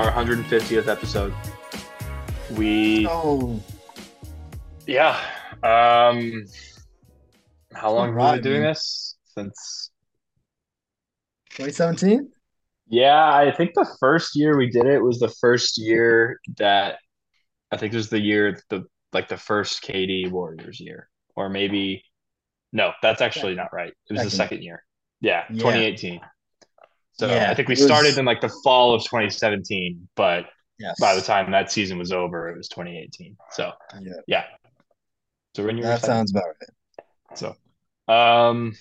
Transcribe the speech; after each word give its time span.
our 0.00 0.10
150th 0.12 0.88
episode. 0.88 1.34
We, 2.56 3.06
Oh, 3.06 3.60
yeah. 4.86 5.18
Um, 5.62 6.46
how 7.74 7.92
long 7.92 8.16
have 8.18 8.32
we 8.32 8.36
been 8.38 8.42
doing 8.42 8.62
man. 8.62 8.70
this? 8.70 9.16
Since, 9.24 9.90
2017? 11.50 12.30
yeah, 12.88 13.30
I 13.34 13.52
think 13.54 13.74
the 13.74 13.86
first 14.00 14.34
year 14.34 14.56
we 14.56 14.70
did 14.70 14.86
it 14.86 15.00
was 15.02 15.18
the 15.20 15.28
first 15.28 15.76
year 15.76 16.40
that 16.56 16.96
I 17.70 17.76
think 17.76 17.92
it 17.92 17.96
was 17.96 18.08
the 18.08 18.18
year 18.20 18.58
the 18.70 18.84
like 19.12 19.28
the 19.28 19.36
first 19.36 19.82
KD 19.84 20.30
Warriors 20.30 20.80
year, 20.80 21.08
or 21.36 21.48
maybe 21.50 22.02
no, 22.72 22.92
that's 23.02 23.20
actually 23.20 23.54
not 23.54 23.68
right. 23.72 23.92
It 24.08 24.12
was 24.14 24.22
the 24.24 24.30
Second. 24.30 24.48
second 24.48 24.62
year. 24.62 24.82
Yeah, 25.20 25.44
Yeah. 25.50 25.58
2018. 25.58 26.20
So 27.20 27.26
Yeah, 27.26 27.50
I 27.50 27.54
think 27.54 27.68
we 27.68 27.72
was- 27.72 27.84
started 27.84 28.16
in 28.16 28.24
like 28.24 28.40
the 28.40 28.48
fall 28.64 28.94
of 28.94 29.02
2017, 29.04 30.08
but 30.16 30.46
Yes. 30.78 30.98
by 30.98 31.14
the 31.14 31.20
time 31.20 31.50
that 31.50 31.70
season 31.70 31.98
was 31.98 32.12
over, 32.12 32.48
it 32.48 32.56
was 32.56 32.66
2018. 32.68 33.36
So 33.50 33.74
Yeah, 34.00 34.12
yeah. 34.26 34.46
So 35.54 35.66
when 35.66 35.76
you 35.76 35.82
were 35.82 35.90
that 35.90 36.00
second. 36.00 36.14
sounds 36.16 36.30
about 36.30 36.44
right. 36.46 37.36
So, 37.36 37.56
um, 38.08 38.74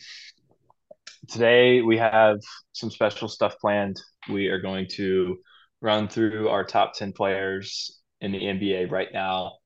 today 1.27 1.81
we 1.81 1.97
have 1.97 2.39
some 2.71 2.89
special 2.89 3.27
stuff 3.27 3.59
planned. 3.59 3.99
We 4.29 4.47
are 4.47 4.61
going 4.61 4.87
to 4.91 5.39
run 5.81 6.07
through 6.07 6.47
our 6.47 6.63
top 6.63 6.93
10 6.93 7.11
players 7.11 7.99
in 8.21 8.31
the 8.31 8.39
NBA 8.39 8.85
right 8.89 9.11
now. 9.11 9.57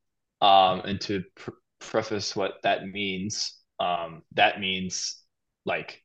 Um, 0.41 0.79
and 0.81 0.99
to 1.01 1.23
pr 1.35 1.51
preface 1.79 2.35
what 2.35 2.53
that 2.63 2.87
means, 2.87 3.55
um, 3.79 4.23
that 4.31 4.59
means 4.59 5.21
like 5.65 6.02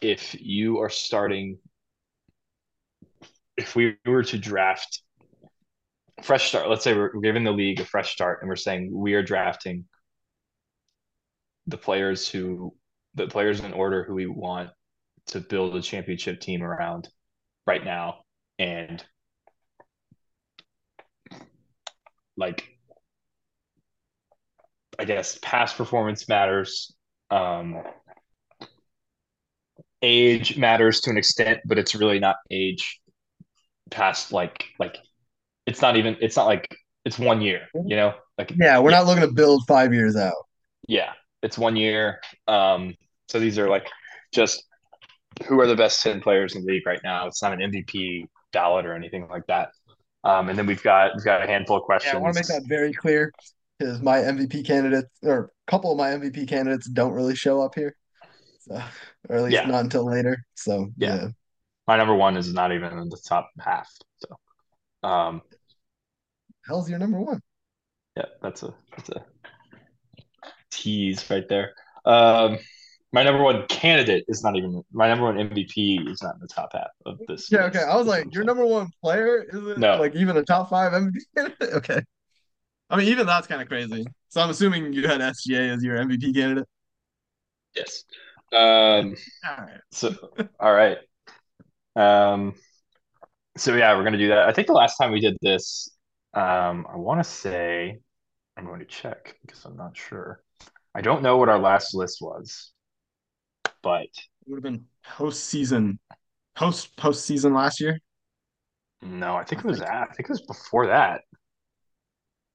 if 0.00 0.34
you 0.40 0.78
are 0.78 0.90
starting, 0.90 1.58
if 3.56 3.76
we 3.76 3.96
were 4.06 4.22
to 4.24 4.38
draft 4.38 5.02
fresh 6.22 6.48
start, 6.48 6.68
let's 6.68 6.84
say 6.84 6.94
we're, 6.94 7.20
giving 7.20 7.44
the 7.44 7.52
league 7.52 7.80
a 7.80 7.84
fresh 7.84 8.12
start 8.12 8.38
and 8.40 8.48
we're 8.48 8.56
saying 8.56 8.90
we 8.92 9.14
are 9.14 9.22
drafting 9.22 9.84
the 11.66 11.76
players 11.76 12.28
who 12.28 12.74
the 13.14 13.26
players 13.26 13.60
in 13.60 13.72
order 13.72 14.04
who 14.04 14.14
we 14.14 14.26
want 14.26 14.70
to 15.26 15.40
build 15.40 15.74
a 15.76 15.82
championship 15.82 16.40
team 16.40 16.62
around 16.62 17.08
right 17.66 17.84
now 17.84 18.18
and 18.58 19.04
like 22.36 22.68
I 24.98 25.04
guess 25.04 25.38
past 25.42 25.76
performance 25.76 26.28
matters 26.28 26.94
um 27.30 27.82
age 30.02 30.56
matters 30.56 31.00
to 31.02 31.10
an 31.10 31.18
extent 31.18 31.60
but 31.66 31.78
it's 31.78 31.94
really 31.94 32.18
not 32.18 32.36
age 32.50 33.00
past 33.90 34.32
like 34.32 34.66
like 34.78 34.98
it's 35.66 35.82
not 35.82 35.96
even 35.96 36.16
it's 36.20 36.36
not 36.36 36.46
like 36.46 36.68
it's 37.04 37.18
one 37.18 37.40
year 37.40 37.68
you 37.86 37.96
know 37.96 38.14
like 38.38 38.54
Yeah, 38.54 38.78
we're 38.80 38.90
not 38.90 39.06
looking 39.06 39.22
to 39.26 39.32
build 39.32 39.62
five 39.66 39.92
years 39.94 40.16
out. 40.16 40.34
yeah, 40.88 41.12
it's 41.42 41.58
one 41.58 41.76
year. 41.76 42.20
Um, 42.48 42.94
so 43.28 43.38
these 43.38 43.58
are 43.58 43.68
like 43.68 43.86
just 44.32 44.64
who 45.46 45.60
are 45.60 45.66
the 45.66 45.76
best 45.76 46.02
10 46.02 46.20
players 46.20 46.56
in 46.56 46.64
the 46.64 46.72
league 46.72 46.86
right 46.86 47.00
now. 47.04 47.26
It's 47.26 47.42
not 47.42 47.52
an 47.52 47.62
MVP 47.62 48.26
ballot 48.52 48.86
or 48.86 48.94
anything 48.94 49.28
like 49.28 49.46
that. 49.48 49.70
Um, 50.24 50.48
and 50.48 50.58
then 50.58 50.66
we've 50.66 50.82
got 50.82 51.12
we've 51.16 51.24
got 51.24 51.42
a 51.44 51.46
handful 51.46 51.76
of 51.78 51.84
questions. 51.84 52.14
Yeah, 52.14 52.18
I 52.18 52.22
want 52.22 52.34
to 52.34 52.40
make 52.40 52.46
that 52.48 52.68
very 52.68 52.92
clear 52.92 53.32
because 53.78 54.00
my 54.00 54.18
MVP 54.24 54.62
candidates, 54.62 55.08
or 55.22 55.52
a 55.66 55.70
couple 55.70 55.90
of 55.92 55.98
my 55.98 56.12
MVP 56.12 56.46
candidates, 56.46 56.88
don't 56.88 57.12
really 57.12 57.36
show 57.36 57.60
up 57.62 57.74
here. 57.74 57.94
So, 58.70 58.82
or 59.28 59.36
at 59.36 59.42
least 59.42 59.54
Yeah. 59.54 59.66
not 59.66 59.84
until 59.84 60.06
later. 60.06 60.44
So, 60.54 60.90
Yeah. 60.96 61.14
yeah. 61.16 61.28
My 61.88 61.96
number 61.96 62.14
one 62.14 62.36
is 62.36 62.52
not 62.52 62.72
even 62.72 62.96
in 62.98 63.08
the 63.08 63.20
top 63.26 63.50
half. 63.58 63.88
So 64.18 65.08
um, 65.08 65.42
Hell's 66.66 66.88
your 66.88 66.98
number 67.00 67.20
one? 67.20 67.40
yeah, 68.16 68.26
that's 68.42 68.62
a 68.62 68.72
that's 68.96 69.08
a 69.08 69.24
tease 70.70 71.28
right 71.30 71.48
there. 71.48 71.74
Um, 72.04 72.58
my 73.12 73.24
number 73.24 73.42
one 73.42 73.66
candidate 73.66 74.24
is 74.28 74.44
not 74.44 74.56
even 74.56 74.82
my 74.92 75.08
number 75.08 75.24
one 75.24 75.36
MVP 75.36 76.08
is 76.08 76.22
not 76.22 76.34
in 76.36 76.40
the 76.40 76.48
top 76.48 76.70
half 76.72 76.90
of 77.06 77.18
this. 77.26 77.50
Yeah, 77.50 77.64
okay. 77.64 77.82
I 77.82 77.96
was 77.96 78.06
like, 78.06 78.32
your 78.32 78.44
number 78.44 78.64
one 78.64 78.88
player 79.02 79.44
isn't 79.52 79.78
No. 79.78 79.96
like 79.96 80.14
even 80.14 80.36
a 80.36 80.44
top 80.44 80.70
five 80.70 80.92
MVP 80.92 81.24
candidate? 81.36 81.74
Okay. 81.74 82.02
I 82.88 82.96
mean, 82.96 83.08
even 83.08 83.26
that's 83.26 83.46
kind 83.46 83.62
of 83.62 83.68
crazy. 83.68 84.04
So 84.28 84.40
I'm 84.40 84.50
assuming 84.50 84.92
you 84.92 85.06
had 85.06 85.20
SGA 85.20 85.74
as 85.74 85.82
your 85.82 85.96
MVP 85.96 86.32
candidate. 86.32 86.66
Yes. 87.74 88.04
Um, 88.52 89.14
All 89.48 89.56
right. 89.64 89.80
So, 89.92 90.14
all 90.58 90.72
right. 90.72 90.98
Um, 91.96 92.54
so 93.56 93.74
yeah, 93.74 93.96
we're 93.96 94.04
gonna 94.04 94.18
do 94.18 94.28
that. 94.28 94.48
I 94.48 94.52
think 94.52 94.66
the 94.66 94.72
last 94.72 94.96
time 94.96 95.12
we 95.12 95.20
did 95.20 95.36
this, 95.42 95.88
um, 96.34 96.86
I 96.92 96.96
want 96.96 97.20
to 97.20 97.24
say, 97.28 97.98
I'm 98.56 98.64
going 98.66 98.78
to 98.80 98.84
check 98.86 99.36
because 99.42 99.64
I'm 99.64 99.76
not 99.76 99.96
sure. 99.96 100.42
I 100.94 101.00
don't 101.00 101.22
know 101.22 101.36
what 101.36 101.48
our 101.48 101.58
last 101.58 101.94
list 101.94 102.18
was, 102.20 102.72
but 103.82 104.02
It 104.04 104.10
would 104.46 104.56
have 104.56 104.62
been 104.62 104.84
postseason, 105.06 105.98
post 106.54 106.96
postseason 106.96 107.54
last 107.54 107.80
year. 107.80 107.98
no, 109.02 109.36
I 109.36 109.44
think 109.44 109.60
I 109.60 109.64
it 109.64 109.66
was 109.68 109.78
think- 109.78 109.88
that. 109.90 110.08
I 110.10 110.14
think 110.14 110.28
it 110.28 110.32
was 110.32 110.42
before 110.42 110.86
that. 110.88 111.22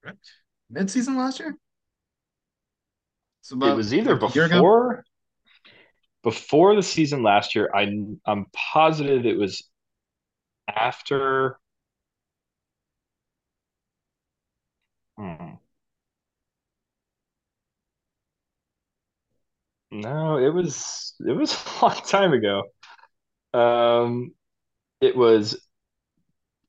Correct. 0.02 0.30
Mid-season 0.70 1.16
last 1.16 1.38
year. 1.40 1.56
So 3.42 3.56
It 3.64 3.74
was 3.76 3.92
either 3.94 4.16
a 4.16 4.32
year 4.32 4.44
ago? 4.46 4.54
before 4.56 5.04
before 6.26 6.74
the 6.74 6.82
season 6.82 7.22
last 7.22 7.54
year. 7.54 7.70
I 7.72 7.84
I'm 8.26 8.46
positive 8.52 9.26
it 9.26 9.38
was 9.38 9.62
after. 10.68 11.60
Hmm. 15.16 15.56
No, 19.90 20.38
it 20.38 20.50
was 20.52 21.14
it 21.20 21.32
was 21.32 21.54
a 21.82 21.84
long 21.86 21.94
time 21.94 22.32
ago. 22.32 22.64
Um, 23.54 24.34
it 25.00 25.16
was 25.16 25.60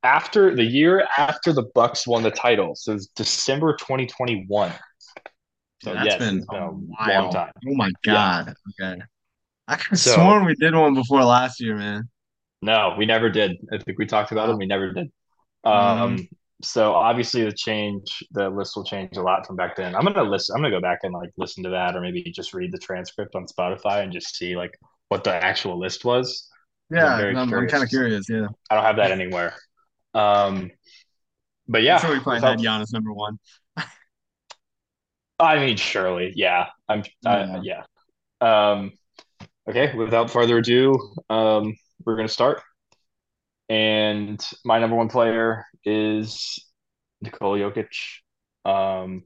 after 0.04 0.56
the 0.56 0.64
year 0.64 1.08
after 1.18 1.52
the 1.52 1.64
Bucks 1.74 2.08
won 2.08 2.24
the 2.24 2.32
title. 2.32 2.76
So 2.76 2.92
it 2.92 2.96
was 2.96 3.08
December 3.08 3.76
2021. 3.76 4.72
So 5.84 5.94
That's 5.94 6.06
yes, 6.06 6.20
been 6.20 6.38
it's 6.38 6.48
been 6.48 6.62
a 6.62 6.72
a 7.00 7.12
long 7.12 7.30
time. 7.30 7.52
Oh 7.68 7.76
my 7.76 7.92
Yeah. 8.06 8.30
God. 8.46 8.56
Okay. 8.82 9.02
I 9.68 9.76
could 9.76 9.90
have 9.92 10.00
So- 10.00 10.14
sworn 10.16 10.46
we 10.46 10.56
did 10.56 10.74
one 10.76 10.94
before 10.94 11.24
last 11.24 11.60
year, 11.60 11.76
man. 11.76 12.10
No, 12.62 12.96
we 12.98 13.06
never 13.06 13.30
did. 13.30 13.58
I 13.72 13.78
think 13.78 14.00
we 14.00 14.06
talked 14.06 14.32
about 14.32 14.50
it. 14.50 14.58
We 14.58 14.66
never 14.66 14.92
did. 14.92 15.12
Um, 15.64 16.28
so 16.64 16.94
obviously 16.94 17.44
the 17.44 17.52
change, 17.52 18.24
the 18.32 18.50
list 18.50 18.76
will 18.76 18.84
change 18.84 19.16
a 19.18 19.22
lot 19.22 19.46
from 19.46 19.56
back 19.58 19.76
then. 19.76 19.96
I'm 19.96 20.04
gonna 20.06 20.24
listen. 20.24 20.56
I'm 20.56 20.62
gonna 20.64 20.74
go 20.76 20.82
back 20.82 21.00
and 21.04 21.14
like 21.14 21.30
listen 21.38 21.64
to 21.66 21.70
that, 21.72 21.96
or 21.96 22.02
maybe 22.02 22.24
just 22.32 22.54
read 22.54 22.72
the 22.72 22.80
transcript 22.80 23.36
on 23.36 23.46
Spotify 23.46 24.02
and 24.04 24.12
just 24.12 24.36
see 24.36 24.56
like 24.56 24.72
what 25.10 25.24
the 25.24 25.34
actual 25.36 25.78
list 25.80 26.04
was. 26.04 26.50
Yeah, 26.90 27.18
very 27.18 27.36
I'm, 27.36 27.54
I'm 27.54 27.68
kind 27.68 27.84
of 27.84 27.90
curious. 27.90 28.28
Yeah. 28.30 28.48
I 28.72 28.76
don't 28.76 28.84
have 28.86 28.96
that 28.96 29.12
anywhere. 29.12 29.54
Um, 30.14 30.72
but 31.68 31.84
yeah, 31.84 31.96
I'm 31.96 32.02
sure 32.02 32.12
we 32.12 32.20
probably 32.22 32.38
without- 32.40 32.60
had 32.60 32.60
Giannis 32.60 32.94
number 32.94 33.14
one. 33.14 33.38
I 35.40 35.60
mean, 35.60 35.78
surely, 35.78 36.34
yeah. 36.36 36.68
I'm, 36.90 37.04
uh, 37.26 37.60
yeah. 37.62 37.84
Um, 38.42 38.92
okay. 39.70 39.94
Without 39.96 40.32
further 40.32 40.58
ado, 40.58 40.94
um, 41.30 41.76
we're 42.06 42.16
gonna 42.16 42.28
start. 42.28 42.62
And 43.70 44.46
my 44.64 44.80
number 44.80 44.96
one 44.96 45.10
player 45.10 45.66
is 45.84 46.64
Nikola 47.22 47.60
Jokic. 47.60 47.88
Um, 48.66 49.24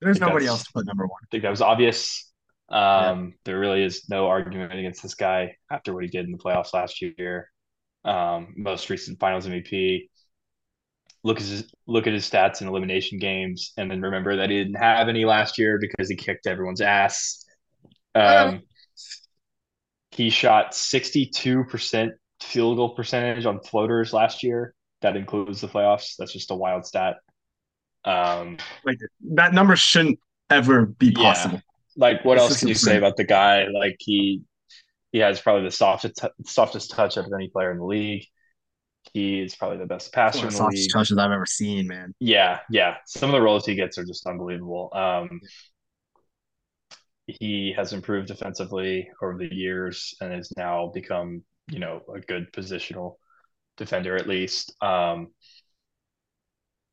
There's 0.00 0.20
nobody 0.20 0.46
else 0.46 0.64
to 0.64 0.72
put 0.72 0.86
number 0.86 1.06
one. 1.06 1.20
I 1.24 1.26
think 1.30 1.42
that 1.42 1.50
was 1.50 1.62
obvious. 1.62 2.30
Um, 2.68 3.34
There 3.44 3.58
really 3.58 3.82
is 3.82 4.08
no 4.08 4.26
argument 4.28 4.72
against 4.78 5.02
this 5.02 5.14
guy 5.14 5.56
after 5.70 5.94
what 5.94 6.02
he 6.04 6.10
did 6.10 6.26
in 6.26 6.32
the 6.32 6.38
playoffs 6.38 6.74
last 6.74 7.00
year. 7.02 7.50
Um, 8.04 8.54
most 8.56 8.90
recent 8.90 9.18
Finals 9.20 9.46
MVP. 9.46 10.08
Look 11.24 11.38
at 11.40 11.46
his 11.46 11.70
look 11.86 12.06
at 12.06 12.12
his 12.12 12.28
stats 12.28 12.60
in 12.60 12.68
elimination 12.68 13.18
games, 13.18 13.72
and 13.76 13.90
then 13.90 14.00
remember 14.00 14.36
that 14.36 14.50
he 14.50 14.58
didn't 14.58 14.76
have 14.76 15.08
any 15.08 15.24
last 15.24 15.58
year 15.58 15.78
because 15.80 16.08
he 16.08 16.16
kicked 16.16 16.46
everyone's 16.46 16.80
ass. 16.80 17.44
Um, 18.14 18.62
he 20.18 20.30
shot 20.30 20.74
sixty-two 20.74 21.64
percent 21.64 22.12
field 22.42 22.76
goal 22.78 22.94
percentage 22.94 23.46
on 23.46 23.60
floaters 23.60 24.12
last 24.12 24.42
year. 24.42 24.74
That 25.02 25.16
includes 25.16 25.62
the 25.62 25.68
playoffs. 25.68 26.16
That's 26.18 26.32
just 26.32 26.50
a 26.50 26.56
wild 26.56 26.86
stat. 26.86 27.16
Um, 28.04 28.58
Like 28.84 28.98
that 29.34 29.52
number 29.54 29.76
shouldn't 29.76 30.18
ever 30.50 30.86
be 30.86 31.10
Yeah. 31.10 31.22
possible. 31.22 31.60
like 31.96 32.24
what 32.24 32.38
It's 32.38 32.44
else 32.44 32.58
can 32.58 32.68
you 32.68 32.74
say 32.74 32.96
about 32.96 33.16
the 33.16 33.24
guy? 33.24 33.66
Like 33.66 33.96
he 33.98 34.42
he 35.12 35.18
has 35.20 35.40
probably 35.40 35.64
the 35.64 35.72
softest 35.72 36.20
softest 36.46 36.90
touch 36.92 37.16
of 37.16 37.26
any 37.34 37.48
player 37.48 37.72
in 37.72 37.78
the 37.78 37.84
league. 37.86 38.26
He 39.14 39.40
is 39.40 39.56
probably 39.56 39.78
the 39.78 39.86
best 39.86 40.12
passer 40.12 40.38
One 40.38 40.48
in 40.48 40.52
the 40.52 40.54
the 40.54 40.56
softest 40.56 40.90
league. 40.90 40.92
touches 40.92 41.18
I've 41.18 41.32
ever 41.32 41.46
seen, 41.46 41.86
man. 41.86 42.14
Yeah, 42.20 42.60
yeah. 42.70 42.96
Some 43.06 43.30
of 43.30 43.34
the 43.34 43.40
rolls 43.42 43.64
he 43.66 43.74
gets 43.74 43.98
are 43.98 44.04
just 44.04 44.26
unbelievable. 44.26 44.90
Um, 44.92 45.40
he 47.28 47.72
has 47.76 47.92
improved 47.92 48.28
defensively 48.28 49.08
over 49.22 49.36
the 49.38 49.54
years 49.54 50.14
and 50.20 50.32
has 50.32 50.52
now 50.56 50.90
become 50.94 51.42
you 51.70 51.78
know, 51.78 52.02
a 52.14 52.20
good 52.20 52.52
positional 52.52 53.16
defender 53.76 54.16
at 54.16 54.26
least. 54.26 54.74
Um, 54.82 55.28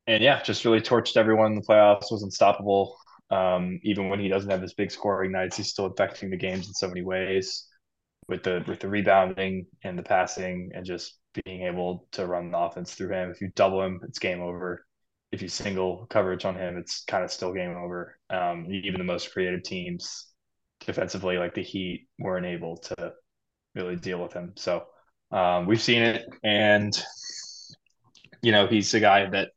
and 0.08 0.24
yeah, 0.24 0.42
just 0.44 0.66
really 0.66 0.82
torched 0.82 1.18
everyone 1.18 1.54
in 1.54 1.56
the 1.56 1.66
playoffs. 1.66 2.12
Was 2.12 2.24
unstoppable. 2.24 2.98
Um, 3.32 3.80
even 3.84 4.10
when 4.10 4.20
he 4.20 4.28
doesn't 4.28 4.52
have 4.52 4.62
his 4.62 4.76
big 4.76 4.92
scoring 4.92 5.32
nights, 5.32 5.58
he's 5.58 5.70
still 5.70 5.86
affecting 5.86 6.30
the 6.30 6.38
games 6.38 6.68
in 6.68 6.74
so 6.74 6.88
many 6.88 7.02
ways 7.02 7.68
with 8.28 8.44
the 8.44 8.64
with 8.68 8.80
the 8.80 8.88
rebounding 8.88 9.66
and 9.84 9.98
the 9.98 10.04
passing 10.04 10.72
and 10.76 10.86
just 10.86 11.18
being 11.44 11.64
able 11.64 12.08
to 12.12 12.28
run 12.28 12.52
the 12.52 12.58
offense 12.58 12.94
through 12.94 13.10
him. 13.10 13.32
If 13.32 13.42
you 13.42 13.50
double 13.56 13.82
him, 13.82 14.00
it's 14.04 14.20
game 14.20 14.42
over. 14.42 14.85
If 15.36 15.42
you 15.42 15.50
single 15.50 16.08
coverage 16.10 16.46
on 16.46 16.56
him, 16.56 16.78
it's 16.78 17.04
kind 17.04 17.24
of 17.26 17.30
still 17.30 17.54
game 17.54 17.76
over. 17.76 18.18
Um, 18.30 18.68
even 18.72 19.00
the 19.00 19.04
most 19.04 19.34
creative 19.34 19.64
teams 19.64 20.28
defensively, 20.80 21.38
like 21.38 21.54
the 21.54 21.62
Heat, 21.62 22.08
weren't 22.18 22.46
able 22.46 22.78
to 22.78 23.14
really 23.76 23.98
deal 23.98 24.24
with 24.24 24.32
him. 24.32 24.54
So 24.56 24.86
um, 25.32 25.66
we've 25.66 25.82
seen 25.82 26.04
it, 26.04 26.26
and 26.42 26.94
you 28.42 28.54
know 28.54 28.68
he's 28.68 28.94
a 28.94 29.02
guy 29.02 29.30
that 29.30 29.50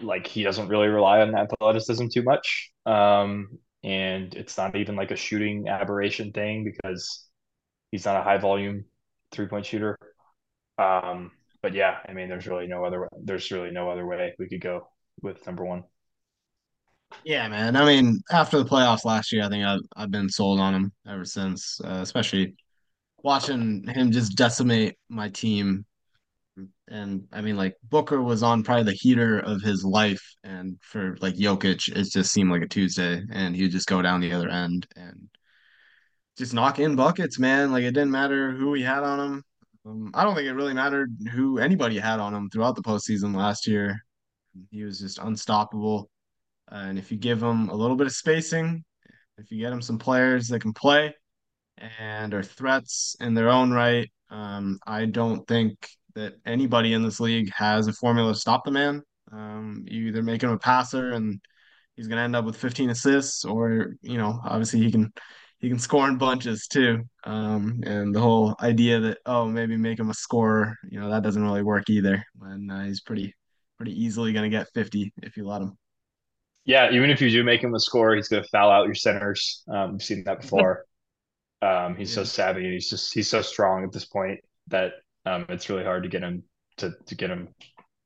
like 0.00 0.26
he 0.26 0.42
doesn't 0.42 0.68
really 0.68 0.88
rely 0.88 1.20
on 1.20 1.34
athleticism 1.34 2.06
too 2.12 2.22
much. 2.22 2.70
Um, 2.86 3.58
and 3.82 4.34
it's 4.34 4.56
not 4.58 4.76
even 4.76 4.96
like 4.96 5.10
a 5.10 5.16
shooting 5.16 5.68
aberration 5.68 6.32
thing 6.32 6.64
because 6.64 7.26
he's 7.90 8.04
not 8.04 8.20
a 8.20 8.22
high 8.22 8.38
volume 8.38 8.84
three 9.32 9.46
point 9.46 9.66
shooter. 9.66 9.98
Um, 10.78 11.32
but 11.68 11.74
yeah, 11.74 11.98
I 12.08 12.14
mean, 12.14 12.30
there's 12.30 12.46
really 12.46 12.66
no 12.66 12.82
other 12.82 13.06
there's 13.22 13.50
really 13.50 13.70
no 13.70 13.90
other 13.90 14.06
way 14.06 14.34
we 14.38 14.48
could 14.48 14.62
go 14.62 14.88
with 15.20 15.44
number 15.44 15.66
one. 15.66 15.84
Yeah, 17.24 17.46
man. 17.48 17.76
I 17.76 17.84
mean, 17.84 18.22
after 18.32 18.56
the 18.56 18.64
playoffs 18.64 19.04
last 19.04 19.32
year, 19.32 19.44
I 19.44 19.50
think 19.50 19.66
I've 19.66 19.80
I've 19.94 20.10
been 20.10 20.30
sold 20.30 20.60
on 20.60 20.74
him 20.74 20.92
ever 21.06 21.26
since. 21.26 21.78
Uh, 21.84 22.00
especially 22.00 22.54
watching 23.22 23.84
him 23.86 24.10
just 24.10 24.34
decimate 24.34 24.96
my 25.10 25.28
team 25.28 25.84
and 26.88 27.28
I 27.34 27.42
mean, 27.42 27.58
like 27.58 27.76
Booker 27.90 28.22
was 28.22 28.42
on 28.42 28.62
probably 28.62 28.84
the 28.84 28.92
heater 28.92 29.38
of 29.40 29.60
his 29.60 29.84
life, 29.84 30.24
and 30.42 30.78
for 30.80 31.18
like 31.20 31.34
Jokic, 31.34 31.94
it 31.94 32.10
just 32.10 32.32
seemed 32.32 32.50
like 32.50 32.62
a 32.62 32.66
Tuesday, 32.68 33.22
and 33.30 33.54
he 33.54 33.64
would 33.64 33.72
just 33.72 33.88
go 33.88 34.00
down 34.00 34.20
the 34.20 34.32
other 34.32 34.48
end 34.48 34.86
and 34.96 35.28
just 36.38 36.54
knock 36.54 36.78
in 36.78 36.96
buckets, 36.96 37.38
man. 37.38 37.72
Like 37.72 37.84
it 37.84 37.92
didn't 37.92 38.10
matter 38.10 38.52
who 38.52 38.72
he 38.72 38.82
had 38.82 39.02
on 39.04 39.20
him. 39.20 39.44
Um, 39.86 40.10
I 40.14 40.24
don't 40.24 40.34
think 40.34 40.46
it 40.46 40.54
really 40.54 40.74
mattered 40.74 41.14
who 41.32 41.58
anybody 41.58 41.98
had 41.98 42.20
on 42.20 42.34
him 42.34 42.50
throughout 42.50 42.76
the 42.76 42.82
postseason 42.82 43.34
last 43.34 43.66
year. 43.66 44.04
He 44.70 44.84
was 44.84 44.98
just 44.98 45.18
unstoppable. 45.18 46.10
Uh, 46.70 46.86
and 46.88 46.98
if 46.98 47.10
you 47.10 47.16
give 47.16 47.42
him 47.42 47.68
a 47.68 47.74
little 47.74 47.96
bit 47.96 48.06
of 48.06 48.12
spacing, 48.12 48.84
if 49.38 49.50
you 49.50 49.58
get 49.58 49.72
him 49.72 49.80
some 49.82 49.98
players 49.98 50.48
that 50.48 50.60
can 50.60 50.72
play 50.72 51.14
and 51.98 52.34
are 52.34 52.42
threats 52.42 53.16
in 53.20 53.34
their 53.34 53.48
own 53.48 53.70
right, 53.70 54.10
um, 54.30 54.78
I 54.86 55.06
don't 55.06 55.46
think 55.46 55.88
that 56.14 56.34
anybody 56.44 56.92
in 56.92 57.02
this 57.02 57.20
league 57.20 57.50
has 57.54 57.86
a 57.86 57.92
formula 57.92 58.32
to 58.32 58.38
stop 58.38 58.64
the 58.64 58.70
man. 58.70 59.02
Um, 59.32 59.84
you 59.86 60.08
either 60.08 60.22
make 60.22 60.42
him 60.42 60.50
a 60.50 60.58
passer 60.58 61.12
and 61.12 61.40
he's 61.94 62.08
going 62.08 62.16
to 62.16 62.22
end 62.22 62.36
up 62.36 62.44
with 62.44 62.56
15 62.56 62.90
assists, 62.90 63.44
or 63.44 63.94
you 64.02 64.18
know, 64.18 64.40
obviously 64.44 64.80
he 64.80 64.90
can 64.90 65.12
he 65.58 65.68
can 65.68 65.78
score 65.78 66.08
in 66.08 66.18
bunches 66.18 66.66
too. 66.68 67.02
Um, 67.24 67.80
and 67.84 68.14
the 68.14 68.20
whole 68.20 68.54
idea 68.60 69.00
that 69.00 69.18
oh 69.26 69.46
maybe 69.46 69.76
make 69.76 69.98
him 69.98 70.10
a 70.10 70.14
scorer, 70.14 70.76
you 70.88 71.00
know, 71.00 71.10
that 71.10 71.22
doesn't 71.22 71.42
really 71.42 71.62
work 71.62 71.90
either. 71.90 72.22
When 72.36 72.70
uh, 72.70 72.84
he's 72.84 73.00
pretty 73.00 73.34
pretty 73.76 74.00
easily 74.00 74.32
going 74.32 74.50
to 74.50 74.56
get 74.56 74.72
50 74.74 75.12
if 75.22 75.36
you 75.36 75.46
let 75.46 75.62
him. 75.62 75.76
Yeah, 76.64 76.90
even 76.90 77.10
if 77.10 77.20
you 77.20 77.30
do 77.30 77.44
make 77.44 77.62
him 77.62 77.74
a 77.74 77.80
scorer, 77.80 78.14
he's 78.14 78.28
going 78.28 78.42
to 78.42 78.48
foul 78.50 78.70
out 78.70 78.86
your 78.86 78.94
centers. 78.94 79.62
Um, 79.68 79.92
we've 79.92 80.02
seen 80.02 80.24
that 80.24 80.42
before. 80.42 80.84
Um, 81.60 81.96
he's 81.96 82.10
yeah. 82.10 82.22
so 82.22 82.24
savvy 82.24 82.62
and 82.62 82.72
he's 82.72 82.88
just 82.88 83.12
he's 83.12 83.28
so 83.28 83.42
strong 83.42 83.82
at 83.82 83.90
this 83.90 84.04
point 84.04 84.38
that 84.68 84.92
um, 85.26 85.44
it's 85.48 85.68
really 85.68 85.82
hard 85.82 86.04
to 86.04 86.08
get 86.08 86.22
him 86.22 86.44
to 86.76 86.92
to 87.06 87.16
get 87.16 87.30
him 87.30 87.48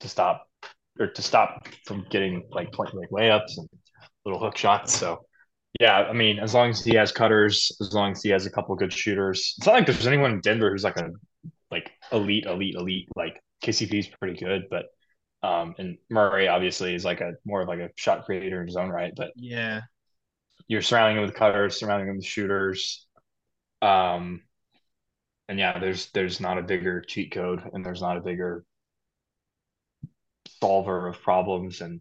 to 0.01 0.09
stop 0.09 0.49
or 0.99 1.09
to 1.09 1.21
stop 1.21 1.69
from 1.85 2.07
getting 2.09 2.45
like 2.51 2.73
point 2.73 2.95
like 2.95 3.11
layups 3.11 3.59
and 3.59 3.69
little 4.25 4.41
hook 4.41 4.57
shots. 4.57 4.95
So 4.95 5.27
yeah, 5.81 5.97
I 5.97 6.13
mean, 6.13 6.39
as 6.39 6.55
long 6.55 6.71
as 6.71 6.85
he 6.85 6.97
has 6.97 7.13
cutters, 7.13 7.77
as 7.81 7.93
long 7.93 8.13
as 8.13 8.23
he 8.23 8.31
has 8.31 8.47
a 8.47 8.51
couple 8.51 8.75
good 8.77 8.93
shooters, 8.93 9.55
it's 9.57 9.67
not 9.67 9.75
like 9.75 9.87
there's 9.87 10.07
anyone 10.07 10.33
in 10.33 10.41
Denver 10.41 10.71
who's 10.71 10.85
like 10.85 10.99
a 10.99 11.11
like 11.71 11.91
elite, 12.13 12.45
elite, 12.45 12.75
elite. 12.75 13.09
Like 13.17 13.43
KCP 13.65 13.99
is 13.99 14.09
pretty 14.09 14.39
good, 14.39 14.65
but 14.71 14.87
um, 15.43 15.75
and 15.79 15.97
Murray 16.11 16.49
obviously 16.49 16.95
is 16.95 17.05
like 17.05 17.21
a 17.21 17.33
more 17.45 17.63
of 17.63 17.69
like 17.69 17.81
a 17.81 17.91
shot 17.97 18.27
creator 18.27 18.61
in 18.61 18.67
his 18.67 18.77
own 18.77 18.91
right. 18.91 19.13
But 19.17 19.33
yeah, 19.35 19.81
you're 20.69 20.83
surrounding 20.83 21.17
him 21.17 21.25
with 21.25 21.35
cutters, 21.35 21.79
surrounding 21.79 22.09
him 22.09 22.17
with 22.17 22.27
shooters. 22.27 23.07
Um, 23.81 24.43
and 25.49 25.59
yeah, 25.59 25.79
there's 25.79 26.11
there's 26.13 26.39
not 26.39 26.59
a 26.59 26.63
bigger 26.63 27.01
cheat 27.01 27.33
code, 27.33 27.63
and 27.73 27.85
there's 27.85 28.03
not 28.03 28.19
a 28.19 28.21
bigger 28.21 28.65
solver 30.61 31.09
of 31.09 31.21
problems 31.23 31.81
and 31.81 32.01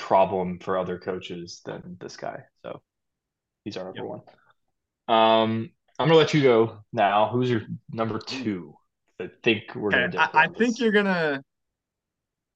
problem 0.00 0.58
for 0.58 0.78
other 0.78 0.98
coaches 0.98 1.60
than 1.64 1.96
this 2.00 2.16
guy. 2.16 2.40
So 2.62 2.80
he's 3.64 3.76
our 3.76 3.84
number 3.84 4.00
yep. 4.00 4.08
one. 4.08 4.20
Um, 5.08 5.70
I'm 5.98 6.08
gonna 6.08 6.18
let 6.18 6.34
you 6.34 6.42
go 6.42 6.78
now. 6.92 7.28
Who's 7.28 7.50
your 7.50 7.62
number 7.92 8.18
two? 8.18 8.74
I 9.20 9.28
think 9.42 9.74
we're 9.74 9.88
okay, 9.88 10.16
gonna. 10.16 10.30
I, 10.32 10.44
I 10.44 10.48
think 10.48 10.80
you're 10.80 10.92
gonna. 10.92 11.42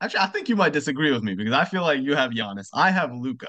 Actually, 0.00 0.20
I 0.20 0.26
think 0.26 0.48
you 0.48 0.56
might 0.56 0.72
disagree 0.72 1.12
with 1.12 1.22
me 1.22 1.34
because 1.34 1.52
I 1.52 1.64
feel 1.64 1.82
like 1.82 2.00
you 2.00 2.16
have 2.16 2.30
Giannis. 2.30 2.68
I 2.72 2.90
have 2.90 3.12
Luka. 3.12 3.48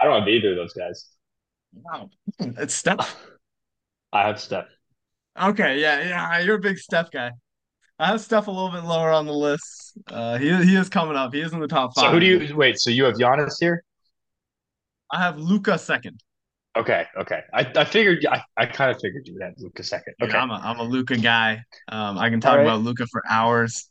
I 0.00 0.06
don't 0.06 0.20
have 0.20 0.28
either 0.28 0.50
of 0.52 0.56
those 0.56 0.72
guys. 0.72 1.06
Wow, 1.74 2.08
it's 2.38 2.74
Steph. 2.74 3.16
I 4.12 4.26
have 4.26 4.40
Steph. 4.40 4.66
Okay, 5.40 5.80
yeah, 5.80 6.00
yeah, 6.00 6.38
you're 6.40 6.56
a 6.56 6.60
big 6.60 6.78
Steph 6.78 7.10
guy. 7.10 7.32
I 7.98 8.06
have 8.08 8.20
Steph 8.20 8.48
a 8.48 8.50
little 8.50 8.70
bit 8.70 8.84
lower 8.84 9.10
on 9.10 9.26
the 9.26 9.32
list. 9.32 9.98
Uh, 10.08 10.36
he 10.38 10.48
he 10.64 10.76
is 10.76 10.88
coming 10.88 11.16
up. 11.16 11.32
He 11.32 11.40
is 11.40 11.52
in 11.52 11.60
the 11.60 11.68
top 11.68 11.94
five. 11.94 12.06
So 12.06 12.10
who 12.10 12.20
do 12.20 12.26
you 12.26 12.56
wait? 12.56 12.78
So 12.78 12.90
you 12.90 13.04
have 13.04 13.14
Giannis 13.14 13.54
here? 13.60 13.84
I 15.10 15.22
have 15.22 15.38
Luka 15.38 15.78
second. 15.78 16.20
Okay, 16.76 17.06
okay. 17.16 17.40
I, 17.52 17.70
I 17.76 17.84
figured 17.84 18.26
I, 18.26 18.42
I 18.56 18.66
kind 18.66 18.90
of 18.90 19.00
figured 19.00 19.28
you 19.28 19.34
would 19.34 19.42
have 19.42 19.54
Luka 19.58 19.84
second. 19.84 20.14
Okay, 20.20 20.32
yeah, 20.32 20.42
I'm 20.42 20.50
a 20.50 20.54
I'm 20.54 20.80
a 20.80 20.82
Luka 20.82 21.16
guy. 21.16 21.62
Um, 21.88 22.18
I 22.18 22.30
can 22.30 22.40
talk 22.40 22.56
right. 22.56 22.62
about 22.62 22.80
Luka 22.80 23.06
for 23.06 23.22
hours. 23.30 23.88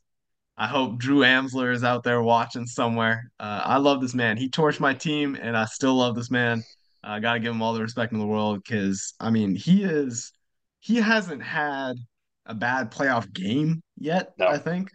I 0.57 0.67
hope 0.67 0.99
Drew 0.99 1.19
Amsler 1.19 1.73
is 1.73 1.83
out 1.83 2.03
there 2.03 2.21
watching 2.21 2.65
somewhere. 2.65 3.31
Uh, 3.39 3.61
I 3.63 3.77
love 3.77 4.01
this 4.01 4.13
man. 4.13 4.37
He 4.37 4.49
torched 4.49 4.79
my 4.79 4.93
team, 4.93 5.35
and 5.41 5.57
I 5.57 5.65
still 5.65 5.95
love 5.95 6.15
this 6.15 6.29
man. 6.29 6.63
I 7.03 7.19
got 7.19 7.33
to 7.33 7.39
give 7.39 7.53
him 7.53 7.61
all 7.61 7.73
the 7.73 7.81
respect 7.81 8.13
in 8.13 8.19
the 8.19 8.25
world 8.25 8.61
because 8.63 9.13
I 9.19 9.29
mean 9.29 9.55
he 9.55 9.83
is 9.83 10.31
he 10.79 10.97
hasn't 10.97 11.41
had 11.41 11.95
a 12.45 12.53
bad 12.53 12.91
playoff 12.91 13.31
game 13.31 13.81
yet. 13.97 14.33
No, 14.37 14.47
I 14.47 14.57
think 14.57 14.89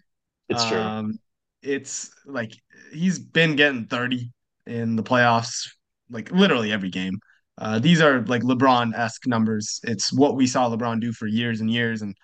it's 0.49 0.65
true. 0.67 0.79
Um, 0.79 1.19
it's 1.63 2.11
like 2.27 2.53
he's 2.93 3.19
been 3.19 3.57
getting 3.57 3.87
30 3.87 4.31
in 4.67 4.97
the 4.97 5.03
playoffs, 5.03 5.69
like 6.11 6.31
literally 6.31 6.73
every 6.73 6.91
game. 6.91 7.19
Uh, 7.57 7.79
these 7.79 8.01
are 8.01 8.21
like 8.27 8.43
LeBron 8.43 8.95
esque 8.95 9.27
numbers. 9.27 9.81
It's 9.83 10.13
what 10.13 10.37
we 10.37 10.47
saw 10.47 10.69
LeBron 10.71 11.01
do 11.01 11.13
for 11.13 11.27
years 11.27 11.61
and 11.61 11.71
years. 11.71 12.03
And, 12.03 12.15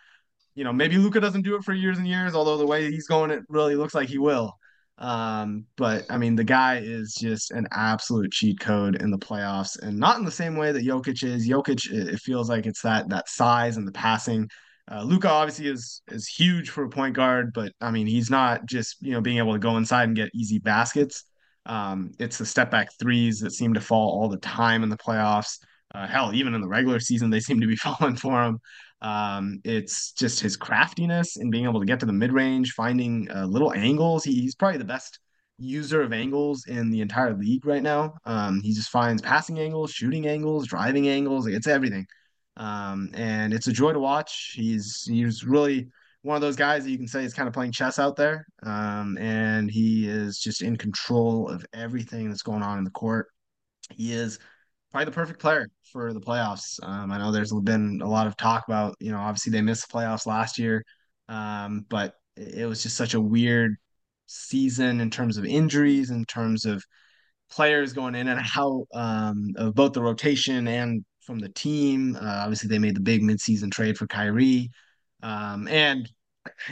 you 0.55 0.63
know, 0.63 0.73
maybe 0.73 0.97
Luka 0.97 1.21
doesn't 1.21 1.43
do 1.43 1.57
it 1.57 1.65
for 1.65 1.75
years 1.75 1.99
and 1.99 2.07
years, 2.07 2.35
although 2.35 2.57
the 2.57 2.67
way 2.67 2.91
he's 2.91 3.09
going, 3.09 3.33
it 3.33 3.43
really 3.49 3.75
looks 3.75 3.95
like 3.95 4.09
he 4.09 4.19
will. 4.19 4.55
Um, 4.99 5.67
but 5.77 6.07
I 6.09 6.19
mean, 6.19 6.37
the 6.37 6.45
guy 6.45 6.79
is 6.79 7.15
just 7.19 7.51
an 7.51 7.67
absolute 7.73 8.31
cheat 8.31 8.61
code 8.61 9.03
in 9.03 9.11
the 9.11 9.19
playoffs, 9.19 9.77
and 9.83 9.99
not 9.99 10.19
in 10.19 10.25
the 10.25 10.31
same 10.31 10.57
way 10.57 10.71
that 10.71 10.85
Jokic 10.85 11.25
is. 11.25 11.49
Jokic, 11.49 11.91
it 11.91 12.21
feels 12.21 12.49
like 12.49 12.67
it's 12.67 12.83
that 12.83 13.09
that 13.09 13.29
size 13.29 13.77
and 13.77 13.89
the 13.89 13.93
passing. 13.93 14.49
Uh, 14.91 15.03
Luka 15.03 15.29
obviously 15.31 15.67
is 15.69 16.03
is 16.09 16.29
huge 16.29 16.71
for 16.71 16.85
a 16.85 16.91
point 16.91 17.15
guard, 17.15 17.53
but 17.55 17.73
I 17.81 17.91
mean, 17.91 18.07
he's 18.07 18.31
not 18.31 18.67
just 18.67 18.97
you 19.01 19.13
know 19.13 19.21
being 19.21 19.39
able 19.39 19.55
to 19.55 19.59
go 19.59 19.77
inside 19.77 20.05
and 20.05 20.17
get 20.17 20.31
easy 20.35 20.59
baskets. 20.59 21.25
Um, 21.67 22.11
it's 22.19 22.37
the 22.39 22.45
step 22.47 22.71
back 22.71 22.89
threes 22.99 23.41
that 23.41 23.53
seem 23.53 23.75
to 23.75 23.81
fall 23.81 24.21
all 24.21 24.29
the 24.29 24.37
time 24.39 24.83
in 24.83 24.91
the 24.91 24.99
playoffs. 24.99 25.59
Uh, 25.95 26.07
hell, 26.07 26.35
even 26.35 26.55
in 26.55 26.61
the 26.61 26.69
regular 26.69 27.01
season, 27.01 27.31
they 27.31 27.41
seem 27.41 27.61
to 27.61 27.67
be 27.67 27.77
falling 27.77 28.17
for 28.17 28.43
him. 28.43 28.59
Um, 29.01 29.61
it's 29.65 30.13
just 30.13 30.41
his 30.41 30.57
craftiness 30.57 31.37
and 31.37 31.51
being 31.51 31.65
able 31.65 31.81
to 31.81 31.87
get 31.87 32.01
to 32.01 32.07
the 32.07 32.13
mid 32.13 32.33
range, 32.33 32.73
finding 32.73 33.29
uh, 33.31 33.47
little 33.47 33.73
angles. 33.73 34.25
He, 34.25 34.35
he's 34.41 34.55
probably 34.55 34.79
the 34.79 34.85
best 34.85 35.19
user 35.59 36.03
of 36.03 36.13
angles 36.13 36.67
in 36.67 36.91
the 36.91 37.01
entire 37.01 37.35
league 37.35 37.65
right 37.65 37.83
now. 37.83 38.15
Um, 38.25 38.61
he 38.63 38.75
just 38.75 38.89
finds 38.91 39.23
passing 39.23 39.59
angles, 39.59 39.93
shooting 39.93 40.27
angles, 40.27 40.67
driving 40.67 41.09
angles. 41.09 41.47
It's 41.47 41.67
everything. 41.67 42.07
Um, 42.57 43.11
and 43.15 43.53
it's 43.53 43.67
a 43.67 43.73
joy 43.73 43.93
to 43.93 43.99
watch. 43.99 44.53
He's 44.55 45.05
he's 45.09 45.45
really 45.45 45.89
one 46.23 46.37
of 46.37 46.41
those 46.41 46.57
guys 46.57 46.85
that 46.85 46.91
you 46.91 46.97
can 46.97 47.07
say 47.07 47.23
is 47.25 47.35
kind 47.35 47.47
of 47.47 47.53
playing 47.53 47.73
chess 47.73 47.99
out 47.99 48.17
there. 48.17 48.47
Um, 48.63 49.19
and 49.19 49.71
he 49.71 50.09
is 50.09 50.39
just 50.39 50.63
in 50.63 50.77
control 50.77 51.49
of 51.49 51.67
everything 51.75 52.29
that's 52.29 52.43
going 52.43 52.63
on 52.63 52.79
in 52.79 52.85
the 52.85 52.91
court. 52.91 53.27
He 53.91 54.15
is 54.15 54.39
probably 54.91 55.05
the 55.05 55.11
perfect 55.11 55.41
player 55.41 55.69
for 55.93 56.15
the 56.15 56.21
playoffs. 56.21 56.83
Um, 56.83 57.13
I 57.13 57.19
know 57.19 57.31
there's 57.31 57.53
been 57.53 58.01
a 58.03 58.09
lot 58.09 58.27
of 58.27 58.37
talk 58.39 58.65
about, 58.67 58.97
you 59.01 59.13
know, 59.13 59.19
obviously 59.19 59.51
they 59.51 59.61
missed 59.61 59.87
the 59.87 59.99
playoffs 59.99 60.27
last 60.27 60.59
year, 60.59 60.83
um, 61.29 61.85
but 61.91 62.15
it 62.37 62.67
was 62.67 62.83
just 62.83 62.97
such 62.97 63.15
a 63.15 63.21
weird 63.21 63.77
season 64.27 65.01
in 65.01 65.11
terms 65.11 65.37
of 65.37 65.45
injuries, 65.45 66.11
in 66.11 66.25
terms 66.25 66.65
of 66.65 66.83
players 67.51 67.93
going 67.93 68.15
in 68.15 68.29
and 68.29 68.41
out 68.57 68.87
um, 68.95 69.53
of 69.57 69.75
both 69.75 69.93
the 69.93 70.03
rotation 70.03 70.67
and 70.69 71.05
from 71.25 71.39
the 71.39 71.49
team. 71.51 72.17
Uh, 72.17 72.43
obviously, 72.43 72.69
they 72.69 72.79
made 72.79 72.97
the 72.97 73.01
big 73.01 73.23
midseason 73.23 73.71
trade 73.71 73.97
for 73.97 74.07
Kyrie, 74.07 74.71
um, 75.23 75.69
and 75.69 76.11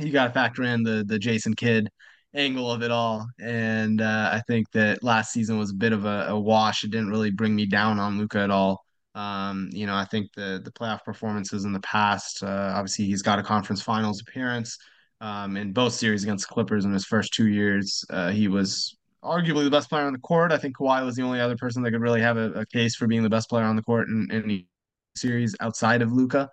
you 0.01 0.13
got 0.13 0.29
to 0.29 0.33
factor 0.33 0.63
in 0.63 0.83
the 0.83 1.05
the 1.07 1.19
Jason 1.19 1.55
Kidd 1.55 1.89
angle 2.35 2.71
of 2.71 2.83
it 2.83 2.91
all. 2.91 3.27
And 3.41 4.01
uh, 4.01 4.31
I 4.33 4.43
think 4.47 4.71
that 4.73 5.03
last 5.03 5.33
season 5.33 5.59
was 5.59 5.71
a 5.71 5.75
bit 5.75 5.93
of 5.93 6.05
a, 6.05 6.27
a 6.29 6.41
wash. 6.41 6.85
It 6.85 6.91
didn't 6.91 7.11
really 7.11 7.31
bring 7.31 7.55
me 7.55 7.67
down 7.67 7.99
on 7.99 8.19
Luka 8.19 8.39
at 8.39 8.51
all. 8.51 8.81
Um, 9.15 9.69
you 9.73 9.87
know, 9.87 9.95
I 9.95 10.07
think 10.07 10.33
the 10.35 10.61
the 10.65 10.73
playoff 10.73 11.05
performances 11.05 11.65
in 11.65 11.73
the 11.73 11.81
past, 11.81 12.43
uh, 12.43 12.73
obviously 12.75 13.05
he's 13.05 13.23
got 13.23 13.39
a 13.39 13.43
conference 13.43 13.83
finals 13.83 14.23
appearance 14.23 14.79
um, 15.21 15.57
in 15.57 15.73
both 15.73 15.93
series 15.93 16.23
against 16.23 16.49
the 16.49 16.55
Clippers 16.55 16.85
in 16.85 16.93
his 16.93 17.05
first 17.05 17.33
two 17.35 17.49
years. 17.49 18.05
Uh, 18.09 18.31
he 18.31 18.49
was 18.49 18.97
arguably 19.25 19.65
the 19.65 19.71
best 19.71 19.89
player 19.89 20.05
on 20.05 20.13
the 20.13 20.19
court. 20.19 20.53
I 20.53 20.59
think 20.59 20.77
Kawhi 20.77 21.05
was 21.05 21.17
the 21.17 21.23
only 21.23 21.41
other 21.41 21.57
person 21.57 21.83
that 21.83 21.93
could 21.93 22.01
really 22.01 22.21
have 22.21 22.37
a, 22.37 22.53
a 22.53 22.67
case 22.67 22.95
for 22.97 23.07
being 23.07 23.23
the 23.23 23.31
best 23.31 23.49
player 23.49 23.65
on 23.65 23.77
the 23.77 23.83
court 23.83 24.09
in, 24.09 24.29
any 24.33 24.69
series 25.17 25.55
outside 25.61 26.03
of 26.03 26.13
Luka. 26.13 26.51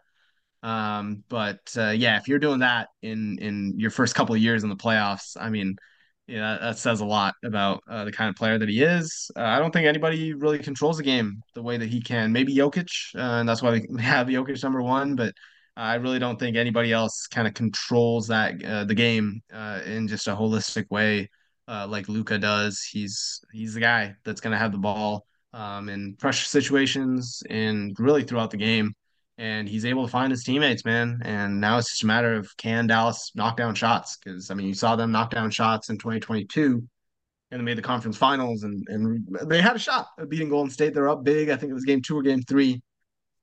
Um, 0.62 1.24
but 1.30 1.60
uh, 1.78 1.90
yeah, 1.92 2.18
if 2.18 2.28
you're 2.28 2.40
doing 2.40 2.60
that 2.60 2.90
in 3.02 3.38
in 3.40 3.74
your 3.78 3.92
first 3.92 4.16
couple 4.16 4.36
of 4.36 4.42
years 4.42 4.64
in 4.64 4.70
the 4.70 4.76
playoffs, 4.76 5.38
I 5.40 5.50
mean, 5.50 5.78
yeah, 6.28 6.42
that, 6.42 6.62
that 6.62 6.78
says 6.78 7.02
a 7.02 7.06
lot 7.06 7.34
about 7.44 7.82
uh, 7.90 8.06
the 8.06 8.12
kind 8.12 8.30
of 8.30 8.36
player 8.36 8.58
that 8.58 8.70
he 8.70 8.84
is. 8.84 9.32
Uh, 9.36 9.42
I 9.42 9.60
don't 9.60 9.72
think 9.72 9.88
anybody 9.88 10.34
really 10.34 10.60
controls 10.60 10.98
the 10.98 11.04
game 11.04 11.42
the 11.56 11.64
way 11.64 11.78
that 11.78 11.90
he 11.90 12.02
can. 12.02 12.32
Maybe 12.34 12.56
Jokic, 12.56 13.16
uh, 13.16 13.40
and 13.40 13.50
that's 13.50 13.62
why 13.62 13.72
we 13.90 14.02
have 14.02 14.28
Jokic 14.28 14.62
number 14.62 14.82
one. 14.82 15.16
But 15.16 15.34
I 15.78 15.96
really 15.96 16.20
don't 16.20 16.38
think 16.38 16.58
anybody 16.58 16.92
else 16.92 17.26
kind 17.28 17.48
of 17.48 17.54
controls 17.54 18.28
that 18.28 18.64
uh, 18.64 18.84
the 18.84 18.96
game 18.96 19.42
uh, 19.54 19.80
in 19.86 20.08
just 20.10 20.28
a 20.28 20.36
holistic 20.36 20.86
way 20.92 21.30
uh, 21.70 21.88
like 21.88 22.10
Luka 22.10 22.38
does. 22.38 22.82
He's 22.82 23.42
he's 23.54 23.76
the 23.76 23.80
guy 23.80 24.16
that's 24.26 24.42
going 24.42 24.52
to 24.52 24.58
have 24.58 24.72
the 24.72 24.78
ball 24.78 25.26
um, 25.54 25.88
in 25.90 26.16
pressure 26.16 26.46
situations 26.46 27.44
and 27.50 27.96
really 28.00 28.24
throughout 28.24 28.52
the 28.52 28.58
game 28.58 28.94
and 29.40 29.70
he's 29.70 29.86
able 29.86 30.06
to 30.06 30.12
find 30.12 30.32
his 30.32 30.44
teammates, 30.44 30.84
man. 30.84 31.22
And 31.24 31.62
now 31.62 31.78
it's 31.78 31.90
just 31.92 32.04
a 32.04 32.08
matter 32.08 32.36
of 32.36 32.56
can 32.58 32.88
Dallas 32.88 33.32
knock 33.36 33.56
down 33.56 33.74
shots? 33.74 34.18
Because 34.18 34.52
I 34.52 34.54
mean, 34.54 34.68
you 34.68 34.74
saw 34.74 34.98
them 34.98 35.14
knock 35.14 35.32
down 35.32 35.50
shots 35.50 35.90
in 35.90 35.98
2022, 35.98 36.84
and 37.50 37.60
they 37.60 37.64
made 37.64 37.78
the 37.78 37.82
conference 37.82 38.18
finals, 38.18 38.64
and 38.64 38.86
and 38.90 39.26
they 39.48 39.62
had 39.62 39.78
a 39.78 39.80
shot 39.80 40.08
beating 40.28 40.50
Golden 40.50 40.70
State. 40.70 40.94
They're 40.94 41.08
up 41.08 41.24
big. 41.24 41.50
I 41.50 41.56
think 41.56 41.72
it 41.72 41.74
was 41.74 41.86
game 41.86 42.02
two 42.02 42.18
or 42.18 42.22
game 42.22 42.42
three. 42.42 42.82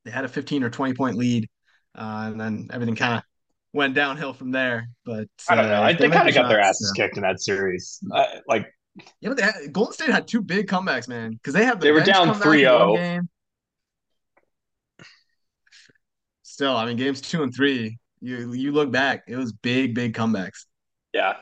They 0.05 0.11
had 0.11 0.27
a 0.27 0.29
15 0.29 0.63
or 0.63 0.71
20 0.71 0.93
point 0.93 1.17
lead, 1.17 1.49
uh, 1.95 2.29
and 2.31 2.39
then 2.39 2.69
everything 2.71 2.95
kind 2.95 3.15
of 3.15 3.23
went 3.77 3.95
downhill 3.95 4.33
from 4.33 4.51
there. 4.51 4.89
But 5.05 5.29
I 5.49 5.55
don't 5.55 5.69
know. 5.69 5.83
Uh, 5.83 5.87
they, 5.89 5.95
they 5.95 6.09
kind 6.09 6.29
of 6.29 6.35
got 6.35 6.43
shots, 6.43 6.49
their 6.49 6.61
asses 6.61 6.93
so. 6.97 7.03
kicked 7.03 7.17
in 7.17 7.23
that 7.23 7.41
series. 7.41 8.01
Uh, 8.13 8.25
like, 8.49 8.67
yeah, 9.21 9.29
but 9.29 9.41
had, 9.41 9.73
Golden 9.73 9.93
State 9.93 10.11
had 10.11 10.27
two 10.27 10.43
big 10.43 10.67
comebacks, 10.67 11.07
man. 11.07 11.33
Because 11.33 11.55
they 11.55 11.65
had 11.65 11.81
the 11.81 11.85
they 11.85 11.93
were 11.93 12.01
down 12.01 12.29
3-0 12.35 13.27
still, 16.57 16.75
I 16.75 16.87
mean, 16.87 16.97
games 16.97 17.21
two 17.21 17.43
and 17.43 17.55
three, 17.55 17.99
you 18.21 18.55
you 18.55 18.73
look 18.73 18.91
back, 18.91 19.25
it 19.29 19.37
was 19.37 19.53
big, 19.53 19.95
big 19.95 20.15
comebacks. 20.15 20.65
Yeah. 21.13 21.35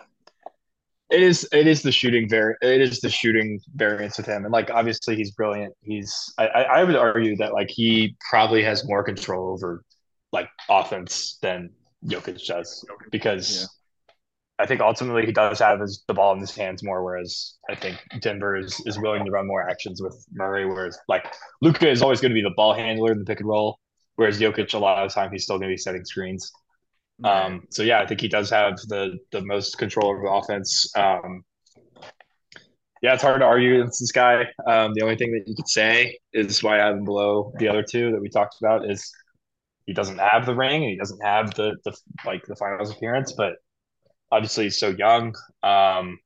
It 1.09 1.23
is 1.23 1.49
it 1.53 1.69
is 1.69 1.83
the 1.83 1.93
shooting 1.93 2.29
vari- 2.29 2.57
it 2.61 2.81
is 2.81 2.99
the 3.01 3.11
shooting 3.11 3.61
variance 3.77 4.17
with 4.17 4.27
him. 4.27 4.45
And 4.45 4.53
like 4.53 4.71
obviously 4.71 5.15
he's 5.15 5.31
brilliant. 5.31 5.73
He's 5.83 6.35
I, 6.37 6.47
I 6.47 6.85
would 6.85 6.97
argue 6.97 7.37
that 7.37 7.53
like 7.53 7.71
he 7.71 8.17
probably 8.29 8.65
has 8.65 8.89
more 8.89 9.05
control 9.05 9.53
over 9.53 9.85
like 10.33 10.49
offense 10.69 11.39
than 11.43 11.71
Jokic 12.07 12.45
does 12.47 12.85
because 13.11 13.63
yeah. 13.63 13.67
I 14.65 14.67
think 14.67 14.81
ultimately 14.81 15.27
he 15.27 15.33
does 15.33 15.59
have 15.59 15.81
his, 15.81 16.05
the 16.07 16.15
ball 16.15 16.33
in 16.35 16.41
his 16.41 16.55
hands 16.55 16.83
more, 16.83 17.03
whereas 17.03 17.55
I 17.69 17.75
think 17.75 17.99
Denver 18.21 18.57
is, 18.57 18.81
is 18.87 18.99
willing 18.99 19.25
to 19.25 19.31
run 19.31 19.47
more 19.47 19.69
actions 19.69 20.01
with 20.01 20.25
Murray. 20.33 20.65
Whereas 20.65 20.99
like 21.09 21.27
Luka 21.61 21.89
is 21.89 22.03
always 22.03 22.21
going 22.21 22.31
to 22.31 22.35
be 22.35 22.43
the 22.43 22.55
ball 22.57 22.75
handler 22.75 23.13
in 23.13 23.19
the 23.19 23.25
pick 23.25 23.41
and 23.41 23.49
roll, 23.49 23.79
Whereas 24.17 24.39
Jokic, 24.39 24.73
a 24.75 24.79
lot 24.79 25.03
of 25.03 25.11
the 25.11 25.15
time, 25.15 25.33
he's 25.33 25.45
still 25.45 25.59
going 25.59 25.71
to 25.71 25.73
be 25.73 25.79
setting 25.79 26.05
screens. 26.05 26.53
Right. 27.19 27.45
Um, 27.45 27.67
so 27.71 27.83
yeah, 27.83 28.01
I 28.01 28.07
think 28.07 28.21
he 28.21 28.29
does 28.29 28.51
have 28.51 28.77
the 28.89 29.19
the 29.31 29.41
most 29.43 29.79
control 29.79 30.11
over 30.11 30.23
the 30.23 30.31
offense. 30.31 30.91
Um, 30.97 31.45
yeah, 33.03 33.15
it's 33.15 33.23
hard 33.23 33.41
to 33.41 33.47
argue 33.47 33.81
against 33.81 34.01
this 34.01 34.13
guy. 34.13 34.47
Um, 34.67 34.95
the 34.95 35.03
only 35.03 35.17
thing 35.17 35.33
that 35.33 35.47
you 35.47 35.55
could 35.55 35.69
say 35.69 36.19
is 36.33 36.63
why 36.63 36.81
I 36.81 36.87
have 36.87 36.97
him 36.97 37.05
below 37.05 37.53
the 37.59 37.69
other 37.69 37.83
two 37.83 38.13
that 38.13 38.21
we 38.21 38.29
talked 38.29 38.57
about 38.61 38.91
is 38.91 39.13
he 39.87 39.93
doesn't 39.93 40.19
have 40.19 40.47
the 40.47 40.55
ring 40.55 40.83
and 40.83 40.91
he 40.91 40.97
doesn't 40.97 41.23
have 41.23 41.55
the 41.55 41.77
the 41.85 41.97
like 42.25 42.45
the 42.47 42.57
finals 42.57 42.91
appearance, 42.91 43.33
but 43.37 43.55
obviously 44.31 44.65
he's 44.65 44.79
so 44.79 44.89
young. 44.89 45.35
Um, 45.63 46.19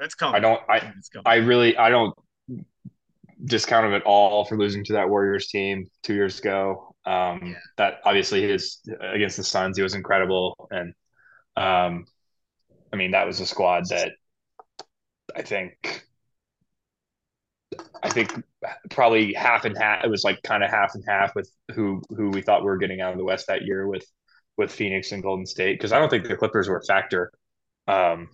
it's 0.00 0.14
coming. 0.14 0.36
I 0.36 0.40
don't. 0.40 0.60
I 0.68 0.92
I 1.24 1.36
really 1.36 1.76
I 1.76 1.90
don't 1.90 2.14
discount 3.44 3.86
him 3.86 3.94
at 3.94 4.02
all 4.02 4.44
for 4.44 4.56
losing 4.56 4.84
to 4.84 4.94
that 4.94 5.08
Warriors 5.08 5.48
team 5.48 5.86
two 6.02 6.14
years 6.14 6.38
ago. 6.38 6.94
Um, 7.04 7.40
yeah. 7.44 7.54
That 7.76 7.94
obviously 8.04 8.42
his 8.42 8.80
against 9.00 9.36
the 9.36 9.44
Suns, 9.44 9.76
he 9.76 9.82
was 9.82 9.94
incredible, 9.94 10.68
and 10.70 10.94
um, 11.56 12.06
I 12.92 12.96
mean 12.96 13.12
that 13.12 13.26
was 13.26 13.40
a 13.40 13.46
squad 13.46 13.84
that 13.90 14.12
I 15.34 15.42
think 15.42 16.05
I 18.02 18.10
think 18.10 18.32
probably 18.90 19.32
half 19.32 19.64
and 19.64 19.76
half. 19.76 20.04
It 20.04 20.10
was 20.10 20.24
like 20.24 20.42
kind 20.42 20.62
of 20.62 20.70
half 20.70 20.94
and 20.94 21.04
half 21.06 21.34
with 21.34 21.50
who 21.74 22.02
who 22.10 22.30
we 22.30 22.42
thought 22.42 22.62
we 22.62 22.66
were 22.66 22.78
getting 22.78 23.00
out 23.00 23.12
of 23.12 23.18
the 23.18 23.24
West 23.24 23.46
that 23.48 23.62
year 23.62 23.86
with 23.86 24.04
with 24.56 24.72
Phoenix 24.72 25.12
and 25.12 25.22
Golden 25.22 25.46
State 25.46 25.78
because 25.78 25.92
I 25.92 25.98
don't 25.98 26.08
think 26.08 26.26
the 26.26 26.36
Clippers 26.36 26.68
were 26.68 26.78
a 26.78 26.84
factor. 26.84 27.32
Um, 27.88 28.28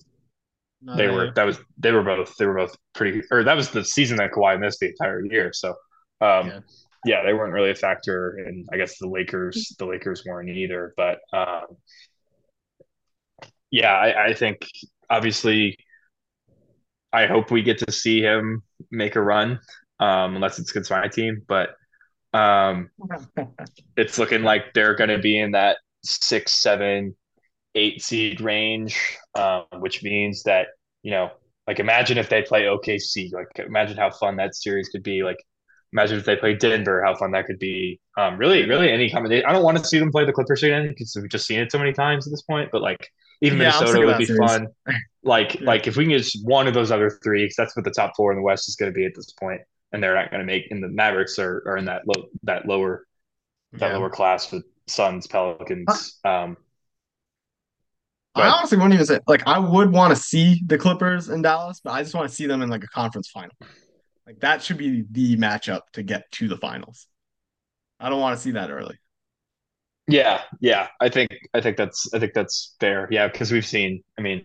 no, 0.80 0.96
they 0.96 1.08
were 1.08 1.32
that 1.32 1.44
was 1.44 1.58
they 1.78 1.92
were 1.92 2.02
both 2.02 2.36
they 2.36 2.46
were 2.46 2.54
both 2.54 2.76
pretty 2.94 3.22
or 3.30 3.44
that 3.44 3.56
was 3.56 3.70
the 3.70 3.84
season 3.84 4.16
that 4.18 4.32
Kawhi 4.32 4.58
missed 4.58 4.80
the 4.80 4.88
entire 4.88 5.24
year. 5.24 5.52
So 5.52 5.70
um, 6.20 6.48
yeah 6.48 6.60
yeah, 7.04 7.24
they 7.24 7.32
weren't 7.32 7.52
really 7.52 7.70
a 7.70 7.74
factor, 7.74 8.36
and 8.46 8.66
I 8.72 8.76
guess 8.76 8.98
the 8.98 9.08
Lakers, 9.08 9.74
the 9.78 9.86
Lakers 9.86 10.22
weren't 10.24 10.50
either. 10.50 10.94
But 10.96 11.18
um, 11.32 11.64
yeah, 13.70 13.92
I, 13.92 14.26
I 14.26 14.34
think 14.34 14.68
obviously, 15.10 15.76
I 17.12 17.26
hope 17.26 17.50
we 17.50 17.62
get 17.62 17.78
to 17.78 17.92
see 17.92 18.20
him 18.22 18.62
make 18.90 19.16
a 19.16 19.20
run, 19.20 19.60
um, 20.00 20.34
unless 20.34 20.58
it's 20.58 20.70
against 20.70 20.90
my 20.90 21.08
team. 21.08 21.42
But 21.46 21.70
um, 22.32 22.90
it's 23.96 24.18
looking 24.18 24.42
like 24.42 24.72
they're 24.74 24.94
going 24.94 25.10
to 25.10 25.18
be 25.18 25.38
in 25.38 25.52
that 25.52 25.78
six, 26.04 26.52
seven, 26.52 27.14
eight 27.74 28.02
seed 28.02 28.40
range, 28.40 29.18
um, 29.34 29.64
which 29.78 30.02
means 30.02 30.42
that 30.44 30.68
you 31.02 31.10
know, 31.10 31.30
like 31.66 31.80
imagine 31.80 32.18
if 32.18 32.28
they 32.28 32.42
play 32.42 32.62
OKC, 32.62 33.32
like 33.32 33.66
imagine 33.66 33.96
how 33.96 34.10
fun 34.10 34.36
that 34.36 34.54
series 34.54 34.88
could 34.88 35.02
be. 35.02 35.22
Like 35.22 35.38
imagine 35.92 36.18
if 36.18 36.24
they 36.24 36.36
play 36.36 36.54
Denver, 36.54 37.02
how 37.04 37.14
fun 37.16 37.32
that 37.32 37.46
could 37.46 37.58
be. 37.58 38.00
Um, 38.16 38.36
really, 38.38 38.68
really 38.68 38.90
any 38.90 39.10
combination. 39.10 39.46
I 39.46 39.52
don't 39.52 39.64
want 39.64 39.78
to 39.78 39.84
see 39.84 39.98
them 39.98 40.10
play 40.10 40.24
the 40.24 40.32
Clippers 40.32 40.62
again 40.62 40.88
because 40.88 41.16
we've 41.20 41.30
just 41.30 41.46
seen 41.46 41.60
it 41.60 41.70
so 41.70 41.78
many 41.78 41.92
times 41.92 42.26
at 42.26 42.30
this 42.30 42.42
point. 42.42 42.70
But 42.72 42.82
like 42.82 43.08
even 43.42 43.58
yeah, 43.58 43.72
Minnesota 43.78 44.06
would 44.06 44.18
be 44.18 44.26
series. 44.26 44.50
fun. 44.50 44.68
Like 45.24 45.54
yeah. 45.54 45.66
like 45.66 45.86
if 45.86 45.96
we 45.96 46.02
can 46.02 46.16
get 46.16 46.26
one 46.42 46.66
of 46.66 46.74
those 46.74 46.90
other 46.90 47.08
three, 47.22 47.44
because 47.44 47.54
that's 47.54 47.76
what 47.76 47.84
the 47.84 47.92
top 47.92 48.14
four 48.16 48.32
in 48.32 48.38
the 48.38 48.42
West 48.42 48.68
is 48.68 48.74
going 48.74 48.90
to 48.90 48.96
be 48.96 49.04
at 49.06 49.12
this 49.14 49.30
point, 49.30 49.60
and 49.92 50.02
they're 50.02 50.16
not 50.16 50.32
going 50.32 50.40
to 50.40 50.44
make. 50.44 50.68
And 50.72 50.82
the 50.82 50.88
Mavericks 50.88 51.38
are, 51.38 51.62
are 51.64 51.76
in 51.76 51.84
that 51.84 52.02
low 52.08 52.24
that 52.42 52.66
lower 52.66 53.06
that 53.74 53.92
yeah. 53.92 53.96
lower 53.98 54.10
class 54.10 54.50
with 54.50 54.64
Suns, 54.88 55.28
Pelicans. 55.28 56.18
Um, 56.24 56.56
I 58.34 58.48
honestly 58.48 58.78
wouldn't 58.78 58.94
even 58.94 59.06
say 59.06 59.20
like 59.28 59.46
I 59.46 59.60
would 59.60 59.92
want 59.92 60.12
to 60.12 60.20
see 60.20 60.60
the 60.66 60.76
Clippers 60.76 61.28
in 61.28 61.40
Dallas, 61.42 61.80
but 61.84 61.92
I 61.92 62.02
just 62.02 62.16
want 62.16 62.28
to 62.28 62.34
see 62.34 62.46
them 62.46 62.60
in 62.60 62.68
like 62.68 62.82
a 62.82 62.88
conference 62.88 63.28
final. 63.28 63.54
Like 64.26 64.40
that 64.40 64.60
should 64.60 64.78
be 64.78 65.04
the 65.08 65.36
matchup 65.36 65.82
to 65.92 66.02
get 66.02 66.30
to 66.32 66.48
the 66.48 66.56
finals. 66.56 67.06
I 68.00 68.08
don't 68.08 68.20
want 68.20 68.36
to 68.36 68.42
see 68.42 68.52
that 68.52 68.70
early. 68.70 68.98
Yeah, 70.12 70.42
yeah. 70.60 70.88
I 71.00 71.08
think 71.08 71.30
I 71.54 71.60
think 71.60 71.76
that's 71.76 72.12
I 72.12 72.18
think 72.18 72.34
that's 72.34 72.76
fair. 72.80 73.08
Yeah, 73.10 73.28
because 73.28 73.50
we've 73.50 73.66
seen. 73.66 74.02
I 74.18 74.22
mean, 74.22 74.44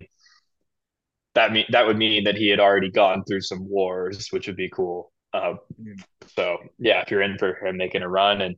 that 1.36 1.52
mean 1.52 1.66
that 1.72 1.86
would 1.86 1.98
mean 1.98 2.24
that 2.24 2.36
he 2.36 2.50
had 2.50 2.60
already 2.60 2.90
gone 2.90 3.24
through 3.26 3.42
some 3.42 3.68
wars, 3.70 4.28
which 4.32 4.48
would 4.48 4.56
be 4.56 4.70
cool. 4.70 5.12
Uh, 5.34 5.56
so 6.36 6.58
yeah, 6.80 7.02
if 7.02 7.12
you're 7.12 7.22
in 7.22 7.38
for 7.38 7.56
him 7.66 7.78
making 7.78 8.02
a 8.04 8.10
run, 8.10 8.42
and 8.42 8.56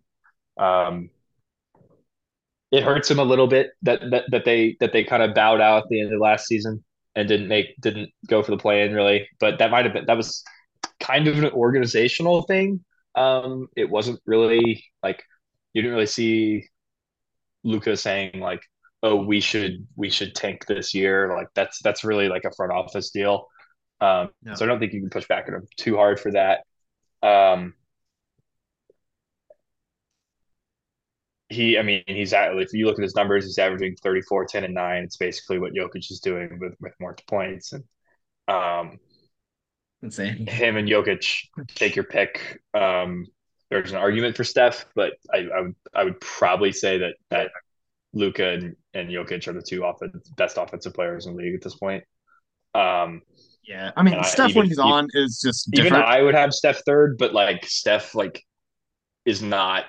um, 0.60 1.12
it 2.72 2.84
hurts 2.84 3.10
him 3.10 3.20
a 3.20 3.24
little 3.24 3.48
bit 3.48 3.72
that 3.82 4.00
that 4.12 4.26
that 4.32 4.46
they 4.46 4.78
that 4.80 4.94
they 4.94 5.04
kind 5.04 5.24
of 5.24 5.34
bowed 5.34 5.62
out 5.62 5.84
at 5.84 5.90
the 5.90 6.02
end 6.02 6.14
of 6.14 6.20
last 6.20 6.46
season 6.48 6.84
and 7.16 7.28
didn't 7.28 7.48
make 7.48 7.68
didn't 7.82 8.10
go 8.28 8.44
for 8.44 8.52
the 8.52 8.58
play 8.58 8.84
in 8.84 8.94
really. 8.94 9.28
But 9.40 9.60
that 9.60 9.72
might 9.72 9.86
have 9.86 9.94
been 9.94 10.06
that 10.06 10.18
was 10.18 10.44
kind 11.00 11.28
of 11.28 11.38
an 11.40 11.52
organizational 11.52 12.44
thing. 12.44 12.84
Um, 13.16 13.68
it 13.76 13.90
wasn't 13.90 14.22
really 14.26 14.86
like 15.04 15.24
you 15.74 15.82
didn't 15.82 15.96
really 15.96 16.06
see 16.08 16.69
Luka 17.64 17.98
saying 17.98 18.40
like, 18.40 18.62
"Oh, 19.04 19.16
we 19.24 19.40
should 19.42 19.88
we 19.96 20.10
should 20.10 20.36
tank 20.36 20.66
this 20.68 20.94
year." 20.94 21.34
Like 21.36 21.48
that's 21.56 21.82
that's 21.82 22.04
really 22.04 22.30
like 22.30 22.46
a 22.46 22.52
front 22.56 22.72
office 22.74 23.12
deal. 23.12 23.48
Um. 24.02 24.30
So 24.56 24.66
I 24.66 24.68
don't 24.68 24.80
think 24.80 24.94
you 24.94 25.02
can 25.02 25.10
push 25.10 25.28
back 25.28 25.48
at 25.48 25.54
him 25.54 25.68
too 25.78 25.96
hard 25.98 26.20
for 26.20 26.32
that. 26.32 26.62
Um, 27.22 27.74
he, 31.50 31.78
I 31.78 31.82
mean, 31.82 32.04
he's 32.06 32.34
at, 32.34 32.56
if 32.58 32.74
you 32.74 32.86
look 32.86 33.00
at 33.00 33.04
his 33.04 33.16
numbers, 33.16 33.46
he's 33.46 33.58
averaging 33.58 33.96
34, 34.04 34.46
10, 34.46 34.64
and 34.64 34.74
9. 34.74 35.04
It's 35.04 35.18
basically 35.18 35.58
what 35.60 35.74
Jokic 35.74 36.12
is 36.12 36.20
doing 36.20 36.60
with, 36.60 36.74
with 36.80 36.94
more 37.00 37.16
points. 37.28 37.74
And 37.74 37.84
um, 38.48 39.00
Insane. 40.02 40.48
Him 40.48 40.78
and 40.78 40.88
Jokic, 40.88 41.48
take 41.76 41.96
your 41.96 42.06
pick. 42.06 42.62
Um, 42.74 43.26
there's 43.70 43.92
an 43.92 43.98
argument 43.98 44.36
for 44.36 44.44
Steph, 44.44 44.86
but 44.96 45.14
I, 45.34 45.48
I 45.56 45.62
would 45.62 45.76
I 45.94 46.04
would 46.04 46.20
probably 46.20 46.72
say 46.72 46.98
that 47.00 47.16
that 47.30 47.52
Luka 48.14 48.50
and, 48.50 48.76
and 48.94 49.10
Jokic 49.10 49.48
are 49.48 49.54
the 49.54 49.62
two 49.62 49.84
offense, 49.84 50.30
best 50.30 50.58
offensive 50.58 50.94
players 50.94 51.28
in 51.28 51.36
the 51.36 51.44
league 51.44 51.56
at 51.56 51.62
this 51.62 51.76
point. 51.76 52.04
Um, 52.74 53.22
yeah, 53.64 53.92
I 53.96 54.04
mean, 54.04 54.16
I, 54.16 54.24
Steph 54.24 54.50
even, 54.50 54.60
when 54.62 54.68
he's 54.68 54.80
on 54.80 55.08
is 55.14 55.40
just 55.44 55.70
even 55.74 55.86
different. 55.86 56.06
I 56.06 56.22
would 56.22 56.36
have 56.36 56.54
Steph 56.54 56.82
third, 56.86 57.18
but 57.20 57.34
like 57.34 57.66
Steph 57.66 58.16
like 58.16 58.44
is 59.26 59.42
not 59.42 59.86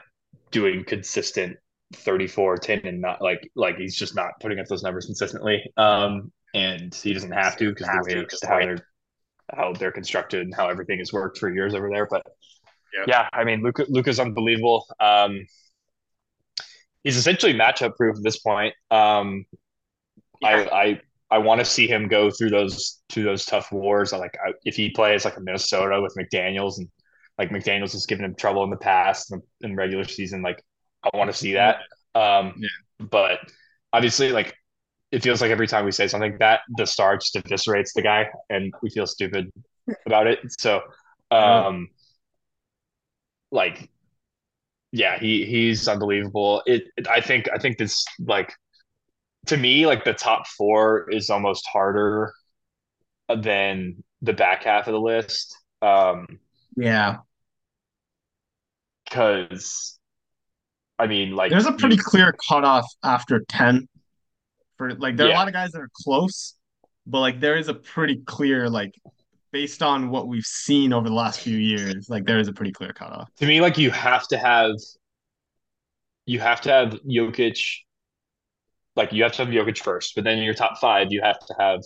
doing 0.50 0.84
consistent 0.84 1.56
34 1.94 2.58
10 2.58 2.80
and 2.84 3.00
not 3.00 3.20
like 3.20 3.50
like 3.56 3.76
he's 3.76 3.96
just 3.96 4.14
not 4.14 4.32
putting 4.40 4.60
up 4.60 4.66
those 4.66 4.82
numbers 4.82 5.06
consistently 5.06 5.60
um 5.76 6.30
and 6.54 6.94
he 6.94 7.12
doesn't 7.12 7.32
have 7.32 7.56
to 7.56 7.70
because 7.70 7.87
the 7.87 8.14
way 8.14 8.26
how 8.49 8.58
they're 8.60 8.87
how 9.56 9.72
they're 9.72 9.90
constructed 9.90 10.42
and 10.42 10.54
how 10.54 10.68
everything 10.68 10.99
has 10.99 11.12
worked 11.12 11.38
for 11.38 11.52
years 11.52 11.75
over 11.75 11.88
there 11.90 12.06
but 12.08 12.22
yep. 12.97 13.06
yeah 13.09 13.28
i 13.32 13.44
mean 13.44 13.62
luka 13.62 13.85
luka's 13.88 14.20
unbelievable 14.20 14.87
um 15.00 15.44
he's 17.04 17.16
essentially 17.16 17.54
matchup 17.54 17.97
proof 17.97 18.16
at 18.16 18.23
this 18.23 18.38
point 18.38 18.75
um 18.90 19.44
yeah. 20.42 20.49
i 20.49 20.82
i 20.82 21.00
I 21.30 21.38
want 21.38 21.61
to 21.61 21.64
see 21.64 21.87
him 21.87 22.09
go 22.09 22.30
through 22.30 22.50
those 22.50 23.00
through 23.09 23.23
those 23.23 23.44
tough 23.44 23.70
wars. 23.70 24.12
Like 24.12 24.37
if 24.64 24.75
he 24.75 24.90
plays 24.90 25.25
like 25.25 25.37
a 25.37 25.40
Minnesota 25.40 26.00
with 26.00 26.16
McDaniels 26.18 26.78
and 26.78 26.88
like 27.38 27.50
McDaniels 27.50 27.92
has 27.92 28.06
given 28.06 28.25
him 28.25 28.35
trouble 28.35 28.64
in 28.64 28.70
the 28.70 28.76
past 28.76 29.32
in, 29.32 29.40
in 29.61 29.76
regular 29.76 30.04
season, 30.04 30.42
like 30.42 30.62
I 31.02 31.16
want 31.16 31.30
to 31.30 31.37
see 31.37 31.52
that. 31.52 31.76
Um, 32.14 32.54
yeah. 32.59 32.68
But 32.99 33.38
obviously, 33.92 34.32
like 34.32 34.54
it 35.12 35.23
feels 35.23 35.40
like 35.40 35.52
every 35.52 35.68
time 35.68 35.85
we 35.85 35.92
say 35.92 36.09
something 36.09 36.37
that 36.40 36.61
the 36.76 36.87
star 36.87 37.16
just 37.16 37.35
eviscerates 37.35 37.92
the 37.94 38.02
guy, 38.02 38.28
and 38.49 38.73
we 38.82 38.90
feel 38.90 39.06
stupid 39.06 39.50
about 40.06 40.26
it. 40.26 40.40
So, 40.59 40.82
um, 41.30 41.88
like, 43.50 43.90
yeah, 44.92 45.19
he 45.19 45.45
he's 45.45 45.87
unbelievable. 45.88 46.62
It, 46.66 46.85
it 46.97 47.09
I 47.09 47.21
think 47.21 47.49
I 47.52 47.59
think 47.59 47.78
this 47.78 48.04
like 48.19 48.52
to 49.47 49.57
me 49.57 49.87
like 49.87 50.04
the 50.04 50.12
top 50.12 50.47
four 50.47 51.11
is 51.11 51.30
almost 51.30 51.66
harder 51.66 52.33
than 53.35 54.02
the 54.23 54.33
back 54.33 54.64
half 54.64 54.87
of 54.87 54.92
the 54.92 55.00
list. 55.00 55.57
Um, 55.83 56.38
yeah, 56.76 57.19
because 59.04 59.99
I 60.99 61.07
mean, 61.07 61.35
like 61.35 61.50
there's 61.50 61.66
a 61.66 61.73
pretty 61.73 61.97
clear 61.97 62.35
cutoff 62.49 62.87
after 63.02 63.40
ten. 63.49 63.88
For 64.76 64.95
like, 64.95 65.16
there 65.16 65.26
are 65.26 65.30
yeah. 65.30 65.37
a 65.37 65.38
lot 65.38 65.49
of 65.49 65.54
guys 65.54 65.73
that 65.73 65.80
are 65.80 65.90
close, 66.04 66.54
but 67.07 67.21
like 67.21 67.40
there 67.40 67.57
is 67.57 67.69
a 67.69 67.75
pretty 67.75 68.23
clear 68.26 68.69
like 68.69 68.92
based 69.52 69.83
on 69.83 70.11
what 70.11 70.28
we've 70.28 70.45
seen 70.45 70.92
over 70.92 71.09
the 71.09 71.14
last 71.14 71.40
few 71.40 71.57
years, 71.57 72.09
like 72.09 72.25
there 72.25 72.38
is 72.38 72.49
a 72.49 72.52
pretty 72.52 72.73
clear 72.73 72.92
cutoff. 72.92 73.28
To 73.37 73.47
me, 73.47 73.61
like 73.61 73.78
you 73.78 73.90
have 73.90 74.26
to 74.28 74.38
have 74.38 74.73
you 76.26 76.38
have 76.40 76.61
to 76.62 76.71
have 76.71 77.00
Jokic 77.09 77.59
like 78.97 79.12
you 79.12 79.23
have 79.23 79.33
to 79.33 79.45
have 79.45 79.54
Jokic 79.54 79.78
first, 79.78 80.14
but 80.14 80.25
then 80.25 80.38
in 80.38 80.45
your 80.45 80.54
top 80.54 80.78
five, 80.78 81.09
you 81.11 81.21
have 81.23 81.38
to 81.38 81.54
have 81.59 81.80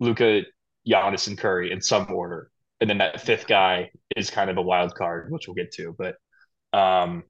Luka, 0.00 0.42
Giannis, 0.86 1.28
and 1.28 1.38
Curry 1.38 1.72
in 1.72 1.80
some 1.80 2.12
order. 2.12 2.50
And 2.80 2.90
then 2.90 2.98
that 2.98 3.20
fifth 3.20 3.46
guy 3.46 3.90
is 4.16 4.30
kind 4.30 4.50
of 4.50 4.58
a 4.58 4.62
wild 4.62 4.94
card, 4.94 5.30
which 5.32 5.48
we'll 5.48 5.54
get 5.54 5.72
to. 5.72 5.96
But 5.96 6.16
um 6.78 7.24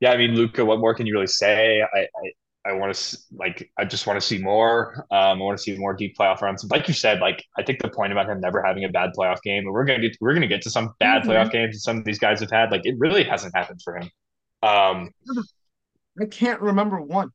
yeah, 0.00 0.12
I 0.12 0.16
mean, 0.18 0.34
Luka, 0.34 0.64
what 0.64 0.78
more 0.78 0.94
can 0.94 1.06
you 1.06 1.14
really 1.14 1.26
say? 1.26 1.80
I, 1.80 2.00
I, 2.00 2.32
I 2.66 2.72
want 2.72 2.94
to 2.94 3.18
like, 3.32 3.70
I 3.78 3.84
just 3.84 4.06
want 4.06 4.20
to 4.20 4.26
see 4.26 4.38
more. 4.38 5.06
Um, 5.10 5.40
I 5.40 5.44
want 5.44 5.56
to 5.56 5.62
see 5.62 5.76
more 5.76 5.94
deep 5.94 6.16
playoff 6.18 6.40
runs. 6.40 6.64
Like 6.70 6.88
you 6.88 6.94
said, 6.94 7.20
like 7.20 7.44
I 7.56 7.62
think 7.62 7.80
the 7.80 7.88
point 7.88 8.12
about 8.12 8.28
him 8.28 8.40
never 8.40 8.62
having 8.62 8.84
a 8.84 8.88
bad 8.88 9.10
playoff 9.16 9.40
game, 9.42 9.64
and 9.64 9.72
we're 9.72 9.84
gonna 9.84 10.00
get, 10.00 10.16
we're 10.20 10.34
gonna 10.34 10.46
get 10.46 10.62
to 10.62 10.70
some 10.70 10.94
bad 10.98 11.22
mm-hmm. 11.22 11.30
playoff 11.30 11.52
games 11.52 11.76
that 11.76 11.80
some 11.80 11.98
of 11.98 12.04
these 12.04 12.18
guys 12.18 12.40
have 12.40 12.50
had. 12.50 12.70
Like 12.70 12.82
it 12.84 12.96
really 12.98 13.24
hasn't 13.24 13.54
happened 13.54 13.80
for 13.84 13.96
him. 13.96 14.10
Um, 14.62 15.10
I 16.20 16.26
can't 16.26 16.60
remember 16.60 17.00
one. 17.00 17.30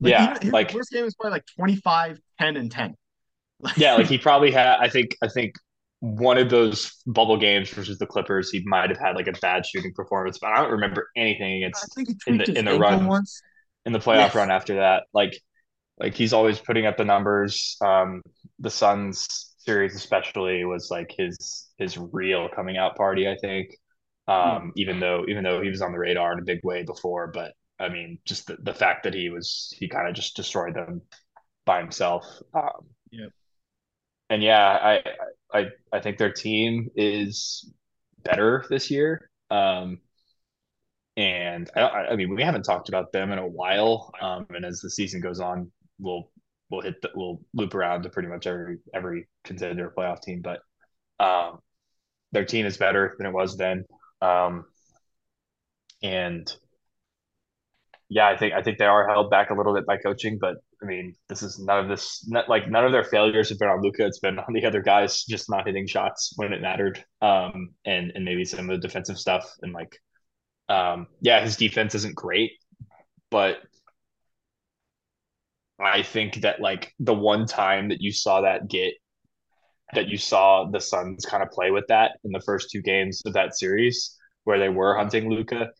Like, 0.00 0.10
yeah, 0.10 0.36
even, 0.36 0.50
like 0.50 0.72
first 0.72 0.90
game 0.90 1.04
was 1.04 1.14
probably 1.14 1.36
like 1.36 1.46
25, 1.56 2.18
10, 2.40 2.56
and 2.56 2.70
10. 2.70 2.94
yeah, 3.76 3.94
like 3.94 4.06
he 4.06 4.18
probably 4.18 4.50
had. 4.50 4.78
I 4.80 4.88
think. 4.88 5.16
I 5.22 5.28
think 5.28 5.54
one 6.00 6.36
of 6.36 6.50
those 6.50 7.00
bubble 7.06 7.38
games 7.38 7.70
versus 7.70 7.98
the 7.98 8.06
Clippers, 8.06 8.50
he 8.50 8.62
might 8.66 8.90
have 8.90 8.98
had 8.98 9.16
like 9.16 9.26
a 9.26 9.32
bad 9.40 9.64
shooting 9.64 9.92
performance, 9.94 10.38
but 10.38 10.50
I 10.50 10.56
don't 10.60 10.72
remember 10.72 11.08
anything 11.16 11.62
against 11.62 11.96
in 12.26 12.36
the 12.38 12.58
in 12.58 12.64
the 12.66 12.78
run 12.78 13.06
once. 13.06 13.40
In 13.84 13.92
the 13.92 13.98
playoff 13.98 14.28
yes. 14.28 14.34
run 14.34 14.50
after 14.50 14.76
that. 14.76 15.04
Like 15.12 15.38
like 15.98 16.14
he's 16.14 16.32
always 16.32 16.58
putting 16.58 16.86
up 16.86 16.96
the 16.96 17.04
numbers. 17.04 17.76
Um, 17.84 18.22
the 18.58 18.70
Suns 18.70 19.54
series 19.58 19.94
especially 19.94 20.64
was 20.64 20.88
like 20.90 21.14
his 21.16 21.68
his 21.78 21.96
real 21.98 22.48
coming 22.54 22.76
out 22.76 22.96
party. 22.96 23.28
I 23.28 23.36
think. 23.40 23.76
Um, 24.26 24.36
mm. 24.36 24.70
even 24.76 25.00
though 25.00 25.24
even 25.28 25.44
though 25.44 25.60
he 25.60 25.68
was 25.68 25.82
on 25.82 25.92
the 25.92 25.98
radar 25.98 26.32
in 26.32 26.38
a 26.38 26.44
big 26.44 26.60
way 26.64 26.82
before, 26.82 27.26
but 27.28 27.52
I 27.78 27.88
mean, 27.88 28.18
just 28.24 28.46
the, 28.46 28.56
the 28.62 28.74
fact 28.74 29.04
that 29.04 29.14
he 29.14 29.28
was 29.30 29.74
he 29.78 29.88
kind 29.88 30.08
of 30.08 30.14
just 30.14 30.36
destroyed 30.36 30.74
them 30.74 31.02
by 31.66 31.80
himself. 31.80 32.24
Um, 32.54 32.86
yeah. 33.10 33.26
And 34.30 34.42
yeah, 34.42 34.66
I 34.66 35.02
I 35.52 35.66
I 35.92 36.00
think 36.00 36.18
their 36.18 36.32
team 36.32 36.90
is 36.96 37.70
better 38.22 38.64
this 38.70 38.90
year. 38.90 39.30
Um, 39.50 39.98
and 41.16 41.70
I, 41.76 41.80
I 41.80 42.16
mean, 42.16 42.34
we 42.34 42.42
haven't 42.42 42.64
talked 42.64 42.88
about 42.88 43.12
them 43.12 43.32
in 43.32 43.38
a 43.38 43.46
while. 43.46 44.12
Um, 44.20 44.46
and 44.50 44.64
as 44.64 44.80
the 44.80 44.90
season 44.90 45.20
goes 45.20 45.40
on, 45.40 45.70
we'll 45.98 46.30
we'll 46.70 46.80
hit 46.82 47.00
the, 47.02 47.10
we'll 47.14 47.40
loop 47.54 47.74
around 47.74 48.02
to 48.02 48.10
pretty 48.10 48.28
much 48.28 48.46
every 48.46 48.78
every 48.94 49.28
contender 49.44 49.92
playoff 49.96 50.22
team. 50.22 50.42
But 50.42 50.60
um, 51.24 51.60
their 52.32 52.44
team 52.44 52.66
is 52.66 52.76
better 52.76 53.14
than 53.18 53.26
it 53.26 53.32
was 53.32 53.56
then. 53.56 53.84
Um, 54.20 54.64
and 56.02 56.54
yeah, 58.08 58.28
I 58.28 58.36
think 58.36 58.52
I 58.54 58.62
think 58.62 58.78
they 58.78 58.84
are 58.84 59.08
held 59.08 59.30
back 59.30 59.50
a 59.50 59.54
little 59.54 59.74
bit 59.74 59.86
by 59.86 59.96
coaching, 59.96 60.38
but 60.40 60.56
I 60.82 60.86
mean, 60.86 61.14
this 61.28 61.42
is 61.42 61.58
none 61.58 61.78
of 61.78 61.88
this 61.88 62.26
not, 62.28 62.48
like 62.48 62.68
none 62.68 62.84
of 62.84 62.92
their 62.92 63.04
failures 63.04 63.48
have 63.48 63.58
been 63.58 63.68
on 63.68 63.82
Luka. 63.82 64.06
It's 64.06 64.18
been 64.18 64.38
on 64.38 64.52
the 64.52 64.66
other 64.66 64.82
guys 64.82 65.24
just 65.24 65.50
not 65.50 65.66
hitting 65.66 65.86
shots 65.86 66.32
when 66.36 66.52
it 66.52 66.60
mattered, 66.60 67.02
um, 67.22 67.70
and 67.86 68.12
and 68.14 68.24
maybe 68.24 68.44
some 68.44 68.68
of 68.70 68.80
the 68.80 68.86
defensive 68.86 69.18
stuff 69.18 69.50
and 69.62 69.72
like, 69.72 69.96
um, 70.68 71.06
yeah, 71.20 71.40
his 71.42 71.56
defense 71.56 71.94
isn't 71.94 72.14
great, 72.14 72.52
but 73.30 73.58
I 75.80 76.02
think 76.02 76.42
that 76.42 76.60
like 76.60 76.94
the 77.00 77.14
one 77.14 77.46
time 77.46 77.88
that 77.88 78.00
you 78.00 78.12
saw 78.12 78.42
that 78.42 78.68
get 78.68 78.94
that 79.94 80.08
you 80.08 80.16
saw 80.16 80.68
the 80.70 80.80
Suns 80.80 81.24
kind 81.24 81.42
of 81.42 81.50
play 81.50 81.70
with 81.70 81.84
that 81.88 82.12
in 82.24 82.32
the 82.32 82.40
first 82.40 82.70
two 82.70 82.82
games 82.82 83.22
of 83.26 83.32
that 83.34 83.56
series 83.56 84.16
where 84.44 84.58
they 84.58 84.68
were 84.68 84.96
hunting 84.96 85.30
Luka, 85.30 85.70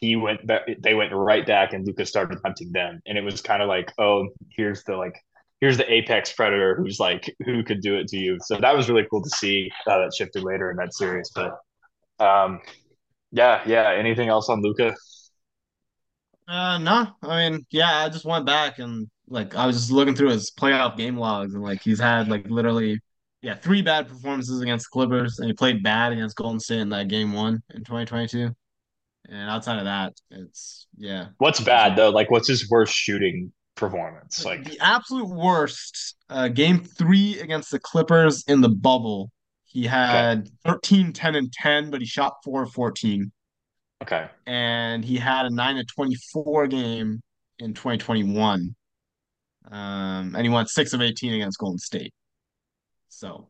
he 0.00 0.16
went 0.16 0.40
they 0.80 0.94
went 0.94 1.12
right 1.12 1.46
back 1.46 1.72
and 1.72 1.86
Luka 1.86 2.04
started 2.06 2.38
hunting 2.44 2.72
them. 2.72 3.00
And 3.06 3.16
it 3.16 3.24
was 3.24 3.40
kind 3.40 3.62
of 3.62 3.68
like, 3.68 3.92
oh, 3.98 4.28
here's 4.50 4.82
the 4.84 4.96
like, 4.96 5.14
here's 5.60 5.76
the 5.76 5.90
apex 5.90 6.32
predator 6.32 6.76
who's 6.76 7.00
like, 7.00 7.34
who 7.44 7.62
could 7.62 7.80
do 7.80 7.96
it 7.96 8.08
to 8.08 8.16
you. 8.16 8.38
So 8.44 8.58
that 8.60 8.76
was 8.76 8.88
really 8.88 9.06
cool 9.10 9.22
to 9.22 9.30
see 9.30 9.70
how 9.86 9.98
that 9.98 10.14
shifted 10.14 10.42
later 10.42 10.70
in 10.70 10.76
that 10.78 10.94
series. 10.94 11.30
But 11.34 11.52
um, 12.24 12.60
yeah, 13.34 13.62
yeah. 13.66 13.92
Anything 13.92 14.28
else 14.28 14.48
on 14.48 14.62
Luka? 14.62 14.94
Uh, 16.46 16.78
no. 16.78 17.08
I 17.22 17.50
mean, 17.50 17.66
yeah, 17.70 18.04
I 18.04 18.08
just 18.08 18.24
went 18.24 18.46
back 18.46 18.78
and 18.78 19.08
like 19.26 19.56
I 19.56 19.66
was 19.66 19.76
just 19.76 19.90
looking 19.90 20.14
through 20.14 20.30
his 20.30 20.52
playoff 20.52 20.96
game 20.96 21.16
logs 21.16 21.54
and 21.54 21.62
like 21.62 21.82
he's 21.82 21.98
had 21.98 22.28
like 22.28 22.46
literally 22.48 23.00
yeah 23.42 23.54
three 23.54 23.82
bad 23.82 24.06
performances 24.08 24.60
against 24.60 24.90
Clippers 24.90 25.38
and 25.38 25.48
he 25.48 25.52
played 25.54 25.82
bad 25.82 26.12
against 26.12 26.36
Golden 26.36 26.60
State 26.60 26.80
in 26.80 26.90
that 26.90 27.08
game 27.08 27.32
one 27.32 27.62
in 27.70 27.78
2022. 27.80 28.54
And 29.28 29.50
outside 29.50 29.78
of 29.78 29.84
that, 29.84 30.12
it's 30.30 30.86
yeah. 30.96 31.28
What's 31.38 31.60
bad 31.60 31.96
though? 31.96 32.10
Like, 32.10 32.30
what's 32.30 32.46
his 32.46 32.70
worst 32.70 32.94
shooting 32.94 33.52
performance? 33.74 34.44
Like 34.44 34.64
the 34.64 34.78
absolute 34.80 35.28
worst. 35.28 36.16
Uh, 36.28 36.48
game 36.48 36.80
three 36.84 37.38
against 37.40 37.70
the 37.70 37.78
Clippers 37.78 38.44
in 38.46 38.60
the 38.60 38.68
bubble. 38.68 39.30
He 39.74 39.84
had 39.84 40.38
okay. 40.38 40.50
13, 40.64 41.12
10, 41.12 41.34
and 41.34 41.52
10, 41.52 41.90
but 41.90 42.00
he 42.00 42.06
shot 42.06 42.36
4 42.44 42.62
of 42.62 42.72
14. 42.72 43.30
Okay. 44.02 44.28
And 44.46 45.04
he 45.04 45.16
had 45.16 45.44
a 45.44 45.50
9 45.50 45.76
to 45.76 45.84
24 45.84 46.66
game 46.68 47.20
in 47.58 47.74
2021. 47.74 48.74
Um, 49.70 50.34
and 50.34 50.40
he 50.40 50.48
went 50.48 50.70
6 50.70 50.92
of 50.94 51.02
18 51.02 51.34
against 51.34 51.58
Golden 51.58 51.78
State. 51.78 52.14
So 53.08 53.48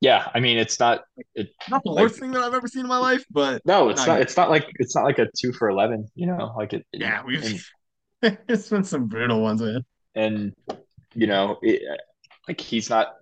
yeah, 0.00 0.30
I 0.34 0.40
mean 0.40 0.56
it's 0.56 0.80
not 0.80 1.02
it, 1.34 1.50
not 1.68 1.82
the 1.84 1.90
like, 1.90 2.02
worst 2.02 2.18
thing 2.18 2.32
that 2.32 2.42
I've 2.42 2.54
ever 2.54 2.66
seen 2.66 2.82
in 2.82 2.88
my 2.88 2.96
life, 2.96 3.24
but 3.30 3.60
no, 3.66 3.90
it's 3.90 4.06
not. 4.06 4.14
not 4.14 4.20
it's 4.22 4.36
not 4.36 4.48
like 4.48 4.66
it's 4.78 4.96
not 4.96 5.04
like 5.04 5.18
a 5.18 5.28
two 5.38 5.52
for 5.52 5.68
eleven. 5.68 6.08
You 6.14 6.26
know, 6.26 6.54
like 6.56 6.72
it. 6.72 6.86
Yeah, 6.92 7.22
we've 7.22 7.70
and, 8.22 8.38
it's 8.48 8.68
been 8.68 8.84
some 8.84 9.08
brutal 9.08 9.42
ones, 9.42 9.60
man. 9.60 9.84
And 10.14 10.54
you 11.14 11.26
know, 11.26 11.58
it, 11.62 11.82
like 12.48 12.60
he's 12.60 12.88
not. 12.88 13.14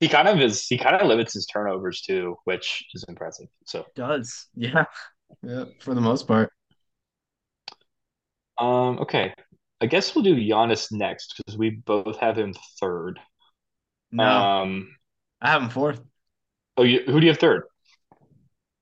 He 0.00 0.08
kind 0.08 0.28
of 0.28 0.40
is. 0.40 0.66
He 0.66 0.78
kind 0.78 0.96
of 0.96 1.06
limits 1.06 1.34
his 1.34 1.46
turnovers 1.46 2.00
too, 2.00 2.36
which 2.44 2.84
is 2.94 3.04
impressive. 3.08 3.48
So 3.66 3.84
does 3.94 4.46
yeah, 4.54 4.86
yeah, 5.42 5.64
for 5.80 5.94
the 5.94 6.00
most 6.00 6.26
part. 6.26 6.52
Um. 8.58 8.98
Okay, 9.00 9.34
I 9.80 9.86
guess 9.86 10.14
we'll 10.14 10.24
do 10.24 10.34
Giannis 10.34 10.88
next 10.90 11.34
because 11.36 11.58
we 11.58 11.70
both 11.70 12.18
have 12.18 12.36
him 12.36 12.54
third. 12.80 13.20
No. 14.10 14.24
Um. 14.24 14.96
I 15.42 15.50
have 15.50 15.62
him 15.62 15.70
fourth. 15.70 16.00
Oh, 16.76 16.82
you, 16.82 17.02
who 17.06 17.20
do 17.20 17.26
you 17.26 17.32
have 17.32 17.38
third? 17.38 17.64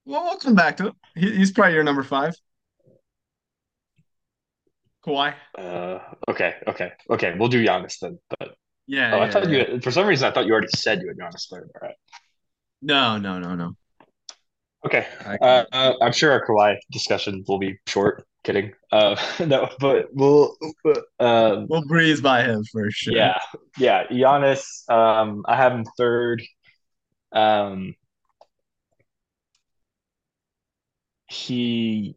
Well, 0.04 0.24
we'll 0.24 0.38
come 0.38 0.54
back 0.54 0.76
to 0.78 0.88
it. 0.88 0.94
He, 1.14 1.37
he's 1.37 1.52
probably 1.52 1.74
your 1.74 1.85
number 1.85 2.02
five. 2.02 2.35
Kawhi. 5.07 5.35
Uh, 5.57 5.98
okay, 6.28 6.54
okay, 6.66 6.92
okay. 7.11 7.35
We'll 7.38 7.48
do 7.48 7.64
Giannis 7.64 7.98
then. 8.00 8.18
But 8.38 8.54
Yeah, 8.88 9.16
oh, 9.16 9.20
I 9.20 9.31
thought 9.31 9.51
yeah. 9.51 9.68
you 9.68 9.81
for 9.81 9.90
some 9.90 10.07
reason 10.07 10.27
I 10.27 10.33
thought 10.33 10.46
you 10.46 10.53
already 10.53 10.68
said 10.68 11.03
you 11.03 11.09
had 11.09 11.18
Giannis 11.18 11.48
third. 11.48 11.70
All 11.74 11.88
right. 11.88 11.96
No, 12.81 13.18
no, 13.18 13.38
no, 13.38 13.55
no. 13.55 13.77
Okay. 14.87 15.07
Uh, 15.24 15.64
uh, 15.72 15.92
I'm 16.01 16.12
sure 16.12 16.33
our 16.33 16.46
Kawhi 16.46 16.79
discussion 16.90 17.44
will 17.46 17.59
be 17.59 17.79
short. 17.87 18.24
Kidding. 18.44 18.72
Uh, 18.90 19.14
no, 19.46 19.68
but 19.79 20.07
we'll. 20.12 20.57
Um, 21.20 21.66
We'll 21.68 21.87
breeze 21.87 22.22
by 22.22 22.44
him 22.44 22.64
for 22.72 22.90
sure. 22.90 23.14
yeah, 23.14 23.38
yeah. 23.77 24.07
Giannis. 24.07 24.88
Um, 24.88 25.44
I 25.46 25.57
have 25.57 25.72
him 25.72 25.85
third. 25.98 26.42
Um, 27.33 27.94
he. 31.27 32.16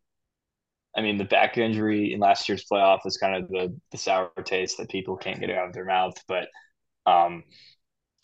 I 0.95 1.01
mean, 1.01 1.17
the 1.17 1.25
back 1.25 1.57
injury 1.57 2.13
in 2.13 2.19
last 2.19 2.49
year's 2.49 2.65
playoff 2.69 2.99
was 3.05 3.17
kind 3.17 3.35
of 3.35 3.49
the 3.49 3.75
the 3.91 3.97
sour 3.97 4.31
taste 4.43 4.77
that 4.77 4.89
people 4.89 5.15
can't 5.15 5.39
get 5.39 5.49
out 5.49 5.67
of 5.67 5.73
their 5.73 5.85
mouth, 5.85 6.15
but 6.27 6.47
um, 7.05 7.43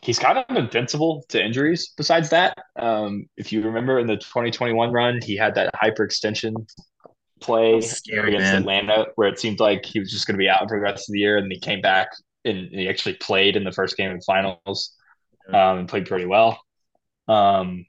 he's 0.02 0.20
kind 0.20 0.38
of 0.38 0.56
invincible 0.56 1.26
to 1.30 1.44
injuries. 1.44 1.94
Besides 1.96 2.30
that, 2.32 2.58
um, 2.78 3.26
if 3.38 3.52
you 3.52 3.62
remember 3.62 4.00
in 4.00 4.08
the 4.08 4.18
2021 4.18 4.92
run, 4.92 5.20
he 5.22 5.38
had 5.38 5.56
that 5.56 5.74
hyperextension 5.76 6.56
play 7.40 7.80
Scary, 7.82 8.36
against 8.36 8.52
man. 8.52 8.62
Atlanta 8.62 9.06
where 9.16 9.28
it 9.28 9.40
seemed 9.40 9.60
like 9.60 9.86
he 9.86 10.00
was 10.00 10.12
just 10.12 10.28
going 10.28 10.36
to 10.36 10.40
be 10.40 10.50
out 10.50 10.68
for 10.68 10.78
the 10.78 10.82
rest 10.82 11.10
of 11.10 11.14
the 11.14 11.20
year, 11.20 11.38
and 11.38 11.52
he 11.52 11.60
came 11.60 11.82
back 11.82 12.10
and 12.44 12.70
he 12.72 12.90
actually 12.90 13.16
played 13.16 13.56
in 13.56 13.64
the 13.64 13.72
first 13.72 13.98
game 13.98 14.12
of 14.12 14.18
the 14.18 14.26
finals 14.26 14.94
um, 15.50 15.80
and 15.80 15.90
played 15.90 16.06
pretty 16.06 16.26
well. 16.26 16.60
Um, 17.28 17.86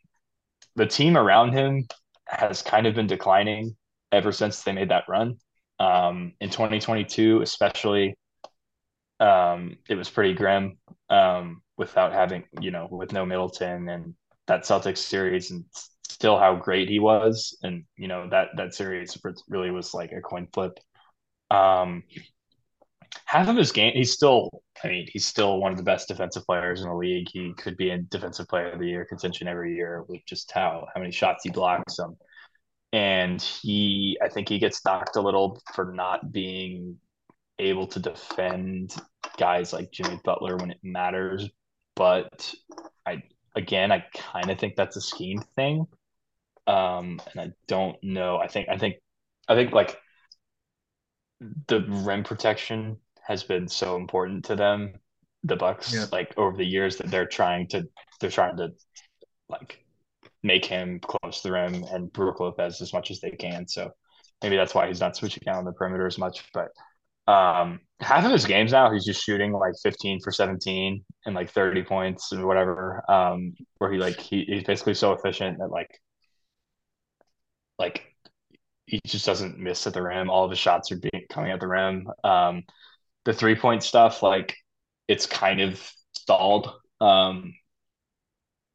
the 0.77 0.87
team 0.87 1.17
around 1.17 1.53
him 1.53 1.87
has 2.27 2.63
kind 2.63 2.87
of 2.87 2.95
been 2.95 3.07
declining 3.07 3.77
ever 4.13 4.33
since 4.33 4.63
they 4.63 4.73
made 4.73 4.91
that 4.91 5.05
run. 5.09 5.37
Um, 5.79 6.33
in 6.41 6.51
2022, 6.51 7.43
especially, 7.43 8.17
um, 9.21 9.77
it 9.89 9.95
was 9.95 10.11
pretty 10.11 10.35
grim 10.35 10.79
um, 11.11 11.63
without 11.77 12.13
having, 12.13 12.45
you 12.61 12.71
know, 12.71 12.89
with 12.91 13.13
no 13.13 13.25
Middleton 13.25 13.89
and 13.89 14.15
that 14.47 14.63
Celtics 14.63 14.99
series 14.99 15.51
and 15.51 15.65
still 16.09 16.39
how 16.39 16.57
great 16.57 16.89
he 16.89 16.99
was. 16.99 17.57
And, 17.63 17.85
you 17.97 18.09
know, 18.09 18.29
that, 18.31 18.49
that 18.57 18.75
series 18.75 19.17
really 19.49 19.71
was 19.71 19.95
like 19.95 20.13
a 20.13 20.21
coin 20.21 20.49
flip. 20.53 20.79
Um, 21.51 22.03
half 23.25 23.49
of 23.49 23.57
his 23.57 23.73
game, 23.73 23.93
he's 23.95 24.13
still, 24.13 24.63
I 24.83 24.89
mean, 24.89 25.09
he's 25.13 25.27
still 25.27 25.61
one 25.61 25.73
of 25.73 25.79
the 25.79 25.85
best 25.85 26.09
defensive 26.09 26.45
players 26.45 26.83
in 26.83 26.89
the 26.89 26.95
league. 26.95 27.29
He 27.31 27.53
could 27.55 27.77
be 27.77 27.91
in 27.91 28.07
defensive 28.11 28.49
player 28.49 28.71
of 28.71 28.79
the 28.79 28.87
year 28.87 29.05
contention 29.05 29.49
every 29.49 29.75
year 29.75 30.05
with 30.09 30.25
just 30.27 30.51
how, 30.53 30.87
how 30.95 31.01
many 31.01 31.13
shots 31.13 31.45
he 31.45 31.51
blocks 31.51 31.97
them. 31.97 32.17
And 32.93 33.41
he, 33.41 34.19
I 34.23 34.29
think 34.29 34.49
he 34.49 34.59
gets 34.59 34.85
knocked 34.85 35.17
a 35.17 35.21
little 35.21 35.61
for 35.75 35.93
not 35.93 36.33
being 36.33 36.97
able 37.59 37.87
to 37.89 38.01
defend 38.01 38.95
guys 39.37 39.73
like 39.73 39.91
Jimmy 39.91 40.19
Butler 40.25 40.57
when 40.57 40.71
it 40.71 40.79
matters. 40.83 41.49
But 41.95 42.55
I, 43.05 43.23
again, 43.55 43.93
I 43.93 44.05
kind 44.15 44.51
of 44.51 44.59
think 44.59 44.77
that's 44.77 44.97
a 44.97 45.01
scheme 45.01 45.43
thing. 45.55 45.87
Um, 46.67 47.21
and 47.33 47.41
I 47.41 47.51
don't 47.67 47.97
know. 48.03 48.39
I 48.39 48.47
think, 48.47 48.69
I 48.69 48.79
think, 48.79 48.97
I 49.49 49.55
think 49.55 49.73
like 49.73 49.99
the 51.67 51.85
rim 51.89 52.25
protection 52.25 52.99
has 53.23 53.43
been 53.43 53.69
so 53.69 53.97
important 53.97 54.47
to 54.47 54.57
them, 54.57 54.95
the 55.45 55.57
Bucks, 55.57 55.93
Yeah. 55.93 56.07
like 56.11 56.33
over 56.39 56.57
the 56.57 56.67
years 56.67 56.97
that 56.97 57.11
they're 57.11 57.27
trying 57.27 57.69
to, 57.69 57.89
they're 58.21 58.31
trying 58.31 58.57
to 58.57 58.71
like 59.49 59.85
make 60.49 60.65
him 60.65 60.99
close 61.01 61.43
to 61.43 61.49
the 61.49 61.53
rim 61.53 61.85
and 61.93 62.13
Brook 62.13 62.41
Lopez 62.41 62.81
as 62.81 62.93
much 62.93 63.11
as 63.11 63.21
they 63.21 63.31
can. 63.31 63.69
So 63.69 63.93
maybe 64.43 64.57
that's 64.57 64.75
why 64.75 64.89
he's 64.89 65.01
not 65.01 65.15
switching 65.15 65.47
on 65.49 65.65
the 65.67 65.73
perimeter 65.73 66.07
as 66.07 66.19
much. 66.19 66.43
But 66.55 66.71
um, 67.31 67.81
half 68.01 68.25
of 68.25 68.33
his 68.33 68.47
games 68.47 68.73
now, 68.73 68.91
he's 68.91 69.05
just 69.05 69.23
shooting 69.23 69.53
like 69.53 69.75
15 69.83 70.21
for 70.25 70.33
17 70.33 71.05
and 71.27 71.35
like 71.35 71.51
30 71.51 71.83
points 71.85 72.33
and 72.33 72.47
whatever. 72.47 73.05
Um, 73.11 73.53
where 73.77 73.93
he 73.93 73.99
like 73.99 74.19
he, 74.19 74.45
he's 74.45 74.65
basically 74.65 74.95
so 74.95 75.13
efficient 75.13 75.59
that 75.59 75.71
like 75.71 75.91
like 77.79 78.03
he 78.87 79.01
just 79.07 79.27
doesn't 79.27 79.59
miss 79.59 79.87
at 79.87 79.93
the 79.93 80.03
rim. 80.03 80.31
All 80.31 80.45
of 80.45 80.51
his 80.51 80.59
shots 80.59 80.91
are 80.91 80.97
being 80.99 81.27
coming 81.29 81.53
at 81.53 81.61
the 81.61 81.69
rim. 81.69 82.09
Um, 82.25 82.63
the 83.27 83.35
three 83.35 83.55
point 83.55 83.83
stuff, 83.83 84.23
like 84.23 84.57
it's 85.09 85.27
kind 85.27 85.61
of 85.61 85.93
stalled. 86.17 86.73
Um, 87.01 87.53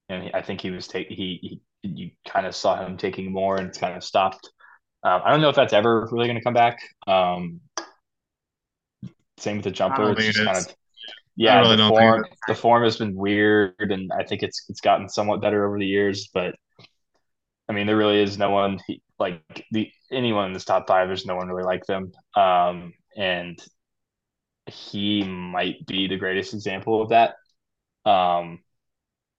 and 0.10 0.32
I 0.34 0.42
think 0.42 0.62
he 0.62 0.72
was 0.72 0.88
taking 0.88 1.16
he, 1.16 1.40
he 1.42 1.62
you 1.90 2.12
kind 2.28 2.46
of 2.46 2.56
saw 2.56 2.84
him 2.84 2.98
taking 2.98 3.32
more 3.32 3.58
and 3.58 3.68
it's 3.68 3.78
kind 3.78 3.96
of 3.96 4.04
stopped. 4.04 4.50
Um, 5.04 5.22
I 5.24 5.32
don't 5.32 5.42
know 5.42 5.50
if 5.50 5.56
that's 5.56 5.74
ever 5.74 6.08
really 6.12 6.28
going 6.28 6.38
to 6.38 6.44
come 6.44 6.54
back. 6.54 6.80
Um, 7.08 7.60
same 9.38 9.58
with 9.58 9.66
the 9.66 9.72
jumper. 9.72 10.12
It's 10.12 10.24
just 10.24 10.40
it 10.40 10.46
kind 10.46 10.58
of 10.58 10.76
yeah, 11.36 11.60
really 11.60 11.76
the 11.78 11.90
form 11.90 12.26
the 12.48 12.56
form 12.56 12.84
has 12.84 12.98
been 12.98 13.16
weird, 13.16 13.74
and 13.80 14.12
I 14.18 14.24
think 14.24 14.44
it's 14.44 14.66
it's 14.70 14.82
gotten 14.82 15.10
somewhat 15.10 15.42
better 15.42 15.66
over 15.66 15.80
the 15.80 15.86
years. 15.86 16.30
But 16.34 16.56
I 17.68 17.74
mean, 17.74 17.88
there 17.88 17.98
really 17.98 18.22
is 18.22 18.38
no 18.38 18.52
one 18.52 18.80
he, 18.88 19.02
like 19.20 19.42
the 19.72 19.92
anyone 20.12 20.48
in 20.48 20.54
this 20.54 20.66
top 20.66 20.88
five. 20.88 21.08
There's 21.08 21.26
no 21.26 21.36
one 21.36 21.48
really 21.48 21.64
like 21.64 21.86
them, 21.86 22.12
um, 22.36 22.94
and 23.18 23.60
he 24.68 25.24
might 25.24 25.86
be 25.86 26.08
the 26.08 26.18
greatest 26.18 26.54
example 26.54 27.02
of 27.02 27.10
that. 27.10 27.36
Um, 28.10 28.60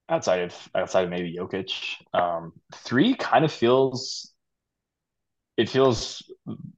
outside 0.08 0.40
of 0.42 0.68
outside 0.74 1.04
of 1.04 1.10
maybe 1.10 1.36
Jokic, 1.36 1.72
um, 2.12 2.52
three 2.74 3.14
kind 3.14 3.44
of 3.44 3.52
feels 3.52 4.32
it 5.56 5.68
feels 5.68 6.22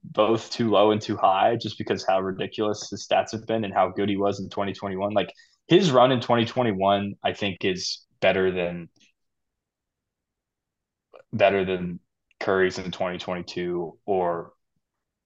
both 0.03 0.51
too 0.51 0.69
low 0.69 0.91
and 0.91 1.01
too 1.01 1.17
high 1.17 1.55
just 1.55 1.77
because 1.77 2.05
how 2.07 2.19
ridiculous 2.21 2.89
his 2.89 3.07
stats 3.07 3.31
have 3.31 3.45
been 3.47 3.63
and 3.63 3.73
how 3.73 3.89
good 3.89 4.09
he 4.09 4.17
was 4.17 4.39
in 4.39 4.49
2021. 4.49 5.13
Like 5.13 5.31
his 5.67 5.91
run 5.91 6.11
in 6.11 6.21
2021, 6.21 7.15
I 7.23 7.33
think 7.33 7.65
is 7.65 8.05
better 8.21 8.51
than 8.51 8.89
better 11.33 11.65
than 11.65 11.99
Curry's 12.39 12.77
in 12.77 12.91
2022 12.91 13.97
or 14.05 14.53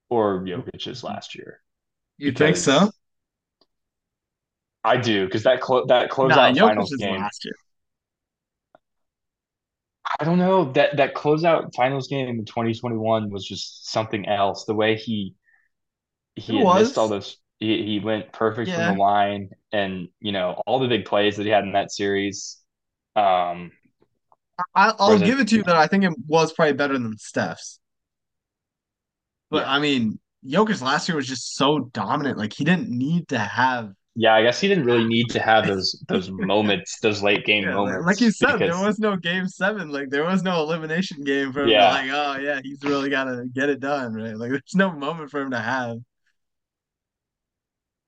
or 0.10 0.42
Jokic's 0.42 1.04
last 1.04 1.36
year. 1.36 1.62
You 2.18 2.32
think 2.32 2.58
so? 2.58 2.92
I 4.84 4.98
do 4.98 5.26
because 5.26 5.44
that 5.44 5.62
clo- 5.62 5.86
that 5.88 6.10
Nah, 6.20 6.50
closeout 6.50 6.56
Jokic 6.56 6.68
finals 6.68 6.94
game. 6.98 7.20
last 7.20 7.46
year. 7.46 7.54
I 10.20 10.24
don't 10.24 10.38
know 10.38 10.72
that 10.74 10.98
that 10.98 11.16
closeout 11.16 11.74
finals 11.76 12.08
game 12.08 12.28
in 12.28 12.46
2021 12.46 13.30
was 13.30 13.46
just 13.46 13.90
something 13.92 14.28
else. 14.28 14.66
The 14.66 14.76
way 14.76 14.96
he 14.96 15.36
he 16.36 16.64
missed 16.64 16.98
all 16.98 17.08
those 17.08 17.38
he, 17.60 17.84
he 17.86 18.00
went 18.00 18.32
perfect 18.32 18.72
from 18.72 18.86
the 18.86 18.94
line 18.94 19.50
and 19.72 20.10
you 20.20 20.32
know 20.32 20.62
all 20.66 20.80
the 20.80 20.88
big 20.88 21.06
plays 21.06 21.38
that 21.38 21.44
he 21.46 21.50
had 21.52 21.64
in 21.64 21.74
that 21.74 21.92
series 21.92 22.58
um 23.16 23.72
I, 24.76 24.94
I'll 25.00 25.20
give 25.20 25.40
it 25.40 25.42
it 25.42 25.48
to 25.50 25.56
you 25.58 25.64
that 25.64 25.76
I 25.76 25.88
think 25.88 26.04
it 26.04 26.14
was 26.28 26.54
probably 26.54 26.74
better 26.74 26.98
than 26.98 27.18
Steph's. 27.18 27.80
But 29.50 29.64
yeah 29.64 29.68
I 29.68 29.80
mean, 29.80 30.20
Jokic 30.46 30.82
last 30.82 31.08
year 31.08 31.16
was 31.16 31.28
just 31.28 31.56
so 31.56 31.80
dominant. 31.94 32.38
Like 32.38 32.54
he 32.54 32.64
didn't 32.64 32.90
need 32.90 33.28
to 33.30 33.40
have. 33.40 33.94
Yeah 34.16 34.34
I 34.36 34.44
guess 34.44 34.60
he 34.60 34.68
didn't 34.68 34.86
really 34.86 35.06
need 35.06 35.30
to 35.32 35.40
have 35.40 35.68
those 35.68 36.04
those 36.08 36.30
moments 36.32 37.00
those 37.00 37.24
late 37.24 37.46
game 37.46 37.64
Yeah, 37.64 37.78
li- 37.80 37.98
like 38.06 38.22
you 38.22 38.32
moments 38.40 38.40
said, 38.40 38.58
there 38.60 38.78
was 38.78 39.00
no 39.00 39.16
game 39.16 39.48
seven. 39.48 39.90
Like 39.92 40.10
there 40.10 40.26
was 40.26 40.44
no 40.44 40.62
elimination 40.64 41.24
game 41.24 41.54
for 41.54 41.64
him 41.66 41.70
yeah 41.70 41.90
like, 41.90 42.10
oh 42.12 42.38
yeah, 42.38 42.60
he's 42.64 42.84
really 42.84 43.10
got 43.10 43.26
to 43.26 43.46
get 43.54 43.70
it 43.70 43.80
done, 43.80 44.14
right? 44.14 44.36
Like 44.36 44.50
there's 44.52 44.76
no 44.76 44.92
moment 44.92 45.30
for 45.32 45.42
him 45.42 45.52
to 45.52 45.60
have. 45.60 45.98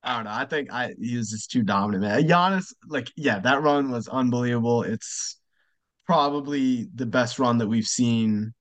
I 0.04 0.16
don't 0.16 0.26
know. 0.26 0.32
I 0.34 0.46
think 0.46 0.72
I 0.72 0.94
he 1.00 1.18
was 1.18 1.30
just 1.30 1.52
too 1.52 1.64
dominant, 1.64 2.04
man. 2.04 2.28
Giannis, 2.28 2.74
like, 2.88 3.10
yeah, 3.16 3.40
that 3.40 3.62
run 3.62 3.90
was 3.92 4.08
unbelievable. 4.08 4.84
It's 4.84 5.40
probably 6.06 6.90
the 6.96 7.06
best 7.06 7.40
run 7.40 7.58
that 7.60 7.68
we've 7.68 7.88
seen. 7.88 8.54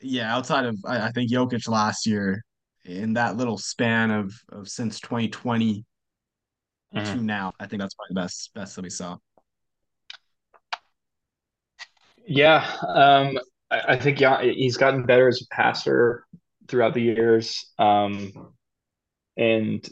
Yeah, 0.00 0.34
outside 0.34 0.66
of 0.66 0.76
I, 0.86 1.08
I 1.08 1.10
think 1.12 1.30
Jokic 1.32 1.68
last 1.68 2.06
year 2.06 2.44
in 2.84 3.14
that 3.14 3.36
little 3.36 3.58
span 3.58 4.10
of 4.10 4.32
of 4.50 4.68
since 4.68 5.00
2020 5.00 5.84
Mhm. 6.96 7.12
to 7.12 7.22
now. 7.22 7.52
I 7.60 7.66
think 7.66 7.80
that's 7.80 7.94
probably 7.94 8.14
the 8.14 8.20
best 8.20 8.54
best 8.54 8.76
that 8.76 8.82
we 8.82 8.90
saw. 8.90 9.18
yeah 12.26 12.76
um 12.88 13.38
I, 13.70 13.80
I 13.94 13.96
think 13.96 14.20
yeah 14.20 14.42
he's 14.42 14.76
gotten 14.76 15.04
better 15.06 15.28
as 15.28 15.42
a 15.42 15.54
passer 15.54 16.26
throughout 16.68 16.94
the 16.94 17.02
years 17.02 17.66
um 17.78 18.32
and 19.36 19.88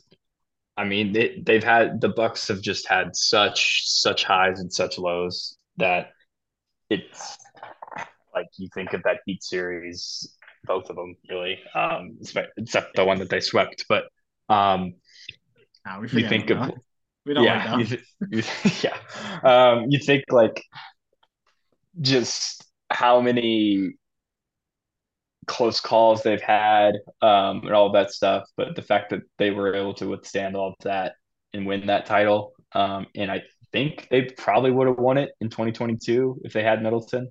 I 0.76 0.84
mean, 0.84 1.12
they, 1.12 1.42
they've 1.44 1.64
had 1.64 2.00
the 2.00 2.08
Bucks 2.10 2.48
have 2.48 2.60
just 2.60 2.88
had 2.88 3.14
such 3.16 3.82
such 3.86 4.24
highs 4.24 4.60
and 4.60 4.72
such 4.72 4.98
lows 4.98 5.56
that 5.76 6.10
it's 6.90 7.38
like 8.34 8.46
you 8.58 8.68
think 8.74 8.92
of 8.92 9.02
that 9.04 9.20
Heat 9.26 9.42
series, 9.42 10.36
both 10.64 10.90
of 10.90 10.96
them 10.96 11.16
really, 11.30 11.58
um, 11.74 12.18
except 12.56 12.96
the 12.96 13.04
one 13.04 13.18
that 13.20 13.30
they 13.30 13.40
swept. 13.40 13.86
But 13.88 14.04
um, 14.48 14.94
Nah, 15.86 16.00
we 16.00 16.08
you 16.08 16.28
think 16.28 16.50
of 16.50 16.58
though. 16.58 16.84
We 17.26 17.34
don't 17.34 17.48
like 17.48 17.64
yeah, 17.64 17.70
them. 17.76 17.80
you 18.30 18.42
th- 18.42 18.84
yeah, 18.84 18.98
um, 19.42 19.86
you 19.88 19.98
think 19.98 20.24
like 20.30 20.62
just 22.00 22.64
how 22.90 23.20
many 23.20 23.94
close 25.46 25.80
calls 25.80 26.22
they've 26.22 26.40
had 26.40 26.94
um, 27.22 27.62
and 27.64 27.72
all 27.72 27.92
that 27.92 28.10
stuff, 28.10 28.44
but 28.56 28.74
the 28.76 28.82
fact 28.82 29.10
that 29.10 29.20
they 29.38 29.50
were 29.50 29.74
able 29.74 29.94
to 29.94 30.08
withstand 30.08 30.56
all 30.56 30.68
of 30.68 30.74
that 30.84 31.14
and 31.52 31.66
win 31.66 31.86
that 31.86 32.06
title, 32.06 32.52
um, 32.72 33.06
and 33.14 33.30
I 33.30 33.42
think 33.72 34.08
they 34.10 34.22
probably 34.22 34.70
would 34.70 34.86
have 34.88 34.98
won 34.98 35.18
it 35.18 35.30
in 35.40 35.50
2022 35.50 36.42
if 36.44 36.52
they 36.52 36.62
had 36.62 36.82
Middleton. 36.82 37.30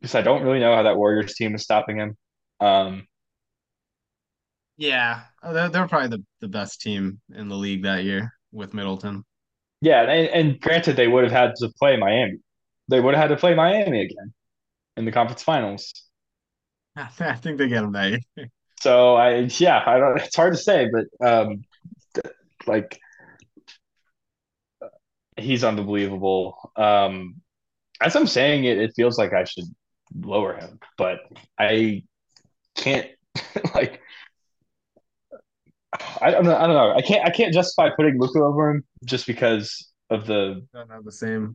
Because 0.00 0.14
I 0.14 0.22
don't 0.22 0.42
really 0.42 0.60
know 0.60 0.74
how 0.74 0.84
that 0.84 0.96
Warriors 0.96 1.34
team 1.34 1.54
is 1.54 1.62
stopping 1.62 1.98
him. 1.98 2.16
Um, 2.60 3.06
Yeah, 4.80 5.24
Uh, 5.42 5.52
they're, 5.52 5.68
they're 5.68 5.88
probably 5.88 6.08
the, 6.08 6.24
the 6.40 6.48
best 6.48 6.80
team 6.80 7.20
in 7.34 7.48
the 7.48 7.56
league 7.56 7.84
that 7.84 8.02
year 8.04 8.32
with 8.50 8.74
Middleton. 8.74 9.24
yeah, 9.80 10.02
and, 10.02 10.28
and 10.28 10.60
granted, 10.60 10.96
they 10.96 11.08
would 11.08 11.24
have 11.24 11.32
had 11.32 11.54
to 11.56 11.70
play 11.78 11.96
Miami. 11.96 12.38
They 12.88 13.00
would 13.00 13.14
have 13.14 13.22
had 13.30 13.34
to 13.34 13.40
play 13.40 13.54
Miami 13.54 14.02
again 14.02 14.34
in 14.96 15.04
the 15.04 15.12
conference 15.12 15.42
finals. 15.42 15.92
I 16.96 17.04
th- 17.16 17.30
I 17.30 17.34
think 17.34 17.58
they 17.58 17.68
get 17.68 17.82
him 17.84 17.92
that 17.92 18.10
year. 18.36 18.48
So 18.80 19.16
I, 19.16 19.48
yeah, 19.58 19.82
I 19.86 19.98
don't. 19.98 20.18
It's 20.20 20.36
hard 20.36 20.54
to 20.54 20.58
say, 20.58 20.88
but 20.90 21.26
um, 21.26 21.64
th- 22.14 22.34
like 22.66 22.98
he's 25.36 25.64
unbelievable. 25.64 26.72
Um, 26.76 27.40
as 28.00 28.16
I'm 28.16 28.26
saying 28.26 28.64
it, 28.64 28.78
it 28.78 28.92
feels 28.96 29.18
like 29.18 29.32
I 29.32 29.44
should 29.44 29.64
lower 30.14 30.54
him, 30.56 30.80
but 30.98 31.20
I 31.58 32.04
can't. 32.76 33.08
like 33.74 34.00
I 36.20 36.30
don't 36.30 36.44
know. 36.44 36.56
I 36.56 36.66
don't 36.66 36.74
know. 36.76 36.92
I 36.94 37.02
can't. 37.02 37.24
I 37.26 37.30
can't 37.30 37.52
justify 37.52 37.90
putting 37.94 38.18
Luka 38.18 38.40
over 38.40 38.70
him 38.70 38.84
just 39.04 39.26
because 39.26 39.92
of 40.10 40.26
the 40.26 40.66
Don't 40.74 40.90
have 40.90 41.04
the 41.04 41.12
same. 41.12 41.54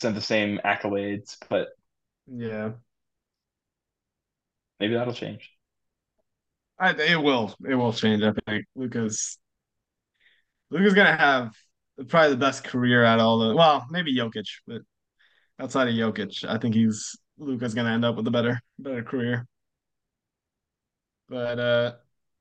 sent 0.00 0.14
the 0.14 0.20
same 0.20 0.60
accolades. 0.64 1.36
But 1.48 1.68
Yeah, 2.26 2.72
maybe 4.80 4.94
that'll 4.94 5.14
change. 5.14 5.50
I, 6.78 6.90
it 6.90 7.22
will. 7.22 7.54
It 7.68 7.74
will 7.74 7.92
change. 7.92 8.22
I 8.22 8.32
think 8.46 8.64
Luka's 8.74 9.38
Luka's 10.70 10.94
gonna 10.94 11.16
have 11.16 11.52
probably 12.08 12.30
the 12.30 12.36
best 12.36 12.64
career 12.64 13.04
out 13.04 13.20
of 13.20 13.26
all 13.26 13.38
the. 13.38 13.54
Well, 13.54 13.86
maybe 13.90 14.16
Jokic, 14.16 14.46
but 14.66 14.82
outside 15.60 15.88
of 15.88 15.94
Jokic, 15.94 16.44
I 16.48 16.58
think 16.58 16.74
he's 16.74 17.16
Luka's 17.38 17.74
gonna 17.74 17.92
end 17.92 18.04
up 18.04 18.16
with 18.16 18.26
a 18.26 18.30
better 18.30 18.60
better 18.78 19.02
career. 19.02 19.46
But 21.28 21.58
uh, 21.58 21.92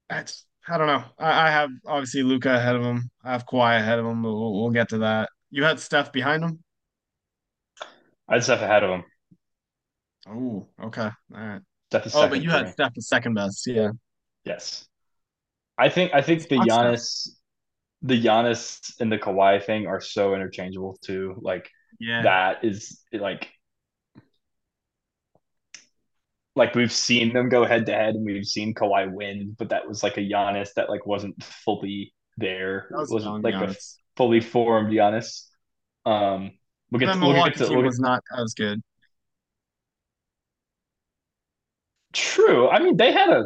that's 0.10 0.46
I 0.68 0.78
don't 0.78 0.88
know. 0.88 1.04
I, 1.18 1.48
I 1.48 1.52
have 1.52 1.70
obviously 1.86 2.24
Luka 2.24 2.54
ahead 2.54 2.76
of 2.76 2.84
him. 2.84 3.10
I 3.24 3.32
have 3.32 3.46
Kawhi 3.46 3.80
ahead 3.80 4.00
of 4.00 4.06
him, 4.06 4.22
but 4.22 4.32
we'll, 4.32 4.62
we'll 4.62 4.72
get 4.72 4.90
to 4.90 5.00
that. 5.00 5.30
You 5.50 5.64
had 5.64 5.80
Steph 5.80 6.12
behind 6.12 6.44
him. 6.44 6.64
I 8.28 8.36
had 8.36 8.44
Steph 8.44 8.62
ahead 8.62 8.84
of 8.84 8.90
him. 8.92 9.04
Oh, 10.28 10.68
okay, 10.86 11.02
all 11.02 11.12
right. 11.32 11.62
Steph 11.90 12.06
is 12.06 12.16
Oh, 12.16 12.28
but 12.28 12.42
you 12.42 12.50
had 12.50 12.68
me. 12.68 12.72
Steph 12.72 12.94
the 12.94 13.02
second 13.02 13.34
best. 13.34 13.66
Yeah, 13.68 13.90
Yes. 14.46 14.88
I 15.78 15.90
think 15.90 16.14
I 16.14 16.22
think 16.22 16.48
the. 16.48 16.58
Giannis 16.58 17.28
the 18.02 18.22
Giannis 18.22 19.00
and 19.00 19.12
the 19.12 19.18
Kawhi 19.18 19.64
thing 19.64 19.88
are 19.88 20.02
so 20.02 20.34
interchangeable 20.34 20.98
too. 21.02 21.36
Like 21.42 21.70
yeah. 22.00 22.24
that 22.24 22.64
is 22.64 23.02
like 23.14 23.50
like 26.56 26.76
we've 26.76 26.92
seen 26.92 27.34
them 27.34 27.50
go 27.50 27.66
head 27.66 27.86
to 27.86 27.94
head 27.94 28.16
and 28.16 28.26
we've 28.26 28.46
seen 28.46 28.74
Kawhi 28.74 29.12
win, 29.12 29.56
but 29.58 29.70
that 29.70 29.88
was 29.88 30.04
like 30.04 30.18
a 30.18 30.22
Giannis 30.22 30.74
that 30.76 30.90
like 30.90 31.06
wasn't 31.06 31.42
fully 31.44 32.14
there. 32.38 32.88
That 32.92 33.08
was 33.10 33.24
young 33.24 33.42
like 33.42 33.54
a 33.56 33.76
fully 34.18 34.42
formed 34.42 34.92
Giannis. 34.92 35.48
Um 36.06 36.52
we'll 36.92 37.00
get 37.00 37.14
to, 37.14 37.20
we'll 37.20 37.34
get 37.44 37.56
to 37.58 37.68
we'll 37.70 37.84
get 37.84 37.86
was 37.86 38.00
not 38.00 38.22
as 38.38 38.54
good. 38.54 38.82
true. 42.14 42.70
I 42.70 42.80
mean 42.80 42.98
they 42.98 43.12
had 43.12 43.30
a 43.30 43.46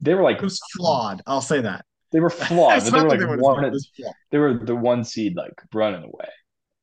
they 0.00 0.14
were 0.14 0.22
like 0.22 0.38
It 0.38 0.42
was 0.42 0.60
flawed. 0.76 1.22
I'll 1.26 1.40
say 1.40 1.60
that. 1.62 1.84
they 2.12 2.20
were 2.20 2.30
flawed, 2.30 2.84
but 2.84 2.92
they 2.92 3.00
were 3.00 3.08
that 3.10 3.18
they 3.18 3.24
weren't 3.26 3.42
one 3.42 3.56
flawed, 3.56 3.64
it 3.64 3.72
was 3.72 3.90
flawed. 3.96 4.14
they 4.30 4.38
were 4.38 4.54
the 4.54 4.76
one 4.76 5.04
seed 5.04 5.36
like 5.36 5.54
running 5.72 6.04
away. 6.04 6.30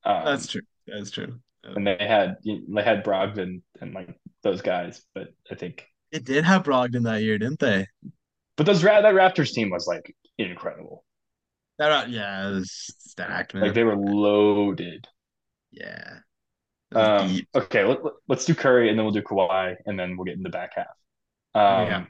Um, 0.04 0.26
That's 0.26 0.48
true. 0.48 0.62
That's 0.88 1.12
true. 1.12 1.40
and 1.64 1.86
they 1.88 1.98
had 2.00 2.38
they 2.44 2.84
had 2.84 3.04
Brogdon 3.04 3.62
and 3.82 3.94
like 3.94 4.16
those 4.46 4.62
guys, 4.62 5.02
but 5.14 5.34
I 5.52 5.56
think 5.56 5.86
It 6.12 6.24
did 6.24 6.46
have 6.46 6.64
Brogdon 6.64 7.04
that 7.04 7.24
year, 7.24 7.38
didn't 7.38 7.60
they? 7.60 7.88
but 8.56 8.66
those 8.66 8.82
that 8.82 9.04
Raptors 9.04 9.52
team 9.52 9.70
was 9.70 9.86
like 9.88 10.16
incredible. 10.38 11.04
That 11.78 11.92
uh, 11.92 12.06
yeah, 12.08 12.48
it 12.48 12.54
was 12.54 12.72
stacked, 13.00 13.54
man. 13.54 13.64
Like 13.64 13.74
they 13.74 13.84
were 13.84 13.98
loaded. 13.98 15.08
yeah. 15.72 16.20
Um, 16.94 17.28
deep. 17.28 17.50
okay, 17.54 17.84
let, 17.84 18.00
us 18.30 18.46
do 18.46 18.56
Curry 18.56 18.90
and 18.90 18.98
then 18.98 19.06
we'll 19.06 19.14
do 19.14 19.22
Kawhi 19.22 19.76
and 19.86 20.00
then 20.00 20.16
we'll 20.16 20.24
get 20.24 20.38
in 20.38 20.44
the 20.44 20.50
back 20.50 20.72
half. 20.76 20.86
Um, 21.54 21.88
Yeah. 21.88 22.06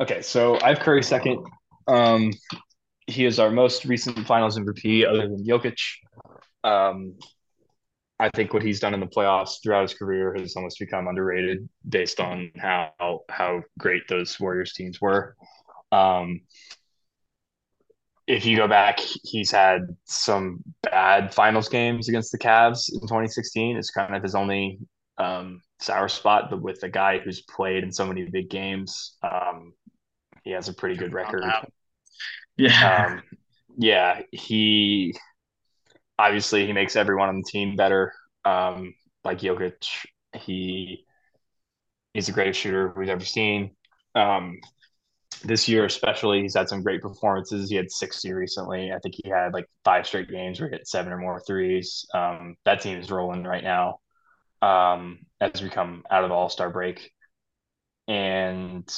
Okay, 0.00 0.20
so 0.20 0.58
I 0.60 0.70
have 0.70 0.80
Curry 0.80 1.02
second. 1.02 1.46
Um, 1.86 2.32
he 3.06 3.24
is 3.24 3.38
our 3.38 3.50
most 3.50 3.84
recent 3.84 4.26
Finals 4.26 4.58
MVP, 4.58 5.06
other 5.06 5.28
than 5.28 5.46
Jokic. 5.46 5.78
Um, 6.64 7.14
I 8.22 8.30
think 8.30 8.54
what 8.54 8.62
he's 8.62 8.78
done 8.78 8.94
in 8.94 9.00
the 9.00 9.06
playoffs 9.06 9.60
throughout 9.60 9.82
his 9.82 9.94
career 9.94 10.32
has 10.38 10.54
almost 10.54 10.78
become 10.78 11.08
underrated 11.08 11.68
based 11.88 12.20
on 12.20 12.52
how 12.56 12.92
how 13.28 13.62
great 13.80 14.02
those 14.08 14.38
Warriors 14.38 14.74
teams 14.74 15.00
were. 15.00 15.34
Um, 15.90 16.42
if 18.28 18.46
you 18.46 18.56
go 18.56 18.68
back, 18.68 19.00
he's 19.00 19.50
had 19.50 19.96
some 20.04 20.62
bad 20.84 21.34
finals 21.34 21.68
games 21.68 22.08
against 22.08 22.30
the 22.30 22.38
Cavs 22.38 22.92
in 22.92 23.00
2016. 23.00 23.76
It's 23.76 23.90
kind 23.90 24.14
of 24.14 24.22
his 24.22 24.36
only 24.36 24.78
um, 25.18 25.60
sour 25.80 26.08
spot, 26.08 26.48
but 26.48 26.62
with 26.62 26.80
a 26.84 26.88
guy 26.88 27.18
who's 27.18 27.42
played 27.42 27.82
in 27.82 27.90
so 27.90 28.06
many 28.06 28.24
big 28.30 28.48
games, 28.48 29.16
um, 29.24 29.72
he 30.44 30.52
has 30.52 30.68
a 30.68 30.72
pretty 30.72 30.94
good 30.94 31.12
record. 31.12 31.42
Yeah. 32.56 33.06
Um, 33.06 33.22
yeah, 33.76 34.22
he 34.30 35.16
obviously 36.22 36.66
he 36.66 36.72
makes 36.72 36.96
everyone 36.96 37.28
on 37.28 37.36
the 37.38 37.44
team 37.50 37.76
better. 37.76 38.12
Um, 38.44 38.94
like 39.24 39.40
Jokic, 39.40 39.86
he 40.36 41.04
he's 42.14 42.26
the 42.26 42.32
greatest 42.32 42.60
shooter 42.60 42.92
we've 42.96 43.08
ever 43.08 43.24
seen. 43.24 43.72
Um, 44.14 44.58
this 45.44 45.68
year, 45.68 45.84
especially, 45.84 46.42
he's 46.42 46.56
had 46.56 46.68
some 46.68 46.82
great 46.82 47.02
performances. 47.02 47.70
He 47.70 47.76
had 47.76 47.90
60 47.90 48.32
recently. 48.32 48.92
I 48.92 48.98
think 49.00 49.16
he 49.22 49.30
had 49.30 49.54
like 49.54 49.66
five 49.84 50.06
straight 50.06 50.30
games 50.30 50.60
where 50.60 50.68
he 50.70 50.76
hit 50.76 50.88
seven 50.88 51.12
or 51.12 51.18
more 51.18 51.40
threes. 51.40 52.06
Um, 52.14 52.56
that 52.64 52.80
team 52.82 52.98
is 52.98 53.10
rolling 53.10 53.44
right 53.44 53.64
now 53.64 53.98
um, 54.62 55.20
as 55.40 55.62
we 55.62 55.70
come 55.70 56.04
out 56.10 56.24
of 56.24 56.30
the 56.30 56.36
All 56.36 56.50
Star 56.50 56.70
break. 56.70 57.10
And 58.08 58.88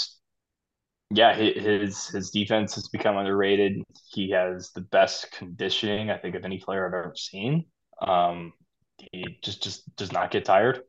yeah, 1.14 1.34
his 1.34 2.08
his 2.08 2.30
defense 2.30 2.74
has 2.74 2.88
become 2.88 3.16
underrated. 3.16 3.82
He 4.10 4.30
has 4.30 4.70
the 4.72 4.80
best 4.80 5.30
conditioning 5.32 6.10
I 6.10 6.18
think 6.18 6.34
of 6.34 6.44
any 6.44 6.58
player 6.58 6.86
I've 6.86 6.94
ever 6.94 7.14
seen. 7.16 7.66
Um, 8.00 8.52
he 9.12 9.38
just 9.42 9.62
just 9.62 9.94
does 9.96 10.12
not 10.12 10.30
get 10.30 10.44
tired, 10.44 10.82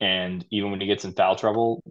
and 0.00 0.44
even 0.50 0.70
when 0.70 0.80
he 0.80 0.86
gets 0.86 1.04
in 1.04 1.12
foul 1.12 1.36
trouble, 1.36 1.82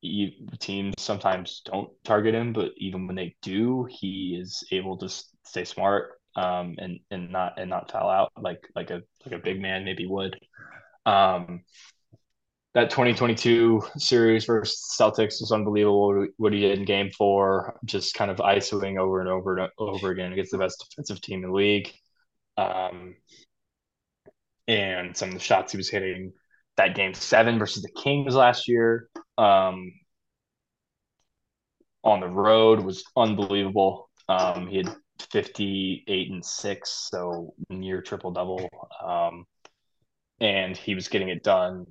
you, 0.00 0.30
teams 0.58 0.94
sometimes 0.98 1.62
don't 1.64 1.90
target 2.04 2.34
him. 2.34 2.52
But 2.52 2.72
even 2.76 3.06
when 3.06 3.16
they 3.16 3.34
do, 3.42 3.86
he 3.90 4.38
is 4.40 4.64
able 4.70 4.96
to 4.98 5.08
stay 5.44 5.64
smart 5.64 6.20
um, 6.36 6.76
and 6.78 7.00
and 7.10 7.30
not 7.32 7.58
and 7.58 7.70
not 7.70 7.90
foul 7.90 8.08
out 8.08 8.32
like 8.40 8.66
like 8.76 8.90
a 8.90 9.02
like 9.26 9.34
a 9.34 9.42
big 9.42 9.60
man 9.60 9.84
maybe 9.84 10.06
would. 10.06 10.38
Um, 11.06 11.62
that 12.74 12.90
2022 12.90 13.82
series 13.96 14.44
versus 14.44 14.94
Celtics 14.98 15.40
was 15.40 15.50
unbelievable. 15.52 16.26
What 16.36 16.52
he 16.52 16.60
did 16.60 16.78
in 16.78 16.84
Game 16.84 17.10
Four, 17.10 17.76
just 17.84 18.14
kind 18.14 18.30
of 18.30 18.36
isoing 18.36 18.98
over 18.98 19.20
and 19.20 19.28
over 19.28 19.58
and 19.58 19.70
over 19.78 20.10
again 20.10 20.32
against 20.32 20.52
the 20.52 20.58
best 20.58 20.86
defensive 20.88 21.20
team 21.20 21.42
in 21.42 21.50
the 21.50 21.56
league, 21.56 21.92
um, 22.56 23.16
and 24.68 25.16
some 25.16 25.28
of 25.28 25.34
the 25.34 25.40
shots 25.40 25.72
he 25.72 25.78
was 25.78 25.88
hitting. 25.88 26.32
That 26.76 26.94
Game 26.94 27.12
Seven 27.14 27.58
versus 27.58 27.82
the 27.82 27.90
Kings 28.00 28.34
last 28.36 28.68
year, 28.68 29.08
um, 29.36 29.92
on 32.04 32.20
the 32.20 32.28
road 32.28 32.80
was 32.80 33.02
unbelievable. 33.16 34.08
Um, 34.28 34.68
he 34.68 34.76
had 34.76 34.94
58 35.32 36.30
and 36.30 36.44
six, 36.44 37.08
so 37.10 37.52
near 37.68 38.00
triple 38.00 38.30
double, 38.30 38.70
um, 39.04 39.44
and 40.40 40.76
he 40.76 40.94
was 40.94 41.08
getting 41.08 41.30
it 41.30 41.42
done 41.42 41.86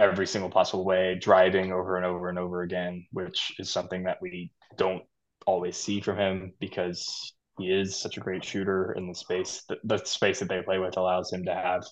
every 0.00 0.26
single 0.26 0.50
possible 0.50 0.84
way, 0.84 1.18
driving 1.20 1.72
over 1.72 1.96
and 1.96 2.06
over 2.06 2.28
and 2.28 2.38
over 2.38 2.62
again, 2.62 3.06
which 3.12 3.54
is 3.58 3.70
something 3.70 4.04
that 4.04 4.18
we 4.20 4.52
don't 4.76 5.02
always 5.46 5.76
see 5.76 6.00
from 6.00 6.18
him 6.18 6.52
because 6.60 7.32
he 7.58 7.72
is 7.72 7.96
such 7.96 8.16
a 8.16 8.20
great 8.20 8.44
shooter 8.44 8.92
in 8.92 9.08
the 9.08 9.14
space. 9.14 9.64
The, 9.68 9.78
the 9.84 9.98
space 10.04 10.38
that 10.38 10.48
they 10.48 10.62
play 10.62 10.78
with 10.78 10.96
allows 10.96 11.32
him 11.32 11.44
to 11.44 11.54
have 11.54 11.84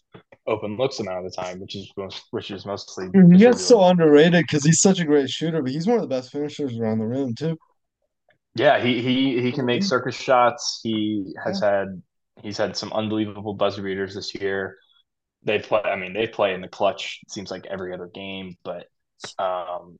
open 0.46 0.76
looks 0.76 1.00
amount 1.00 1.24
of 1.26 1.32
the 1.32 1.36
time, 1.36 1.60
which 1.60 1.74
is 1.74 1.92
most, 1.96 2.22
which 2.30 2.50
is 2.50 2.64
mostly. 2.64 3.08
He 3.32 3.38
gets 3.38 3.64
so 3.64 3.82
underrated 3.82 4.44
because 4.46 4.64
he's 4.64 4.80
such 4.80 5.00
a 5.00 5.04
great 5.04 5.28
shooter, 5.28 5.60
but 5.62 5.72
he's 5.72 5.86
one 5.86 5.96
of 5.96 6.02
the 6.02 6.08
best 6.08 6.30
finishers 6.30 6.78
around 6.78 6.98
the 6.98 7.06
rim 7.06 7.34
too. 7.34 7.56
Yeah, 8.54 8.80
he 8.80 9.02
he 9.02 9.42
he 9.42 9.52
can 9.52 9.66
make 9.66 9.82
circus 9.82 10.14
shots. 10.14 10.80
He 10.82 11.34
has 11.44 11.60
yeah. 11.60 11.78
had 11.78 12.02
he's 12.42 12.56
had 12.56 12.76
some 12.76 12.92
unbelievable 12.92 13.54
buzzer 13.54 13.82
beaters 13.82 14.14
this 14.14 14.34
year. 14.34 14.76
They 15.42 15.58
play. 15.58 15.80
I 15.80 15.96
mean, 15.96 16.12
they 16.12 16.26
play 16.26 16.54
in 16.54 16.60
the 16.60 16.68
clutch. 16.68 17.20
Seems 17.28 17.50
like 17.50 17.66
every 17.66 17.92
other 17.92 18.08
game, 18.12 18.56
but 18.64 18.86
um, 19.38 19.98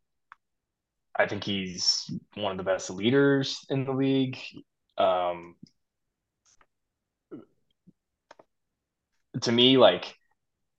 I 1.19 1.27
think 1.27 1.45
he's 1.45 2.11
one 2.35 2.53
of 2.53 2.59
the 2.59 2.65
best 2.71 2.91
leaders 2.91 3.65
in 3.71 3.85
the 3.85 3.93
league. 3.93 4.39
Um, 4.99 5.57
to 9.43 9.53
me, 9.53 9.77
like 9.77 10.15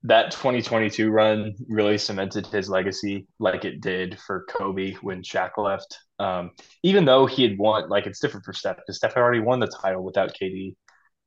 that 0.04 0.32
2022 0.32 1.10
run 1.10 1.54
really 1.68 1.98
cemented 1.98 2.46
his 2.48 2.70
legacy 2.70 3.28
like 3.40 3.66
it 3.66 3.82
did 3.82 4.20
for 4.20 4.46
Kobe 4.50 4.94
when 5.02 5.24
Shaq 5.24 5.52
left. 5.58 5.98
Um, 6.20 6.52
even 6.84 7.06
though 7.06 7.26
he 7.26 7.44
had 7.44 7.58
won, 7.58 7.90
like 7.90 8.06
it's 8.06 8.20
different 8.20 8.46
for 8.46 8.54
Steph 8.54 8.78
because 8.78 8.98
Steph 8.98 9.16
had 9.16 9.22
already 9.22 9.40
won 9.40 9.60
the 9.60 9.68
title 9.68 10.04
without 10.04 10.34
KD 10.34 10.76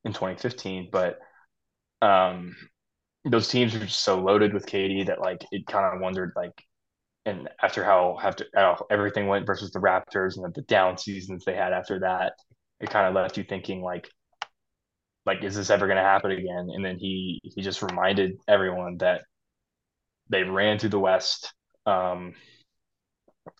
in 0.04 0.12
2015, 0.12 0.88
but 0.90 1.18
um, 2.00 2.56
those 3.24 3.48
teams 3.48 3.74
were 3.74 3.80
just 3.84 4.02
so 4.02 4.20
loaded 4.20 4.54
with 4.54 4.66
KD 4.66 5.04
that 5.04 5.20
like 5.20 5.44
it 5.52 5.66
kind 5.66 5.94
of 5.94 6.00
wondered 6.00 6.32
like, 6.36 6.52
and 7.26 7.48
after 7.62 7.84
how 7.84 8.18
after 8.22 8.46
how 8.54 8.86
everything 8.90 9.28
went 9.28 9.46
versus 9.46 9.72
the 9.72 9.80
Raptors 9.80 10.36
and 10.36 10.54
the 10.54 10.62
down 10.62 10.98
seasons 10.98 11.44
they 11.44 11.56
had 11.56 11.72
after 11.72 12.00
that, 12.00 12.34
it 12.80 12.90
kind 12.90 13.06
of 13.08 13.14
left 13.14 13.36
you 13.38 13.44
thinking 13.44 13.82
like, 13.82 14.08
like 15.26 15.42
is 15.44 15.54
this 15.54 15.70
ever 15.70 15.86
going 15.86 15.96
to 15.96 16.02
happen 16.02 16.30
again? 16.30 16.70
And 16.74 16.84
then 16.84 16.98
he 16.98 17.40
he 17.42 17.62
just 17.62 17.82
reminded 17.82 18.32
everyone 18.48 18.96
that 18.98 19.22
they 20.30 20.42
ran 20.44 20.78
through 20.78 20.90
the 20.90 20.98
West. 20.98 21.52
Um, 21.86 22.34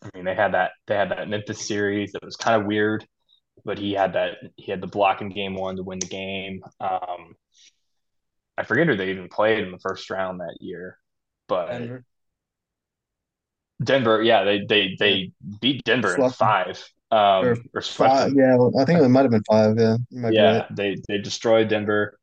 I 0.02 0.10
mean, 0.14 0.24
they 0.24 0.34
had 0.34 0.54
that 0.54 0.72
they 0.86 0.94
had 0.94 1.10
that 1.10 1.28
Memphis 1.28 1.66
series 1.66 2.12
that 2.12 2.24
was 2.24 2.36
kind 2.36 2.60
of 2.60 2.66
weird, 2.66 3.06
but 3.64 3.78
he 3.78 3.92
had 3.92 4.14
that 4.14 4.38
he 4.56 4.70
had 4.70 4.80
the 4.80 4.86
block 4.86 5.20
in 5.22 5.30
game 5.30 5.54
one 5.54 5.76
to 5.76 5.82
win 5.82 5.98
the 6.00 6.06
game. 6.06 6.62
Um, 6.80 7.34
I 8.60 8.64
forget 8.64 8.86
who 8.88 8.96
they 8.96 9.10
even 9.10 9.28
played 9.28 9.60
in 9.64 9.72
the 9.72 9.78
first 9.78 10.10
round 10.10 10.40
that 10.40 10.58
year, 10.60 10.98
but 11.48 11.70
Denver. 11.70 12.04
Denver, 13.82 14.22
yeah, 14.22 14.44
they 14.44 14.64
they 14.68 14.96
they 14.98 15.32
beat 15.60 15.84
Denver 15.84 16.16
in 16.16 16.26
five, 16.26 16.82
um, 17.10 17.56
Or 17.74 17.74
or 17.74 17.80
Five, 17.96 18.32
yeah, 18.34 18.56
I 18.78 18.84
think 18.84 19.00
it 19.00 19.08
might 19.08 19.22
have 19.22 19.30
been 19.30 19.42
five. 19.44 19.76
Yeah, 19.78 19.96
you 20.10 20.20
might 20.20 20.36
be 20.36 20.42
Yeah, 20.42 20.42
right. 20.42 20.66
they 20.70 20.96
they 21.08 21.18
destroyed 21.18 21.68
Denver, 21.68 22.18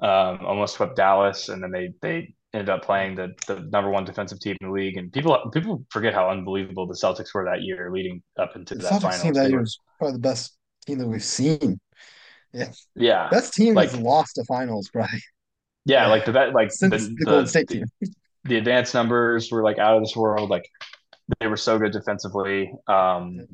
um, 0.00 0.40
almost 0.46 0.76
swept 0.76 0.96
Dallas, 0.96 1.48
and 1.50 1.62
then 1.62 1.72
they 1.72 1.94
they 2.02 2.34
ended 2.54 2.70
up 2.70 2.84
playing 2.84 3.16
the 3.16 3.34
the 3.48 3.60
number 3.60 3.90
one 3.90 4.04
defensive 4.04 4.40
team 4.40 4.56
in 4.60 4.68
the 4.68 4.74
league. 4.74 4.96
And 4.98 5.12
people 5.12 5.50
people 5.52 5.84
forget 5.90 6.14
how 6.14 6.30
unbelievable 6.30 6.86
the 6.86 6.94
Celtics 6.94 7.34
were 7.34 7.44
that 7.46 7.62
year, 7.62 7.90
leading 7.92 8.22
up 8.38 8.56
into 8.56 8.76
The 8.76 8.82
that 8.82 8.94
Celtics 8.94 9.20
team 9.20 9.34
finals. 9.34 9.34
that 9.34 9.50
year 9.50 9.60
was 9.60 9.78
probably 9.98 10.14
the 10.14 10.20
best 10.20 10.56
team 10.86 10.98
that 10.98 11.08
we've 11.08 11.22
seen. 11.24 11.80
Yeah, 12.52 12.72
yeah, 12.94 13.30
best 13.30 13.54
team 13.54 13.74
like 13.74 13.92
that's 13.92 13.96
lost 13.96 14.36
to 14.36 14.44
finals, 14.44 14.88
probably. 14.90 15.20
yeah, 15.84 16.06
like 16.08 16.24
the 16.24 16.32
bet, 16.32 16.52
like 16.54 16.70
Since 16.70 17.08
the 17.08 17.14
the 17.18 17.24
Golden 17.24 17.44
the 17.44 17.48
State 17.48 17.68
the, 17.68 17.74
team. 17.74 17.84
the 18.44 18.56
advanced 18.56 18.94
numbers 18.94 19.50
were 19.50 19.62
like 19.62 19.78
out 19.78 19.96
of 19.96 20.02
this 20.02 20.16
world. 20.16 20.50
Like 20.50 20.68
they 21.40 21.46
were 21.46 21.56
so 21.56 21.78
good 21.78 21.92
defensively. 21.92 22.72
Um, 22.86 23.46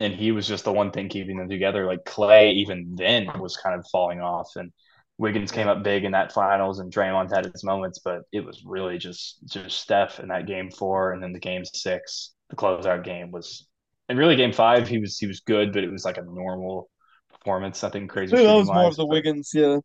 and 0.00 0.14
he 0.14 0.32
was 0.32 0.46
just 0.46 0.64
the 0.64 0.72
one 0.72 0.90
thing 0.90 1.08
keeping 1.08 1.38
them 1.38 1.48
together. 1.48 1.86
Like 1.86 2.04
Clay, 2.04 2.52
even 2.52 2.94
then, 2.96 3.26
was 3.38 3.56
kind 3.56 3.78
of 3.78 3.86
falling 3.90 4.20
off, 4.20 4.50
and 4.56 4.72
Wiggins 5.18 5.50
came 5.50 5.66
up 5.68 5.82
big 5.82 6.04
in 6.04 6.12
that 6.12 6.32
finals, 6.32 6.78
and 6.78 6.92
Draymond 6.92 7.34
had 7.34 7.46
his 7.46 7.64
moments, 7.64 7.98
but 7.98 8.22
it 8.32 8.44
was 8.44 8.62
really 8.64 8.98
just 8.98 9.38
just 9.46 9.78
Steph 9.78 10.20
in 10.20 10.28
that 10.28 10.46
game 10.46 10.70
four, 10.70 11.12
and 11.12 11.22
then 11.22 11.32
the 11.32 11.40
game 11.40 11.64
six, 11.64 12.34
the 12.50 12.56
closeout 12.56 13.04
game 13.04 13.32
was, 13.32 13.66
and 14.08 14.18
really 14.18 14.36
game 14.36 14.52
five, 14.52 14.86
he 14.86 14.98
was 14.98 15.18
he 15.18 15.26
was 15.26 15.40
good, 15.40 15.72
but 15.72 15.82
it 15.82 15.90
was 15.90 16.04
like 16.04 16.18
a 16.18 16.22
normal 16.22 16.88
performance, 17.32 17.82
nothing 17.82 18.06
crazy 18.06 18.36
That 18.36 18.54
was 18.54 18.68
more 18.68 18.86
of 18.86 18.96
the 18.96 19.06
Wiggins, 19.06 19.50
yeah. 19.52 19.78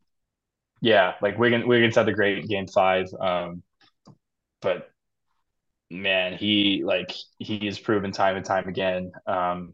Yeah, 0.83 1.15
like 1.23 1.39
Wiggins 1.39 1.65
Wiggins 1.67 1.95
had 1.97 2.07
the 2.07 2.13
great 2.13 2.47
game 2.47 2.67
five, 2.67 3.07
um, 3.21 3.63
but 4.61 4.89
man, 5.89 6.37
he 6.37 6.83
like 6.83 7.11
he 7.37 7.59
has 7.65 7.79
proven 7.79 8.11
time 8.11 8.35
and 8.35 8.45
time 8.45 8.67
again 8.67 9.11
um, 9.27 9.73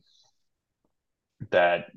that 1.52 1.92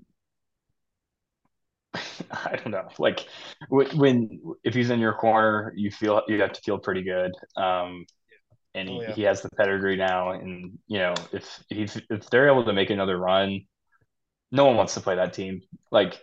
I 2.31 2.57
don't 2.57 2.71
know. 2.71 2.89
Like 2.99 3.27
wh- 3.71 3.95
when 3.97 4.41
if 4.65 4.75
he's 4.75 4.91
in 4.91 5.01
your 5.01 5.15
corner, 5.15 5.73
you 5.77 5.91
feel 5.91 6.23
you 6.29 6.41
have 6.41 6.53
to 6.53 6.61
feel 6.63 6.79
pretty 6.79 7.03
good. 7.03 7.33
Um, 7.57 8.07
and 8.75 8.89
he, 8.89 8.99
Oh, 8.99 9.03
yeah. 9.03 9.17
he 9.17 9.23
has 9.23 9.43
the 9.43 9.51
pedigree 9.51 9.97
now, 9.97 10.33
and 10.33 10.79
you 10.89 10.99
know 11.01 11.15
if 11.33 11.63
if 11.71 12.01
if 12.11 12.31
they're 12.31 12.49
able 12.49 12.65
to 12.67 12.75
make 12.75 12.91
another 12.91 13.19
run, 13.19 13.63
no 14.53 14.67
one 14.67 14.77
wants 14.77 14.95
to 14.97 15.01
play 15.01 15.17
that 15.17 15.35
team. 15.35 15.63
Like 15.91 16.21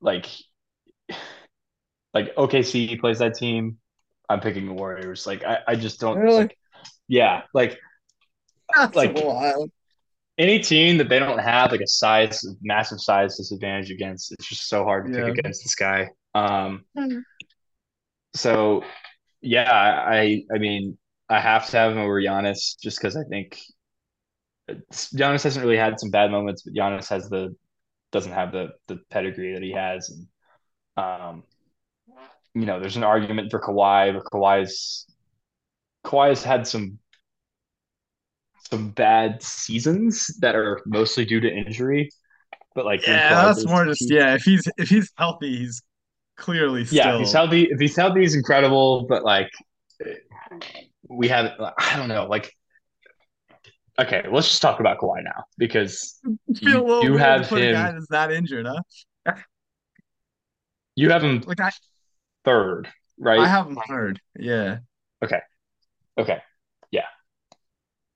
like 0.00 0.26
like 2.14 2.34
OKC 2.36 2.98
plays 3.00 3.18
that 3.18 3.34
team. 3.34 3.78
I'm 4.28 4.40
picking 4.40 4.66
the 4.66 4.72
Warriors. 4.74 5.26
Like 5.26 5.42
I, 5.44 5.58
I 5.68 5.74
just 5.76 6.00
don't 6.00 6.18
Really? 6.18 6.36
like. 6.38 6.58
Yeah, 7.08 7.42
like 7.54 7.78
That's 8.74 8.94
Like- 8.94 9.14
wild. 9.16 9.70
any 10.36 10.58
team 10.60 10.98
that 10.98 11.08
they 11.08 11.18
don't 11.18 11.38
have 11.38 11.70
like 11.72 11.80
a 11.80 11.86
size 11.86 12.44
massive 12.62 13.00
size 13.00 13.36
disadvantage 13.36 13.90
against 13.90 14.30
it's 14.32 14.46
just 14.48 14.68
so 14.68 14.84
hard 14.84 15.06
to 15.06 15.18
Yeah. 15.18 15.24
pick 15.26 15.38
against 15.38 15.64
this 15.64 15.74
guy 15.74 16.10
um 16.34 16.84
Mhm. 16.96 17.22
so 18.34 18.84
yeah 19.40 19.72
i 20.06 20.44
i 20.54 20.58
mean 20.58 20.96
i 21.28 21.40
have 21.40 21.68
to 21.70 21.76
have 21.76 21.90
him 21.92 21.98
over 21.98 22.20
Giannis 22.22 22.78
just 22.80 22.98
because 22.98 23.16
i 23.16 23.24
think 23.24 23.58
it's- 24.68 25.12
Giannis 25.12 25.42
hasn't 25.44 25.64
really 25.64 25.76
had 25.78 25.98
some 25.98 26.10
bad 26.10 26.30
moments 26.30 26.62
but 26.62 26.74
Giannis 26.74 27.08
has 27.08 27.28
the 27.28 27.56
doesn't 28.12 28.32
have 28.32 28.52
the 28.52 28.74
the 28.86 28.98
pedigree 29.10 29.54
that 29.54 29.62
he 29.62 29.72
has 29.72 30.10
and 30.10 30.28
um 31.04 31.42
you 32.54 32.66
know 32.66 32.80
there's 32.80 32.96
an 32.96 33.04
argument 33.04 33.50
for 33.50 33.60
Kawhi 33.60 34.12
but 34.14 34.24
Kawhi's 34.24 35.06
Kawhi's 36.04 36.42
had 36.42 36.66
some 36.66 36.98
some 38.70 38.90
bad 38.90 39.42
seasons 39.42 40.26
that 40.40 40.54
are 40.54 40.80
mostly 40.86 41.24
due 41.24 41.40
to 41.40 41.50
injury. 41.50 42.10
But 42.74 42.84
like 42.84 43.02
Yeah, 43.06 43.46
that's 43.46 43.64
more 43.66 43.86
just 43.86 44.10
yeah. 44.10 44.34
If 44.34 44.42
he's 44.42 44.68
if 44.76 44.88
he's 44.88 45.10
healthy, 45.16 45.56
he's 45.58 45.82
clearly 46.36 46.84
still. 46.84 47.02
yeah. 47.02 47.14
If 47.14 47.18
he's 47.20 47.32
healthy, 47.32 47.62
if 47.70 47.80
he's 47.80 47.96
healthy, 47.96 48.20
he's 48.20 48.34
incredible. 48.34 49.06
But 49.08 49.24
like, 49.24 49.50
we 51.08 51.28
have 51.28 51.52
I 51.78 51.96
don't 51.96 52.08
know. 52.08 52.26
Like, 52.26 52.52
okay, 54.00 54.24
let's 54.30 54.48
just 54.48 54.62
talk 54.62 54.80
about 54.80 54.98
Kawhi 54.98 55.22
now 55.24 55.44
because 55.56 56.20
little 56.24 56.42
you 57.02 57.16
have 57.16 57.48
put 57.48 57.62
a 57.62 57.66
guy 57.68 57.90
him- 57.90 57.94
that's 57.94 58.08
that 58.08 58.32
injured, 58.32 58.66
huh? 58.66 58.82
you 60.96 61.10
have 61.10 61.22
him 61.22 61.42
Like 61.46 61.60
I, 61.60 61.70
third, 62.48 62.88
right? 63.18 63.40
I 63.40 63.46
have 63.48 63.66
him 63.66 63.78
third. 63.88 64.20
Yeah, 64.38 64.78
okay, 65.24 65.40
Okay. 66.18 66.40
yeah. 66.90 67.06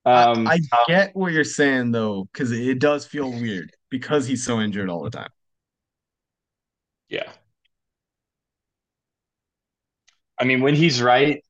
I- 0.05 0.25
Um, 0.25 0.47
I, 0.49 0.59
get 0.89 1.15
what 1.15 1.33
you're 1.33 1.45
saying 1.45 1.93
though, 1.93 2.25
because 2.33 2.53
it 2.53 2.79
does 2.79 3.07
feel 3.07 3.31
weird 3.31 3.71
because 3.91 4.27
he's 4.27 4.45
so 4.45 4.61
injured 4.61 4.89
all 4.91 5.03
the 5.05 5.11
time. 5.11 5.31
Yeah. 7.09 7.31
I 10.39 10.45
mean, 10.45 10.61
when 10.61 10.75
he's 10.75 11.01
right, 11.01 11.43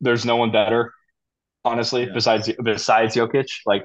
there's 0.00 0.24
no 0.24 0.36
one 0.36 0.50
better, 0.52 0.92
honestly, 1.64 2.04
Yeah. 2.06 2.12
besides 2.12 2.50
besides 2.62 3.14
Jokic. 3.16 3.48
Like, 3.66 3.84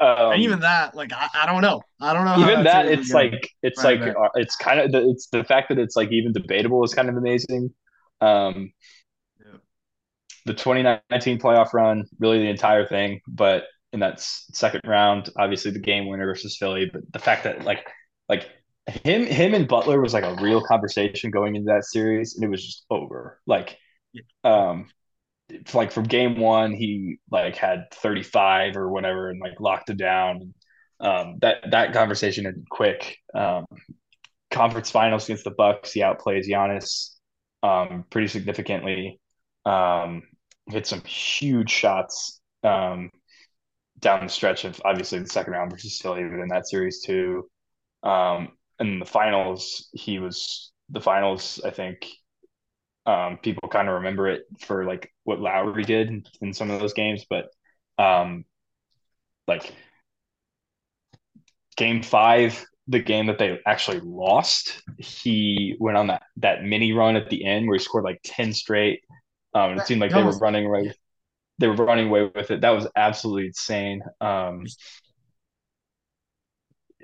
um, 0.00 0.42
and 0.42 0.42
even 0.42 0.60
that, 0.60 0.94
like 0.94 1.12
I, 1.12 1.28
I 1.34 1.46
don't 1.46 1.62
know, 1.62 1.82
I 2.00 2.12
don't 2.12 2.24
know. 2.24 2.36
even 2.36 2.64
that, 2.64 2.88
it's 2.88 3.14
like 3.14 3.50
it's 3.62 3.82
Right, 3.82 3.84
like 3.84 4.06
uh, 4.06 4.28
it's 4.34 4.56
kind 4.56 4.80
of 4.80 4.92
the, 4.92 5.08
it's 5.10 5.28
the 5.28 5.44
fact 5.44 5.68
that 5.70 5.78
it's 5.78 5.96
like 5.96 6.12
even 6.12 6.32
debatable 6.32 6.84
is 6.84 6.94
kind 6.94 7.08
of 7.08 7.16
amazing. 7.16 7.72
Um, 8.20 8.72
Yeah. 9.40 9.58
the 10.46 10.54
2019 10.54 11.38
playoff 11.38 11.72
run, 11.72 12.04
really 12.18 12.38
the 12.38 12.48
entire 12.48 12.86
thing, 12.86 13.20
but 13.28 13.64
in 13.92 14.00
that 14.00 14.20
second 14.20 14.82
round, 14.86 15.30
obviously 15.38 15.70
the 15.70 15.78
game 15.78 16.08
winner 16.08 16.26
versus 16.26 16.56
Philly, 16.58 16.88
but 16.92 17.02
the 17.12 17.18
fact 17.18 17.44
that 17.44 17.64
like 17.64 17.86
like 18.28 18.48
him 19.04 19.26
him 19.26 19.54
and 19.54 19.68
Butler 19.68 20.00
was 20.00 20.14
like 20.14 20.24
a 20.24 20.34
real 20.42 20.60
conversation 20.62 21.30
going 21.30 21.56
into 21.56 21.66
that 21.66 21.84
series, 21.84 22.34
and 22.36 22.44
it 22.44 22.48
was 22.48 22.64
just 22.64 22.84
over. 22.90 23.40
Like, 23.46 23.78
Yeah. 24.12 24.22
um, 24.44 24.90
like 25.74 25.92
from 25.92 26.04
game 26.04 26.38
one, 26.38 26.72
he 26.72 27.18
like 27.30 27.56
had 27.56 27.90
35 27.92 28.76
or 28.76 28.90
whatever, 28.90 29.30
and 29.30 29.40
like 29.40 29.60
locked 29.60 29.90
it 29.90 29.96
down. 29.98 30.54
Um, 31.00 31.38
that 31.40 31.70
that 31.70 31.92
conversation 31.92 32.46
ended 32.46 32.66
quick. 32.70 33.18
Um, 33.34 33.66
conference 34.50 34.90
finals 34.90 35.24
against 35.24 35.44
the 35.44 35.50
Bucks, 35.50 35.92
he 35.92 36.00
outplays 36.00 36.48
Giannis 36.48 37.14
um, 37.62 38.04
pretty 38.10 38.28
significantly. 38.28 39.20
Um, 39.64 40.22
hit 40.68 40.86
some 40.86 41.02
huge 41.02 41.70
shots 41.70 42.40
um, 42.62 43.10
down 43.98 44.24
the 44.24 44.32
stretch 44.32 44.64
of 44.64 44.80
obviously 44.84 45.18
the 45.18 45.28
second 45.28 45.52
round 45.52 45.70
versus 45.70 46.00
Philly 46.00 46.24
within 46.24 46.48
that 46.48 46.68
series 46.68 47.02
too. 47.02 47.48
Um, 48.02 48.50
and 48.78 49.00
the 49.00 49.06
finals, 49.06 49.88
he 49.92 50.18
was 50.18 50.72
the 50.88 51.00
finals. 51.00 51.60
I 51.64 51.70
think 51.70 52.06
um, 53.08 53.38
people 53.38 53.70
kind 53.70 53.88
of 53.88 53.94
remember 53.94 54.28
it 54.28 54.44
for 54.60 54.84
like 54.84 55.10
what 55.24 55.40
Lowry 55.40 55.82
did 55.82 56.28
in, 56.42 56.52
some 56.52 56.70
of 56.70 56.78
those 56.78 56.92
games, 56.92 57.24
but 57.28 57.46
um, 57.98 58.44
like 59.46 59.72
game 61.76 62.02
five 62.02 62.64
the 62.86 62.98
game 62.98 63.26
that 63.26 63.38
they 63.38 63.58
actually 63.66 64.00
lost, 64.00 64.82
he 64.98 65.76
went 65.78 65.96
on 65.96 66.06
that 66.08 66.22
that 66.38 66.64
mini 66.64 66.92
run 66.92 67.16
at 67.16 67.28
the 67.30 67.44
end 67.44 67.66
where 67.66 67.76
he 67.76 67.82
scored 67.84 68.04
like 68.04 68.20
ten 68.24 68.52
straight. 68.52 69.02
Um, 69.54 69.78
it 69.78 69.86
seemed 69.86 70.00
like 70.00 70.10
they 70.10 70.22
were 70.22 70.38
running 70.38 70.66
away. 70.66 70.92
They 71.58 71.66
were 71.66 71.74
running 71.74 72.08
away 72.08 72.30
with 72.34 72.50
it. 72.50 72.60
That 72.60 72.70
was 72.70 72.86
absolutely 72.94 73.46
insane. 73.46 74.02
Um, 74.20 74.64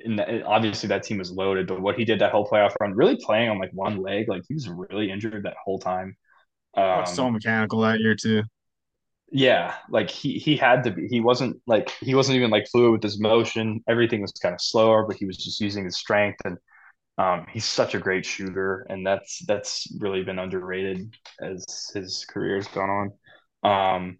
and 0.02 0.20
obviously 0.44 0.88
that 0.88 1.02
team 1.02 1.18
was 1.18 1.30
loaded, 1.30 1.66
but 1.66 1.80
what 1.80 1.96
he 1.96 2.04
did 2.04 2.18
that 2.20 2.32
whole 2.32 2.48
playoff 2.48 2.74
run, 2.80 2.94
really 2.94 3.16
playing 3.16 3.48
on 3.48 3.58
like 3.58 3.70
one 3.72 3.98
leg, 3.98 4.28
like 4.28 4.42
he 4.48 4.54
was 4.54 4.68
really 4.68 5.10
injured 5.10 5.44
that 5.44 5.56
whole 5.64 5.78
time. 5.78 6.16
Um, 6.76 7.06
so 7.06 7.30
mechanical 7.30 7.80
that 7.82 8.00
year 8.00 8.14
too. 8.14 8.42
Yeah, 9.30 9.74
like 9.90 10.10
he 10.10 10.38
he 10.38 10.56
had 10.56 10.84
to 10.84 10.90
be. 10.92 11.08
He 11.08 11.20
wasn't 11.20 11.60
like 11.66 11.90
he 12.00 12.14
wasn't 12.14 12.36
even 12.36 12.50
like 12.50 12.68
fluid 12.70 12.92
with 12.92 13.02
his 13.02 13.18
motion. 13.20 13.82
Everything 13.88 14.20
was 14.20 14.32
kind 14.32 14.54
of 14.54 14.60
slower, 14.60 15.06
but 15.06 15.16
he 15.16 15.24
was 15.24 15.36
just 15.36 15.60
using 15.60 15.84
his 15.84 15.96
strength 15.96 16.40
and 16.44 16.58
um, 17.16 17.46
he's 17.50 17.64
such 17.64 17.94
a 17.94 17.98
great 18.00 18.26
shooter, 18.26 18.86
and 18.90 19.06
that's 19.06 19.44
that's 19.46 19.86
really 20.00 20.24
been 20.24 20.38
underrated 20.38 21.14
as 21.40 21.64
his 21.94 22.24
career 22.26 22.56
has 22.56 22.66
gone 22.68 23.12
on. 23.62 23.96
Um, 23.96 24.18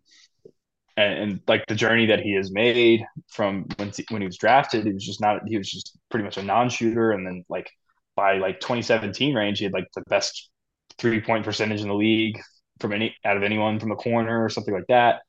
and, 0.96 1.18
and, 1.18 1.40
like 1.48 1.64
the 1.66 1.74
journey 1.74 2.06
that 2.06 2.20
he 2.20 2.34
has 2.34 2.52
made 2.52 3.04
from 3.28 3.66
when 3.76 3.92
when 4.10 4.22
he 4.22 4.26
was 4.26 4.38
drafted, 4.38 4.86
he 4.86 4.92
was 4.92 5.04
just 5.04 5.20
not 5.20 5.40
he 5.46 5.58
was 5.58 5.70
just 5.70 5.98
pretty 6.10 6.24
much 6.24 6.36
a 6.36 6.42
non-shooter, 6.42 7.12
and 7.12 7.26
then 7.26 7.44
like 7.48 7.70
by 8.16 8.38
like 8.38 8.60
2017 8.60 9.34
range, 9.34 9.58
he 9.58 9.64
had 9.64 9.72
like 9.72 9.88
the 9.94 10.02
best 10.08 10.50
three 10.98 11.20
point 11.20 11.44
percentage 11.44 11.80
in 11.80 11.88
the 11.88 11.94
league 11.94 12.40
from 12.80 12.92
any 12.92 13.14
out 13.24 13.36
of 13.36 13.42
anyone 13.42 13.80
from 13.80 13.88
the 13.88 13.96
corner 13.96 14.44
or 14.44 14.48
something 14.48 14.74
like 14.74 14.86
that. 14.88 15.22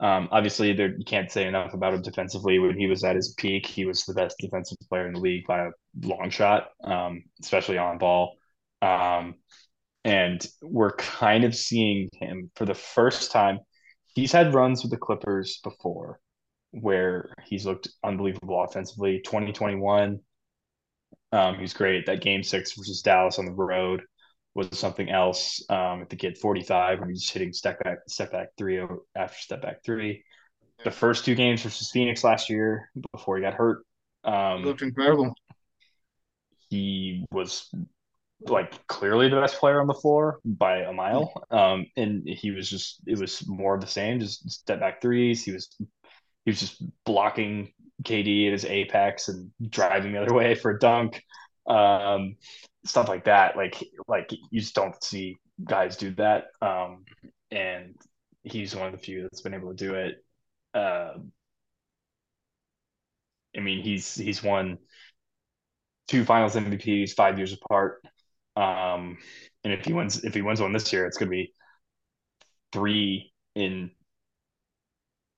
Um, 0.00 0.28
obviously, 0.30 0.72
there 0.72 0.94
you 0.96 1.04
can't 1.04 1.30
say 1.30 1.46
enough 1.46 1.74
about 1.74 1.94
him 1.94 2.02
defensively. 2.02 2.58
When 2.58 2.78
he 2.78 2.86
was 2.86 3.02
at 3.02 3.16
his 3.16 3.34
peak, 3.36 3.66
he 3.66 3.84
was 3.84 4.04
the 4.04 4.14
best 4.14 4.36
defensive 4.38 4.78
player 4.88 5.08
in 5.08 5.14
the 5.14 5.20
league 5.20 5.46
by 5.46 5.66
a 5.66 5.70
long 6.02 6.30
shot, 6.30 6.68
um, 6.84 7.24
especially 7.42 7.78
on 7.78 7.98
ball. 7.98 8.36
Um, 8.80 9.34
and 10.04 10.46
we're 10.62 10.92
kind 10.92 11.44
of 11.44 11.54
seeing 11.54 12.08
him 12.12 12.50
for 12.54 12.64
the 12.64 12.74
first 12.74 13.32
time 13.32 13.58
he's 14.18 14.32
had 14.32 14.54
runs 14.54 14.82
with 14.82 14.90
the 14.90 14.96
Clippers 14.96 15.60
before 15.62 16.20
where 16.72 17.32
he's 17.46 17.64
looked 17.64 17.88
unbelievable 18.04 18.62
offensively. 18.62 19.20
2021, 19.24 20.20
um, 21.32 21.58
he's 21.58 21.72
great. 21.72 22.06
That 22.06 22.20
game 22.20 22.42
six 22.42 22.74
versus 22.74 23.00
Dallas 23.00 23.38
on 23.38 23.46
the 23.46 23.52
road 23.52 24.02
was 24.54 24.78
something 24.78 25.08
else. 25.08 25.64
Um, 25.70 26.02
at 26.02 26.10
the 26.10 26.16
kid 26.16 26.36
45 26.36 27.00
when 27.00 27.08
he's 27.08 27.30
hitting 27.30 27.52
step 27.52 27.82
back, 27.82 27.98
step 28.08 28.32
back 28.32 28.48
three 28.58 28.84
after 29.16 29.38
step 29.38 29.62
back 29.62 29.84
three. 29.84 30.24
The 30.84 30.90
first 30.90 31.24
two 31.24 31.34
games 31.34 31.62
versus 31.62 31.90
Phoenix 31.90 32.22
last 32.22 32.50
year 32.50 32.90
before 33.12 33.36
he 33.36 33.42
got 33.42 33.54
hurt. 33.54 33.84
Um, 34.24 34.62
looked 34.62 34.82
incredible. 34.82 35.32
He 36.68 37.24
was 37.32 37.72
like 38.40 38.86
clearly 38.86 39.28
the 39.28 39.40
best 39.40 39.58
player 39.58 39.80
on 39.80 39.86
the 39.86 39.94
floor 39.94 40.38
by 40.44 40.78
a 40.78 40.92
mile. 40.92 41.32
Um, 41.50 41.86
and 41.96 42.22
he 42.28 42.50
was 42.50 42.68
just 42.70 43.00
it 43.06 43.18
was 43.18 43.46
more 43.48 43.74
of 43.74 43.80
the 43.80 43.86
same, 43.86 44.20
just 44.20 44.48
step 44.50 44.80
back 44.80 45.00
threes. 45.02 45.44
He 45.44 45.52
was 45.52 45.68
he 45.78 46.50
was 46.50 46.60
just 46.60 46.82
blocking 47.04 47.72
KD 48.04 48.46
at 48.46 48.52
his 48.52 48.64
apex 48.64 49.28
and 49.28 49.50
driving 49.68 50.12
the 50.12 50.22
other 50.22 50.34
way 50.34 50.54
for 50.54 50.70
a 50.70 50.78
dunk. 50.78 51.22
Um, 51.66 52.36
stuff 52.84 53.08
like 53.08 53.24
that. 53.24 53.56
Like 53.56 53.82
like 54.06 54.32
you 54.50 54.60
just 54.60 54.74
don't 54.74 55.02
see 55.02 55.36
guys 55.64 55.96
do 55.96 56.14
that. 56.14 56.46
Um, 56.62 57.04
and 57.50 57.96
he's 58.42 58.74
one 58.74 58.86
of 58.86 58.92
the 58.92 58.98
few 58.98 59.22
that's 59.22 59.40
been 59.42 59.54
able 59.54 59.74
to 59.74 59.84
do 59.84 59.94
it. 59.94 60.24
Uh, 60.74 61.14
I 63.56 63.60
mean, 63.60 63.82
he's 63.82 64.14
he's 64.14 64.42
won 64.42 64.78
two 66.08 66.24
Finals 66.24 66.54
MVPs 66.56 67.12
five 67.12 67.38
years 67.38 67.52
apart. 67.52 68.02
Um, 68.58 69.18
and 69.62 69.72
if 69.72 69.84
he 69.84 69.92
wins, 69.92 70.24
if 70.24 70.34
he 70.34 70.42
wins 70.42 70.60
one 70.60 70.72
this 70.72 70.92
year, 70.92 71.06
it's 71.06 71.16
going 71.16 71.28
to 71.28 71.36
be 71.36 71.52
three 72.72 73.32
in 73.54 73.90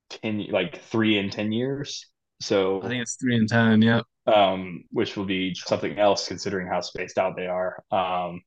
ten, 0.08 0.46
like 0.50 0.80
three 0.82 1.18
in 1.18 1.30
ten 1.30 1.52
years. 1.52 2.06
So 2.40 2.82
I 2.82 2.88
think 2.88 3.02
it's 3.02 3.16
three 3.16 3.36
in 3.36 3.46
ten. 3.46 3.82
Yep. 3.82 4.04
Um, 4.26 4.84
which 4.90 5.16
will 5.16 5.24
be 5.24 5.54
something 5.54 5.98
else 5.98 6.28
considering 6.28 6.66
how 6.66 6.80
spaced 6.80 7.18
out 7.18 7.36
they 7.36 7.46
are. 7.46 7.82
Um, 7.90 8.42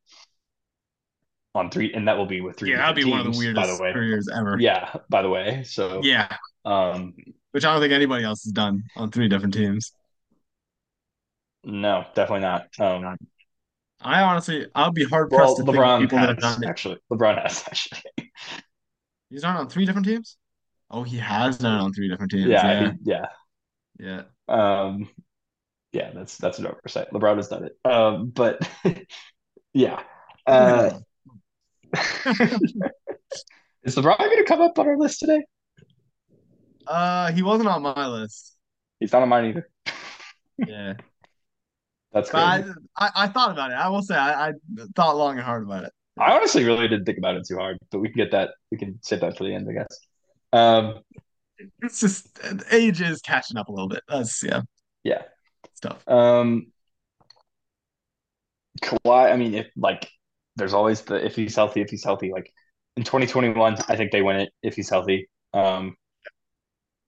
on 1.55 1.69
three, 1.69 1.93
and 1.93 2.07
that 2.07 2.17
will 2.17 2.25
be 2.25 2.41
with 2.41 2.57
three. 2.57 2.71
Yeah, 2.71 2.77
that'd 2.77 2.95
be 2.95 3.03
teams, 3.03 3.11
one 3.11 3.27
of 3.27 3.33
the 3.33 3.37
weirdest 3.37 3.61
by 3.61 3.75
the 3.75 3.83
way. 3.83 3.93
careers 3.93 4.27
ever. 4.35 4.57
Yeah, 4.59 4.91
by 5.09 5.21
the 5.21 5.29
way. 5.29 5.63
So 5.63 6.01
yeah, 6.03 6.35
um, 6.65 7.13
which 7.51 7.63
I 7.63 7.71
don't 7.71 7.81
think 7.81 7.93
anybody 7.93 8.23
else 8.23 8.43
has 8.43 8.53
done 8.53 8.83
on 8.95 9.11
three 9.11 9.27
different 9.27 9.53
teams. 9.53 9.93
No, 11.63 12.05
definitely 12.15 12.41
not. 12.41 12.67
Um, 12.79 13.17
I 14.03 14.21
honestly, 14.21 14.67
I'll 14.75 14.91
be 14.91 15.05
hard 15.05 15.29
pressed 15.29 15.57
well, 15.57 15.57
to 15.57 15.63
LeBron 15.63 15.97
think 15.99 16.11
people 16.11 16.17
has, 16.19 16.27
that 16.27 16.43
have 16.43 16.55
done 16.55 16.63
it. 16.63 16.69
Actually, 16.69 16.97
LeBron 17.11 17.41
has 17.41 17.63
actually. 17.67 18.01
He's 19.29 19.41
done 19.41 19.55
on 19.55 19.69
three 19.69 19.85
different 19.85 20.07
teams. 20.07 20.37
Oh, 20.89 21.03
he 21.03 21.17
has 21.17 21.57
done 21.57 21.79
it 21.79 21.83
on 21.83 21.93
three 21.93 22.07
different 22.07 22.31
teams. 22.31 22.47
Yeah, 22.47 22.65
yeah, 22.81 22.91
he, 22.91 22.97
yeah. 23.03 23.25
yeah. 23.99 24.23
Um, 24.47 25.09
yeah, 25.91 26.11
that's 26.13 26.37
that's 26.37 26.59
an 26.59 26.67
oversight. 26.67 27.11
LeBron 27.11 27.37
has 27.37 27.47
done 27.47 27.65
it. 27.65 27.77
Um, 27.85 28.29
but 28.29 28.67
yeah. 29.73 30.01
Uh, 30.45 30.99
is 33.83 33.95
LeBron 33.95 34.17
going 34.17 34.37
to 34.37 34.45
come 34.45 34.61
up 34.61 34.77
on 34.77 34.87
our 34.87 34.97
list 34.97 35.19
today? 35.19 35.43
Uh, 36.85 37.31
he 37.31 37.43
wasn't 37.43 37.69
on 37.69 37.81
my 37.81 38.07
list. 38.07 38.55
He's 38.99 39.11
not 39.11 39.21
on 39.21 39.29
mine 39.29 39.45
either. 39.45 39.69
yeah. 40.67 40.93
That's 42.13 42.29
good. 42.29 42.37
I, 42.39 42.63
I, 42.95 43.09
I, 43.15 43.27
thought 43.27 43.51
about 43.51 43.71
it. 43.71 43.75
I 43.75 43.89
will 43.89 44.03
say 44.03 44.15
I, 44.15 44.49
I 44.49 44.53
thought 44.95 45.17
long 45.17 45.35
and 45.35 45.43
hard 45.43 45.63
about 45.63 45.85
it. 45.85 45.91
I 46.19 46.33
honestly 46.33 46.63
really 46.63 46.87
didn't 46.87 47.05
think 47.05 47.17
about 47.17 47.35
it 47.35 47.47
too 47.47 47.57
hard, 47.57 47.79
but 47.91 47.99
we 47.99 48.09
can 48.09 48.17
get 48.17 48.31
that. 48.31 48.51
We 48.71 48.77
can 48.77 48.99
save 49.01 49.21
that 49.21 49.35
for 49.35 49.45
the 49.45 49.55
end, 49.55 49.67
I 49.67 49.73
guess. 49.73 49.99
Um, 50.53 50.99
it's 51.81 51.99
just 51.99 52.39
age 52.71 53.01
is 53.01 53.21
catching 53.21 53.57
up 53.57 53.67
a 53.67 53.71
little 53.71 53.89
bit. 53.89 54.01
That's 54.07 54.43
yeah, 54.43 54.61
yeah, 55.03 55.23
stuff. 55.73 56.07
Um, 56.07 56.67
Kawhi. 58.83 59.31
I 59.31 59.35
mean, 59.35 59.55
if 59.55 59.67
like, 59.75 60.07
there's 60.55 60.75
always 60.75 61.01
the 61.01 61.25
if 61.25 61.35
he's 61.35 61.55
healthy, 61.55 61.81
if 61.81 61.89
he's 61.89 62.03
healthy. 62.03 62.31
Like 62.31 62.51
in 62.95 63.03
2021, 63.03 63.77
I 63.87 63.95
think 63.95 64.11
they 64.11 64.21
win 64.21 64.35
it 64.35 64.49
if 64.61 64.75
he's 64.75 64.89
healthy. 64.89 65.29
Um, 65.51 65.95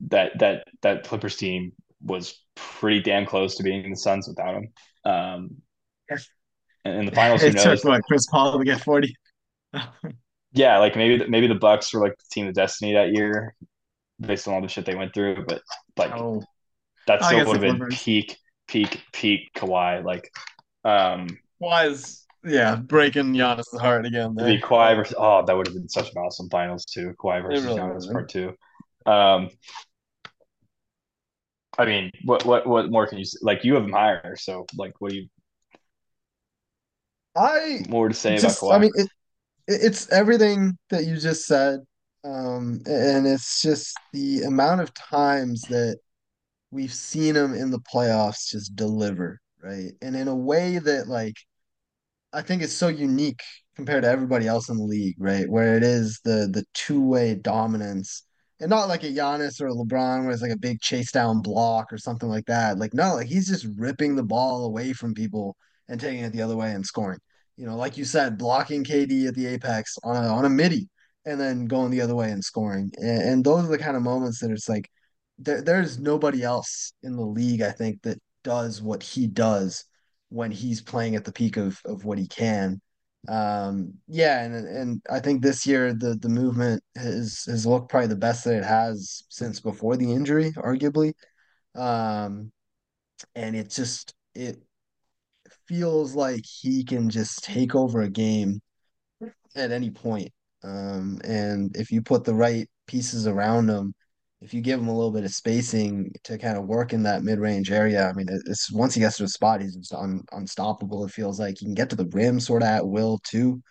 that 0.07 0.39
that 0.39 0.67
that 0.81 1.03
Clippers 1.03 1.35
team 1.35 1.73
was 2.01 2.39
pretty 2.55 3.01
damn 3.01 3.25
close 3.27 3.55
to 3.57 3.63
being 3.63 3.83
in 3.83 3.91
the 3.91 3.97
Suns 3.97 4.27
without 4.27 4.55
him. 4.55 4.69
Um, 5.05 5.61
and 6.85 6.99
in 6.99 7.05
the 7.05 7.11
finals, 7.11 7.43
it 7.43 7.57
took 7.57 7.83
what 7.83 8.03
Chris 8.03 8.27
Paul 8.27 8.57
to 8.57 8.63
get 8.63 8.81
forty. 8.81 9.15
yeah, 10.53 10.77
like 10.77 10.95
maybe 10.95 11.27
maybe 11.27 11.47
the 11.47 11.55
Bucks 11.55 11.93
were 11.93 12.01
like 12.01 12.17
the 12.17 12.25
team 12.31 12.47
of 12.47 12.53
destiny 12.53 12.93
that 12.93 13.11
year, 13.11 13.55
based 14.19 14.47
on 14.47 14.53
all 14.53 14.61
the 14.61 14.67
shit 14.67 14.85
they 14.85 14.95
went 14.95 15.13
through. 15.13 15.45
But 15.47 15.61
like 15.97 16.11
oh. 16.11 16.43
that 17.07 17.23
still 17.23 17.45
would 17.45 17.61
have 17.61 17.79
been 17.79 17.87
peak, 17.89 18.37
peak, 18.67 19.01
peak 19.13 19.49
Kawhi. 19.55 20.03
Like, 20.03 20.29
um, 20.83 21.27
Kawhi's 21.61 22.25
yeah 22.43 22.75
breaking 22.75 23.33
Giannis' 23.33 23.79
heart 23.79 24.05
again. 24.05 24.35
There. 24.35 24.47
The 24.47 24.61
Kawhi 24.61 24.95
versus 24.95 25.15
oh 25.17 25.43
that 25.45 25.55
would 25.57 25.67
have 25.67 25.75
been 25.75 25.89
such 25.89 26.11
an 26.11 26.17
awesome 26.17 26.49
finals 26.49 26.85
too. 26.85 27.15
Kawhi 27.19 27.41
versus 27.41 27.65
really 27.65 27.79
Giannis 27.79 28.11
part 28.11 28.29
two. 28.29 28.53
Um, 29.07 29.49
I 31.77 31.85
mean, 31.85 32.11
what 32.23 32.45
what 32.45 32.67
what 32.67 32.89
more 32.89 33.07
can 33.07 33.17
you 33.17 33.25
say? 33.25 33.37
like? 33.41 33.63
You 33.63 33.75
have 33.75 33.83
him 33.83 33.91
higher, 33.91 34.35
so 34.37 34.65
like, 34.77 34.93
what 34.99 35.11
do 35.11 35.17
you? 35.17 35.27
I 37.35 37.81
more 37.89 38.07
to 38.07 38.13
say 38.13 38.37
just, 38.37 38.61
about 38.61 38.69
Kawhi? 38.69 38.75
I 38.75 38.79
mean, 38.79 38.91
it, 38.95 39.09
it's 39.67 40.11
everything 40.11 40.77
that 40.89 41.05
you 41.05 41.17
just 41.17 41.45
said, 41.45 41.79
um, 42.23 42.81
and 42.85 43.27
it's 43.27 43.61
just 43.61 43.97
the 44.13 44.43
amount 44.43 44.81
of 44.81 44.93
times 44.93 45.61
that 45.63 45.97
we've 46.71 46.93
seen 46.93 47.35
him 47.35 47.53
in 47.53 47.71
the 47.71 47.79
playoffs 47.79 48.49
just 48.49 48.75
deliver, 48.75 49.39
right? 49.61 49.91
And 50.01 50.15
in 50.15 50.27
a 50.27 50.35
way 50.35 50.77
that 50.77 51.07
like 51.07 51.35
I 52.33 52.41
think 52.41 52.61
it's 52.61 52.73
so 52.73 52.87
unique 52.87 53.41
compared 53.75 54.03
to 54.03 54.09
everybody 54.09 54.47
else 54.47 54.69
in 54.69 54.77
the 54.77 54.83
league, 54.83 55.15
right? 55.19 55.49
Where 55.49 55.75
it 55.77 55.83
is 55.83 56.19
the 56.23 56.49
the 56.51 56.65
two 56.73 57.01
way 57.01 57.35
dominance 57.35 58.23
and 58.59 58.69
not 58.69 58.87
like 58.87 59.03
a 59.03 59.07
Giannis 59.07 59.59
or 59.61 59.67
a 59.67 59.73
LeBron 59.73 60.23
where 60.23 60.31
it's 60.31 60.41
like 60.41 60.51
a 60.51 60.57
big 60.57 60.79
chase 60.81 61.11
down 61.11 61.41
block 61.41 61.91
or 61.91 61.97
something 61.97 62.29
like 62.29 62.45
that. 62.45 62.77
Like 62.77 62.93
no, 62.93 63.15
like 63.15 63.27
he's 63.27 63.47
just 63.47 63.67
ripping 63.77 64.15
the 64.15 64.23
ball 64.23 64.65
away 64.65 64.93
from 64.93 65.13
people 65.13 65.55
and 65.89 65.99
taking 65.99 66.23
it 66.23 66.31
the 66.31 66.41
other 66.41 66.55
way 66.55 66.71
and 66.71 66.85
scoring. 66.85 67.19
You 67.57 67.65
know, 67.65 67.75
like 67.75 67.97
you 67.97 68.05
said, 68.05 68.37
blocking 68.37 68.83
KD 68.83 69.27
at 69.27 69.35
the 69.35 69.47
apex 69.47 69.97
on 70.03 70.23
a 70.23 70.27
on 70.27 70.45
a 70.45 70.49
midi 70.49 70.89
and 71.25 71.39
then 71.39 71.65
going 71.65 71.91
the 71.91 72.01
other 72.01 72.15
way 72.15 72.31
and 72.31 72.43
scoring. 72.43 72.91
And, 72.97 73.21
and 73.21 73.43
those 73.43 73.65
are 73.65 73.69
the 73.69 73.77
kind 73.77 73.97
of 73.97 74.03
moments 74.03 74.39
that 74.39 74.51
it's 74.51 74.69
like 74.69 74.89
there, 75.37 75.61
there's 75.61 75.99
nobody 75.99 76.43
else 76.43 76.93
in 77.03 77.15
the 77.15 77.25
league, 77.25 77.61
I 77.61 77.71
think, 77.71 78.01
that 78.03 78.19
does 78.43 78.81
what 78.81 79.03
he 79.03 79.27
does 79.27 79.83
when 80.29 80.51
he's 80.51 80.81
playing 80.81 81.15
at 81.15 81.25
the 81.25 81.31
peak 81.31 81.57
of 81.57 81.79
of 81.85 82.05
what 82.05 82.17
he 82.17 82.27
can. 82.27 82.81
Um, 83.27 83.95
yeah, 84.07 84.43
and 84.43 84.55
and 84.55 85.01
I 85.09 85.19
think 85.19 85.41
this 85.41 85.65
year 85.65 85.93
the 85.93 86.15
the 86.15 86.29
movement 86.29 86.83
has 86.95 87.45
has 87.45 87.65
looked 87.65 87.89
probably 87.89 88.07
the 88.07 88.15
best 88.15 88.43
that 88.45 88.55
it 88.55 88.65
has 88.65 89.23
since 89.29 89.59
before 89.59 89.97
the 89.97 90.11
injury, 90.11 90.51
arguably. 90.53 91.13
Um, 91.75 92.51
and 93.35 93.55
it 93.55 93.69
just 93.69 94.13
it 94.35 94.61
feels 95.67 96.15
like 96.15 96.43
he 96.45 96.83
can 96.83 97.09
just 97.09 97.43
take 97.43 97.75
over 97.75 98.01
a 98.01 98.09
game 98.09 98.61
at 99.55 99.71
any 99.71 99.91
point. 99.91 100.31
Um, 100.63 101.19
and 101.23 101.75
if 101.77 101.91
you 101.91 102.01
put 102.01 102.23
the 102.23 102.35
right 102.35 102.69
pieces 102.87 103.27
around 103.27 103.69
him, 103.69 103.93
if 104.41 104.53
you 104.53 104.61
give 104.61 104.79
him 104.79 104.87
a 104.87 104.95
little 104.95 105.11
bit 105.11 105.23
of 105.25 105.31
spacing 105.33 106.11
to 106.23 106.37
kind 106.37 106.57
of 106.57 106.65
work 106.67 106.93
in 106.93 107.03
that 107.03 107.23
mid-range 107.23 107.71
area, 107.71 108.07
I 108.09 108.13
mean, 108.13 108.27
it's 108.29 108.71
once 108.71 108.93
he 108.93 108.99
gets 109.01 109.17
to 109.17 109.23
a 109.23 109.27
spot, 109.27 109.61
he's 109.61 109.75
just 109.75 109.93
un, 109.93 110.21
unstoppable. 110.33 111.05
It 111.05 111.11
feels 111.11 111.39
like 111.39 111.57
he 111.59 111.65
can 111.65 111.73
get 111.73 111.89
to 111.91 111.95
the 111.95 112.07
rim 112.13 112.39
sort 112.39 112.61
of 112.63 112.67
at 112.69 112.87
will 112.87 113.19
too. 113.23 113.61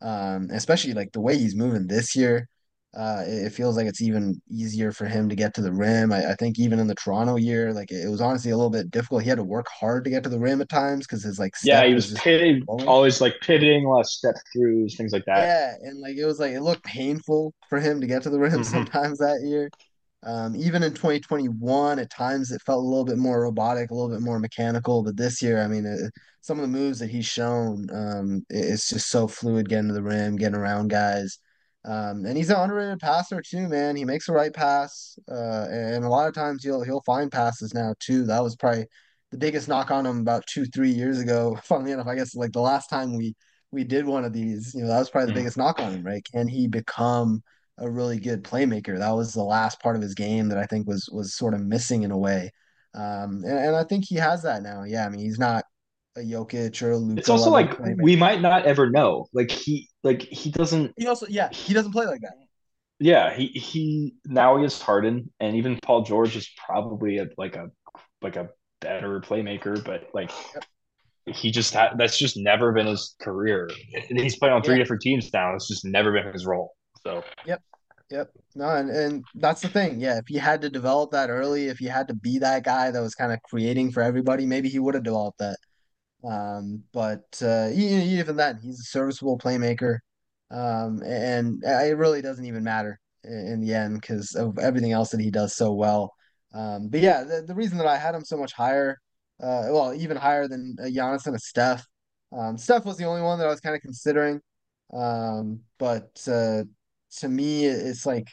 Um, 0.00 0.48
especially 0.52 0.94
like 0.94 1.12
the 1.12 1.20
way 1.20 1.38
he's 1.38 1.54
moving 1.56 1.86
this 1.86 2.16
year. 2.16 2.48
Uh, 2.96 3.24
it, 3.26 3.46
it 3.46 3.52
feels 3.52 3.76
like 3.76 3.86
it's 3.86 4.02
even 4.02 4.40
easier 4.50 4.92
for 4.92 5.06
him 5.06 5.28
to 5.28 5.36
get 5.36 5.54
to 5.54 5.62
the 5.62 5.72
rim. 5.72 6.12
I, 6.12 6.32
I 6.32 6.34
think 6.34 6.58
even 6.58 6.78
in 6.78 6.86
the 6.88 6.94
Toronto 6.96 7.36
year, 7.36 7.72
like 7.72 7.90
it, 7.90 8.04
it 8.06 8.08
was 8.10 8.20
honestly 8.20 8.50
a 8.50 8.56
little 8.56 8.70
bit 8.70 8.90
difficult. 8.90 9.22
He 9.22 9.28
had 9.28 9.38
to 9.38 9.44
work 9.44 9.66
hard 9.68 10.04
to 10.04 10.10
get 10.10 10.22
to 10.24 10.28
the 10.28 10.40
rim 10.40 10.60
at 10.60 10.68
times 10.68 11.06
because 11.06 11.22
his 11.24 11.38
like 11.38 11.54
Yeah, 11.62 11.86
he 11.86 11.94
was 11.94 12.08
was 12.10 12.22
pitting, 12.22 12.62
always 12.66 13.20
like 13.20 13.34
pivoting, 13.40 13.84
lot 13.84 14.00
of 14.00 14.06
step 14.06 14.34
throughs, 14.54 14.96
things 14.96 15.12
like 15.12 15.24
that. 15.26 15.50
Yeah, 15.50 15.74
and 15.80 16.00
like 16.00 16.16
it 16.16 16.24
was 16.26 16.38
like 16.40 16.52
it 16.52 16.60
looked 16.60 16.84
painful 16.84 17.54
for 17.68 17.80
him 17.80 18.00
to 18.00 18.06
get 18.06 18.22
to 18.24 18.30
the 18.30 18.38
rim 18.38 18.62
hmm 18.62 18.62
sometimes 18.64 19.18
that 19.18 19.40
year. 19.44 19.70
Um, 20.24 20.54
even 20.56 20.82
in 20.82 20.92
2021, 20.92 21.98
at 21.98 22.10
times 22.10 22.52
it 22.52 22.62
felt 22.62 22.84
a 22.84 22.88
little 22.88 23.04
bit 23.04 23.18
more 23.18 23.42
robotic, 23.42 23.90
a 23.90 23.94
little 23.94 24.10
bit 24.10 24.20
more 24.20 24.38
mechanical. 24.38 25.02
But 25.02 25.16
this 25.16 25.42
year, 25.42 25.60
I 25.62 25.66
mean, 25.66 25.84
it, 25.84 26.12
some 26.40 26.58
of 26.58 26.62
the 26.62 26.78
moves 26.78 26.98
that 27.00 27.10
he's 27.10 27.26
shown, 27.26 27.88
um, 27.92 28.46
it's 28.48 28.88
just 28.88 29.10
so 29.10 29.26
fluid 29.26 29.68
getting 29.68 29.88
to 29.88 29.94
the 29.94 30.02
rim, 30.02 30.36
getting 30.36 30.54
around 30.56 30.88
guys. 30.88 31.38
Um, 31.84 32.24
and 32.26 32.36
he's 32.36 32.50
an 32.50 32.56
underrated 32.56 33.00
passer 33.00 33.42
too, 33.42 33.68
man. 33.68 33.96
He 33.96 34.04
makes 34.04 34.26
the 34.26 34.32
right 34.32 34.52
pass, 34.52 35.18
uh, 35.28 35.66
and 35.68 36.04
a 36.04 36.08
lot 36.08 36.28
of 36.28 36.34
times 36.34 36.62
he'll 36.62 36.82
he'll 36.82 37.02
find 37.02 37.30
passes 37.30 37.74
now 37.74 37.94
too. 37.98 38.24
That 38.24 38.42
was 38.42 38.54
probably 38.54 38.86
the 39.32 39.38
biggest 39.38 39.66
knock 39.66 39.90
on 39.90 40.06
him 40.06 40.20
about 40.20 40.46
two, 40.46 40.64
three 40.66 40.90
years 40.90 41.18
ago. 41.18 41.58
Funnily 41.64 41.92
enough, 41.92 42.06
I 42.06 42.14
guess 42.14 42.36
like 42.36 42.52
the 42.52 42.60
last 42.60 42.88
time 42.88 43.16
we 43.16 43.34
we 43.72 43.84
did 43.84 44.06
one 44.06 44.24
of 44.24 44.32
these, 44.32 44.74
you 44.74 44.82
know, 44.82 44.88
that 44.88 44.98
was 44.98 45.10
probably 45.10 45.28
the 45.28 45.32
biggest 45.32 45.56
knock 45.56 45.80
on 45.80 45.94
him, 45.94 46.02
right? 46.04 46.24
Can 46.32 46.46
he 46.46 46.68
become 46.68 47.42
a 47.78 47.90
really 47.90 48.18
good 48.18 48.44
playmaker. 48.44 48.98
That 48.98 49.12
was 49.12 49.32
the 49.32 49.42
last 49.42 49.80
part 49.80 49.96
of 49.96 50.02
his 50.02 50.14
game 50.14 50.48
that 50.48 50.58
I 50.58 50.66
think 50.66 50.86
was 50.86 51.08
was 51.12 51.36
sort 51.36 51.54
of 51.54 51.60
missing 51.60 52.02
in 52.02 52.10
a 52.10 52.18
way. 52.18 52.50
Um, 52.94 53.42
and, 53.44 53.58
and 53.58 53.76
I 53.76 53.84
think 53.84 54.04
he 54.06 54.16
has 54.16 54.42
that 54.42 54.62
now. 54.62 54.84
Yeah, 54.84 55.06
I 55.06 55.08
mean, 55.08 55.20
he's 55.20 55.38
not 55.38 55.64
a 56.16 56.20
Jokic 56.20 56.82
or 56.82 56.92
a 56.92 57.18
It's 57.18 57.28
also 57.28 57.50
like 57.50 57.78
we 57.78 58.16
might 58.16 58.40
not 58.40 58.66
ever 58.66 58.90
know. 58.90 59.26
Like 59.32 59.50
he, 59.50 59.88
like 60.02 60.22
he 60.22 60.50
doesn't. 60.50 60.92
He 60.96 61.06
also, 61.06 61.26
yeah, 61.28 61.48
he 61.50 61.72
doesn't 61.74 61.92
play 61.92 62.06
like 62.06 62.20
that. 62.20 62.34
Yeah, 62.98 63.34
he 63.34 63.46
he 63.48 64.14
now 64.26 64.58
he 64.58 64.64
is 64.64 64.80
Harden, 64.80 65.32
and 65.40 65.56
even 65.56 65.78
Paul 65.82 66.02
George 66.02 66.36
is 66.36 66.48
probably 66.66 67.18
a, 67.18 67.28
like 67.36 67.56
a 67.56 67.70
like 68.20 68.36
a 68.36 68.50
better 68.80 69.20
playmaker, 69.20 69.82
but 69.82 70.08
like 70.12 70.30
Yep, 70.54 70.64
he 71.34 71.50
just 71.50 71.72
had 71.72 71.96
that's 71.96 72.18
just 72.18 72.36
never 72.36 72.72
been 72.72 72.86
his 72.86 73.14
career. 73.20 73.70
And 74.08 74.18
he's 74.18 74.36
playing 74.36 74.54
on 74.54 74.62
three 74.62 74.74
yeah, 74.74 74.82
different 74.82 75.02
teams 75.02 75.30
now. 75.32 75.54
It's 75.54 75.68
just 75.68 75.84
never 75.84 76.12
been 76.12 76.32
his 76.32 76.46
role. 76.46 76.72
So 77.02 77.24
yep, 77.46 77.62
yep. 78.10 78.30
No, 78.54 78.68
and 78.68 78.90
and 78.90 79.24
that's 79.34 79.62
the 79.62 79.68
thing. 79.68 80.00
Yeah, 80.00 80.18
if 80.18 80.24
he 80.28 80.36
had 80.36 80.62
to 80.62 80.70
develop 80.70 81.10
that 81.12 81.30
early, 81.30 81.66
if 81.66 81.78
he 81.78 81.86
had 81.86 82.08
to 82.08 82.14
be 82.14 82.38
that 82.38 82.64
guy 82.64 82.90
that 82.90 83.00
was 83.00 83.14
kind 83.14 83.32
of 83.32 83.42
creating 83.42 83.92
for 83.92 84.02
everybody, 84.02 84.46
maybe 84.46 84.68
he 84.68 84.78
would 84.78 84.94
have 84.94 85.04
developed 85.04 85.38
that. 85.38 85.56
Um, 86.24 86.84
but 86.92 87.24
uh, 87.42 87.70
even 87.72 88.36
then, 88.36 88.60
he's 88.62 88.80
a 88.80 88.84
serviceable 88.84 89.38
playmaker. 89.38 89.98
Um, 90.50 91.02
and 91.02 91.62
it 91.64 91.96
really 91.96 92.22
doesn't 92.22 92.44
even 92.44 92.62
matter 92.62 93.00
in, 93.24 93.60
the 93.60 93.74
end 93.74 94.00
because 94.00 94.34
of 94.34 94.58
everything 94.58 94.92
else 94.92 95.10
that 95.10 95.20
he 95.20 95.30
does 95.30 95.56
so 95.56 95.72
well. 95.72 96.12
Um, 96.54 96.88
but 96.88 97.00
yeah, 97.00 97.24
the, 97.24 97.42
the 97.46 97.54
reason 97.54 97.78
that 97.78 97.86
I 97.86 97.96
had 97.96 98.14
him 98.14 98.24
so 98.24 98.36
much 98.36 98.52
higher, 98.52 98.98
uh, 99.42 99.68
well, 99.70 99.94
even 99.94 100.16
higher 100.16 100.46
than 100.48 100.76
uh, 100.78 100.84
Giannis 100.84 101.26
and 101.26 101.34
a 101.34 101.38
Steph. 101.38 101.86
Um, 102.36 102.58
Steph 102.58 102.84
was 102.84 102.98
the 102.98 103.04
only 103.04 103.22
one 103.22 103.38
that 103.38 103.46
I 103.46 103.50
was 103.50 103.60
kind 103.60 103.74
of 103.74 103.82
considering. 103.82 104.40
Um, 104.92 105.60
but 105.78 106.22
uh, 106.30 106.64
to 107.18 107.28
me, 107.28 107.66
it's 107.66 108.06
like 108.06 108.28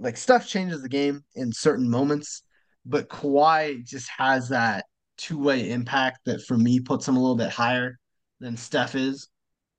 like 0.00 0.16
Steph 0.16 0.46
changes 0.46 0.82
the 0.82 0.88
game 0.88 1.24
in 1.34 1.52
certain 1.52 1.88
moments, 1.90 2.42
but 2.86 3.08
Kawhi 3.08 3.84
just 3.84 4.08
has 4.16 4.48
that 4.50 4.86
two-way 5.18 5.70
impact 5.70 6.20
that 6.24 6.42
for 6.42 6.56
me 6.56 6.80
puts 6.80 7.06
him 7.06 7.16
a 7.16 7.20
little 7.20 7.36
bit 7.36 7.50
higher 7.50 7.98
than 8.40 8.56
Steph 8.56 8.94
is. 8.94 9.28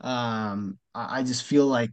Um, 0.02 0.78
I, 0.94 1.20
I 1.20 1.24
just 1.24 1.44
feel 1.44 1.68
like 1.68 1.92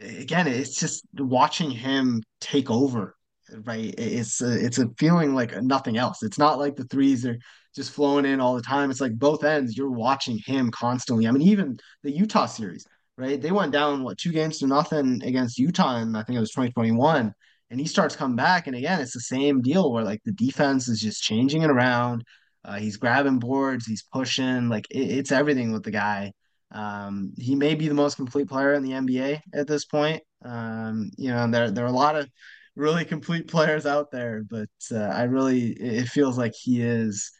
again, 0.00 0.46
it's 0.46 0.78
just 0.78 1.04
watching 1.18 1.70
him 1.70 2.22
take 2.40 2.70
over, 2.70 3.16
right? 3.64 3.94
It's 3.98 4.40
a, 4.40 4.64
it's 4.64 4.78
a 4.78 4.88
feeling 4.98 5.34
like 5.34 5.60
nothing 5.62 5.96
else. 5.96 6.22
It's 6.22 6.38
not 6.38 6.58
like 6.58 6.76
the 6.76 6.84
threes 6.84 7.26
are 7.26 7.38
just 7.74 7.92
flowing 7.92 8.24
in 8.24 8.40
all 8.40 8.54
the 8.54 8.62
time. 8.62 8.90
It's 8.90 9.00
like 9.00 9.18
both 9.18 9.44
ends, 9.44 9.76
you're 9.76 9.90
watching 9.90 10.38
him 10.38 10.70
constantly. 10.70 11.26
I 11.26 11.30
mean, 11.30 11.42
even 11.42 11.78
the 12.02 12.10
Utah 12.10 12.46
series, 12.46 12.86
right? 13.20 13.40
They 13.40 13.52
went 13.52 13.72
down 13.72 14.02
what 14.02 14.18
two 14.18 14.32
games 14.32 14.58
to 14.58 14.66
nothing 14.66 15.22
against 15.22 15.58
Utah, 15.58 15.96
and 15.96 16.16
I 16.16 16.22
think 16.22 16.36
it 16.36 16.40
was 16.40 16.50
2021 16.50 17.34
and 17.70 17.80
he 17.80 17.86
starts 17.86 18.16
coming 18.16 18.36
back. 18.36 18.66
And 18.66 18.76
again, 18.76 19.00
it's 19.00 19.14
the 19.14 19.20
same 19.20 19.62
deal 19.62 19.92
where 19.92 20.04
like 20.04 20.20
the 20.24 20.32
defense 20.32 20.88
is 20.88 21.00
just 21.00 21.22
changing 21.22 21.62
it 21.62 21.70
around. 21.70 22.24
Uh, 22.64 22.78
he's 22.78 22.96
grabbing 22.96 23.38
boards, 23.38 23.86
he's 23.86 24.04
pushing, 24.12 24.68
like 24.68 24.86
it, 24.90 25.10
it's 25.10 25.32
everything 25.32 25.72
with 25.72 25.84
the 25.84 25.90
guy. 25.90 26.32
Um, 26.72 27.32
he 27.38 27.54
may 27.54 27.74
be 27.74 27.88
the 27.88 27.94
most 27.94 28.16
complete 28.16 28.48
player 28.48 28.74
in 28.74 28.82
the 28.82 28.92
NBA 28.92 29.40
at 29.54 29.66
this 29.66 29.84
point. 29.86 30.22
Um, 30.44 31.10
you 31.16 31.30
know, 31.30 31.48
there 31.50 31.70
there 31.70 31.84
are 31.84 31.88
a 31.88 31.92
lot 31.92 32.16
of 32.16 32.28
really 32.76 33.04
complete 33.04 33.48
players 33.48 33.86
out 33.86 34.10
there, 34.10 34.44
but 34.48 34.68
uh, 34.92 34.98
I 34.98 35.24
really 35.24 35.68
it 35.72 36.08
feels 36.08 36.36
like 36.36 36.52
he 36.54 36.82
is 36.82 37.30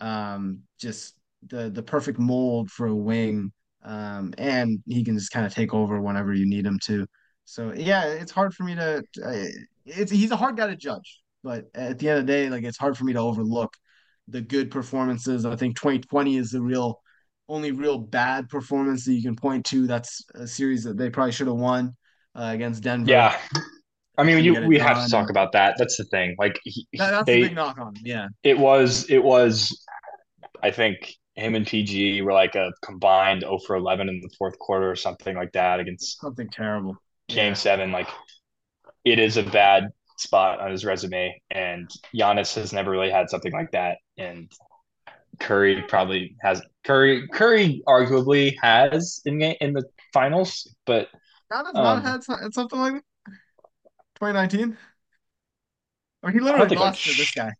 um, 0.00 0.60
just 0.80 1.14
the 1.48 1.70
the 1.70 1.82
perfect 1.82 2.18
mold 2.18 2.70
for 2.70 2.86
a 2.86 2.94
wing. 2.94 3.52
Um, 3.88 4.34
and 4.36 4.80
he 4.86 5.02
can 5.02 5.16
just 5.16 5.32
kind 5.32 5.46
of 5.46 5.54
take 5.54 5.72
over 5.72 6.00
whenever 6.00 6.34
you 6.34 6.46
need 6.46 6.66
him 6.66 6.78
to. 6.84 7.06
So 7.46 7.72
yeah, 7.74 8.04
it's 8.04 8.30
hard 8.30 8.52
for 8.52 8.64
me 8.64 8.74
to. 8.74 9.02
It's 9.86 10.12
he's 10.12 10.30
a 10.30 10.36
hard 10.36 10.58
guy 10.58 10.66
to 10.66 10.76
judge, 10.76 11.22
but 11.42 11.64
at 11.74 11.98
the 11.98 12.10
end 12.10 12.18
of 12.18 12.26
the 12.26 12.32
day, 12.32 12.50
like 12.50 12.64
it's 12.64 12.76
hard 12.76 12.98
for 12.98 13.04
me 13.04 13.14
to 13.14 13.20
overlook 13.20 13.74
the 14.28 14.42
good 14.42 14.70
performances. 14.70 15.46
I 15.46 15.56
think 15.56 15.76
2020 15.76 16.36
is 16.36 16.50
the 16.50 16.60
real 16.60 17.00
only 17.48 17.72
real 17.72 17.98
bad 17.98 18.50
performance 18.50 19.06
that 19.06 19.14
you 19.14 19.22
can 19.22 19.34
point 19.34 19.64
to. 19.66 19.86
That's 19.86 20.22
a 20.34 20.46
series 20.46 20.84
that 20.84 20.98
they 20.98 21.08
probably 21.08 21.32
should 21.32 21.46
have 21.46 21.56
won 21.56 21.96
uh, 22.34 22.50
against 22.52 22.82
Denver. 22.82 23.10
yeah, 23.10 23.38
I 24.18 24.24
mean, 24.24 24.44
you 24.44 24.66
we 24.66 24.78
have 24.78 25.02
to 25.02 25.10
talk 25.10 25.22
and 25.22 25.30
about 25.30 25.52
that. 25.52 25.76
That's 25.78 25.96
the 25.96 26.04
thing. 26.04 26.36
Like 26.38 26.60
he, 26.64 26.86
that, 26.98 27.12
that's 27.12 27.26
the 27.26 27.40
big 27.40 27.54
knock 27.54 27.78
on 27.78 27.96
him. 27.96 28.02
Yeah, 28.04 28.28
it 28.42 28.58
was 28.58 29.08
it 29.08 29.24
was. 29.24 29.82
I 30.62 30.70
think 30.72 31.14
him 31.38 31.54
and 31.54 31.66
PG 31.66 32.22
were 32.22 32.32
like 32.32 32.56
a 32.56 32.72
combined 32.82 33.42
0 33.42 33.58
for 33.66 33.76
11 33.76 34.08
in 34.08 34.20
the 34.20 34.30
fourth 34.36 34.58
quarter 34.58 34.90
or 34.90 34.96
something 34.96 35.36
like 35.36 35.52
that 35.52 35.78
against 35.78 36.20
something 36.20 36.48
terrible. 36.50 36.96
Game 37.28 37.50
Yeah, 37.50 37.54
Seven. 37.54 37.92
Like 37.92 38.08
it 39.04 39.18
is 39.18 39.36
a 39.36 39.42
bad 39.42 39.88
spot 40.16 40.60
on 40.60 40.70
his 40.70 40.84
resume, 40.84 41.40
and 41.50 41.88
Giannis 42.14 42.54
has 42.56 42.72
never 42.72 42.90
really 42.90 43.10
had 43.10 43.30
something 43.30 43.52
like 43.52 43.70
that. 43.70 43.98
And 44.16 44.50
Curry 45.38 45.84
probably 45.86 46.36
has 46.42 46.60
Curry 46.84 47.28
Curry 47.28 47.82
arguably 47.86 48.54
has 48.60 49.20
in 49.24 49.40
in 49.40 49.74
the 49.74 49.84
finals, 50.12 50.74
but 50.86 51.08
not 51.50 51.66
has 51.66 51.74
not 51.74 51.98
um, 51.98 52.02
had 52.02 52.24
something 52.52 52.78
like 52.78 52.94
that. 52.94 53.04
2019, 54.16 54.76
or 56.24 56.30
he 56.30 56.40
I 56.50 56.58
don't 56.58 56.70
literally 56.70 56.76
lost 56.76 57.04
to 57.04 57.14
this 57.14 57.30
guy. 57.30 57.52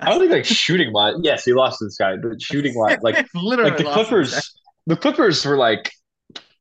I 0.00 0.10
don't 0.10 0.18
think 0.18 0.32
like 0.32 0.44
shooting 0.44 0.92
wise. 0.92 1.14
Yes, 1.22 1.44
he 1.44 1.52
lost 1.52 1.78
to 1.78 1.86
this 1.86 1.96
guy, 1.96 2.16
but 2.16 2.40
shooting 2.40 2.74
wise, 2.74 2.98
like 3.02 3.26
literally 3.34 3.70
like 3.70 3.78
the 3.78 3.84
lost 3.84 4.08
to 4.08 4.16
this 4.16 4.30
guy. 4.30 4.40
Clippers, 4.40 4.54
the 4.86 4.96
Clippers 4.96 5.44
were 5.44 5.56
like 5.56 5.90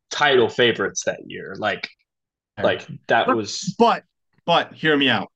title 0.10 0.50
favorites 0.50 1.04
that 1.06 1.20
year. 1.26 1.56
Like 1.58 1.90
like 2.62 2.88
that 3.08 3.28
But 3.28 3.36
was 3.36 3.76
but 3.78 4.04
but 4.46 4.74
hear 4.74 4.96
me 4.96 5.10
out. 5.10 5.32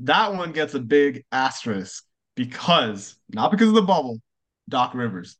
That 0.00 0.34
one 0.34 0.52
gets 0.52 0.74
a 0.74 0.80
big 0.80 1.24
asterisk 1.32 2.04
because 2.34 3.16
not 3.30 3.50
because 3.50 3.68
of 3.68 3.74
the 3.74 3.82
bubble, 3.82 4.20
Doc 4.68 4.94
Rivers. 4.94 5.36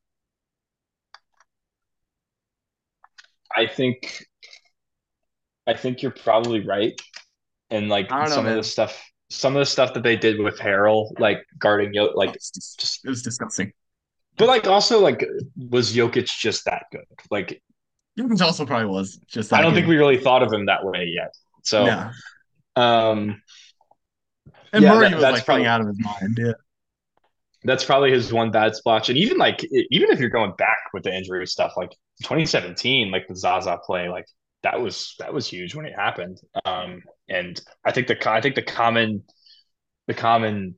I 3.54 3.66
think 3.66 4.24
I 5.66 5.74
think 5.74 6.02
you're 6.02 6.12
probably 6.12 6.60
right. 6.60 7.00
And 7.70 7.88
like 7.88 8.12
I 8.12 8.20
don't 8.20 8.28
know, 8.28 8.34
some 8.34 8.46
of 8.46 8.56
the 8.56 8.62
stuff 8.62 9.02
some 9.28 9.56
of 9.56 9.60
the 9.60 9.66
stuff 9.66 9.94
that 9.94 10.02
they 10.02 10.16
did 10.16 10.38
with 10.40 10.58
Harrell, 10.58 11.10
like 11.18 11.44
guarding 11.58 11.92
Yo 11.92 12.06
like 12.14 12.32
just, 12.34 12.78
just 12.78 13.04
it 13.04 13.08
was 13.08 13.22
disgusting. 13.22 13.72
but 14.36 14.48
like 14.48 14.66
also 14.66 15.00
like 15.00 15.24
was 15.56 15.94
Jokic 15.94 16.26
just 16.26 16.64
that 16.66 16.84
good? 16.92 17.04
Like 17.30 17.62
Jokic 18.18 18.40
also 18.40 18.64
probably 18.66 18.86
was 18.86 19.16
just 19.26 19.52
I 19.52 19.60
don't 19.60 19.74
think 19.74 19.86
we 19.86 19.96
really 19.96 20.18
thought 20.18 20.42
of 20.42 20.52
him 20.52 20.66
that 20.66 20.84
way 20.84 21.06
yet. 21.14 21.34
So 21.62 21.84
yeah. 21.86 22.12
um 22.76 23.42
And 24.72 24.82
yeah, 24.84 24.94
Murray 24.94 25.08
that, 25.08 25.14
was 25.14 25.22
that's 25.22 25.34
like 25.38 25.44
probably 25.44 25.66
out 25.66 25.80
of 25.80 25.88
his 25.88 25.98
mind. 25.98 26.38
Yeah. 26.38 26.52
that's 27.64 27.84
probably 27.84 28.10
his 28.12 28.32
one 28.32 28.50
bad 28.50 28.76
splotch. 28.76 29.08
And 29.08 29.18
even 29.18 29.38
like 29.38 29.64
even 29.90 30.10
if 30.10 30.20
you're 30.20 30.30
going 30.30 30.52
back 30.56 30.78
with 30.92 31.02
the 31.02 31.12
injury 31.14 31.46
stuff, 31.46 31.72
like 31.76 31.90
2017, 32.22 33.10
like 33.10 33.26
the 33.28 33.36
Zaza 33.36 33.78
play, 33.84 34.08
like 34.08 34.26
that 34.62 34.80
was 34.80 35.14
that 35.18 35.32
was 35.34 35.46
huge 35.48 35.74
when 35.74 35.86
it 35.86 35.94
happened. 35.94 36.38
Um, 36.64 37.02
and 37.28 37.60
I 37.84 37.92
think 37.92 38.06
the 38.08 38.30
I 38.30 38.40
think 38.40 38.54
the 38.54 38.62
common 38.62 39.24
the 40.06 40.14
common 40.14 40.76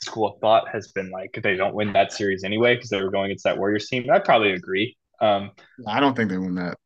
school 0.00 0.26
of 0.28 0.40
thought 0.40 0.68
has 0.72 0.88
been 0.92 1.10
like 1.10 1.38
they 1.42 1.56
don't 1.56 1.74
win 1.74 1.92
that 1.92 2.12
series 2.12 2.42
anyway 2.44 2.74
because 2.74 2.90
they 2.90 3.00
were 3.00 3.10
going 3.10 3.26
against 3.26 3.44
that 3.44 3.56
Warriors 3.58 3.86
team. 3.88 4.10
I 4.10 4.18
probably 4.18 4.52
agree. 4.52 4.96
Um, 5.20 5.52
I 5.86 6.00
don't 6.00 6.16
think 6.16 6.28
they 6.30 6.38
win 6.38 6.56
that. 6.56 6.76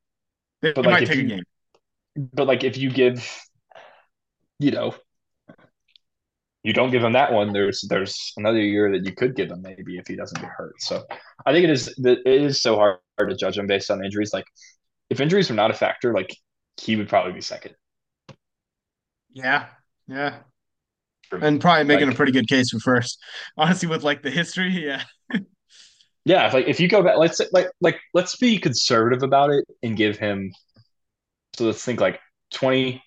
They, 0.61 0.73
But, 0.73 0.83
they 0.83 0.91
like, 0.91 1.01
might 1.01 1.07
take 1.09 1.19
you- 1.19 1.25
a 1.25 1.29
game. 1.29 1.45
but 2.35 2.47
like 2.47 2.63
if 2.65 2.77
you 2.77 2.91
give, 2.91 3.27
you 4.59 4.71
know, 4.71 4.95
you 6.63 6.73
don't 6.75 6.91
give 6.91 7.03
him 7.05 7.13
that 7.15 7.33
one, 7.33 7.53
there's 7.53 7.83
there's 7.89 8.33
another 8.37 8.61
year 8.61 8.91
that 8.93 9.05
you 9.07 9.15
could 9.15 9.35
give 9.37 9.51
him 9.51 9.63
maybe 9.63 9.97
if 9.99 10.07
he 10.07 10.17
doesn't 10.17 10.41
get 10.41 10.51
hurt. 10.51 10.75
So 10.83 11.05
I 11.47 11.53
think 11.53 11.65
it 11.65 11.71
is 11.71 11.89
it 12.05 12.21
is 12.27 12.61
so 12.61 12.77
hard 12.77 12.99
to 13.19 13.37
judge 13.37 13.57
him 13.57 13.67
based 13.67 13.91
on 13.91 14.05
injuries. 14.05 14.33
Like 14.35 14.47
if 15.09 15.21
injuries 15.21 15.49
were 15.49 15.57
not 15.57 15.71
a 15.71 15.75
factor, 15.75 16.13
like 16.13 16.37
he 16.79 16.97
would 16.97 17.09
probably 17.09 17.33
be 17.33 17.41
second. 17.41 17.75
Yeah, 19.37 19.67
yeah, 20.09 20.39
and 21.31 21.61
probably 21.61 21.85
making 21.85 22.07
like- 22.07 22.15
a 22.15 22.17
pretty 22.17 22.33
good 22.33 22.49
case 22.49 22.71
for 22.71 22.79
first. 22.79 23.23
Honestly, 23.59 23.87
with 23.87 24.03
like 24.03 24.23
the 24.23 24.31
history, 24.31 24.71
yeah, 24.87 25.03
Yeah, 26.25 26.47
if, 26.47 26.55
like 26.55 26.67
if 26.69 26.81
you 26.81 26.89
go 26.89 27.03
back, 27.03 27.19
let's 27.19 27.39
like 27.53 27.69
like 27.83 28.01
let's 28.15 28.37
be 28.37 28.57
conservative 28.59 29.23
about 29.23 29.51
it 29.51 29.65
and 29.83 29.95
give 29.95 30.17
him. 30.19 30.53
So 31.55 31.67
let's 31.67 31.85
think 31.85 32.01
like 32.01 32.19
20, 32.53 33.03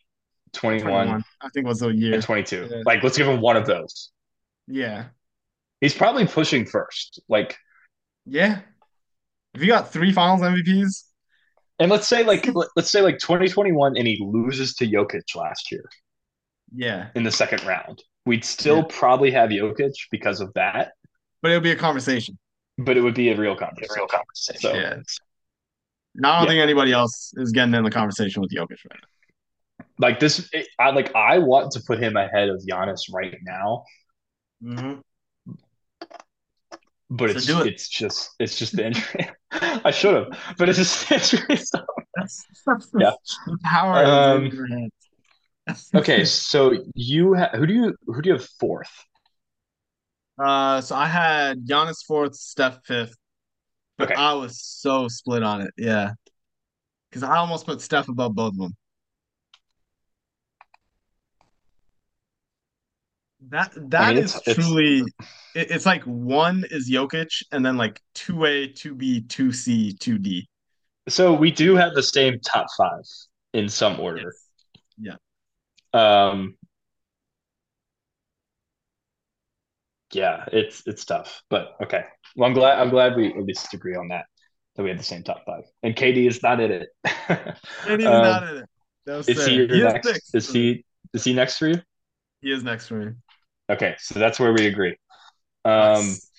21, 0.54 0.84
21, 1.08 1.24
I 1.42 1.50
think 1.50 1.66
was 1.66 1.80
the 1.80 1.90
year. 1.90 2.14
and 2.14 2.24
22. 2.24 2.68
Yeah. 2.70 2.82
Like 2.86 3.02
let's 3.02 3.18
give 3.18 3.28
him 3.28 3.42
one 3.42 3.58
of 3.58 3.66
those. 3.66 4.12
Yeah, 4.68 5.06
He's 5.82 5.96
probably 5.96 6.28
pushing 6.28 6.66
first. 6.68 7.22
Like 7.28 7.58
yeah. 8.28 8.62
If 9.56 9.62
you 9.62 9.68
got 9.68 9.92
three 9.92 10.12
Finals 10.12 10.42
MVPs, 10.42 11.06
and 11.80 11.90
let's 11.90 12.06
say 12.08 12.24
like 12.24 12.46
let- 12.54 12.70
let's 12.76 12.92
say 12.92 13.02
like 13.02 13.18
2021 13.18 13.98
and 13.98 14.06
he 14.08 14.20
loses 14.24 14.76
to 14.76 14.86
Jokic 14.86 15.36
last 15.36 15.72
year 15.72 15.84
yeah, 16.76 17.10
in 17.16 17.24
the 17.24 17.32
second 17.32 17.64
round. 17.66 18.04
We'd 18.26 18.44
still 18.46 18.78
Yeah. 18.78 18.86
probably 18.90 19.32
have 19.32 19.50
Jokic 19.50 19.94
because 20.12 20.40
of 20.42 20.54
that, 20.54 20.92
but 21.42 21.52
it'll 21.52 21.62
be 21.64 21.72
a 21.72 21.76
conversation. 21.76 22.38
but 22.78 22.96
it 22.98 23.02
would 23.02 23.14
be 23.16 23.30
a 23.30 23.36
real 23.36 23.56
conversation. 23.56 23.96
real 23.98 24.08
conversation. 24.08 24.62
So 24.62 24.74
Yeah. 24.74 24.94
And 26.16 26.26
I 26.26 26.40
don't 26.40 26.44
Yeah. 26.44 26.50
think 26.52 26.62
anybody 26.64 26.92
else 26.94 27.34
is 27.38 27.52
getting 27.52 27.74
in 27.74 27.84
the 27.84 27.92
conversation 27.92 28.42
with 28.42 28.52
Jokic 28.52 28.78
right 28.90 29.00
now. 29.02 29.86
like 29.98 30.20
this 30.20 30.50
it- 30.54 30.68
I 30.80 30.92
like 30.92 31.14
I 31.16 31.40
want 31.40 31.72
to 31.74 31.82
put 31.86 32.02
him 32.02 32.16
ahead 32.18 32.50
of 32.50 32.62
Giannis 32.70 33.12
right 33.14 33.38
now, 33.44 33.84
now. 34.62 35.02
but 37.10 37.32
So 37.32 37.36
it's 37.38 37.50
it. 37.50 37.68
it's 37.68 37.90
just 37.90 38.30
it's 38.40 38.58
just 38.58 38.76
the 38.76 38.86
injury. 38.88 39.30
I 39.52 39.92
should 39.92 40.16
have, 40.16 40.56
but 40.58 40.70
it's 40.70 40.78
just 40.78 41.10
the 41.10 41.16
injury. 41.16 41.58
So- 41.58 41.86
Yeah. 42.98 43.12
The 43.48 43.58
power 43.64 44.06
Um, 44.06 44.46
is 44.46 44.52
in 44.54 44.58
your 44.58 44.68
hands. 44.68 44.92
Okay, 45.96 46.24
so 46.26 46.74
you 46.96 47.36
ha- 47.36 47.52
who 47.56 47.66
do 47.66 47.74
you 47.74 47.96
who 48.08 48.22
do 48.22 48.30
you 48.30 48.34
have 48.36 48.46
fourth? 48.60 48.92
Uh, 50.38 50.80
so 50.82 50.96
I 50.96 51.06
had 51.06 51.66
Giannis 51.66 52.06
fourth, 52.06 52.36
Steph 52.36 52.80
fifth, 52.86 53.16
but 53.98 54.06
Okay. 54.12 54.16
I 54.16 54.34
was 54.34 54.62
so 54.62 55.08
split 55.08 55.44
on 55.44 55.62
it. 55.62 55.72
Yeah, 55.78 56.14
because 57.10 57.24
I 57.24 57.38
almost 57.38 57.66
put 57.66 57.82
Steph 57.82 58.08
above 58.10 58.36
both 58.36 58.54
of 58.54 58.58
them. 58.58 58.76
That 63.50 63.72
that 63.90 64.10
mean, 64.10 64.24
is 64.24 64.32
it's- 64.36 64.48
it's- 64.48 64.56
truly, 64.56 65.00
it, 65.56 65.72
it's 65.72 65.86
like 65.86 66.04
one 66.04 66.66
is 66.72 66.90
Jokic, 66.90 67.44
and 67.52 67.66
then 67.66 67.78
like 67.78 68.02
two 68.14 68.46
A, 68.46 68.68
two 68.68 68.96
B, 68.96 69.22
two 69.22 69.52
C, 69.52 69.94
two 69.94 70.18
D. 70.18 70.48
So 71.08 71.34
we 71.34 71.52
do 71.52 71.76
have 71.76 71.94
the 71.94 72.04
same 72.04 72.40
top 72.40 72.68
five 72.78 73.04
in 73.54 73.68
some 73.70 74.00
order. 74.00 74.34
Um, 75.94 76.56
yeah, 80.14 80.46
it's 80.52 80.84
it's 80.88 81.06
tough, 81.06 81.42
but 81.50 81.76
okay. 81.84 82.04
Well, 82.36 82.48
I'm 82.48 82.54
glad 82.56 82.80
I'm 82.80 82.90
glad 82.90 83.16
we 83.16 83.28
at 83.30 83.44
least 83.44 83.74
agree 83.74 83.96
on 83.96 84.08
that 84.10 84.26
that 84.76 84.84
we 84.84 84.90
have 84.90 84.98
the 84.98 85.04
same 85.04 85.24
top 85.24 85.44
five, 85.46 85.64
and 85.84 85.96
KD 85.96 86.28
is 86.28 86.42
not 86.42 86.60
in 86.60 86.72
it. 86.72 86.90
Um, 88.06 88.24
not 88.24 88.44
in 88.44 88.58
it. 88.58 88.70
No, 89.06 89.22
Is 89.28 89.38
sir. 89.38 89.46
he 89.46 89.66
He 89.68 89.82
is 89.82 89.94
next? 89.94 90.34
Is 90.34 90.52
he 90.52 90.86
is 91.14 91.24
he 91.24 91.34
next 91.34 91.58
for 91.58 91.68
you? 91.68 91.82
He 92.42 92.52
is 92.52 92.64
next 92.64 92.88
for 92.88 92.96
me. 92.96 93.14
Okay, 93.70 93.96
so 94.00 94.20
that's 94.20 94.40
where 94.40 94.52
we 94.54 94.66
agree. 94.68 94.96
Um, 95.66 96.02
Nice. 96.02 96.32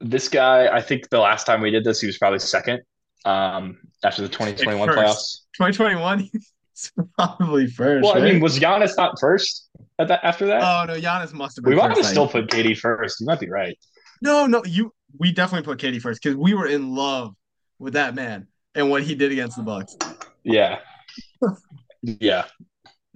this 0.00 0.28
guy, 0.28 0.68
I 0.68 0.80
think 0.80 1.08
the 1.10 1.18
last 1.18 1.44
time 1.44 1.60
we 1.60 1.70
did 1.70 1.84
this, 1.84 2.00
he 2.00 2.06
was 2.06 2.18
probably 2.18 2.38
second. 2.38 2.80
Um, 3.24 3.78
after 4.04 4.22
the 4.22 4.28
2021 4.28 4.90
first. 4.90 4.96
playoffs. 4.96 5.38
2021, 5.56 6.20
he's 6.20 6.52
probably 7.18 7.66
first. 7.66 8.04
Well, 8.04 8.16
I 8.16 8.20
mean, 8.20 8.40
was 8.40 8.58
Giannis 8.58 8.96
not 8.96 9.18
first 9.20 9.68
at 9.98 10.08
that 10.08 10.20
after 10.24 10.46
that? 10.46 10.62
Oh 10.62 10.92
no, 10.92 11.00
Giannis 11.00 11.32
must 11.32 11.56
have 11.56 11.64
been. 11.64 11.74
we 11.74 11.76
might 11.76 11.96
have 11.96 12.06
still 12.06 12.28
put 12.28 12.48
KD 12.48 12.76
first. 12.76 13.20
You 13.20 13.26
might 13.26 13.40
be 13.40 13.48
right. 13.48 13.76
No, 14.22 14.46
no, 14.46 14.64
you. 14.64 14.92
We 15.18 15.32
definitely 15.32 15.64
put 15.64 15.78
KD 15.80 16.00
first 16.00 16.22
because 16.22 16.36
we 16.36 16.54
were 16.54 16.66
in 16.66 16.94
love 16.94 17.34
with 17.78 17.94
that 17.94 18.14
man 18.14 18.46
and 18.74 18.90
what 18.90 19.02
he 19.02 19.14
did 19.14 19.32
against 19.32 19.56
the 19.56 19.62
Bucks. 19.62 19.96
Yeah. 20.44 20.78
yeah. 22.02 22.44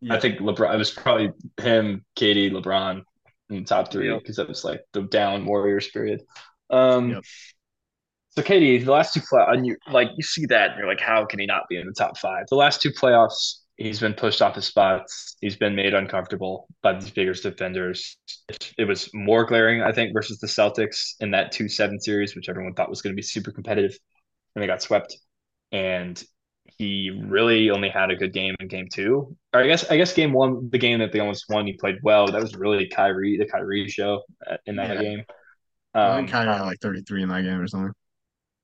Yeah. 0.05 0.15
I 0.15 0.19
think 0.19 0.41
LeBron, 0.41 0.75
it 0.75 0.79
was 0.79 0.91
probably 0.91 1.31
him, 1.61 2.05
KD, 2.17 2.51
LeBron 2.51 3.03
in 3.51 3.57
the 3.59 3.63
top 3.63 3.93
three 3.93 4.11
Yep. 4.11 4.19
because 4.23 4.35
that 4.35 4.49
was 4.49 4.65
like 4.65 4.81
the 4.93 5.03
down 5.03 5.45
Warriors 5.47 5.89
period. 5.91 6.23
Um, 6.71 7.11
Yep. 7.11 7.25
So 8.37 8.43
KD, 8.43 8.79
the 8.79 8.91
last 8.93 9.13
two 9.13 9.21
play, 9.29 9.45
and 9.49 9.67
you 9.67 9.77
like 9.91 10.09
you 10.17 10.23
see 10.23 10.47
that, 10.47 10.71
and 10.71 10.79
you're 10.79 10.89
like, 10.89 11.01
how 11.01 11.25
can 11.27 11.39
he 11.39 11.47
not 11.47 11.65
be 11.69 11.77
in 11.77 11.87
the 11.87 11.93
top 11.93 12.17
five? 12.19 12.47
The 12.49 12.57
last 12.57 12.81
two 12.81 12.91
playoffs, 12.91 13.57
he's 13.77 14.01
been 14.01 14.15
pushed 14.15 14.41
off 14.41 14.55
his 14.55 14.65
spots. 14.65 15.37
He's 15.41 15.57
been 15.57 15.75
made 15.75 15.93
uncomfortable 15.93 16.67
by 16.83 16.95
these 16.95 17.11
bigger 17.11 17.35
defenders. 17.35 18.17
It 18.79 18.85
was 18.87 19.11
more 19.13 19.45
glaring, 19.45 19.83
I 19.83 19.93
think, 19.93 20.15
versus 20.15 20.39
the 20.39 20.47
Celtics 20.47 21.13
in 21.21 21.31
that 21.33 21.53
two 21.53 21.69
seven 21.69 22.01
series, 22.01 22.35
which 22.35 22.49
everyone 22.49 22.73
thought 22.75 22.89
was 22.89 23.03
going 23.03 23.13
to 23.15 23.17
be 23.17 23.23
super 23.23 23.53
competitive, 23.53 23.99
and 24.55 24.63
they 24.63 24.67
got 24.67 24.83
swept. 24.83 25.17
And 25.73 26.23
he 26.79 27.11
really 27.11 27.71
only 27.71 27.91
had 27.91 28.11
a 28.11 28.17
good 28.17 28.33
game 28.33 28.57
in 28.61 28.69
game 28.69 28.89
two. 28.93 29.37
Or 29.55 29.61
I 29.63 29.67
guess 29.67 29.91
I 29.91 29.99
guess 29.99 30.15
game 30.15 30.33
one, 30.33 30.71
the 30.71 30.79
game 30.79 31.01
that 31.01 31.13
they 31.13 31.21
almost 31.21 31.47
won, 31.51 31.67
he 31.67 31.75
played 31.75 31.97
well. 32.03 32.27
That 32.33 32.43
was 32.43 32.55
really 32.57 32.89
Kyrie, 32.89 33.39
the 33.39 33.47
Kyrie 33.47 33.89
show 33.89 34.23
uh, 34.51 34.57
in 34.67 34.77
that 34.77 34.91
Yeah. 34.91 35.01
game. 35.01 35.25
I 36.03 36.11
Um, 36.11 36.17
think 36.17 36.31
Kyrie 36.31 36.49
had 36.49 36.63
like 36.63 36.81
33 36.81 37.23
in 37.23 37.29
that 37.31 37.43
game 37.43 37.61
or 37.61 37.67
something. 37.67 37.93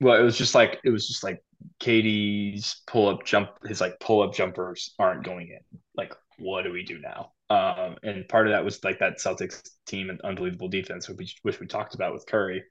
Well, 0.00 0.18
it 0.18 0.22
was 0.22 0.36
just 0.38 0.54
like 0.54 0.80
it 0.84 0.90
was 0.90 1.08
just 1.08 1.24
like 1.24 1.42
KD's 1.80 2.82
pull 2.86 3.08
up 3.08 3.24
jump, 3.24 3.50
his 3.66 3.80
like 3.80 3.98
pull 4.00 4.22
up 4.22 4.34
jumpers 4.34 4.94
aren't 4.98 5.24
going 5.24 5.48
in. 5.48 5.78
Like, 5.96 6.14
what 6.38 6.62
do 6.62 6.72
we 6.72 6.84
do 6.84 6.98
now? 7.00 7.32
Um, 7.50 7.96
and 8.02 8.28
part 8.28 8.46
of 8.46 8.52
that 8.52 8.64
was 8.64 8.82
like 8.84 9.00
that 9.00 9.18
Celtics 9.18 9.62
team 9.86 10.10
and 10.10 10.20
unbelievable 10.20 10.68
defense, 10.68 11.08
which 11.08 11.18
we, 11.18 11.32
which 11.42 11.60
we 11.60 11.66
talked 11.66 11.94
about 11.94 12.12
with 12.12 12.26
Curry. 12.26 12.62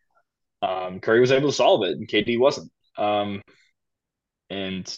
Um, 0.62 1.00
Curry 1.02 1.22
was 1.22 1.32
able 1.32 1.50
to 1.50 1.56
solve 1.56 1.84
it, 1.84 1.98
and 1.98 2.08
KD 2.08 2.38
wasn't. 2.40 2.72
Um, 2.98 3.42
and 4.50 4.98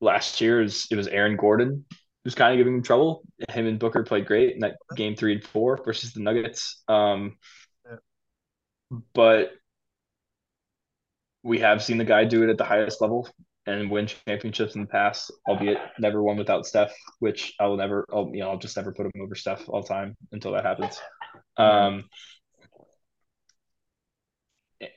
last 0.00 0.40
year 0.40 0.60
it 0.60 0.64
was, 0.64 0.86
it 0.90 0.96
was 0.96 1.08
Aaron 1.08 1.36
Gordon 1.36 1.84
who's 2.22 2.34
kind 2.34 2.52
of 2.52 2.58
giving 2.58 2.74
him 2.74 2.82
trouble. 2.82 3.22
Him 3.50 3.66
and 3.66 3.78
Booker 3.78 4.02
played 4.02 4.26
great 4.26 4.54
in 4.54 4.60
that 4.60 4.76
game 4.96 5.14
three 5.14 5.34
and 5.34 5.44
four 5.44 5.78
versus 5.84 6.14
the 6.14 6.20
Nuggets. 6.20 6.82
Um, 6.88 7.36
Yeah. 7.84 7.96
but 9.14 9.52
we 11.44 11.58
have 11.60 11.84
seen 11.84 11.98
the 11.98 12.04
guy 12.04 12.24
do 12.24 12.42
it 12.42 12.48
at 12.48 12.56
the 12.56 12.64
highest 12.64 13.00
level 13.00 13.28
and 13.66 13.90
win 13.90 14.06
championships 14.06 14.74
in 14.74 14.80
the 14.80 14.86
past, 14.86 15.30
albeit 15.46 15.78
never 15.98 16.22
one 16.22 16.36
without 16.36 16.66
Steph, 16.66 16.92
which 17.18 17.54
I 17.60 17.66
will 17.66 17.76
never, 17.76 18.06
I'll, 18.12 18.30
you 18.32 18.40
know, 18.40 18.50
I'll 18.50 18.58
just 18.58 18.76
never 18.76 18.92
put 18.92 19.06
him 19.06 19.12
over 19.22 19.34
Steph 19.34 19.68
all 19.68 19.82
the 19.82 19.88
time 19.88 20.16
until 20.32 20.52
that 20.52 20.64
happens. 20.64 21.00
Um, 21.56 22.04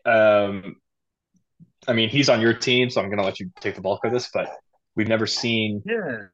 um, 0.05 0.75
I 1.87 1.93
mean, 1.93 2.09
he's 2.09 2.29
on 2.29 2.41
your 2.41 2.53
team, 2.53 2.89
so 2.89 3.01
I'm 3.01 3.07
going 3.07 3.19
to 3.19 3.25
let 3.25 3.39
you 3.39 3.51
take 3.59 3.75
the 3.75 3.81
bulk 3.81 4.03
of 4.05 4.13
this, 4.13 4.29
but 4.33 4.49
we've 4.95 5.07
never 5.07 5.27
seen 5.27 5.83
Yeah. 5.85 6.27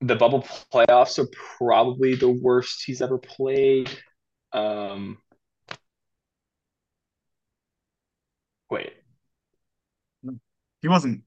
the 0.00 0.16
bubble 0.16 0.42
playoffs 0.72 1.18
are 1.18 1.28
probably 1.58 2.14
the 2.14 2.30
worst 2.30 2.84
he's 2.86 3.00
ever 3.00 3.18
played. 3.18 3.90
Um, 4.52 5.18
wait, 8.70 8.92
He 10.82 10.88
wasn't. 10.88 11.22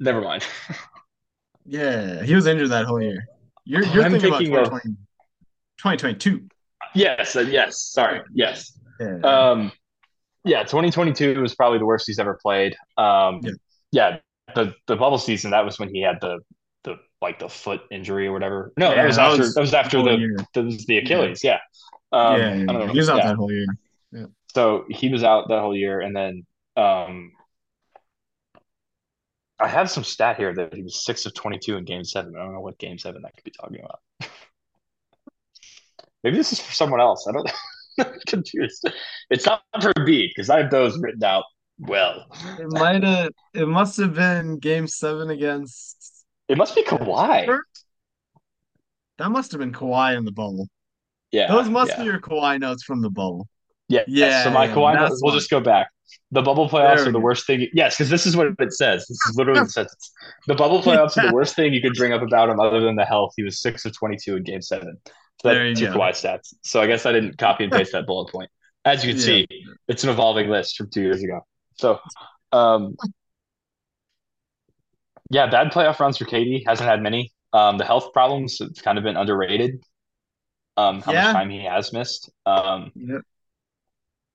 never 0.00 0.20
mind. 0.20 0.44
Yeah. 1.68 2.22
He 2.22 2.32
was 2.36 2.46
injured 2.46 2.70
that 2.70 2.84
whole 2.86 3.02
year. 3.02 3.26
You're, 3.64 3.82
you're 3.86 4.04
I'm 4.04 4.12
thinking, 4.12 4.30
thinking 4.30 4.54
about 4.54 4.72
of- 4.72 4.82
2022. 4.82 6.46
yes, 6.94 7.34
uh, 7.34 7.40
yes. 7.40 7.82
Sorry, 7.82 8.20
yes. 8.32 8.78
Yeah. 9.00 9.16
Um, 9.24 9.72
yeah, 10.44 10.62
2022 10.62 11.40
was 11.40 11.56
probably 11.56 11.78
the 11.80 11.84
worst 11.86 12.06
he's 12.06 12.20
ever 12.20 12.38
played. 12.40 12.76
Um, 12.96 13.40
Yeah. 13.42 13.50
yeah, 13.90 14.16
the 14.54 14.74
the 14.86 14.94
bubble 14.94 15.18
season 15.18 15.50
that 15.50 15.64
was 15.64 15.76
when 15.80 15.92
he 15.92 16.00
had 16.00 16.18
the 16.20 16.38
the 16.84 16.98
like 17.20 17.40
the 17.40 17.48
foot 17.48 17.80
injury 17.90 18.28
or 18.28 18.32
whatever. 18.32 18.72
No, 18.78 18.94
that 18.94 19.04
was 19.04 19.16
that 19.16 19.26
after 19.30 19.38
was 19.42 19.54
that 19.54 19.60
was 19.60 19.74
after 19.74 20.02
the 20.04 20.12
year. 20.16 20.36
was 20.54 20.86
the 20.86 20.98
Achilles. 20.98 21.42
Yeah. 21.42 21.58
Um, 22.12 22.38
yeah, 22.40 22.48
I 22.50 22.56
don't 22.58 22.66
know. 22.66 22.86
he 22.86 22.98
was 22.98 23.08
out 23.10 23.16
Yeah. 23.18 23.26
that 23.26 23.36
whole 23.36 23.50
year. 23.52 23.66
So 24.54 24.84
he 24.88 25.08
was 25.08 25.24
out 25.24 25.48
that 25.48 25.60
whole 25.60 25.76
year, 25.76 26.00
and 26.00 26.14
then 26.14 26.46
um, 26.76 27.32
I 29.58 29.68
have 29.68 29.90
some 29.90 30.04
stat 30.04 30.36
here 30.36 30.54
that 30.54 30.74
he 30.74 30.82
was 30.82 31.04
six 31.04 31.26
of 31.26 31.34
twenty-two 31.34 31.76
in 31.76 31.84
Game 31.84 32.04
Seven. 32.04 32.34
I 32.36 32.42
don't 32.44 32.52
know 32.52 32.60
what 32.60 32.78
Game 32.78 32.98
Seven 32.98 33.22
that 33.22 33.34
could 33.34 33.44
be 33.44 33.50
talking 33.50 33.80
about. 33.80 34.00
Maybe 36.24 36.36
this 36.36 36.52
is 36.52 36.60
for 36.60 36.72
someone 36.72 37.00
else. 37.00 37.26
I 37.28 37.32
don't. 37.32 37.50
I'm 37.98 38.20
confused. 38.26 38.90
It's 39.30 39.46
not 39.46 39.62
for 39.80 39.92
Embiid 39.94 40.28
because 40.34 40.50
I 40.50 40.60
have 40.60 40.70
those 40.70 40.98
written 40.98 41.24
out 41.24 41.44
well. 41.78 42.26
It 42.58 42.70
might 42.70 43.02
have. 43.02 43.30
It 43.54 43.66
must 43.66 43.96
have 43.98 44.14
been 44.14 44.58
Game 44.58 44.86
Seven 44.86 45.30
against. 45.30 46.24
It 46.48 46.58
must 46.58 46.74
be 46.74 46.82
Kawhi. 46.82 47.58
That 49.18 49.30
must 49.30 49.52
have 49.52 49.60
been 49.60 49.72
Kawhi 49.72 50.16
in 50.16 50.24
the 50.24 50.32
bubble. 50.32 50.68
Yeah, 51.32 51.48
Those 51.48 51.68
must 51.68 51.92
yeah. 51.92 51.98
be 51.98 52.04
your 52.04 52.20
Kawhi 52.20 52.60
notes 52.60 52.84
from 52.84 53.02
the 53.02 53.10
bubble. 53.10 53.48
Yeah, 53.88 54.02
Yeah, 54.06 54.44
So 54.44 54.50
my 54.50 54.66
yeah, 54.66 54.74
Kawhi, 54.74 54.94
that's 54.94 55.20
we'll 55.22 55.34
just 55.34 55.50
go 55.50 55.60
back. 55.60 55.88
The 56.32 56.42
bubble 56.42 56.68
playoffs 56.68 57.06
are 57.06 57.12
the 57.12 57.20
worst 57.20 57.46
thing. 57.46 57.68
Yes, 57.72 57.96
because 57.96 58.10
this 58.10 58.26
is 58.26 58.36
what 58.36 58.48
it 58.58 58.72
says. 58.72 59.06
This 59.08 59.26
is 59.28 59.36
literally 59.36 59.60
the 59.62 59.68
sentence. 59.70 60.12
The 60.46 60.54
bubble 60.54 60.82
playoffs 60.82 61.16
are 61.16 61.26
the 61.28 61.32
worst 61.32 61.54
thing 61.54 61.72
you 61.72 61.80
could 61.80 61.94
bring 61.94 62.12
up 62.12 62.22
about 62.22 62.48
him, 62.48 62.58
other 62.60 62.80
than 62.80 62.96
the 62.96 63.04
health. 63.04 63.32
He 63.36 63.42
was 63.42 63.60
six 63.60 63.84
of 63.84 63.96
twenty-two 63.96 64.36
in 64.36 64.42
Game 64.42 64.62
Seven. 64.62 64.96
So 65.42 65.48
that's 65.48 65.80
go. 65.80 65.92
Kawhi 65.92 66.10
stats. 66.10 66.54
So 66.64 66.80
I 66.80 66.86
guess 66.86 67.06
I 67.06 67.12
didn't 67.12 67.38
copy 67.38 67.64
and 67.64 67.72
paste 67.72 67.92
that 67.92 68.06
bullet 68.06 68.30
point. 68.32 68.50
As 68.84 69.04
you 69.04 69.12
can 69.12 69.20
Yeah. 69.20 69.26
see, 69.26 69.46
it's 69.88 70.04
an 70.04 70.10
evolving 70.10 70.48
list 70.48 70.76
from 70.76 70.90
two 70.90 71.02
years 71.02 71.22
ago. 71.22 71.40
So, 71.78 71.98
um, 72.52 72.96
yeah, 75.30 75.46
bad 75.48 75.72
playoff 75.72 75.98
runs 76.00 76.16
for 76.18 76.24
KD. 76.24 76.62
Hasn't 76.66 76.88
had 76.88 77.02
many. 77.02 77.32
Um, 77.52 77.78
the 77.78 77.84
health 77.84 78.12
problems 78.12 78.58
have 78.60 78.74
kind 78.82 78.98
of 78.98 79.04
been 79.04 79.16
underrated. 79.16 79.80
Um, 80.76 81.00
how 81.00 81.12
Yeah. 81.12 81.24
much 81.24 81.32
time 81.32 81.50
he 81.50 81.64
has 81.64 81.92
missed. 81.92 82.30
Um, 82.44 82.92
Yep. 82.94 83.22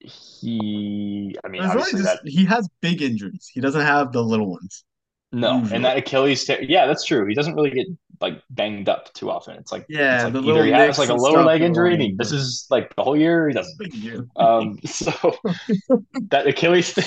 He, 0.03 1.35
I 1.43 1.47
mean, 1.49 1.63
obviously 1.63 2.01
just 2.01 2.03
that 2.03 2.19
he 2.25 2.45
has 2.45 2.67
big 2.81 3.01
injuries. 3.01 3.49
He 3.53 3.61
doesn't 3.61 3.81
have 3.81 4.11
the 4.11 4.21
little 4.23 4.49
ones. 4.49 4.83
no, 5.31 5.59
usually. 5.59 5.75
and 5.77 5.85
that 5.85 5.97
Achilles, 5.97 6.43
tear, 6.45 6.61
yeah, 6.63 6.87
that's 6.87 7.05
true. 7.05 7.25
He 7.27 7.33
doesn't 7.35 7.55
really 7.55 7.71
get 7.71 7.87
like 8.19 8.41
banged 8.49 8.89
up 8.89 9.13
too 9.13 9.29
often. 9.31 9.55
It's 9.57 9.71
like 9.71 9.85
Yeah, 9.87 10.15
it's 10.15 10.23
like 10.23 10.33
the 10.33 10.41
either 10.41 10.41
little 10.41 10.63
he 10.63 10.71
has 10.71 10.97
like 10.97 11.09
a 11.09 11.15
lower 11.15 11.43
leg 11.43 11.61
injury, 11.61 11.97
he 11.97 12.13
misses 12.17 12.67
like 12.69 12.95
the 12.95 13.03
whole 13.03 13.17
year. 13.17 13.47
He 13.47 13.53
doesn't. 13.53 13.77
Big 13.79 13.91
deal. 13.91 14.25
Um, 14.35 14.79
so 14.85 15.11
that 16.29 16.47
Achilles 16.47 16.93
thing, 16.93 17.05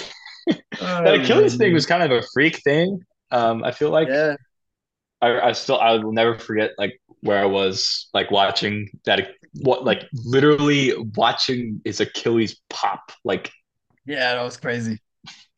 Oh, 0.81 1.05
that 1.05 1.15
Achilles 1.15 1.57
thing 1.57 1.73
was 1.73 1.87
kind 1.87 2.03
of 2.03 2.11
a 2.11 2.23
freak 2.35 2.59
thing. 2.63 3.01
Um, 3.31 3.65
I 3.65 3.73
feel 3.73 3.91
like 3.91 4.09
yeah. 4.09 4.37
I, 5.21 5.41
I 5.41 5.53
still 5.53 5.79
I 5.81 5.93
will 5.99 6.13
never 6.13 6.39
forget 6.39 6.73
like 6.79 7.01
where 7.21 7.39
I 7.39 7.47
was 7.47 8.09
like 8.15 8.31
watching 8.31 8.91
that 9.05 9.29
what 9.63 9.85
like 9.85 10.05
literally 10.25 10.95
watching 11.17 11.81
his 11.85 12.01
Achilles 12.01 12.61
pop 12.71 13.13
like 13.25 13.51
Yeah, 14.07 14.35
that 14.35 14.43
was 14.43 14.57
crazy. 14.57 15.01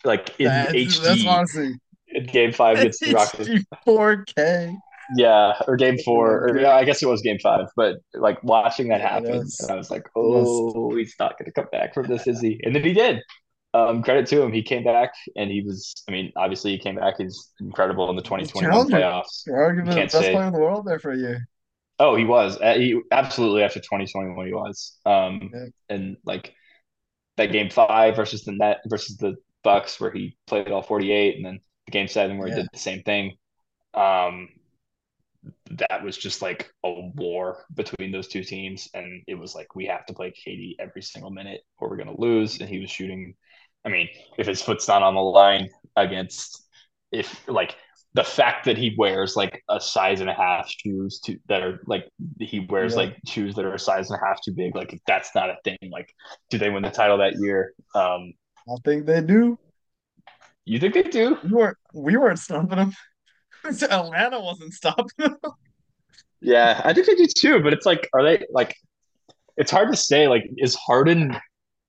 like 0.05 0.34
in 0.38 0.47
That's, 0.49 0.74
HD 0.74 1.03
that's 1.03 1.26
honestly 1.26 1.74
in 2.09 2.26
Game 2.26 2.53
Five 2.53 2.78
against 2.78 3.01
the 3.05 3.12
Rockets. 3.12 3.49
4K. 3.84 4.76
Yeah, 5.16 5.53
or 5.68 5.76
Game 5.76 5.99
Four, 6.05 6.49
or 6.49 6.59
yeah, 6.59 6.72
I 6.74 6.84
guess 6.84 7.03
it 7.03 7.07
was 7.07 7.22
Game 7.22 7.38
Five. 7.40 7.66
But 7.76 7.97
like 8.14 8.42
watching 8.42 8.88
that 8.88 9.01
Yeah, 9.01 9.09
happen, 9.09 9.32
that's- 9.32 9.61
and 9.61 9.70
I 9.70 9.76
was 9.76 9.90
like, 9.90 10.03
oh, 10.16 10.94
he's 10.97 11.14
not 11.20 11.38
going 11.38 11.47
to 11.47 11.53
come 11.53 11.68
back 11.70 11.94
from 11.94 12.07
this, 12.09 12.26
is 12.26 12.40
he? 12.40 12.61
And 12.64 12.74
then 12.74 12.82
he 12.82 12.92
did. 12.92 13.22
Um, 13.74 14.03
credit 14.03 14.26
to 14.28 14.42
him, 14.42 14.53
he 14.53 14.62
came 14.62 14.82
back, 14.84 15.11
and 15.36 15.51
he 15.51 15.62
was. 15.62 15.94
I 16.09 16.12
mean, 16.12 16.32
obviously, 16.36 16.72
he 16.72 16.78
came 16.78 16.97
back. 16.97 17.14
He's 17.18 17.53
incredible 17.61 18.09
in 18.11 18.16
the 18.16 18.22
2021 18.22 18.88
playoffs. 18.88 19.47
You're 19.47 19.59
arguably 19.59 19.88
the 19.90 19.94
Can't 19.94 20.11
best 20.11 20.12
say. 20.24 20.32
player 20.32 20.47
in 20.47 20.53
the 20.53 20.59
world 20.59 20.86
there 20.86 20.99
for 20.99 21.12
a 21.12 21.16
year. 21.18 21.47
Oh, 21.99 22.14
he 22.16 22.24
was. 22.24 22.59
Uh, 22.61 22.74
He 22.74 23.01
absolutely 23.11 23.62
after 23.62 23.80
2021 23.80 24.47
he 24.47 24.53
was. 24.53 24.99
Um 25.07 25.53
Yeah. 25.53 25.66
and 25.88 26.16
like 26.24 26.55
that 27.36 27.53
game 27.53 27.70
5 27.70 28.16
versus 28.16 28.44
the 28.44 28.53
net 28.53 28.78
versus 28.86 29.16
the 29.18 29.36
Bucks 29.64 30.01
where 30.01 30.12
he 30.12 30.36
played 30.47 30.70
all 30.70 30.82
48 30.82 31.36
and 31.36 31.47
then 31.47 31.61
the 31.86 31.92
game 31.92 32.09
7 32.09 32.38
where 32.38 32.47
Yeah. 32.47 32.49
he 32.49 32.55
did 32.55 32.68
the 32.72 32.78
same 32.78 33.03
thing. 33.03 33.36
Um 33.94 34.51
that 35.70 36.03
was 36.03 36.16
just 36.16 36.42
like 36.42 36.70
a 36.84 36.90
war 37.14 37.64
between 37.74 38.12
those 38.12 38.28
two 38.28 38.44
teams 38.44 38.88
and 38.94 39.22
it 39.26 39.34
was 39.34 39.55
like 39.55 39.74
we 39.74 39.86
have 39.86 40.07
to 40.07 40.14
play 40.14 40.30
KD 40.30 40.76
every 40.78 41.03
single 41.03 41.30
minute 41.30 41.62
or 41.78 41.88
we're 41.90 41.97
going 41.97 42.14
to 42.14 42.20
lose 42.20 42.61
and 42.61 42.68
he 42.68 42.78
was 42.78 42.90
shooting 42.90 43.34
I 43.84 43.88
mean, 43.88 44.09
if 44.36 44.49
his 44.49 44.61
foot's 44.62 44.88
not 44.88 45.05
on 45.05 45.14
the 45.14 45.20
line 45.20 45.68
against 45.94 46.66
if 47.12 47.47
like 47.49 47.76
the 48.17 48.25
fact 48.25 48.64
that 48.64 48.79
he 48.79 48.95
wears 48.97 49.37
like 49.37 49.62
a 49.69 49.79
size 49.81 50.21
and 50.23 50.31
a 50.31 50.35
half 50.35 50.71
shoes 50.71 51.21
to 51.25 51.39
that 51.49 51.62
are 51.62 51.81
like 51.87 52.09
he 52.41 52.61
wears 52.61 52.93
Yeah. 52.95 53.03
like 53.03 53.17
shoes 53.27 53.55
that 53.57 53.64
are 53.67 53.75
a 53.75 53.79
size 53.79 54.11
and 54.11 54.19
a 54.21 54.25
half 54.27 54.41
too 54.43 54.53
big 54.53 54.75
like 54.75 54.91
that's 55.07 55.35
not 55.35 55.51
a 55.51 55.57
thing 55.64 55.77
like 55.91 56.09
do 56.51 56.57
they 56.59 56.71
win 56.71 56.83
the 56.83 56.91
title 56.91 57.19
that 57.19 57.35
year 57.39 57.73
um 57.95 58.33
I 58.69 58.75
think 58.85 59.07
they 59.07 59.21
do. 59.21 59.59
you 60.64 60.79
think 60.81 60.95
they 60.95 61.03
do 61.05 61.37
We 61.45 61.51
weren't 61.51 61.77
we 61.95 62.17
weren't 62.17 62.39
stopping 62.39 62.79
them. 62.83 62.93
Atlanta 63.64 64.41
wasn't 64.41 64.73
stopping 64.73 65.07
them. 65.19 65.37
yeah 66.41 66.81
i 66.85 66.93
think 66.93 67.07
they 67.07 67.14
do 67.17 67.27
too 67.27 67.62
but 67.62 67.73
it's 67.73 67.87
like 67.87 68.09
are 68.14 68.23
they 68.23 68.45
like 68.51 68.75
it's 69.57 69.71
hard 69.71 69.91
to 69.91 69.97
say 69.97 70.29
like 70.29 70.45
is 70.59 70.75
harden 70.75 71.37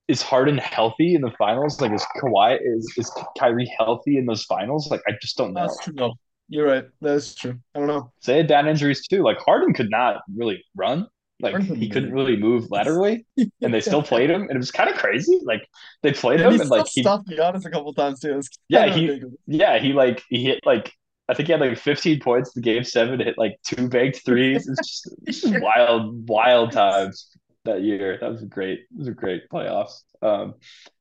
is 0.08 0.22
harden 0.22 0.58
healthy 0.58 1.14
in 1.14 1.20
the 1.20 1.30
finals 1.38 1.80
like 1.80 1.92
is 1.92 2.04
Kawhi 2.20 2.58
is 2.62 2.92
is 2.96 3.12
Kyrie 3.38 3.72
healthy 3.78 4.16
in 4.16 4.26
those 4.26 4.44
finals 4.44 4.90
like 4.90 5.02
i 5.06 5.12
just 5.20 5.36
don't 5.36 5.52
know 5.52 5.62
That's 5.62 5.84
true 5.84 5.94
though. 5.96 6.14
You're 6.50 6.66
right. 6.66 6.86
That's 7.02 7.34
true. 7.34 7.58
I 7.74 7.78
don't 7.78 7.88
know. 7.88 8.10
they 8.24 8.38
had 8.38 8.46
down 8.46 8.66
injuries 8.66 9.06
too 9.06 9.22
like 9.22 9.38
harden 9.38 9.74
could 9.74 9.90
not 9.90 10.22
really 10.34 10.64
run 10.74 11.06
like 11.40 11.52
Harden 11.52 11.76
he 11.76 11.88
couldn't 11.88 12.12
really 12.12 12.36
move 12.36 12.70
laterally 12.70 13.26
and 13.62 13.72
they 13.72 13.80
still 13.80 14.02
played 14.02 14.30
him, 14.30 14.42
and 14.42 14.52
it 14.52 14.58
was 14.58 14.70
kind 14.72 14.90
of 14.90 14.96
crazy. 14.96 15.38
Like 15.44 15.62
they 16.02 16.12
played 16.12 16.40
him, 16.40 16.60
and 16.60 16.68
like 16.68 16.86
he, 16.88 17.02
stopped 17.02 17.28
Giannis 17.28 17.64
a 17.64 17.70
couple 17.70 17.94
times 17.94 18.20
too. 18.20 18.40
Yeah, 18.68 18.92
he- 18.92 19.06
ridiculous. 19.06 19.36
yeah, 19.46 19.78
he 19.78 19.92
like 19.92 20.22
he 20.28 20.42
hit 20.44 20.60
like 20.66 20.92
I 21.28 21.34
think 21.34 21.46
he 21.46 21.52
had 21.52 21.60
like 21.60 21.78
15 21.78 22.20
points 22.20 22.56
in 22.56 22.62
game 22.62 22.84
seven, 22.84 23.20
hit 23.20 23.36
like 23.36 23.58
two 23.64 23.88
banked 23.88 24.24
threes. 24.24 24.66
It's 24.66 24.88
just, 24.88 25.14
it's 25.26 25.42
just 25.42 25.62
wild, 25.62 26.28
wild 26.28 26.72
times 26.72 27.28
that 27.64 27.82
year. 27.82 28.18
That 28.20 28.30
was 28.30 28.42
a 28.42 28.46
great, 28.46 28.80
it 28.80 28.96
was 28.98 29.08
a 29.08 29.12
great 29.12 29.48
playoffs. 29.50 30.02
Um, 30.22 30.54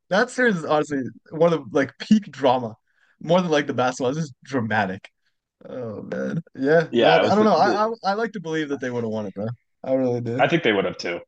That 0.10 0.30
series 0.30 0.58
is 0.58 0.66
honestly 0.66 1.04
one 1.32 1.54
of 1.54 1.72
the 1.72 1.78
like 1.78 1.98
peak 2.00 2.32
drama, 2.32 2.76
more 3.22 3.42
than 3.42 3.52
like 3.52 3.68
the 3.68 3.74
basketball. 3.74 4.12
It's 4.12 4.20
just 4.20 4.34
dramatic. 4.44 5.10
Oh 5.68 6.02
man, 6.04 6.42
yeah, 6.56 6.88
Yeah, 6.92 7.18
I, 7.18 7.32
I 7.32 7.36
don't 7.36 7.40
the- 7.40 7.44
know. 7.44 7.56
I, 7.56 7.88
I 7.88 8.12
I 8.12 8.14
like 8.14 8.32
to 8.34 8.40
believe 8.40 8.70
that 8.70 8.80
they 8.80 8.90
would 8.90 9.04
have 9.04 9.12
won 9.12 9.26
it 9.26 9.34
though. 9.36 9.50
I 9.84 9.94
really 9.94 10.22
did. 10.22 10.40
I 10.40 10.48
think 10.48 10.64
they 10.64 10.72
would 10.74 10.86
have 10.86 10.98
too. 10.98 11.20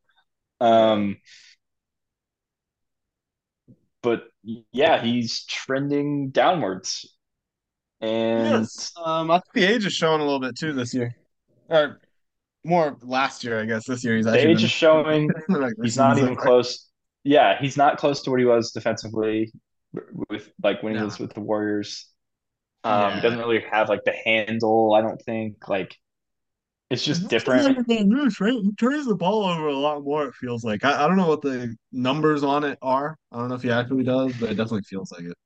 Um, 0.62 1.18
but 4.02 4.24
yeah, 4.72 5.02
he's 5.02 5.46
trending 5.46 6.30
downwards, 6.30 7.16
and 8.02 8.46
Yes. 8.64 8.92
Um, 9.04 9.32
I 9.32 9.40
think 9.40 9.54
the 9.54 9.64
age 9.76 9.86
is 9.86 9.94
showing 9.94 10.22
a 10.22 10.24
little 10.24 10.40
bit 10.40 10.58
too 10.58 10.74
this 10.74 10.94
year, 10.94 11.16
or 11.70 12.00
more 12.64 12.98
last 13.02 13.44
year, 13.44 13.60
I 13.62 13.66
guess. 13.66 13.86
This 13.86 14.04
year 14.04 14.16
he's 14.16 14.26
the 14.26 14.32
actually 14.34 14.52
age 14.52 14.58
been 14.58 14.66
is 14.66 14.72
showing. 14.72 15.30
like, 15.50 15.74
He's 15.82 15.98
not 15.98 16.18
even 16.18 16.36
close. 16.36 16.90
Yeah, 17.24 17.60
he's 17.60 17.78
not 17.78 17.98
close 17.98 18.22
to 18.24 18.32
what 18.32 18.40
he 18.40 18.46
was 18.46 18.72
defensively 18.72 19.52
with 20.30 20.52
like 20.64 20.84
when 20.84 20.94
he 20.94 21.00
No. 21.00 21.06
was 21.06 21.20
with 21.20 21.34
the 21.34 21.42
Warriors. 21.42 22.08
Um, 22.84 23.16
Yeah. 23.16 23.22
doesn't 23.22 23.40
really 23.40 23.62
have 23.72 23.90
like 23.90 24.04
the 24.06 24.14
handle. 24.14 24.94
I 24.94 25.02
don't 25.02 25.22
think 25.22 25.68
like 25.68 25.96
it's 26.90 27.04
just 27.06 27.30
different. 27.30 27.78
This, 27.88 28.42
right? 28.42 28.54
He 28.54 28.72
turns 28.74 29.06
the 29.06 29.16
ball 29.16 29.46
over 29.46 29.68
a 29.68 29.76
lot 29.78 30.04
more. 30.04 30.26
It 30.26 30.36
feels 30.36 30.64
like. 30.64 30.84
I, 30.84 31.04
I 31.06 31.08
don't 31.08 31.18
know 31.18 31.28
what 31.28 31.42
the 31.42 31.76
numbers 31.92 32.44
on 32.44 32.64
it 32.64 32.78
are. 32.82 33.18
I 33.32 33.38
don't 33.38 33.50
know 33.50 33.56
if 33.56 33.64
he 33.64 33.72
actually 33.72 34.04
does, 34.04 34.34
but 34.40 34.50
it 34.52 34.56
definitely 34.56 34.84
feels 34.84 35.12
like 35.12 35.24
it. 35.26 35.38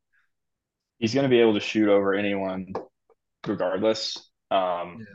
He's 0.99 1.13
going 1.13 1.23
to 1.23 1.29
be 1.29 1.39
able 1.39 1.53
to 1.55 1.59
shoot 1.59 1.89
over 1.89 2.13
anyone, 2.13 2.73
regardless. 3.47 4.17
Um, 4.51 4.99
Yeah. 4.99 5.05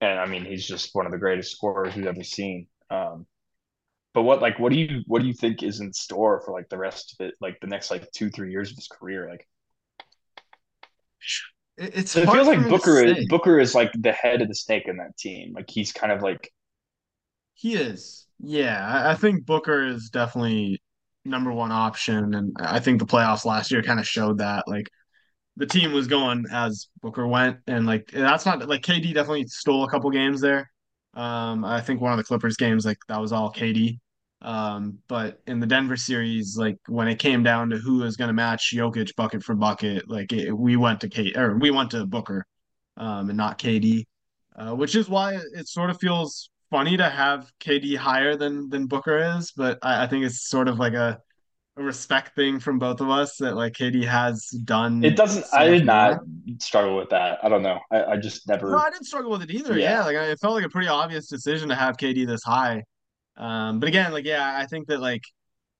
And 0.00 0.18
I 0.18 0.26
mean, 0.26 0.44
he's 0.44 0.66
just 0.66 0.90
one 0.94 1.06
of 1.06 1.12
the 1.12 1.18
greatest 1.18 1.52
scorers 1.52 1.94
we've 1.94 2.06
ever 2.06 2.22
seen. 2.24 2.66
Um, 2.90 3.26
but 4.14 4.22
what 4.24 4.42
like 4.42 4.58
what 4.58 4.72
do 4.72 4.78
you 4.78 5.02
what 5.06 5.22
do 5.22 5.28
you 5.28 5.34
think 5.34 5.62
is 5.62 5.80
in 5.80 5.92
store 5.92 6.40
for 6.40 6.52
like 6.52 6.68
the 6.70 6.78
rest 6.78 7.16
of 7.18 7.26
it, 7.26 7.34
like 7.40 7.60
the 7.60 7.68
next 7.68 7.90
like 7.90 8.10
two 8.12 8.30
three 8.30 8.50
years 8.52 8.70
of 8.70 8.76
his 8.76 8.88
career? 8.88 9.28
Like 9.30 9.46
It- 11.76 11.94
It's 11.96 12.10
So 12.12 12.20
it 12.22 12.30
feels 12.30 12.46
like 12.46 12.68
Booker 12.68 12.98
is. 13.04 13.26
Booker 13.28 13.58
is 13.60 13.74
like 13.74 13.92
the 13.98 14.12
head 14.12 14.42
of 14.42 14.48
the 14.48 14.54
snake 14.54 14.84
in 14.88 14.96
that 14.98 15.16
team. 15.16 15.52
Like 15.54 15.68
he's 15.70 15.92
kind 15.92 16.12
of 16.12 16.22
like 16.22 16.50
He 17.54 17.74
is. 17.74 18.26
Yeah, 18.38 18.84
I, 18.86 19.12
I 19.12 19.14
think 19.14 19.46
Booker 19.46 19.86
is 19.86 20.10
definitely 20.10 20.82
number 21.24 21.52
one 21.52 21.72
option, 21.72 22.34
and 22.34 22.54
I 22.60 22.80
think 22.80 22.98
the 23.00 23.06
playoffs 23.06 23.44
last 23.44 23.70
year 23.70 23.82
kind 23.82 23.98
of 24.00 24.06
showed 24.06 24.38
that. 24.38 24.68
Like 24.68 24.88
the 25.56 25.66
team 25.66 25.92
was 25.92 26.06
going 26.06 26.44
as 26.52 26.88
Booker 27.02 27.26
went, 27.26 27.58
and 27.66 27.86
like 27.86 28.10
that's 28.12 28.46
not 28.46 28.68
like 28.68 28.82
KD 28.82 29.14
definitely 29.14 29.46
stole 29.46 29.84
a 29.84 29.90
couple 29.90 30.10
games 30.10 30.40
there. 30.40 30.70
Um, 31.14 31.64
I 31.64 31.80
think 31.80 32.00
one 32.00 32.12
of 32.12 32.18
the 32.18 32.24
Clippers 32.24 32.56
games, 32.56 32.84
like 32.84 32.98
that 33.08 33.20
was 33.20 33.32
all 33.32 33.52
KD. 33.52 33.98
Um, 34.42 34.98
but 35.08 35.40
in 35.46 35.60
the 35.60 35.66
Denver 35.66 35.96
series, 35.96 36.56
like 36.58 36.76
when 36.88 37.08
it 37.08 37.18
came 37.18 37.42
down 37.42 37.70
to 37.70 37.78
who 37.78 37.98
was 37.98 38.16
going 38.16 38.28
to 38.28 38.34
match 38.34 38.72
Jokic 38.74 39.16
bucket 39.16 39.42
for 39.42 39.54
bucket, 39.54 40.08
like 40.08 40.32
it, 40.32 40.52
we 40.52 40.76
went 40.76 41.00
to 41.00 41.08
K 41.08 41.32
or 41.34 41.56
we 41.58 41.70
went 41.70 41.90
to 41.92 42.04
Booker, 42.06 42.46
um, 42.98 43.30
and 43.30 43.36
not 43.36 43.58
KD, 43.58 44.04
uh, 44.56 44.74
which 44.74 44.94
is 44.94 45.08
why 45.08 45.34
it 45.54 45.68
sort 45.68 45.90
of 45.90 45.98
feels 45.98 46.50
funny 46.70 46.96
to 46.98 47.08
have 47.08 47.50
KD 47.60 47.96
higher 47.96 48.36
than 48.36 48.68
than 48.68 48.86
Booker 48.86 49.38
is. 49.38 49.52
But 49.56 49.78
I, 49.82 50.04
I 50.04 50.06
think 50.06 50.24
it's 50.24 50.48
sort 50.48 50.68
of 50.68 50.78
like 50.78 50.94
a 50.94 51.20
respect 51.82 52.34
thing 52.34 52.58
from 52.58 52.78
both 52.78 53.00
of 53.00 53.10
us 53.10 53.36
that 53.36 53.54
like 53.54 53.74
KD 53.74 54.04
has 54.04 54.48
done. 54.64 55.04
it 55.04 55.16
doesn't. 55.16 55.44
I 55.52 55.68
did 55.68 55.84
not 55.84 56.20
struggle 56.58 56.96
with 56.96 57.10
that. 57.10 57.38
I 57.42 57.48
don't 57.48 57.62
know. 57.62 57.78
I, 57.90 58.04
I 58.04 58.16
just 58.16 58.48
never. 58.48 58.70
No, 58.70 58.78
I 58.78 58.90
didn't 58.90 59.04
struggle 59.04 59.30
with 59.30 59.42
it 59.42 59.50
either. 59.50 59.78
Yeah. 59.78 59.98
Yeah, 59.98 60.04
like 60.04 60.16
I, 60.16 60.24
it 60.30 60.40
felt 60.40 60.54
like 60.54 60.64
a 60.64 60.70
pretty 60.70 60.88
obvious 60.88 61.28
decision 61.28 61.68
to 61.68 61.74
have 61.74 61.96
KD 61.96 62.26
this 62.26 62.42
high. 62.42 62.82
Um, 63.36 63.78
but 63.78 63.88
again, 63.88 64.12
like 64.12 64.24
yeah, 64.24 64.58
I 64.58 64.66
think 64.66 64.88
that 64.88 65.00
like 65.00 65.22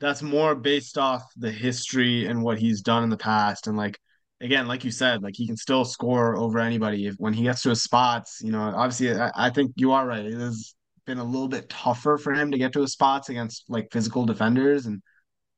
that's 0.01 0.23
more 0.23 0.55
based 0.55 0.99
off 0.99 1.23
the 1.37 1.51
history 1.51 2.27
and 2.27 2.43
what 2.43 2.59
he's 2.59 2.83
done 2.83 3.03
in 3.03 3.11
the 3.11 3.17
past, 3.17 3.67
and 3.67 3.77
like 3.77 3.99
again, 4.41 4.69
like 4.69 4.85
you 4.85 4.91
said, 4.91 5.23
like 5.23 5.35
he 5.35 5.47
can 5.47 5.57
still 5.57 5.85
score 5.85 6.37
over 6.37 6.59
anybody 6.59 7.07
if 7.07 7.15
when 7.17 7.33
he 7.33 7.45
gets 7.45 7.63
to 7.63 7.71
his 7.71 7.83
spots. 7.83 8.41
You 8.43 8.53
know, 8.53 8.61
obviously, 8.61 9.19
I, 9.19 9.31
I 9.35 9.51
think 9.51 9.73
you 9.77 9.93
are 9.93 10.07
right. 10.07 10.25
It 10.25 10.39
has 10.39 10.75
been 11.07 11.19
a 11.19 11.25
little 11.25 11.49
bit 11.49 11.71
tougher 11.71 12.19
for 12.19 12.35
him 12.35 12.51
to 12.51 12.59
get 12.59 12.73
to 12.75 12.83
his 12.83 12.93
spots 12.93 13.29
against 13.31 13.65
like 13.71 13.89
physical 13.91 14.27
defenders, 14.27 14.85
and 14.85 15.03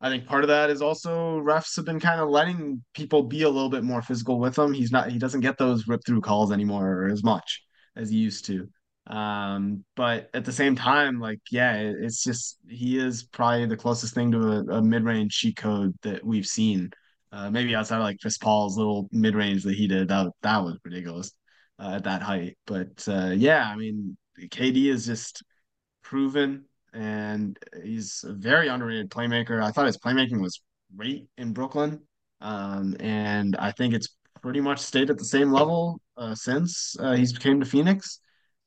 I 0.01 0.11
think 0.11 0.26
part 0.26 0.44
of 0.44 0.49
that 0.49 0.70
is 0.70 0.80
also 0.80 1.40
refs 1.40 1.74
have 1.76 1.84
been 1.84 1.99
kind 1.99 2.20
of 2.20 2.28
letting 2.28 2.84
people 2.94 3.24
be 3.24 3.42
a 3.42 3.49
little 3.49 3.68
bit 3.68 3.82
more 3.82 4.01
physical 4.03 4.38
with 4.38 4.57
him. 4.57 4.72
He's 4.72 4.92
not 4.92 5.11
he 5.11 5.18
doesn't 5.18 5.40
get 5.40 5.59
those 5.59 5.88
rip 5.88 6.03
through 6.07 6.20
calls 6.20 6.53
anymore 6.53 6.86
or 6.88 7.09
as 7.09 7.24
much 7.24 7.62
as 7.96 8.11
he 8.11 8.16
used 8.16 8.44
to. 8.46 8.68
Um, 9.09 9.84
but 9.96 10.30
at 10.34 10.44
the 10.44 10.53
same 10.53 10.76
time, 10.76 11.18
like 11.18 11.40
yeah, 11.51 11.76
it, 11.78 11.96
it's 12.01 12.22
just 12.22 12.59
he 12.68 12.99
is 12.99 13.24
probably 13.24 13.66
the 13.66 13.76
closest 13.76 14.14
thing 14.14 14.30
to 14.32 14.38
a, 14.38 14.64
a 14.76 14.82
mid 14.82 15.05
range 15.05 15.32
cheat 15.36 15.57
code 15.57 15.94
that 16.03 16.24
we've 16.24 16.46
seen. 16.46 16.90
Uh, 17.32 17.51
maybe 17.51 17.74
outside 17.74 17.96
of 17.96 18.05
like 18.05 18.20
Chris 18.20 18.38
Paul's 18.38 18.78
little 18.78 19.09
mid 19.12 19.34
range 19.34 19.64
that 19.64 19.74
he 19.74 19.88
did, 19.88 20.09
that 20.09 20.28
that 20.42 20.62
was 20.62 20.78
ridiculous 20.84 21.32
uh, 21.80 21.94
at 21.96 22.05
that 22.05 22.22
height. 22.22 22.57
But 22.66 23.07
uh, 23.09 23.32
yeah, 23.34 23.68
I 23.68 23.76
mean, 23.76 24.16
KD 24.38 24.86
is 24.86 25.07
just 25.07 25.42
proven 26.03 26.66
and 26.93 27.59
he's 27.82 28.24
a 28.26 28.32
very 28.32 28.68
underrated 28.68 29.11
playmaker. 29.11 29.62
I 29.62 29.70
thought 29.70 29.86
his 29.86 29.99
playmaking 29.99 30.41
was 30.41 30.61
great 30.97 31.26
in 31.36 31.53
Brooklyn. 31.53 32.01
Um, 32.41 32.97
and 33.01 33.57
I 33.57 33.72
think 33.72 33.95
it's 33.95 34.09
pretty 34.43 34.61
much 34.61 34.78
stayed 34.78 35.11
at 35.11 35.18
the 35.18 35.24
same 35.24 35.53
level 35.53 36.01
uh, 36.16 36.34
since 36.34 36.97
uh, 37.01 37.14
he's 37.14 37.36
came 37.36 37.61
to 37.61 37.66
Phoenix. 37.66 38.20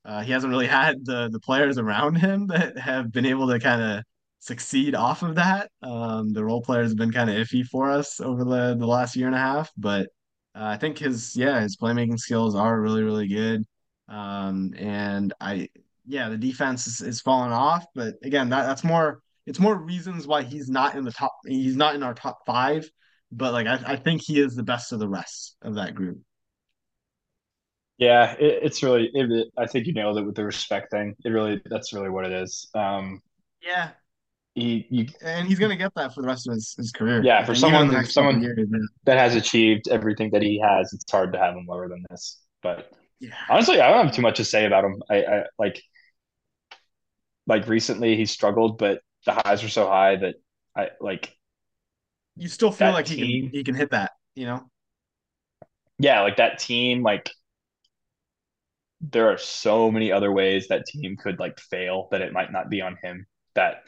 Uh, 0.03 0.21
he 0.21 0.31
hasn't 0.31 0.51
really 0.51 0.67
had 0.81 1.05
the 1.05 1.29
the 1.31 1.39
players 1.39 1.77
around 1.77 2.15
him 2.15 2.47
that 2.47 2.77
have 2.77 3.11
been 3.11 3.25
able 3.25 3.47
to 3.47 3.59
kind 3.59 3.81
of 3.81 4.03
succeed 4.39 4.95
off 4.95 5.23
of 5.23 5.35
that. 5.35 5.69
Um, 5.81 6.33
the 6.33 6.43
role 6.43 6.61
players 6.61 6.91
have 6.91 6.97
been 6.97 7.11
kind 7.11 7.29
of 7.29 7.35
iffy 7.35 7.65
for 7.65 7.89
us 7.89 8.19
over 8.19 8.43
the 8.43 8.75
the 8.77 8.87
last 8.87 9.15
year 9.15 9.27
and 9.27 9.35
a 9.35 9.39
half, 9.39 9.71
but 9.77 10.07
uh, 10.55 10.65
I 10.65 10.77
think 10.77 10.97
his 10.97 11.35
yeah 11.35 11.61
his 11.61 11.77
playmaking 11.77 12.19
skills 12.19 12.55
are 12.55 12.79
really 12.81 13.03
really 13.03 13.27
good. 13.27 13.63
Um, 14.09 14.73
and 14.77 15.33
I 15.39 15.69
yeah, 16.05 16.29
the 16.29 16.37
defense 16.37 16.87
is, 16.87 17.01
is 17.01 17.21
falling 17.21 17.51
off. 17.51 17.85
But 17.95 18.15
again, 18.23 18.49
that, 18.49 18.65
that's 18.65 18.83
more 18.83 19.21
it's 19.45 19.59
more 19.59 19.75
reasons 19.75 20.27
why 20.27 20.43
he's 20.43 20.69
not 20.69 20.95
in 20.95 21.03
the 21.03 21.11
top 21.11 21.33
he's 21.45 21.75
not 21.75 21.95
in 21.95 22.03
our 22.03 22.13
top 22.13 22.39
five. 22.45 22.89
But 23.31 23.53
like 23.53 23.67
I, 23.67 23.79
I 23.85 23.95
think 23.95 24.21
he 24.21 24.39
is 24.39 24.55
the 24.55 24.63
best 24.63 24.91
of 24.91 24.99
the 24.99 25.07
rest 25.07 25.55
of 25.61 25.75
that 25.75 25.95
group. 25.95 26.19
Yeah, 27.97 28.33
it, 28.33 28.63
it's 28.63 28.81
really. 28.81 29.11
It, 29.13 29.47
I 29.57 29.67
think 29.67 29.85
you 29.85 29.93
nailed 29.93 30.17
it 30.17 30.25
with 30.25 30.35
the 30.35 30.43
respect 30.43 30.89
thing. 30.91 31.15
It 31.23 31.29
really, 31.29 31.61
that's 31.65 31.93
really 31.93 32.09
what 32.09 32.25
it 32.25 32.31
is. 32.31 32.67
Um, 32.73 33.21
yeah, 33.61 33.91
he, 34.55 34.87
you, 34.89 35.07
and 35.23 35.47
he's 35.47 35.59
gonna 35.59 35.75
get 35.75 35.93
that 35.95 36.13
for 36.13 36.23
the 36.23 36.27
rest 36.27 36.47
of 36.47 36.55
his, 36.55 36.73
his 36.75 36.91
career. 36.91 37.23
Yeah, 37.23 37.45
for 37.45 37.53
someone, 37.53 38.05
someone 38.05 38.41
years, 38.41 38.67
that 39.05 39.17
has 39.17 39.35
achieved 39.35 39.87
everything 39.87 40.31
that 40.31 40.41
he 40.41 40.59
has, 40.59 40.91
it's 40.93 41.09
hard 41.11 41.31
to 41.33 41.39
have 41.39 41.55
him 41.55 41.65
lower 41.69 41.87
than 41.87 42.03
this. 42.09 42.41
But 42.63 42.91
yeah. 43.21 43.33
honestly, 43.49 43.79
I 43.79 43.89
don't 43.89 44.05
have 44.07 44.15
too 44.15 44.21
much 44.21 44.37
to 44.37 44.45
say 44.45 44.65
about 44.65 44.83
him. 44.83 45.01
I, 45.09 45.23
I 45.23 45.43
like 45.57 45.81
like 47.47 47.67
recently 47.67 48.15
he 48.15 48.25
struggled, 48.25 48.77
but 48.77 49.01
the 49.25 49.33
highs 49.33 49.63
were 49.63 49.69
so 49.69 49.87
high 49.87 50.15
that 50.17 50.35
I 50.75 50.89
like. 50.99 51.33
You 52.35 52.47
still 52.47 52.71
feel 52.71 52.91
like 52.91 53.05
team, 53.05 53.17
he 53.17 53.41
can 53.41 53.49
he 53.51 53.63
can 53.63 53.75
hit 53.75 53.91
that, 53.91 54.11
you 54.35 54.45
know? 54.45 54.69
Yeah, 55.99 56.21
like 56.21 56.37
that 56.37 56.59
team, 56.59 57.03
like 57.03 57.29
there 59.01 59.31
are 59.31 59.37
so 59.37 59.91
many 59.91 60.11
other 60.11 60.31
ways 60.31 60.67
that 60.69 60.85
team 60.85 61.15
could 61.17 61.39
like 61.39 61.59
fail 61.59 62.07
that 62.11 62.21
it 62.21 62.33
might 62.33 62.51
not 62.51 62.69
be 62.69 62.81
on 62.81 62.97
him. 63.01 63.27
That. 63.55 63.83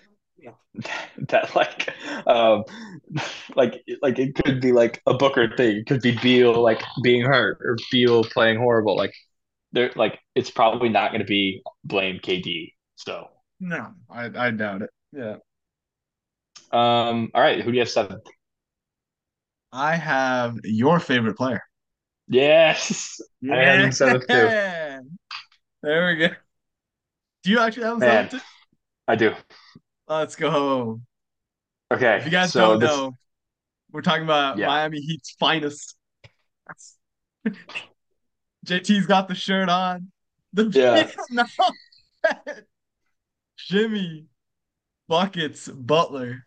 that 1.30 1.56
like 1.56 1.94
um 2.28 2.64
like 3.56 3.84
like 4.02 4.20
it 4.20 4.36
could 4.36 4.62
be 4.62 4.72
like 4.72 5.02
a 5.06 5.14
Booker 5.14 5.56
thing. 5.56 5.78
It 5.78 5.88
could 5.88 6.02
be 6.02 6.18
Beal 6.22 6.62
like 6.62 6.82
being 7.04 7.24
hurt 7.24 7.60
or 7.62 7.78
Beal 7.92 8.24
playing 8.24 8.58
horrible. 8.58 8.96
Like 8.96 9.14
they're 9.72 9.92
like 9.96 10.20
it's 10.36 10.50
probably 10.52 10.90
not 10.90 11.12
going 11.12 11.22
to 11.22 11.28
be 11.28 11.62
blame 11.84 12.20
KD. 12.20 12.74
So 12.96 13.28
no, 13.60 13.94
I, 14.10 14.30
I 14.36 14.52
doubt 14.52 14.82
it. 14.84 14.90
Yeah. 15.12 15.38
Um. 16.72 17.30
All 17.34 17.42
right. 17.42 17.62
Who 17.62 17.72
do 17.72 17.76
you 17.76 17.82
have 17.82 17.90
seven? 17.90 18.20
I 19.72 19.96
have 19.96 20.58
your 20.64 21.00
favorite 21.00 21.36
player. 21.36 21.62
Yes. 22.28 23.22
Yeah. 23.42 23.54
I 23.56 23.64
have 23.64 23.96
seventh 23.96 24.28
too. 24.28 24.50
There 25.84 26.08
we 26.08 26.16
go. 26.16 26.30
Do 27.44 27.52
you 27.52 27.60
actually 27.60 27.84
have 27.84 27.96
him 27.96 28.00
seventh? 28.00 28.44
I 29.06 29.16
do. 29.18 29.34
Let's 30.20 30.36
go. 30.36 31.02
Okay. 31.92 32.18
If 32.18 32.26
you 32.26 32.32
guys 32.32 32.54
so 32.54 32.72
don't 32.72 32.80
this... 32.80 32.90
know, 32.90 33.14
we're 33.92 34.02
talking 34.02 34.24
about 34.24 34.58
yeah. 34.58 34.68
Miami 34.68 35.00
Heat's 35.00 35.36
finest. 35.40 35.96
JT's 38.66 39.06
got 39.06 39.28
the 39.28 39.36
shirt 39.36 39.70
on. 39.70 40.12
The 40.54 40.66
yeah. 40.70 41.10
no. 41.30 41.46
Jimmy 43.58 44.26
Buckets 45.08 45.68
Butler. 45.68 46.46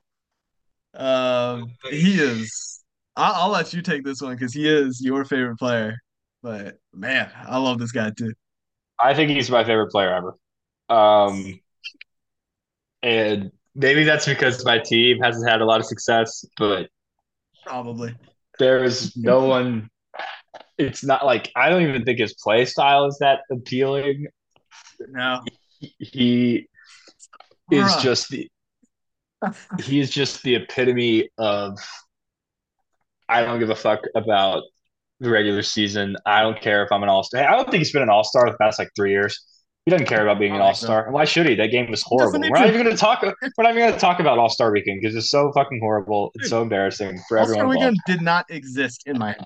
Um, 0.94 1.72
he 1.90 2.20
is. 2.20 2.82
I'll, 3.16 3.34
I'll 3.34 3.50
let 3.50 3.72
you 3.72 3.82
take 3.82 4.04
this 4.04 4.22
one 4.22 4.34
because 4.34 4.54
he 4.54 4.68
is 4.68 5.00
your 5.02 5.24
favorite 5.24 5.58
player. 5.58 5.96
But 6.42 6.78
man, 6.94 7.30
I 7.46 7.58
love 7.58 7.78
this 7.78 7.92
guy 7.92 8.12
too. 8.16 8.32
I 8.98 9.14
think 9.14 9.30
he's 9.30 9.50
my 9.50 9.64
favorite 9.64 9.90
player 9.90 10.14
ever. 10.14 10.36
Um, 10.88 11.60
and 13.02 13.52
maybe 13.76 14.04
that's 14.04 14.26
because 14.26 14.64
my 14.64 14.78
team 14.78 15.18
hasn't 15.20 15.48
had 15.48 15.60
a 15.60 15.64
lot 15.64 15.80
of 15.80 15.86
success, 15.86 16.44
but 16.56 16.88
probably 17.64 18.14
there 18.58 18.82
is 18.82 19.16
no 19.16 19.44
one. 19.44 19.90
It's 20.78 21.04
not 21.04 21.24
like 21.24 21.50
I 21.54 21.68
don't 21.68 21.82
even 21.82 22.04
think 22.04 22.18
his 22.18 22.34
play 22.34 22.64
style 22.64 23.06
is 23.06 23.18
that 23.20 23.40
appealing. 23.50 24.26
No, 25.08 25.42
he, 25.78 25.94
he 25.98 26.68
is 27.70 27.96
just 27.96 28.30
the 28.30 28.50
he's 29.80 30.10
just 30.10 30.42
the 30.42 30.56
epitome 30.56 31.28
of 31.38 31.78
I 33.28 33.42
don't 33.42 33.58
give 33.58 33.70
a 33.70 33.76
fuck 33.76 34.00
about 34.14 34.62
the 35.20 35.30
regular 35.30 35.62
season. 35.62 36.16
I 36.24 36.42
don't 36.42 36.60
care 36.60 36.84
if 36.84 36.92
I'm 36.92 37.02
an 37.02 37.08
all 37.08 37.22
star. 37.22 37.42
I 37.42 37.56
don't 37.56 37.70
think 37.70 37.78
he's 37.78 37.92
been 37.92 38.02
an 38.02 38.10
all 38.10 38.24
star 38.24 38.50
the 38.50 38.56
past 38.58 38.78
like 38.78 38.90
three 38.96 39.10
years. 39.10 39.44
He 39.86 39.92
doesn't 39.92 40.08
care 40.08 40.26
about 40.26 40.40
being 40.40 40.52
an 40.52 40.60
all 40.60 40.74
star. 40.74 41.12
Why 41.12 41.24
should 41.24 41.46
he? 41.46 41.54
That 41.54 41.68
game 41.68 41.88
was 41.88 42.02
horrible. 42.02 42.40
We're 42.40 42.48
not 42.48 42.66
even 42.66 42.82
going 42.82 42.94
to 42.94 43.00
talk. 43.00 43.22
We're 43.22 43.32
not 43.62 43.70
even 43.70 43.82
going 43.82 43.92
to 43.92 43.98
talk 43.98 44.18
about 44.18 44.36
All 44.36 44.48
Star 44.48 44.72
Weekend 44.72 45.00
because 45.00 45.14
it's 45.14 45.30
so 45.30 45.52
fucking 45.52 45.78
horrible. 45.80 46.32
It's 46.34 46.50
so 46.50 46.60
embarrassing 46.60 47.20
for 47.28 47.38
everyone. 47.38 47.66
All 47.66 47.72
Star 47.72 47.88
Weekend 47.88 47.98
did 48.04 48.20
not 48.20 48.46
exist 48.50 49.04
in 49.06 49.16
my. 49.16 49.36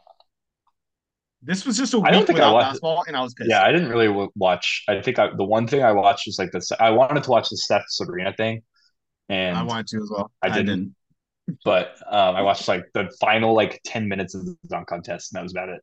This 1.43 1.67
was 1.67 1.77
just 1.77 1.93
a 1.93 1.99
week 1.99 2.09
I 2.09 2.11
don't 2.11 2.27
think 2.27 2.39
without 2.39 2.51
I 2.51 2.53
watched, 2.55 2.67
basketball, 2.69 3.05
and 3.07 3.17
I 3.19 3.21
was 3.21 3.35
pissed. 3.35 3.51
Yeah, 3.51 3.63
I 3.63 3.71
didn't 3.71 3.91
really 3.91 4.29
watch. 4.35 4.83
I 4.89 5.03
think 5.03 5.19
I, 5.19 5.29
the 5.37 5.45
one 5.45 5.67
thing 5.67 5.83
I 5.83 5.93
watched 5.93 6.27
was 6.27 6.39
like 6.39 6.53
this. 6.53 6.73
I 6.81 6.89
wanted 6.89 7.23
to 7.25 7.31
watch 7.31 7.51
the 7.51 7.59
Steph 7.59 7.85
Sabrina 7.89 8.33
thing, 8.33 8.63
and 9.29 9.59
I 9.59 9.63
wanted 9.63 9.89
to 9.89 9.99
as 9.99 10.11
well. 10.11 10.31
I 10.41 10.49
didn't. 10.49 10.59
I 10.59 10.73
didn't. 10.73 10.97
But 11.67 11.97
um, 12.11 12.37
I 12.37 12.41
watched 12.41 12.67
like 12.67 12.85
the 12.95 13.15
final 13.21 13.55
like 13.55 13.79
ten 13.85 14.09
minutes 14.09 14.35
of 14.35 14.47
the 14.47 14.57
dunk 14.69 14.89
contest, 14.89 15.35
and 15.35 15.39
that 15.39 15.43
was 15.43 15.53
about 15.53 15.69
it. 15.69 15.83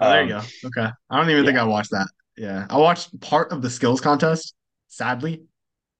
Oh, 0.00 0.10
there 0.10 0.22
um, 0.22 0.28
you 0.28 0.34
go. 0.34 0.42
Okay, 0.66 0.90
I 1.08 1.16
don't 1.16 1.30
even 1.30 1.44
yeah. 1.44 1.50
think 1.50 1.58
I 1.60 1.64
watched 1.64 1.92
that. 1.92 2.08
Yeah, 2.36 2.66
I 2.70 2.78
watched 2.78 3.18
part 3.20 3.52
of 3.52 3.62
the 3.62 3.70
skills 3.70 4.00
contest. 4.00 4.54
Sadly, 4.88 5.42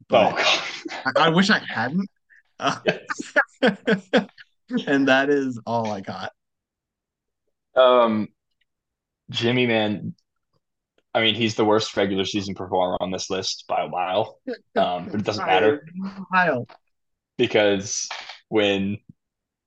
but 0.08 0.34
oh, 0.36 0.64
I, 1.06 1.26
I, 1.26 1.28
wish 1.30 1.50
I 1.50 1.58
hadn't. 1.58 2.10
Uh, 2.58 2.78
and 4.86 5.08
that 5.08 5.30
is 5.30 5.60
all 5.66 5.90
I 5.90 6.00
got. 6.00 6.32
Um, 7.74 8.28
Jimmy, 9.30 9.66
man, 9.66 10.14
I 11.14 11.20
mean, 11.20 11.34
he's 11.34 11.54
the 11.54 11.64
worst 11.64 11.96
regular 11.96 12.24
season 12.24 12.54
performer 12.54 12.96
on 13.00 13.10
this 13.10 13.30
list 13.30 13.64
by 13.68 13.82
a 13.82 13.88
mile. 13.88 14.38
Um, 14.76 15.06
but 15.06 15.20
it 15.20 15.24
doesn't 15.24 15.46
matter. 15.46 15.86
Mile. 16.30 16.66
Because 17.36 18.08
when 18.48 18.98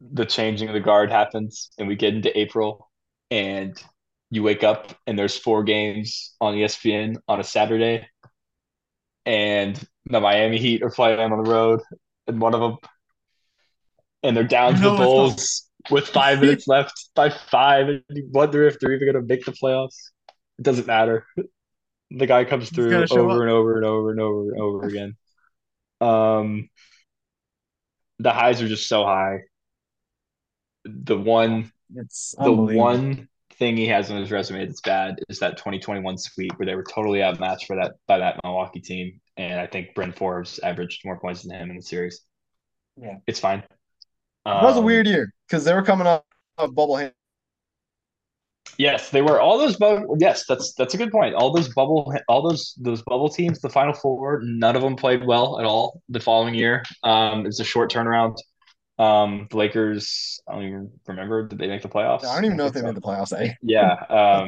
the 0.01 0.25
changing 0.25 0.69
of 0.69 0.73
the 0.73 0.79
guard 0.79 1.11
happens 1.11 1.71
and 1.77 1.87
we 1.87 1.95
get 1.95 2.13
into 2.13 2.37
April 2.37 2.89
and 3.29 3.81
you 4.31 4.43
wake 4.43 4.63
up 4.63 4.93
and 5.07 5.17
there's 5.17 5.37
four 5.37 5.63
games 5.63 6.35
on 6.41 6.55
ESPN 6.55 7.17
on 7.27 7.39
a 7.39 7.43
Saturday 7.43 8.07
and 9.25 9.79
the 10.05 10.19
Miami 10.19 10.57
Heat 10.57 10.83
are 10.83 10.89
playing 10.89 11.19
on 11.19 11.31
the 11.31 11.49
road 11.49 11.81
and 12.27 12.41
one 12.41 12.53
of 12.53 12.59
them 12.59 12.77
and 14.25 14.35
they're 14.35 14.43
down 14.43 14.73
to 14.75 14.81
the 14.81 14.89
Bulls 14.89 15.69
with 15.89 16.07
five 16.07 16.41
minutes 16.41 16.67
left 16.67 17.09
by 17.15 17.29
five, 17.29 17.87
and 17.87 18.03
you 18.09 18.27
wonder 18.31 18.65
if 18.67 18.79
they're 18.79 18.93
even 18.93 19.11
going 19.11 19.21
to 19.21 19.27
make 19.27 19.45
the 19.45 19.51
playoffs. 19.51 20.09
It 20.57 20.63
doesn't 20.63 20.87
matter. 20.87 21.25
The 22.11 22.25
guy 22.25 22.45
comes 22.45 22.69
through 22.69 23.05
over 23.11 23.41
and 23.41 23.51
over 23.51 23.75
and 23.75 23.85
over 23.85 24.11
and 24.11 24.19
over 24.19 24.51
and 24.51 24.61
over 24.61 24.87
again. 24.87 25.15
Um, 26.01 26.69
the 28.19 28.31
highs 28.31 28.61
are 28.61 28.67
just 28.67 28.87
so 28.87 29.03
high. 29.03 29.41
The 30.85 31.17
one, 31.17 31.71
it's 31.95 32.35
the 32.37 32.51
one 32.51 33.27
thing 33.57 33.77
he 33.77 33.87
has 33.87 34.11
on 34.11 34.17
his 34.19 34.31
resume 34.31 34.65
that's 34.65 34.81
bad 34.81 35.19
is 35.29 35.39
that 35.39 35.57
2021 35.57 36.17
sweep 36.17 36.53
where 36.57 36.65
they 36.65 36.75
were 36.75 36.83
totally 36.83 37.23
outmatched 37.23 37.67
for 37.67 37.75
that 37.77 37.93
by 38.07 38.19
that 38.19 38.39
Milwaukee 38.43 38.81
team, 38.81 39.21
and 39.37 39.59
I 39.59 39.67
think 39.67 39.95
Bryn 39.95 40.11
Forbes 40.11 40.59
averaged 40.59 41.03
more 41.05 41.19
points 41.19 41.43
than 41.43 41.57
him 41.57 41.69
in 41.69 41.77
the 41.77 41.81
series. 41.81 42.21
Yeah. 42.97 43.17
It's 43.27 43.39
fine. 43.39 43.63
It 44.53 44.61
was 44.61 44.75
a 44.77 44.79
Um, 44.79 44.85
weird 44.85 45.07
year 45.07 45.33
because 45.47 45.63
they 45.65 45.73
were 45.73 45.83
coming 45.83 46.07
off 46.07 46.23
of 46.57 46.75
bubble 46.75 46.97
hand. 46.97 47.13
Yes, 48.77 49.09
they 49.09 49.21
were 49.21 49.39
all 49.39 49.57
those 49.57 49.77
bubble. 49.77 50.17
Yes, 50.19 50.45
that's 50.47 50.73
that's 50.73 50.93
a 50.93 50.97
good 50.97 51.11
point. 51.11 51.33
All 51.35 51.53
those 51.53 51.69
bubble, 51.73 52.13
all 52.27 52.47
those 52.49 52.73
those 52.77 53.01
bubble 53.03 53.29
teams, 53.29 53.59
the 53.61 53.69
Final 53.69 53.93
Four, 53.93 54.41
none 54.43 54.75
of 54.75 54.81
them 54.81 54.95
played 54.97 55.25
well 55.25 55.59
at 55.59 55.65
all 55.65 56.01
the 56.09 56.19
following 56.19 56.55
year. 56.55 56.83
Um, 57.03 57.45
it's 57.45 57.59
a 57.59 57.63
short 57.63 57.91
turnaround. 57.91 58.35
Um, 58.97 59.47
the 59.49 59.57
Lakers, 59.57 60.39
I 60.47 60.53
don't 60.53 60.63
even 60.63 60.91
remember. 61.07 61.47
Did 61.47 61.59
they 61.59 61.67
make 61.67 61.81
the 61.81 61.89
playoffs? 61.89 62.25
I 62.25 62.35
don't 62.35 62.45
even 62.45 62.57
know 62.57 62.67
if 62.67 62.73
they 62.73 62.81
made 62.81 62.95
the 62.95 63.01
playoffs. 63.01 63.37
Eh? 63.37 63.53
Yeah. 63.61 63.93
Um, 64.09 64.47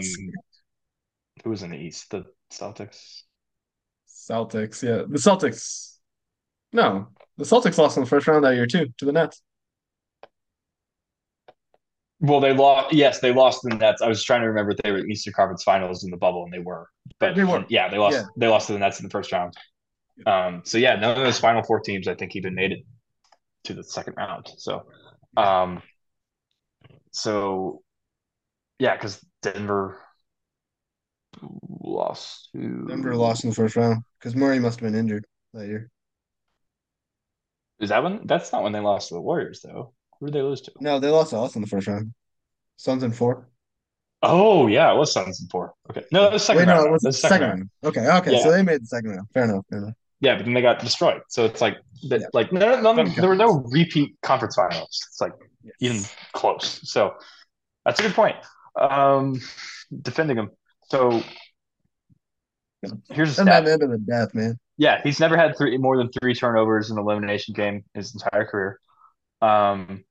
who 1.43 1.49
was 1.49 1.63
in 1.63 1.71
the 1.71 1.77
East? 1.77 2.09
The 2.11 2.25
Celtics. 2.51 3.23
Celtics, 4.07 4.83
yeah, 4.83 5.03
the 5.07 5.17
Celtics. 5.17 5.97
No, 6.73 7.07
the 7.37 7.45
Celtics 7.45 7.77
lost 7.77 7.97
in 7.97 8.03
the 8.03 8.09
first 8.09 8.27
round 8.27 8.43
that 8.43 8.55
year 8.55 8.67
too 8.67 8.87
to 8.97 9.05
the 9.05 9.11
Nets. 9.11 9.41
Well, 12.19 12.39
they 12.39 12.53
lost. 12.53 12.93
Yes, 12.93 13.19
they 13.19 13.31
lost 13.31 13.61
the 13.63 13.75
Nets. 13.75 14.01
I 14.01 14.07
was 14.07 14.23
trying 14.23 14.41
to 14.41 14.47
remember 14.47 14.71
if 14.71 14.77
they 14.77 14.91
were 14.91 15.05
Eastern 15.05 15.33
Conference 15.33 15.63
Finals 15.63 16.03
in 16.03 16.09
the 16.09 16.17
bubble, 16.17 16.43
and 16.43 16.51
they 16.51 16.59
were. 16.59 16.89
But 17.19 17.35
They 17.35 17.43
were. 17.43 17.65
Yeah, 17.69 17.89
they 17.89 17.97
lost. 17.97 18.17
Yeah. 18.17 18.23
They 18.37 18.47
lost 18.47 18.67
to 18.67 18.73
the 18.73 18.79
Nets 18.79 18.99
in 18.99 19.05
the 19.05 19.11
first 19.11 19.31
round. 19.31 19.53
Um. 20.25 20.61
So 20.65 20.77
yeah, 20.77 20.95
none 20.95 21.17
of 21.17 21.23
those 21.23 21.39
Final 21.39 21.63
Four 21.63 21.79
teams, 21.79 22.07
I 22.07 22.15
think, 22.15 22.35
even 22.35 22.55
made 22.55 22.71
it 22.71 22.79
to 23.67 23.73
the 23.73 23.83
second 23.83 24.15
round. 24.17 24.47
So, 24.57 24.83
um. 25.35 25.81
So, 27.11 27.81
yeah, 28.79 28.95
because 28.95 29.25
Denver 29.41 29.99
lost 31.79 32.49
to 32.53 32.85
Denver 32.87 33.15
lost 33.15 33.43
in 33.43 33.49
the 33.49 33.55
first 33.55 33.75
round 33.75 34.03
because 34.19 34.35
Murray 34.35 34.59
must 34.59 34.79
have 34.79 34.91
been 34.91 34.99
injured 34.99 35.25
that 35.53 35.67
year. 35.67 35.89
Is 37.79 37.89
that 37.89 38.03
when? 38.03 38.21
That's 38.25 38.51
not 38.51 38.63
when 38.63 38.71
they 38.71 38.79
lost 38.79 39.09
to 39.09 39.15
the 39.15 39.21
Warriors, 39.21 39.61
though. 39.63 39.93
Who 40.19 40.27
did 40.27 40.35
they 40.35 40.41
lose 40.41 40.61
to? 40.61 40.71
No, 40.79 40.99
they 40.99 41.09
lost 41.09 41.31
to 41.31 41.37
us 41.37 41.55
in 41.55 41.61
the 41.61 41.67
first 41.67 41.87
round. 41.87 42.13
Suns 42.75 43.03
in 43.03 43.11
four. 43.11 43.49
Oh 44.21 44.67
yeah, 44.67 44.91
it 44.91 44.97
was 44.97 45.11
Suns 45.11 45.41
in 45.41 45.47
four. 45.47 45.73
Okay, 45.89 46.03
no, 46.11 46.25
it 46.25 46.33
was 46.33 46.43
second 46.43 46.67
Wait, 46.67 46.67
round. 46.67 46.83
no, 46.83 46.89
it 46.89 46.91
was 46.91 47.01
the 47.01 47.09
was 47.09 47.21
second, 47.21 47.41
round. 47.47 47.69
Okay, 47.83 48.07
okay, 48.07 48.41
so 48.41 48.51
they 48.51 48.63
made 48.63 48.81
the 48.81 48.87
second 48.87 49.11
round. 49.11 49.27
Fair 49.33 49.43
enough. 49.45 49.65
Fair 49.69 49.79
enough. 49.79 49.93
Fair 50.23 50.33
enough. 50.33 50.35
Yeah, 50.35 50.35
but 50.37 50.45
then 50.45 50.53
they 50.53 50.61
got 50.61 50.79
destroyed. 50.79 51.21
So 51.29 51.45
it's 51.45 51.61
like 51.61 51.77
that. 52.09 52.21
Yeah. 52.21 52.27
Like 52.33 52.51
no, 52.51 52.79
no, 52.81 52.93
Doesn't 52.95 53.15
there 53.15 53.29
were 53.29 53.35
no 53.35 53.63
repeat 53.71 54.15
conference 54.21 54.55
finals. 54.55 55.05
It's 55.09 55.21
like 55.21 55.33
even 55.79 56.01
close. 56.33 56.79
So 56.89 57.13
that's 57.85 57.99
a 57.99 58.03
good 58.03 58.13
point. 58.13 58.37
Um, 58.79 59.39
defending 60.01 60.37
him. 60.37 60.51
So 60.89 61.21
here's 63.09 63.37
a 63.37 63.41
And 63.41 63.47
stat. 63.47 63.65
that 63.65 63.67
ended 63.67 63.91
the 63.91 63.97
death, 63.97 64.33
man. 64.33 64.57
Yeah, 64.77 65.01
he's 65.03 65.19
never 65.19 65.35
had 65.37 65.57
three 65.57 65.77
more 65.77 65.97
than 65.97 66.09
three 66.21 66.35
turnovers 66.35 66.89
in 66.91 66.97
an 66.97 67.03
elimination 67.03 67.53
game 67.53 67.83
his 67.93 68.13
entire 68.13 68.45
career. 68.45 68.79
Um, 69.41 70.03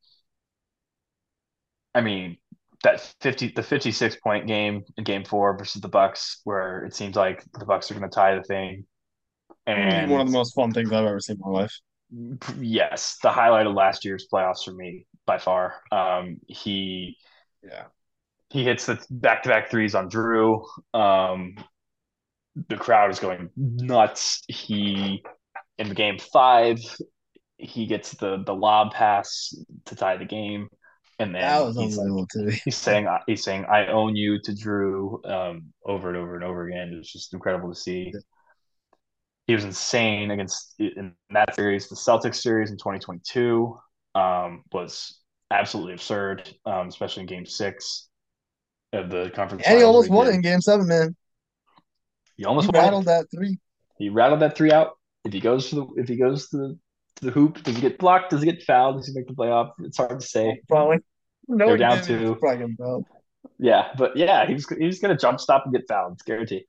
I 1.95 2.01
mean 2.01 2.39
that 2.83 3.01
fifty 3.21 3.49
the 3.49 3.63
fifty 3.63 3.91
six 3.93 4.17
point 4.17 4.47
game 4.47 4.85
in 4.97 5.05
Game 5.05 5.25
Four 5.25 5.57
versus 5.57 5.81
the 5.83 5.89
Bucks, 5.89 6.41
where 6.45 6.85
it 6.85 6.95
seems 6.95 7.17
like 7.17 7.45
the 7.59 7.65
Bucks 7.65 7.91
are 7.91 7.95
going 7.95 8.09
to 8.09 8.15
tie 8.15 8.35
the 8.37 8.43
thing. 8.43 8.87
And 9.67 10.11
One 10.11 10.21
of 10.21 10.27
the 10.27 10.33
most 10.33 10.55
fun 10.55 10.73
things 10.73 10.93
I've 10.93 11.05
ever 11.07 11.21
seen 11.21 11.37
in 11.37 11.41
my 11.41 11.59
life. 11.61 11.73
yes, 12.59 13.19
the 13.23 13.31
highlight 13.31 13.67
of 13.67 13.75
last 13.75 14.05
year's 14.05 14.27
playoffs 14.33 14.65
for 14.65 14.73
me 14.73 15.07
by 15.27 15.39
far. 15.39 15.75
Um, 15.91 16.41
he 16.47 17.17
Yeah. 17.63 17.89
he 18.51 18.65
hits 18.65 18.87
the 18.87 19.05
back 19.11 19.43
to 19.43 19.49
back 19.49 19.71
threes 19.71 19.95
on 19.95 20.09
Jrue. 20.11 20.65
Um, 20.95 21.57
the 22.69 22.77
crowd 22.77 23.11
is 23.11 23.19
going 23.19 23.51
nuts. 23.57 24.43
He 24.49 25.23
in 25.79 25.91
game 25.95 26.19
five, 26.19 26.79
he 27.59 27.87
gets 27.87 28.13
the 28.13 28.43
the 28.45 28.55
lob 28.55 28.93
pass 28.93 29.55
to 29.87 29.97
tie 29.97 30.17
the 30.17 30.25
game, 30.25 30.69
and 31.19 31.35
then 31.35 31.47
That 31.47 31.67
was 31.67 31.77
he's 31.77 31.99
he's 32.65 32.77
saying 32.77 33.09
he's 33.27 33.45
saying 33.45 33.67
I 33.67 33.87
own 33.89 34.17
you 34.17 34.41
to 34.43 34.53
Jrue 34.53 35.25
um, 35.31 35.73
over 35.85 36.09
and 36.09 36.17
over 36.17 36.35
and 36.37 36.45
over 36.45 36.69
again. 36.69 36.97
It's 36.99 37.13
just 37.13 37.35
incredible 37.35 37.71
to 37.73 37.81
see. 37.81 38.13
He 39.47 39.55
was 39.55 39.65
insane 39.65 40.31
against 40.31 40.75
in 40.79 41.15
that 41.31 41.55
series. 41.55 41.89
The 41.89 41.95
Celtics 41.95 42.37
series 42.37 42.71
in 42.71 42.79
2022 42.79 43.79
um, 44.15 44.65
was 44.73 45.21
absolutely 45.51 45.93
absurd, 45.95 46.53
um, 46.65 46.89
especially 46.89 47.23
in 47.23 47.27
Game 47.29 47.47
Six 47.47 48.09
of 48.93 49.11
the 49.11 49.31
conference. 49.35 49.65
And 49.67 49.79
he 49.79 49.85
almost 49.85 50.11
won 50.11 50.29
it 50.29 50.35
in 50.35 50.41
game 50.41 50.61
seven, 50.61 50.89
man. 50.89 51.15
He 52.37 52.45
almost 52.45 52.67
He 52.67 52.79
rattled 52.79 53.07
that 53.07 53.27
three. 53.31 53.59
He 53.99 54.09
rattled 54.09 54.41
that 54.41 54.57
three 54.57 54.73
out. 54.73 54.99
If 55.25 55.33
he 55.33 55.41
goes 55.41 55.71
to 55.71 55.77
the 55.77 55.87
if 55.97 56.09
he 56.09 56.17
goes 56.17 56.49
to 56.51 56.57
the 56.57 56.79
to 57.17 57.25
the 57.25 57.31
hoop, 57.31 57.63
does 57.63 57.75
he 57.75 57.81
get 57.81 57.99
blocked? 57.99 58.31
Does 58.31 58.43
he 58.43 58.51
get 58.51 58.63
fouled? 58.63 58.97
Does 58.97 59.09
he 59.09 59.15
make 59.15 59.27
the 59.27 59.35
playoff? 59.35 59.71
It's 59.81 59.97
hard 59.97 60.21
to 60.21 60.27
say. 60.27 60.61
Probably. 60.69 60.99
No, 61.49 61.67
They're 61.67 61.77
down 61.77 61.99
didn't. 61.99 62.07
He 62.07 62.25
was 62.27 62.35
two. 62.35 62.41
probably 62.41 62.59
getting 62.59 62.77
fouled. 62.77 63.07
Yeah, 63.59 63.89
but 63.97 64.17
yeah, 64.17 64.47
he 64.47 64.55
was 64.55 64.69
he 64.69 64.87
was 64.87 64.99
gonna 64.99 65.17
jump 65.17 65.41
stop 65.41 65.65
and 65.65 65.75
get 65.75 65.89
fouled. 65.89 66.15
It's 66.15 66.23
guaranteed. 66.23 66.65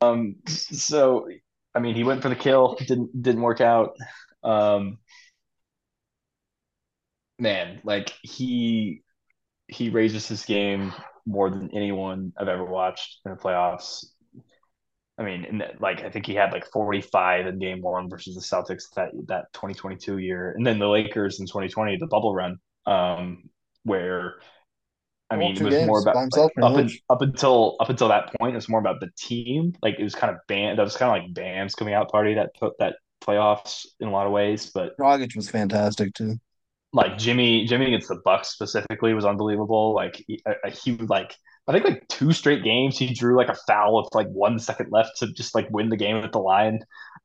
Um, 0.00 0.36
so 0.46 1.28
I 1.74 1.80
mean, 1.80 1.94
he 1.94 2.04
went 2.04 2.22
for 2.22 2.28
the 2.28 2.36
kill. 2.36 2.76
Didn't 2.86 3.22
didn't 3.22 3.42
work 3.42 3.60
out. 3.60 3.96
Um, 4.44 4.98
man, 7.38 7.80
like 7.84 8.12
he 8.22 9.02
he 9.68 9.90
raises 9.90 10.28
his 10.28 10.44
game 10.44 10.92
more 11.26 11.50
than 11.50 11.70
anyone 11.74 12.32
I've 12.36 12.48
ever 12.48 12.64
watched 12.64 13.20
in 13.24 13.32
the 13.32 13.36
playoffs. 13.36 14.04
I 15.18 15.24
mean, 15.24 15.62
like 15.80 16.02
I 16.02 16.10
think 16.10 16.26
he 16.26 16.34
had 16.34 16.52
like 16.52 16.66
45 16.72 17.46
in 17.46 17.58
game 17.58 17.82
one 17.82 18.08
versus 18.08 18.34
the 18.34 18.40
Celtics 18.40 18.84
that 18.96 19.10
that 19.28 19.52
2022 19.52 20.18
year, 20.18 20.52
and 20.56 20.66
then 20.66 20.78
the 20.78 20.88
Lakers 20.88 21.40
in 21.40 21.46
2020, 21.46 21.96
the 21.98 22.06
bubble 22.06 22.34
run, 22.34 22.58
um, 22.86 23.44
where 23.84 24.36
I 25.32 25.36
mean, 25.36 25.56
it 25.56 25.62
was 25.62 25.86
more 25.86 26.00
about 26.00 26.14
like, 26.14 26.52
up, 26.62 26.78
in, 26.78 26.90
up 27.08 27.22
until 27.22 27.76
up 27.80 27.88
until 27.88 28.08
that 28.08 28.34
point, 28.38 28.52
it 28.52 28.56
was 28.56 28.68
more 28.68 28.80
about 28.80 29.00
the 29.00 29.10
team. 29.16 29.74
Like 29.82 29.98
it 29.98 30.02
was 30.02 30.14
kind 30.14 30.30
of 30.30 30.38
band. 30.46 30.78
That 30.78 30.82
was 30.82 30.96
kind 30.96 31.10
of 31.10 31.22
like 31.22 31.34
Bam's 31.34 31.74
coming 31.74 31.94
out 31.94 32.10
party 32.10 32.34
that 32.34 32.54
put 32.54 32.74
that 32.78 32.96
playoffs 33.24 33.86
in 34.00 34.08
a 34.08 34.10
lot 34.10 34.26
of 34.26 34.32
ways, 34.32 34.70
but 34.74 34.96
Dragic 34.98 35.34
was 35.34 35.48
fantastic 35.48 36.12
too. 36.14 36.38
like 36.92 37.16
Jimmy, 37.18 37.64
Jimmy 37.66 37.86
against 37.86 38.08
the 38.08 38.20
Bucks 38.24 38.48
specifically 38.50 39.14
was 39.14 39.24
unbelievable. 39.24 39.94
Like 39.94 40.22
he, 40.26 40.42
uh, 40.44 40.70
he 40.70 40.96
like 40.96 41.34
I 41.68 41.72
think 41.72 41.84
like 41.84 42.08
two 42.08 42.32
straight 42.32 42.64
games 42.64 42.98
he 42.98 43.14
drew 43.14 43.36
like 43.36 43.48
a 43.48 43.56
foul 43.66 44.02
with 44.02 44.14
like 44.14 44.28
one 44.28 44.58
second 44.58 44.88
left 44.90 45.18
to 45.18 45.32
just 45.32 45.54
like 45.54 45.68
win 45.70 45.88
the 45.88 45.96
game 45.96 46.16
at 46.16 46.32
the 46.32 46.40
line. 46.40 46.80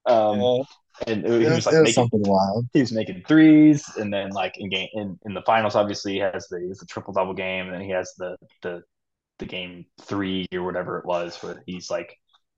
Um, 0.08 0.40
yeah. 0.40 0.64
and 1.08 1.26
It 1.26 1.32
he 1.40 1.46
was, 1.50 1.50
was 1.50 1.66
like 1.66 1.76
it 1.76 1.82
was 1.82 1.94
making 1.94 1.94
something 1.94 2.22
wild. 2.26 2.66
he 2.74 2.82
was 2.82 2.92
making 2.92 3.24
threes, 3.28 3.86
and 3.98 4.14
then 4.14 4.32
like 4.32 4.56
in 4.58 4.70
game 4.70 4.90
in, 4.94 5.20
in 5.26 5.34
the 5.34 5.42
finals, 5.44 5.76
obviously 5.76 6.14
he 6.14 6.20
has 6.20 6.48
the 6.50 6.76
the 6.80 6.86
triple 6.88 7.14
double 7.14 7.34
game, 7.34 7.66
and 7.68 7.76
then 7.76 7.82
he 7.82 7.92
has 7.92 8.14
the 8.18 8.38
the 8.64 8.82
the 9.40 9.46
game 9.46 9.86
three 10.02 10.46
or 10.54 10.64
whatever 10.64 11.00
it 11.00 11.06
was 11.06 11.38
where 11.44 11.64
he's 11.68 11.92
like 11.92 12.16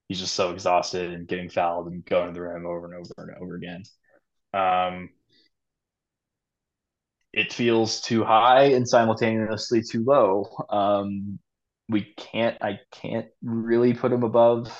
he's 0.10 0.20
just 0.20 0.36
so 0.36 0.52
exhausted 0.52 1.14
and 1.14 1.28
getting 1.28 1.50
fouled 1.50 1.88
and 1.88 2.06
going 2.06 2.28
to 2.28 2.34
the 2.34 2.42
rim 2.42 2.66
over 2.66 2.86
and 2.86 2.96
over 2.96 3.30
and 3.30 3.44
over 3.44 3.56
again. 3.56 3.84
Um, 4.54 5.10
it 7.34 7.54
feels 7.54 8.02
too 8.02 8.24
high 8.24 8.64
and 8.66 8.88
simultaneously 8.88 9.82
too 9.84 10.04
low. 10.04 10.48
Um, 10.70 11.40
we 11.88 12.14
can't 12.18 12.58
I 12.62 12.80
can't 12.92 13.28
really 13.42 13.94
put 13.94 14.12
him 14.12 14.24
above 14.24 14.72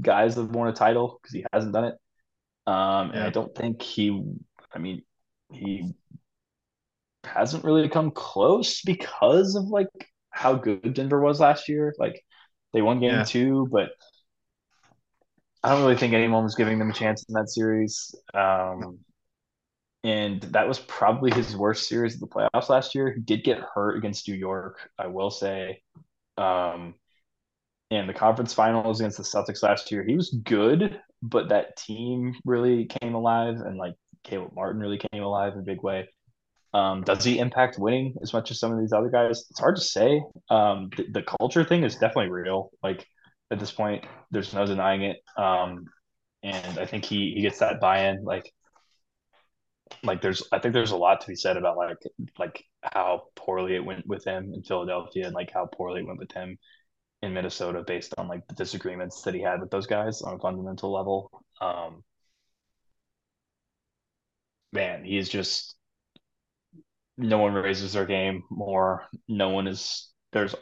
guys 0.00 0.34
that 0.34 0.42
have 0.42 0.54
won 0.54 0.68
a 0.68 0.72
title 0.72 1.18
because 1.22 1.34
he 1.34 1.44
hasn't 1.52 1.72
done 1.72 1.84
it. 1.84 1.94
Um, 2.66 3.10
and 3.10 3.22
I 3.22 3.30
don't 3.30 3.54
think 3.54 3.82
he. 3.82 4.22
I 4.72 4.78
mean, 4.78 5.02
he 5.52 5.92
hasn't 7.24 7.64
really 7.64 7.88
come 7.88 8.10
close 8.10 8.82
because 8.82 9.54
of 9.54 9.64
like 9.66 9.88
how 10.30 10.54
good 10.54 10.94
Denver 10.94 11.20
was 11.20 11.40
last 11.40 11.68
year. 11.68 11.94
Like 11.98 12.22
they 12.72 12.82
won 12.82 13.00
game 13.00 13.10
Yeah. 13.10 13.24
two, 13.24 13.68
but 13.70 13.90
I 15.62 15.70
don't 15.70 15.82
really 15.82 15.96
think 15.96 16.12
anyone 16.12 16.44
was 16.44 16.54
giving 16.54 16.78
them 16.78 16.90
a 16.90 16.94
chance 16.94 17.24
in 17.28 17.34
that 17.34 17.48
series. 17.48 18.14
Um, 18.34 18.98
and 20.02 20.42
that 20.42 20.68
was 20.68 20.78
probably 20.78 21.30
his 21.30 21.56
worst 21.56 21.88
series 21.88 22.14
of 22.14 22.20
the 22.20 22.26
playoffs 22.26 22.68
last 22.68 22.94
year. 22.94 23.12
He 23.12 23.20
did 23.20 23.42
get 23.42 23.58
hurt 23.60 23.96
against 23.96 24.28
New 24.28 24.34
York, 24.34 24.90
I 24.98 25.06
will 25.06 25.30
say. 25.30 25.80
Um, 26.36 26.94
and 27.96 28.08
the 28.08 28.14
conference 28.14 28.52
finals 28.52 29.00
against 29.00 29.18
the 29.18 29.24
Celtics 29.24 29.62
last 29.62 29.90
year, 29.90 30.04
he 30.04 30.16
was 30.16 30.30
good, 30.44 31.00
but 31.22 31.48
that 31.48 31.76
team 31.76 32.34
really 32.44 32.86
came 32.86 33.14
alive, 33.14 33.56
and 33.56 33.76
like 33.76 33.94
Caleb 34.22 34.52
Martin 34.54 34.80
really 34.80 34.98
came 34.98 35.22
alive 35.22 35.54
in 35.54 35.60
a 35.60 35.62
big 35.62 35.82
way. 35.82 36.08
Um, 36.72 37.02
does 37.02 37.22
he 37.22 37.38
impact 37.38 37.78
winning 37.78 38.16
as 38.20 38.32
much 38.32 38.50
as 38.50 38.58
some 38.58 38.72
of 38.72 38.80
these 38.80 38.92
other 38.92 39.08
guys? 39.08 39.46
It's 39.50 39.60
hard 39.60 39.76
to 39.76 39.82
say. 39.82 40.22
Um, 40.50 40.90
the, 40.96 41.06
the 41.10 41.22
culture 41.22 41.64
thing 41.64 41.84
is 41.84 41.94
definitely 41.94 42.30
real. 42.30 42.70
Like 42.82 43.06
at 43.50 43.60
this 43.60 43.70
point, 43.70 44.04
there's 44.32 44.52
no 44.52 44.66
denying 44.66 45.02
it. 45.02 45.18
Um, 45.36 45.84
and 46.42 46.78
I 46.78 46.86
think 46.86 47.04
he 47.04 47.32
he 47.36 47.42
gets 47.42 47.60
that 47.60 47.80
buy-in. 47.80 48.24
Like 48.24 48.52
like 50.02 50.20
there's 50.20 50.42
I 50.52 50.58
think 50.58 50.74
there's 50.74 50.90
a 50.90 50.96
lot 50.96 51.20
to 51.20 51.26
be 51.26 51.36
said 51.36 51.56
about 51.56 51.76
like 51.76 51.98
like 52.38 52.64
how 52.82 53.24
poorly 53.36 53.76
it 53.76 53.84
went 53.84 54.06
with 54.06 54.24
him 54.24 54.52
in 54.54 54.62
Philadelphia 54.62 55.26
and 55.26 55.34
like 55.34 55.50
how 55.52 55.66
poorly 55.66 56.00
it 56.00 56.06
went 56.06 56.18
with 56.18 56.32
him 56.32 56.58
in 57.24 57.34
Minnesota 57.34 57.82
based 57.86 58.14
on 58.18 58.28
like 58.28 58.46
the 58.48 58.54
disagreements 58.54 59.22
that 59.22 59.34
he 59.34 59.40
had 59.40 59.60
with 59.60 59.70
those 59.70 59.86
guys 59.86 60.22
on 60.22 60.34
a 60.34 60.38
fundamental 60.38 60.92
level. 60.92 61.30
Um, 61.60 62.04
man, 64.72 65.04
he's 65.04 65.28
just 65.28 65.74
no 67.16 67.38
one 67.38 67.54
raises 67.54 67.92
their 67.92 68.06
game 68.06 68.42
more. 68.50 69.04
No 69.28 69.50
one 69.50 69.66
is 69.66 70.10
there's 70.32 70.54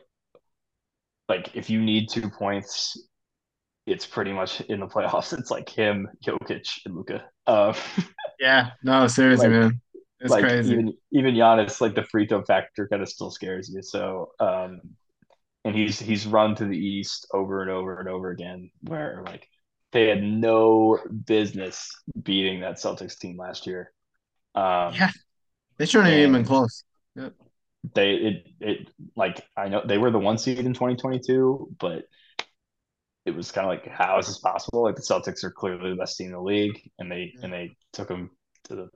like 1.28 1.50
if 1.54 1.68
you 1.70 1.80
need 1.80 2.08
two 2.08 2.30
points, 2.30 2.96
it's 3.86 4.06
pretty 4.06 4.32
much 4.32 4.60
in 4.62 4.80
the 4.80 4.86
playoffs. 4.86 5.32
It's 5.38 5.50
like 5.50 5.68
him, 5.68 6.08
Jokic, 6.24 6.68
and 6.86 6.94
Luka. 6.94 7.24
Uh, 7.46 7.74
yeah, 8.40 8.70
no, 8.84 9.06
seriously, 9.06 9.48
like, 9.48 9.60
man, 9.60 9.80
it's 10.20 10.30
like 10.30 10.44
crazy. 10.44 10.72
even 10.72 10.94
even 11.12 11.34
Giannis, 11.34 11.80
like 11.80 11.94
the 11.94 12.04
free 12.04 12.26
throw 12.26 12.44
factor, 12.44 12.86
kind 12.86 13.02
of 13.02 13.08
still 13.08 13.30
scares 13.30 13.68
you. 13.74 13.82
So, 13.82 14.30
um, 14.38 14.80
and 15.64 15.74
he's 15.74 15.98
he's 15.98 16.26
run 16.26 16.54
to 16.56 16.64
the 16.64 16.76
East 16.76 17.26
over 17.32 17.62
and 17.62 17.70
over 17.70 17.98
and 17.98 18.08
over 18.08 18.30
again, 18.30 18.70
where 18.82 19.22
like 19.24 19.46
they 19.92 20.08
had 20.08 20.22
no 20.22 20.98
business 21.24 21.90
beating 22.20 22.60
that 22.60 22.76
Celtics 22.76 23.18
team 23.18 23.36
last 23.36 23.66
year. 23.66 23.92
Um, 24.54 24.94
yeah, 24.94 25.10
they 25.78 25.86
shouldn't 25.86 26.10
have 26.10 26.18
even 26.18 26.32
been 26.32 26.44
close. 26.44 26.84
Yep. 27.14 27.34
They 27.94 28.14
it 28.14 28.46
it 28.60 28.88
like 29.16 29.44
I 29.56 29.68
know 29.68 29.82
they 29.84 29.98
were 29.98 30.10
the 30.10 30.18
one 30.18 30.38
seed 30.38 30.58
in 30.58 30.72
2022, 30.72 31.74
but 31.78 32.04
it 33.24 33.34
was 33.34 33.52
kind 33.52 33.66
of 33.66 33.70
like 33.70 33.86
how 33.86 34.18
is 34.18 34.26
this 34.26 34.38
possible? 34.38 34.82
Like 34.82 34.96
the 34.96 35.02
Celtics 35.02 35.44
are 35.44 35.50
clearly 35.50 35.90
the 35.90 35.96
best 35.96 36.16
team 36.16 36.28
in 36.28 36.32
the 36.32 36.40
league, 36.40 36.80
and 36.98 37.10
they 37.10 37.32
yeah. 37.34 37.40
and 37.44 37.52
they 37.52 37.76
took 37.92 38.08
them 38.08 38.30
to 38.64 38.74
the 38.74 38.88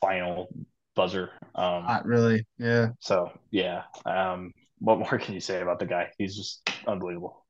final 0.00 0.48
buzzer. 0.94 1.30
Um, 1.54 1.84
Not 1.84 2.06
really, 2.06 2.46
yeah. 2.58 2.88
So 3.00 3.32
yeah, 3.50 3.82
um, 4.06 4.52
what 4.80 4.98
more 4.98 5.18
can 5.18 5.34
you 5.34 5.40
say 5.40 5.60
about 5.60 5.78
the 5.78 5.86
guy? 5.86 6.10
He's 6.18 6.36
just 6.36 6.68
unbelievable. 6.86 7.46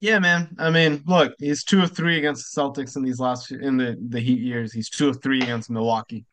Yeah, 0.00 0.18
man. 0.18 0.54
I 0.58 0.70
mean, 0.70 1.02
look, 1.06 1.34
he's 1.38 1.64
two 1.64 1.82
of 1.82 1.92
three 1.92 2.18
against 2.18 2.54
the 2.54 2.60
Celtics 2.60 2.96
in 2.96 3.02
these 3.02 3.18
last 3.18 3.50
in 3.50 3.76
the 3.76 3.96
the 4.08 4.20
Heat 4.20 4.40
years. 4.40 4.72
He's 4.72 4.90
two 4.90 5.08
of 5.08 5.22
three 5.22 5.42
against 5.42 5.70
Milwaukee 5.70 6.26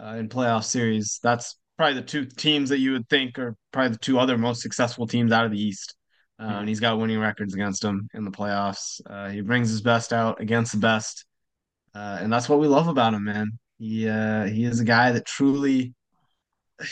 uh, 0.00 0.16
in 0.18 0.28
playoff 0.28 0.64
series. 0.64 1.20
That's 1.22 1.56
probably 1.76 2.00
the 2.00 2.06
two 2.06 2.24
teams 2.24 2.70
that 2.70 2.78
you 2.78 2.92
would 2.92 3.08
think 3.08 3.38
are 3.38 3.56
probably 3.72 3.92
the 3.92 3.98
two 3.98 4.18
other 4.18 4.38
most 4.38 4.62
successful 4.62 5.06
teams 5.06 5.32
out 5.32 5.44
of 5.44 5.50
the 5.50 5.60
East. 5.60 5.94
Uh, 6.38 6.44
mm-hmm. 6.44 6.54
And 6.60 6.68
he's 6.68 6.80
got 6.80 6.98
winning 6.98 7.20
records 7.20 7.54
against 7.54 7.82
them 7.82 8.08
in 8.14 8.24
the 8.24 8.30
playoffs. 8.30 9.00
Uh, 9.08 9.28
he 9.28 9.40
brings 9.40 9.68
his 9.68 9.82
best 9.82 10.12
out 10.12 10.40
against 10.40 10.72
the 10.72 10.78
best, 10.78 11.26
uh, 11.94 12.18
and 12.20 12.32
that's 12.32 12.48
what 12.48 12.58
we 12.58 12.66
love 12.66 12.88
about 12.88 13.14
him, 13.14 13.24
man. 13.24 13.58
He 13.78 14.08
uh, 14.08 14.44
he 14.44 14.64
is 14.64 14.80
a 14.80 14.84
guy 14.84 15.12
that 15.12 15.26
truly. 15.26 15.94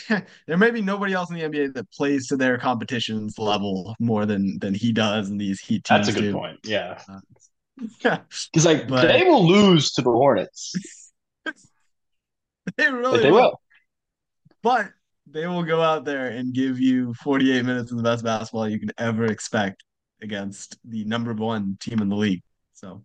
there 0.47 0.57
may 0.57 0.71
be 0.71 0.81
nobody 0.81 1.13
else 1.13 1.29
in 1.29 1.37
the 1.37 1.43
NBA 1.43 1.73
that 1.73 1.91
plays 1.91 2.27
to 2.27 2.37
their 2.37 2.57
competition's 2.57 3.37
level 3.37 3.95
more 3.99 4.25
than 4.25 4.59
than 4.59 4.73
he 4.73 4.91
does 4.91 5.29
in 5.29 5.37
these 5.37 5.59
Heat 5.59 5.83
teams. 5.83 6.05
That's 6.05 6.09
a 6.09 6.19
good 6.19 6.27
do. 6.27 6.33
point. 6.33 6.59
Yeah. 6.63 7.01
yeah. 7.99 8.19
Because 8.51 8.65
like 8.65 8.87
but, 8.87 9.07
they 9.07 9.23
will 9.23 9.47
lose 9.47 9.91
to 9.93 10.01
the 10.01 10.11
Hornets. 10.11 10.73
they 12.77 12.89
really 12.89 13.19
they 13.19 13.31
will. 13.31 13.41
will. 13.41 13.61
But 14.61 14.91
they 15.27 15.47
will 15.47 15.63
go 15.63 15.81
out 15.81 16.05
there 16.05 16.27
and 16.27 16.53
give 16.53 16.79
you 16.79 17.13
48 17.15 17.65
minutes 17.65 17.91
of 17.91 17.97
the 17.97 18.03
best 18.03 18.23
basketball 18.23 18.67
you 18.67 18.79
can 18.79 18.91
ever 18.97 19.25
expect 19.25 19.83
against 20.21 20.77
the 20.85 21.03
number 21.05 21.33
one 21.33 21.77
team 21.79 22.01
in 22.01 22.09
the 22.09 22.15
league. 22.15 22.43
So 22.73 23.03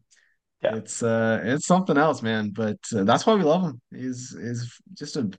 yeah. 0.62 0.76
it's 0.76 1.02
uh 1.02 1.40
it's 1.44 1.66
something 1.66 1.96
else, 1.96 2.22
man. 2.22 2.50
But 2.50 2.78
uh, 2.94 3.04
that's 3.04 3.26
why 3.26 3.34
we 3.34 3.42
love 3.42 3.62
him. 3.62 3.80
He's 3.94 4.32
is 4.32 4.72
just 4.94 5.16
a 5.16 5.30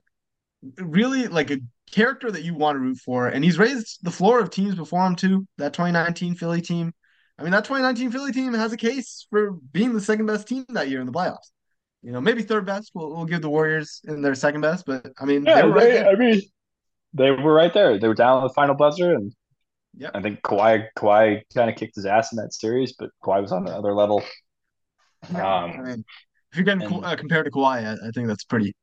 really 0.78 1.28
like 1.28 1.50
a 1.50 1.58
character 1.90 2.30
that 2.30 2.42
you 2.42 2.54
want 2.54 2.76
to 2.76 2.80
root 2.80 2.98
for, 2.98 3.28
and 3.28 3.44
he's 3.44 3.58
raised 3.58 3.98
the 4.02 4.10
floor 4.10 4.40
of 4.40 4.50
teams 4.50 4.74
before 4.74 5.06
him 5.06 5.16
too. 5.16 5.46
That 5.58 5.72
2019 5.72 6.34
Philly 6.34 6.60
team. 6.60 6.92
I 7.38 7.42
mean, 7.42 7.52
that 7.52 7.64
2019 7.64 8.10
Philly 8.10 8.32
team 8.32 8.52
has 8.52 8.72
a 8.72 8.76
case 8.76 9.26
for 9.30 9.52
being 9.72 9.94
the 9.94 10.00
second 10.00 10.26
best 10.26 10.46
team 10.46 10.64
that 10.70 10.90
year 10.90 11.00
in 11.00 11.06
the 11.06 11.12
playoffs. 11.12 11.50
You 12.02 12.12
know, 12.12 12.20
maybe 12.20 12.42
third 12.42 12.66
best. 12.66 12.92
We'll, 12.94 13.14
we'll 13.14 13.26
give 13.26 13.42
the 13.42 13.50
Warriors 13.50 14.00
in 14.04 14.22
their 14.22 14.34
second 14.34 14.60
best, 14.60 14.86
but 14.86 15.06
I 15.18 15.24
mean, 15.24 15.44
yeah, 15.44 15.56
they 15.56 15.62
were 15.62 15.72
right 15.72 15.84
they, 15.84 15.92
there. 15.92 16.08
I 16.08 16.14
mean, 16.16 16.40
they 17.12 17.30
were 17.30 17.54
right 17.54 17.72
there. 17.72 17.98
They 17.98 18.08
were 18.08 18.14
down 18.14 18.38
on 18.38 18.42
the 18.42 18.54
final 18.54 18.74
buzzer, 18.74 19.14
and 19.14 19.34
yeah, 19.96 20.10
I 20.14 20.22
think 20.22 20.42
Kawhi 20.42 20.86
Kawhi 20.96 21.42
kind 21.54 21.70
of 21.70 21.76
kicked 21.76 21.96
his 21.96 22.06
ass 22.06 22.32
in 22.32 22.36
that 22.36 22.54
series, 22.54 22.94
but 22.98 23.10
Kawhi 23.22 23.42
was 23.42 23.52
on 23.52 23.66
another 23.66 23.94
level. 23.94 24.22
Yeah, 25.32 25.64
um, 25.64 25.70
I 25.72 25.82
mean, 25.82 26.04
if 26.52 26.56
you're 26.56 26.64
getting 26.64 26.82
and, 26.82 27.04
uh, 27.04 27.16
compared 27.16 27.44
to 27.44 27.50
Kawhi, 27.50 27.84
I, 27.84 27.92
I, 27.92 28.10
think 28.12 28.28
that's 28.28 28.44
pretty. 28.44 28.74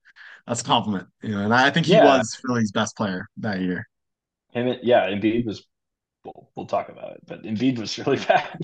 That's 0.47 0.61
a 0.61 0.63
compliment, 0.63 1.07
you 1.21 1.29
know. 1.29 1.41
And 1.41 1.53
I 1.53 1.69
think 1.69 1.85
he 1.85 1.91
yeah. 1.91 2.05
was 2.05 2.39
Philly's 2.45 2.71
best 2.71 2.95
player 2.95 3.27
that 3.37 3.59
year. 3.59 3.85
Him, 4.51 4.77
yeah, 4.81 5.07
Embiid 5.09 5.45
was. 5.45 5.63
We'll, 6.23 6.49
we'll 6.55 6.65
talk 6.65 6.89
about 6.89 7.11
it, 7.11 7.21
but 7.25 7.43
Embiid 7.43 7.79
was 7.79 7.97
really 8.05 8.17
bad, 8.17 8.59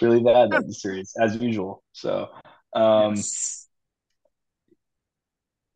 really 0.00 0.22
bad 0.22 0.54
in 0.54 0.66
the 0.66 0.74
series 0.74 1.14
as 1.20 1.36
usual. 1.36 1.82
So, 1.92 2.28
um, 2.74 3.16
yes. 3.16 3.66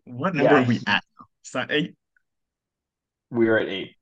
what 0.04 0.34
number 0.34 0.52
yeah, 0.52 0.62
are 0.62 0.66
we 0.66 0.80
at? 0.86 1.02
Is 1.44 1.52
that 1.52 1.70
eight? 1.70 1.94
We 3.30 3.48
are 3.48 3.59
at 3.59 3.68
eight. 3.68 3.96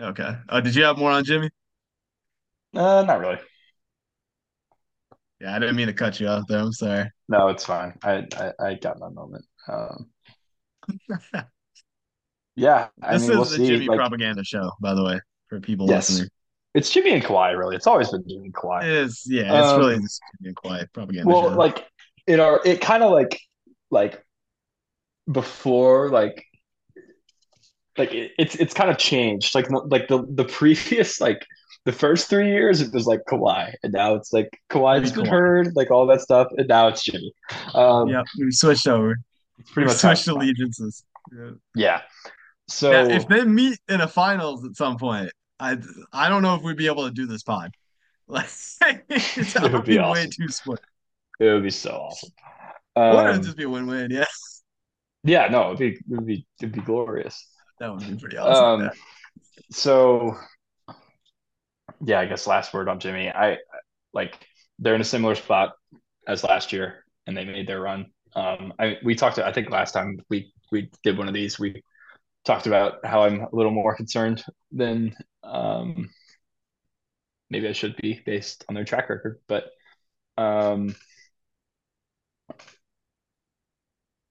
Okay. 0.00 0.36
Uh, 0.48 0.60
did 0.60 0.74
you 0.74 0.84
have 0.84 0.98
more 0.98 1.10
on 1.10 1.24
Jimmy? 1.24 1.50
Uh, 2.74 3.02
not 3.02 3.18
really. 3.18 3.38
Yeah, 5.40 5.56
I 5.56 5.58
didn't 5.58 5.76
mean 5.76 5.88
to 5.88 5.92
cut 5.92 6.20
you 6.20 6.28
off 6.28 6.44
there. 6.48 6.60
I'm 6.60 6.72
sorry. 6.72 7.10
No, 7.28 7.48
it's 7.48 7.64
fine. 7.64 7.98
I 8.02 8.26
I, 8.36 8.52
I 8.64 8.74
got 8.74 8.98
my 8.98 9.08
moment. 9.08 9.44
Um, 9.68 10.10
yeah, 12.56 12.88
I 13.02 13.12
this 13.12 13.22
mean, 13.22 13.30
is 13.30 13.36
we'll 13.36 13.44
the 13.48 13.58
see. 13.58 13.66
Jimmy 13.66 13.88
Like, 13.88 13.98
propaganda 13.98 14.44
show, 14.44 14.72
by 14.80 14.94
the 14.94 15.04
way, 15.04 15.20
for 15.48 15.60
people 15.60 15.86
yes, 15.86 16.06
listening. 16.08 16.28
it's 16.74 16.90
Jimmy 16.90 17.12
and 17.12 17.22
Kawhi. 17.24 17.56
Really, 17.58 17.76
it's 17.76 17.86
always 17.86 18.10
been 18.10 18.22
Jimmy 18.28 18.46
and 18.46 18.54
Kawhi. 18.54 18.82
is, 18.82 19.22
yeah, 19.26 19.58
it's 19.58 19.74
Um, 19.74 19.80
really 19.80 19.94
Jimmy 19.96 20.08
and 20.44 20.56
Kawhi 20.56 20.92
propaganda 20.92 21.30
Well, 21.30 21.34
show. 21.34 21.56
like 21.56 21.86
it 22.26 22.40
are 22.40 22.60
it 22.64 22.80
kind 22.80 23.02
of 23.02 23.12
like 23.12 23.38
like 23.90 24.24
before 25.30 26.10
like 26.10 26.44
like 27.98 28.12
it, 28.12 28.32
it's 28.38 28.54
it's 28.56 28.74
kind 28.74 28.90
of 28.90 28.98
changed. 28.98 29.54
Like 29.54 29.66
like 29.70 30.08
the 30.08 30.24
the 30.34 30.44
previous 30.44 31.20
like 31.20 31.44
the 31.84 31.92
first 31.92 32.28
three 32.28 32.48
years 32.50 32.80
it 32.80 32.92
was 32.92 33.06
like 33.06 33.20
Kawhi, 33.28 33.72
and 33.82 33.92
now 33.92 34.14
it's 34.14 34.32
like 34.32 34.48
Kawhi's 34.70 35.12
been 35.12 35.26
Kawhi. 35.26 35.26
heard, 35.26 35.72
like 35.74 35.90
all 35.90 36.06
that 36.06 36.20
stuff, 36.20 36.48
and 36.56 36.68
now 36.68 36.88
it's 36.88 37.04
Jimmy. 37.04 37.32
Um, 37.74 38.08
yeah, 38.08 38.22
we 38.38 38.50
switched 38.52 38.86
over. 38.86 39.16
It's 39.62 39.70
pretty 39.70 39.86
much 39.88 40.02
how 40.02 40.14
switched 40.14 40.26
it's 40.26 40.30
gone. 40.30 40.42
allegiances. 40.42 41.04
Yeah. 41.32 41.50
Yeah. 41.74 42.02
So 42.68 42.90
Now, 42.90 43.04
if 43.08 43.28
they 43.28 43.44
meet 43.44 43.78
in 43.88 44.00
a 44.00 44.08
finals 44.08 44.64
at 44.64 44.76
some 44.76 44.96
point, 44.98 45.30
I 45.60 45.78
I 46.12 46.28
don't 46.28 46.42
know 46.42 46.54
if 46.56 46.62
we'd 46.62 46.76
be 46.76 46.86
able 46.86 47.06
to 47.06 47.12
do 47.12 47.26
this 47.26 47.42
pod. 47.42 47.72
Like 48.28 48.48
that 48.80 49.02
it 49.10 49.72
would 49.72 49.72
would 49.72 49.84
be 49.84 49.98
be 49.98 49.98
way 49.98 50.26
too 50.28 50.48
split. 50.48 50.80
It 51.40 51.44
would 51.52 51.62
be 51.64 51.70
so 51.70 51.90
awesome. 51.90 52.30
It'd 52.96 53.36
Um, 53.36 53.42
just 53.42 53.56
be 53.56 53.64
a 53.64 53.68
win-win. 53.68 54.10
Yeah, 54.10 54.24
yeah, 55.24 55.48
no, 55.48 55.66
it'd 55.72 55.78
be 55.78 55.88
it 55.90 56.02
would 56.08 56.26
be 56.26 56.46
it'd 56.60 56.74
be 56.74 56.80
glorious. 56.80 57.46
that 57.78 57.90
would 57.92 58.06
be 58.06 58.16
pretty 58.16 58.36
awesome. 58.38 58.82
Um, 58.82 58.90
so 59.70 60.36
yeah, 62.04 62.20
I 62.20 62.26
guess 62.26 62.46
last 62.46 62.72
word 62.74 62.88
on 62.88 63.00
Jimmy. 63.00 63.28
I 63.30 63.58
like 64.12 64.38
they're 64.78 64.94
in 64.94 65.00
a 65.00 65.04
similar 65.04 65.34
spot 65.34 65.72
as 66.26 66.44
last 66.44 66.72
year, 66.72 67.04
and 67.26 67.36
they 67.36 67.44
made 67.44 67.66
their 67.68 67.80
run. 67.80 68.06
Um, 68.34 68.72
I 68.78 68.98
we 69.02 69.14
talked. 69.14 69.38
I 69.38 69.52
think 69.52 69.70
last 69.70 69.92
time 69.92 70.20
we 70.28 70.52
we 70.70 70.90
did 71.02 71.18
one 71.18 71.28
of 71.28 71.34
these, 71.34 71.58
we 71.58 71.82
talked 72.44 72.66
about 72.66 73.04
how 73.04 73.22
I'm 73.22 73.42
a 73.42 73.48
little 73.52 73.72
more 73.72 73.94
concerned 73.94 74.44
than 74.72 75.14
um, 75.44 76.10
maybe 77.50 77.68
I 77.68 77.72
should 77.72 77.96
be 77.96 78.20
based 78.24 78.64
on 78.68 78.74
their 78.74 78.84
track 78.84 79.08
record, 79.10 79.38
but 79.46 79.70
um, 80.38 80.94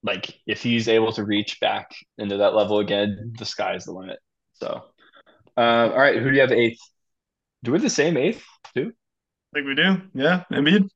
like 0.03 0.40
if 0.48 0.64
he's 0.64 0.88
able 0.88 1.14
to 1.14 1.23
reach 1.23 1.60
back 1.60 1.91
into 2.18 2.38
that 2.38 2.56
level 2.56 2.80
again, 2.80 3.34
the 3.38 3.45
sky's 3.45 3.86
the 3.86 3.94
limit. 3.94 4.19
So, 4.53 4.84
uh, 5.57 5.90
all 5.91 5.99
right, 5.99 6.18
who 6.18 6.30
do 6.30 6.36
you 6.36 6.41
have 6.41 6.52
eighth? 6.52 6.80
Do 7.64 7.72
we 7.72 7.76
have 7.76 7.84
the 7.84 7.90
same 7.90 8.18
eighth 8.18 8.44
too? 8.73 8.91
I 9.53 9.57
think 9.57 9.68
we 9.68 9.76
do. 9.76 10.02
Yeah, 10.14 10.44
Embiid. 10.52 10.90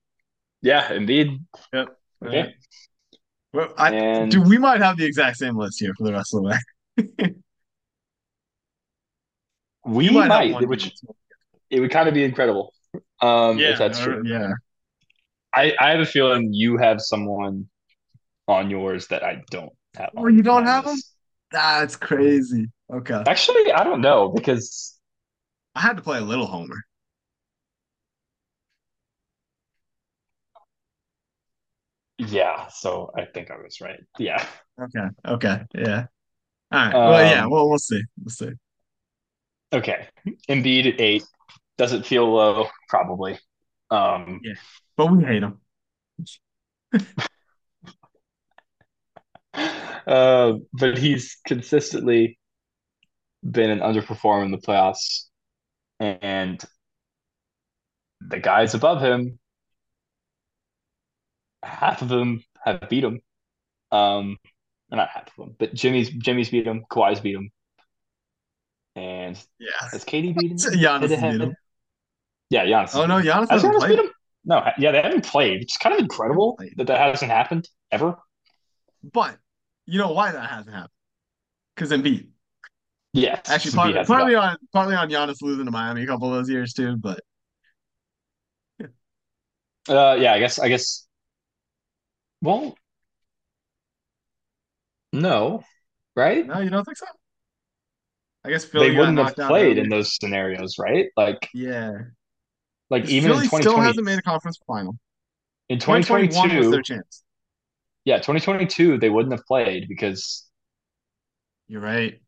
Yeah, 0.62 0.88
Embiid. 0.90 1.40
Yep. 1.74 1.98
Okay. 2.26 2.56
Well, 3.56 3.74
I, 3.78 3.94
And- 3.94 4.32
dude, 4.32 4.48
we 4.48 4.58
might 4.58 4.82
have 4.82 4.98
the 4.98 5.06
exact 5.06 5.38
same 5.38 5.56
list 5.56 5.80
here 5.80 5.94
for 5.98 6.04
the 6.04 6.12
rest 6.14 6.34
of 6.34 6.44
the 6.44 6.50
way. 6.50 7.36
We 9.88 10.10
might 10.10 10.28
might, 10.30 10.52
one 10.54 10.68
which 10.68 10.92
it 11.70 11.80
would 11.80 11.92
kind 11.92 12.08
of 12.08 12.16
be 12.16 12.24
incredible. 12.24 12.74
Um, 13.22 13.60
yeah, 13.60 13.74
if 13.74 13.78
that's 13.78 14.00
or- 14.02 14.22
true. 14.22 14.24
Yeah. 14.26 14.54
I, 15.54 15.74
I 15.80 15.92
have 15.92 16.00
a 16.00 16.06
feeling 16.06 16.54
you 16.54 16.78
have 16.78 17.00
someone 17.00 17.70
on 18.48 18.70
yours 18.72 19.08
that 19.08 19.24
I 19.24 19.44
don't 19.52 19.72
have. 19.96 20.10
Oh, 20.18 20.26
on 20.26 20.36
you 20.36 20.42
don't 20.42 20.66
have 20.66 20.86
list. 20.88 21.14
That's 21.52 21.96
crazy. 21.96 22.66
Okay. 22.92 23.24
Actually, 23.28 23.72
I 23.72 23.84
don't 23.84 24.02
know 24.02 24.30
because 24.30 24.98
I 25.76 25.82
had 25.82 25.98
to 25.98 26.04
play 26.04 26.18
a 26.18 26.22
little 26.22 26.48
homer. 26.48 26.78
Yeah. 32.18 32.68
So 32.68 33.12
I 33.18 33.26
think 33.26 33.52
I 33.52 33.58
was 33.58 33.82
right. 33.82 34.00
Yeah. 34.18 34.46
Okay. 34.82 35.08
Okay. 35.28 35.62
Yeah. 35.76 36.06
All 36.72 36.86
right. 36.86 36.94
Well, 36.94 37.32
yeah. 37.32 37.44
Um, 37.44 37.50
Well, 37.50 37.70
we'll 37.70 37.78
see. 37.78 38.02
We'll 38.20 38.30
see. 38.30 38.52
Okay. 39.74 40.08
Embiid 40.50 40.94
at 40.94 41.02
eight. 41.02 41.24
Does 41.78 41.94
it 41.94 42.06
feel 42.06 42.32
low? 42.32 42.68
Probably. 42.90 43.38
Um, 43.92 44.40
yeah. 44.44 44.54
But 44.96 45.08
we 45.08 45.24
hate 45.24 45.44
him. 45.44 45.60
uh, 50.08 50.54
but 50.74 50.98
he's 50.98 51.38
consistently 51.46 52.40
been 53.50 53.70
an 53.70 53.80
underperformer 53.80 54.46
in 54.46 54.52
the 54.52 54.58
playoffs, 54.58 55.26
and 56.00 56.64
the 58.22 58.40
guys 58.40 58.74
above 58.74 59.02
him, 59.02 59.40
half 61.66 62.02
of 62.02 62.10
them 62.10 62.44
have 62.64 62.88
beat 62.90 63.04
him. 63.04 63.22
Um, 63.92 64.38
not 64.92 65.10
half 65.10 65.28
of 65.28 65.36
them, 65.38 65.56
but 65.60 65.74
Jimmy's 65.74 66.10
Jimmy's 66.10 66.50
beat 66.50 66.68
him, 66.68 66.84
Kawhi's 66.90 67.20
beat 67.20 67.36
him, 67.36 67.52
and 68.96 69.38
Yeah. 69.60 69.68
has 69.92 70.04
KD 70.06 70.34
beat 70.38 70.52
him? 70.52 70.58
Giannis 70.58 71.02
Head 71.02 71.10
to 71.10 71.18
head? 71.18 71.32
beat 71.40 71.42
him. 71.42 71.56
Yeah, 72.50 72.66
Giannis. 72.66 72.96
Oh 72.96 73.06
no, 73.06 73.22
Giannis 73.22 73.50
Has 73.50 73.64
Giannis 73.64 73.78
played. 73.80 73.90
beat 73.90 74.00
him? 74.06 74.12
No, 74.46 74.64
yeah, 74.78 74.92
they 74.92 75.02
haven't 75.02 75.26
played, 75.26 75.64
It's 75.64 75.78
kind 75.78 75.94
of 75.96 76.00
incredible 76.00 76.60
that 76.78 76.88
that 76.88 77.00
hasn't 77.00 77.32
happened 77.32 77.68
ever. 77.92 78.16
But 79.12 79.38
you 79.88 79.98
know 79.98 80.12
why 80.12 80.32
that 80.32 80.50
hasn't 80.50 80.74
happened? 80.76 80.92
Because 81.76 81.92
Embiid. 81.92 82.28
Yes, 83.14 83.50
Actually, 83.50 83.72
partly, 83.72 84.04
partly 84.06 84.36
on 84.36 84.58
partly 84.74 84.96
on 84.96 85.10
Giannis 85.10 85.42
losing 85.42 85.66
to 85.66 85.72
Miami 85.72 86.04
a 86.04 86.06
couple 86.06 86.28
of 86.30 86.36
those 86.36 86.50
years 86.50 86.74
too. 86.74 86.98
But 86.98 87.22
Uh, 89.88 90.18
yeah, 90.20 90.34
I 90.34 90.40
guess. 90.40 90.60
I 90.60 90.68
guess. 90.70 91.05
Well, 92.46 92.76
no, 95.14 95.64
right? 96.16 96.46
no, 96.46 96.60
you 96.60 96.70
don't 96.70 96.86
think 96.86 96.98
so? 96.98 97.06
I 98.44 98.50
guess 98.50 98.66
Philly 98.66 98.90
They 98.92 98.98
wouldn't 98.98 99.18
have 99.18 99.36
played 99.36 99.78
in 99.78 99.90
those 99.90 100.16
scenarios, 100.16 100.78
right? 100.78 101.08
Like, 101.18 101.50
Yeah, 101.54 101.92
like 102.90 103.06
even 103.10 103.32
Philly 103.32 103.46
in 103.46 103.50
still 103.50 103.78
hasn't 103.80 104.06
made 104.06 104.20
a 104.20 104.22
conference 104.22 104.60
final. 104.68 104.98
in 105.70 105.80
2021 105.80 106.56
was 106.56 106.68
2022, 106.68 106.72
their 106.72 106.82
chance. 106.84 107.24
yeah, 108.06 108.20
2022, 108.20 109.00
they 109.00 109.10
wouldn't 109.10 109.34
have 109.34 109.46
played 109.46 109.88
because 109.88 110.48
You're 111.68 111.82
right. 111.82 112.20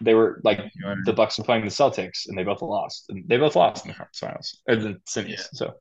they 0.00 0.14
were 0.14 0.40
like 0.44 0.60
the 1.04 1.12
Bucks 1.12 1.38
were 1.38 1.44
playing 1.44 1.64
the 1.64 1.70
Celtics, 1.70 2.26
and 2.28 2.36
they 2.36 2.44
both 2.44 2.62
lost, 2.62 3.06
and 3.10 3.28
they 3.28 3.36
both 3.36 3.56
lost 3.56 3.84
in 3.84 3.90
the 3.90 3.94
conference 3.94 4.18
finals, 4.18 4.58
and 4.66 4.82
the 4.82 5.00
semis. 5.08 5.28
Yeah. 5.30 5.42
So 5.52 5.74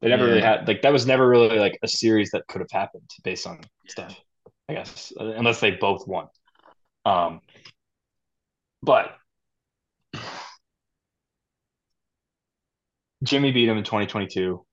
they 0.00 0.08
never 0.08 0.24
really 0.26 0.42
had 0.42 0.68
like 0.68 0.82
that 0.82 0.92
was 0.92 1.06
never 1.06 1.28
really 1.28 1.58
like 1.58 1.78
a 1.82 1.88
series 1.88 2.30
that 2.30 2.46
could 2.48 2.60
have 2.60 2.70
happened 2.70 3.10
based 3.24 3.46
on 3.46 3.60
Yeah. 3.84 3.90
stuff. 3.90 4.20
I 4.68 4.74
guess 4.74 5.12
unless 5.18 5.60
they 5.60 5.70
both 5.72 6.06
won. 6.06 6.26
Um, 7.04 7.40
but 8.82 9.16
Jimmy 13.22 13.52
beat 13.52 13.68
him 13.68 13.78
in 13.78 13.84
2022. 13.84 14.64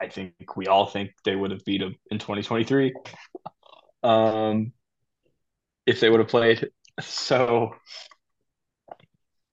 I 0.00 0.08
think 0.08 0.56
we 0.56 0.66
all 0.66 0.86
think 0.86 1.10
they 1.24 1.34
would 1.34 1.50
have 1.50 1.64
beat 1.64 1.82
him 1.82 1.96
in 2.10 2.18
2023. 2.18 2.94
Um, 4.02 4.72
if 5.86 6.00
they 6.00 6.08
would 6.08 6.20
have 6.20 6.28
played. 6.28 6.68
So 7.00 7.74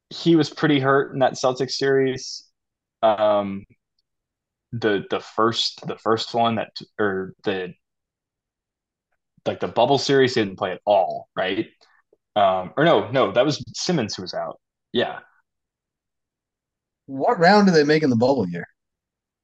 he 0.10 0.36
was 0.36 0.50
pretty 0.50 0.80
hurt 0.80 1.14
in 1.14 1.20
that 1.20 1.34
Celtics 1.34 1.72
series. 1.72 2.45
Um, 3.06 3.66
the 4.72 5.06
the 5.10 5.20
first 5.20 5.86
the 5.88 5.98
first 5.98 6.34
one 6.34 6.56
that 6.56 6.72
or 7.00 7.34
the 7.44 7.74
like 9.46 9.60
the 9.60 9.68
bubble 9.68 9.98
series 9.98 10.36
he 10.36 10.42
didn't 10.42 10.58
play 10.58 10.72
at 10.72 10.82
all, 10.86 11.30
right? 11.36 11.68
Um, 12.36 12.74
or 12.78 12.86
no, 12.86 13.10
no, 13.12 13.32
that 13.32 13.46
was 13.46 13.64
Simmons 13.76 14.16
who 14.16 14.24
was 14.24 14.34
out. 14.34 14.60
Yeah, 14.94 15.20
What 17.08 17.40
round 17.40 17.66
did 17.66 17.74
they 17.74 17.84
make 17.84 18.04
in 18.04 18.12
the 18.12 18.16
bubble 18.16 18.48
year? 18.48 18.68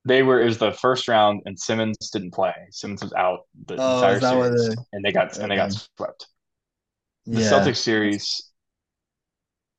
they 0.06 0.24
were. 0.24 0.42
It 0.42 0.46
was 0.46 0.58
the 0.58 0.72
first 0.72 1.08
round, 1.08 1.42
and 1.46 1.60
Simmons 1.60 2.10
didn't 2.12 2.32
play. 2.32 2.54
Simmons 2.72 3.04
was 3.04 3.14
out 3.14 3.42
the 3.66 3.76
Oh, 3.78 3.84
entire 3.86 4.14
is 4.14 4.22
that 4.22 4.34
why 4.34 4.50
series, 4.50 4.70
they- 4.76 4.76
and 4.94 5.06
they 5.06 5.12
got 5.12 5.38
and 5.38 5.52
they 5.52 5.56
got 5.56 5.72
swept. 5.72 6.28
The 7.34 7.42
Yeah. 7.42 7.42
Celtics 7.42 7.78
series, 7.78 8.52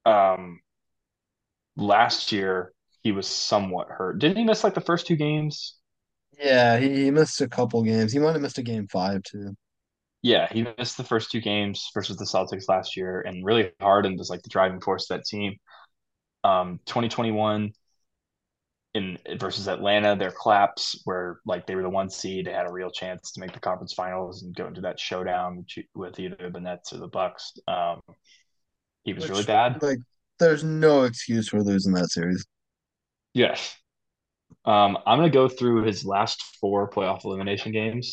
um, 0.05 0.61
last 1.77 2.33
year 2.33 2.72
he 3.03 3.12
was 3.12 3.27
somewhat 3.27 3.89
hurt. 3.89 4.19
Didn't 4.19 4.37
he 4.39 4.45
miss 4.45 4.65
like 4.65 4.74
the 4.74 4.81
first 4.81 5.07
two 5.07 5.16
games? 5.16 5.77
Yeah, 6.39 6.79
he, 6.79 7.05
he 7.05 7.11
missed 7.11 7.41
a 7.41 7.49
couple 7.49 7.83
games. 7.83 8.12
He 8.12 8.19
might 8.19 8.33
have 8.33 8.43
missed 8.43 8.59
a 8.59 8.62
game 8.62 8.87
five 8.89 9.23
too. 9.23 9.55
Yeah, 10.23 10.47
he 10.53 10.66
missed 10.79 10.97
the 10.97 11.05
first 11.05 11.31
two 11.31 11.41
games 11.41 11.91
versus 11.93 12.16
the 12.16 12.24
Celtics 12.24 12.69
last 12.69 12.97
year, 12.97 13.23
and 13.23 13.45
really 13.45 13.73
Harden 13.81 14.16
was 14.16 14.31
like 14.31 14.43
the 14.43 14.51
driving 14.51 14.81
force 14.81 15.11
of 15.11 15.19
that 15.19 15.24
team. 15.24 15.57
Um, 16.45 16.81
2021 16.87 17.73
in 18.95 19.19
versus 19.39 19.69
Atlanta, 19.69 20.16
their 20.16 20.31
collapse 20.33 21.01
where 21.05 21.41
like 21.47 21.66
they 21.66 21.74
were 21.74 21.83
the 21.83 21.89
one 21.89 22.11
seed, 22.11 22.47
they 22.47 22.53
had 22.53 22.66
a 22.66 22.73
real 22.73 22.91
chance 22.91 23.33
to 23.33 23.41
make 23.41 23.53
the 23.53 23.61
conference 23.61 23.95
finals 23.95 24.43
and 24.43 24.55
go 24.55 24.66
into 24.66 24.83
that 24.83 25.01
showdown 25.01 25.65
with 25.95 26.19
either 26.20 26.51
the 26.53 26.61
Nets 26.61 26.93
or 26.93 26.99
the 26.99 27.09
Bucks. 27.09 27.53
Um, 27.66 28.01
he 29.05 29.15
was 29.15 29.24
Which, 29.24 29.31
really 29.31 29.45
bad. 29.45 29.83
Like, 29.83 29.99
there's 30.39 30.62
no 30.62 31.05
excuse 31.05 31.49
for 31.49 31.62
losing 31.62 31.95
that 31.95 32.11
series. 32.11 32.45
Yes. 33.35 33.77
Um, 34.65 34.99
I'm 35.07 35.19
gonna 35.19 35.31
go 35.31 35.49
through 35.49 35.85
his 35.85 36.05
last 36.05 36.43
four 36.61 36.89
playoff 36.91 37.25
elimination 37.25 37.73
games 37.73 38.13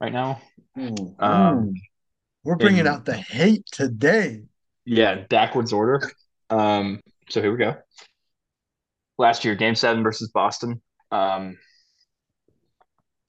right 0.00 0.12
now. 0.12 0.40
Ooh, 0.78 1.14
Um. 1.18 1.74
We're 2.44 2.56
bringing 2.56 2.80
in- 2.80 2.86
out 2.86 3.04
the 3.04 3.16
hate 3.16 3.66
today. 3.70 4.42
Yeah, 4.84 5.26
backwards 5.28 5.72
order. 5.72 6.10
Um, 6.48 7.00
so 7.28 7.42
here 7.42 7.52
we 7.52 7.58
go. 7.58 7.76
Last 9.18 9.44
year, 9.44 9.54
game 9.54 9.74
seven 9.74 10.02
versus 10.02 10.30
Boston. 10.30 10.80
Um, 11.10 11.58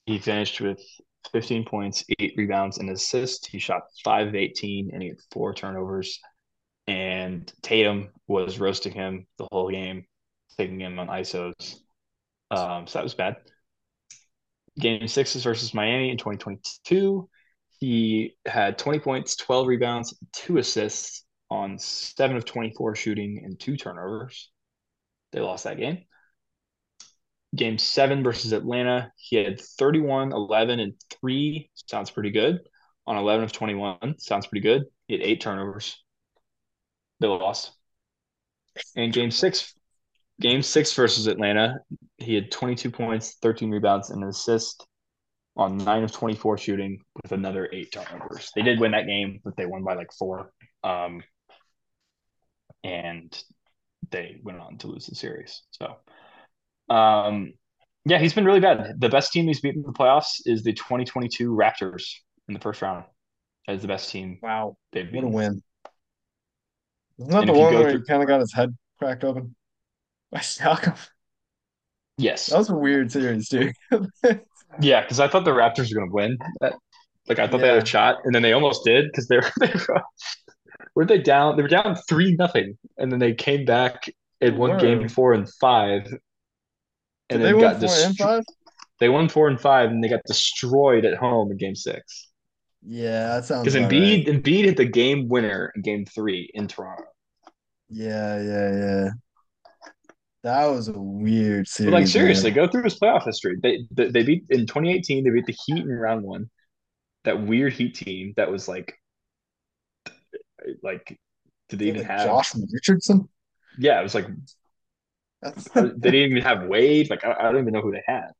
he 0.05 0.19
finished 0.19 0.61
with 0.61 0.79
15 1.33 1.65
points, 1.65 2.05
eight 2.19 2.33
rebounds, 2.37 2.77
and 2.77 2.89
assists. 2.89 3.47
He 3.47 3.59
shot 3.59 3.81
five 4.03 4.27
of 4.27 4.35
18 4.35 4.91
and 4.93 5.01
he 5.01 5.09
had 5.09 5.17
four 5.31 5.53
turnovers. 5.53 6.19
And 6.87 7.51
Tatum 7.61 8.09
was 8.27 8.59
roasting 8.59 8.93
him 8.93 9.27
the 9.37 9.47
whole 9.51 9.69
game, 9.69 10.05
taking 10.59 10.81
him 10.81 10.99
on 10.99 11.07
ISOs. 11.07 11.77
Um, 12.51 12.85
so 12.85 12.99
that 12.99 13.03
was 13.03 13.15
bad. 13.15 13.37
Game 14.77 15.07
six 15.07 15.35
is 15.35 15.43
versus 15.43 15.73
Miami 15.73 16.11
in 16.11 16.17
2022. 16.17 17.29
He 17.79 18.35
had 18.45 18.77
20 18.77 18.99
points, 18.99 19.35
12 19.37 19.67
rebounds, 19.67 20.17
two 20.33 20.57
assists 20.57 21.25
on 21.49 21.79
seven 21.79 22.35
of 22.35 22.45
24 22.45 22.95
shooting 22.95 23.41
and 23.43 23.59
two 23.59 23.77
turnovers. 23.77 24.51
They 25.31 25.39
lost 25.39 25.63
that 25.63 25.77
game. 25.77 26.03
Game 27.55 27.77
seven 27.77 28.21
versus 28.21 28.51
Atlanta, 28.51 29.11
he 29.15 29.37
had 29.37 29.59
31, 29.59 30.33
11, 30.33 30.79
and 30.79 30.93
three. 31.09 31.71
Sounds 31.73 32.11
pretty 32.11 32.31
good. 32.31 32.59
On 33.07 33.17
11 33.17 33.45
of 33.45 33.51
21, 33.51 34.19
sounds 34.19 34.45
pretty 34.45 34.61
good. 34.61 34.83
He 35.07 35.15
had 35.15 35.23
eight 35.23 35.41
turnovers. 35.41 35.97
They 37.19 37.27
lost. 37.27 37.71
And 38.95 39.11
game 39.11 39.31
six, 39.31 39.73
game 40.39 40.61
six 40.61 40.93
versus 40.93 41.27
Atlanta, 41.27 41.79
he 42.17 42.35
had 42.35 42.51
22 42.51 42.91
points, 42.91 43.35
13 43.41 43.71
rebounds, 43.71 44.09
and 44.09 44.23
an 44.23 44.29
assist 44.29 44.85
on 45.57 45.77
nine 45.77 46.03
of 46.03 46.11
24 46.11 46.57
shooting 46.57 46.99
with 47.21 47.31
another 47.31 47.69
eight 47.73 47.91
turnovers. 47.91 48.51
They 48.55 48.61
did 48.61 48.79
win 48.79 48.91
that 48.91 49.05
game, 49.05 49.39
but 49.43 49.55
they 49.57 49.65
won 49.65 49.83
by 49.83 49.95
like 49.95 50.11
four. 50.17 50.51
Um, 50.83 51.21
and 52.83 53.43
they 54.11 54.37
went 54.43 54.59
on 54.59 54.77
to 54.79 54.87
lose 54.87 55.07
the 55.07 55.15
series. 55.15 55.61
So, 55.71 55.97
um, 56.93 57.53
yeah, 58.05 58.19
he's 58.19 58.33
been 58.33 58.45
really 58.45 58.61
bad. 58.61 58.99
The 58.99 59.09
best 59.09 59.33
team 59.33 59.47
he's 59.47 59.59
beaten 59.59 59.81
in 59.81 59.87
the 59.87 59.97
playoffs 59.97 60.41
is 60.45 60.63
the 60.63 60.73
2022 60.73 61.51
Raptors 61.51 62.03
in 62.47 62.53
the 62.53 62.59
first 62.59 62.81
round. 62.81 63.03
That 63.67 63.75
is 63.75 63.81
the 63.81 63.87
best 63.89 64.09
team 64.09 64.39
Wow. 64.41 64.77
they've 64.93 65.11
What 65.11 65.25
a 65.25 65.27
win. 65.27 65.61
Isn't 67.19 67.31
that 67.31 67.39
And 67.41 67.49
the 67.49 67.53
one 67.53 67.73
go 67.73 67.81
where 67.81 67.91
he 67.91 68.01
kind 68.03 68.21
of 68.21 68.27
got 68.27 68.39
his 68.39 68.53
head 68.53 68.75
cracked 68.97 69.25
open 69.25 69.55
by 70.31 70.39
Siakam? 70.39 70.97
Yes. 72.17 72.47
That 72.47 72.57
was 72.57 72.69
a 72.69 72.75
weird 72.75 73.11
series, 73.11 73.49
too. 73.49 73.71
Yeah, 74.81 75.01
because 75.01 75.19
I 75.19 75.27
thought 75.27 75.45
the 75.45 75.51
Raptors 75.51 75.89
were 75.89 75.99
going 75.99 76.09
to 76.09 76.13
win. 76.15 76.37
That, 76.61 76.73
like 77.27 77.39
I 77.39 77.47
thought 77.47 77.61
they 77.61 77.67
had 77.67 77.81
a 77.81 77.85
shot, 77.85 78.17
and 78.23 78.33
then 78.33 78.41
they 78.41 78.53
almost 78.53 78.83
did 78.85 79.05
because 79.11 79.27
they 79.27 79.37
were 79.37 79.51
they 79.59 79.73
were 79.87 80.01
were 80.95 81.05
they 81.05 81.17
down? 81.19 81.55
They 81.57 81.63
were 81.63 81.69
down 81.69 81.95
three 82.07 82.35
nothing, 82.35 82.77
and 82.97 83.11
then 83.11 83.19
they 83.19 83.33
came 83.33 83.65
back 83.65 84.09
and 84.41 84.57
won 84.57 84.77
game 84.77 85.07
four 85.09 85.33
and 85.33 85.49
five. 85.59 86.05
Did 87.29 87.41
And 87.41 87.43
they 87.43 87.53
then 87.53 87.57
win 87.57 87.61
got 87.61 87.79
four 87.79 87.89
and 88.05 88.15
five? 88.17 88.43
They 88.99 89.09
won 89.09 89.29
four 89.29 89.47
and 89.47 89.59
five, 89.59 89.89
and 89.89 90.03
they 90.03 90.09
got 90.09 90.21
destroyed 90.25 91.05
at 91.05 91.17
home 91.17 91.51
in 91.51 91.57
game 91.57 91.75
six. 91.75 92.27
Yeah, 92.81 93.35
that 93.35 93.45
sounds 93.45 93.73
Because 93.73 93.75
Embiid, 93.75 94.27
right. 94.27 94.27
Embiid 94.27 94.65
hit 94.65 94.77
the 94.77 94.85
game 94.85 95.27
winner 95.29 95.71
in 95.75 95.81
game 95.81 96.05
three 96.05 96.49
in 96.53 96.67
Toronto. 96.67 97.05
Yeah, 97.89 98.39
yeah, 98.41 98.69
yeah. 98.77 99.09
That 100.43 100.65
was 100.67 100.87
a 100.89 100.99
weird 100.99 101.67
But 101.83 101.91
series. 101.91 101.93
like 101.93 102.07
seriously, 102.07 102.51
man. 102.51 102.51
go 102.51 102.67
through 102.67 102.83
his 102.83 102.99
playoff 102.99 103.25
history. 103.25 103.57
They, 103.61 103.85
they 103.91 104.11
they 104.11 104.23
beat 104.23 104.45
in 104.49 104.65
2018. 104.67 105.23
They 105.23 105.29
beat 105.29 105.45
the 105.45 105.55
Heat 105.65 105.85
in 105.85 105.91
round 105.91 106.23
one. 106.23 106.49
That 107.25 107.43
weird 107.45 107.73
Heat 107.73 107.95
team 107.95 108.33
that 108.37 108.51
was 108.51 108.67
like, 108.67 108.95
like, 110.83 111.19
did 111.69 111.79
they 111.79 111.85
even 111.87 112.01
Like 112.01 112.03
have? 112.03 112.39
Josh 112.39 112.53
Richardson? 112.71 113.27
Yeah, 113.77 113.99
it 113.99 114.03
was 114.03 114.15
like 114.15 114.27
they 115.75 116.11
didn't 116.11 116.31
even 116.31 116.43
have 116.43 116.67
Wade. 116.67 117.09
Like 117.09 117.23
I, 117.25 117.33
I 117.33 117.43
don't 117.51 117.61
even 117.61 117.73
know 117.73 117.81
who 117.81 117.91
they 117.91 118.03
had. 118.05 118.31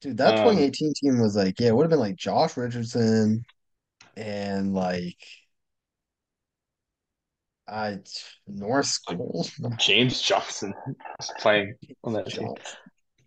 Dude, 0.00 0.16
that 0.18 0.36
Um, 0.36 0.36
2018 0.36 0.94
team 0.94 1.18
was 1.20 1.36
like, 1.36 1.60
yeah, 1.60 1.68
it 1.68 1.76
would 1.76 1.84
have 1.84 1.90
been 1.90 1.98
like 1.98 2.16
Josh 2.16 2.56
Richardson 2.56 3.44
and 4.16 4.74
like 4.74 5.18
I 7.70 7.98
Norris 8.48 8.98
Cole, 8.98 9.46
James 9.78 10.20
Johnson 10.20 10.74
was 11.18 11.30
playing 11.38 11.74
on 12.04 12.14
that 12.14 12.26
team. 12.26 12.48
Johnson, 12.48 12.76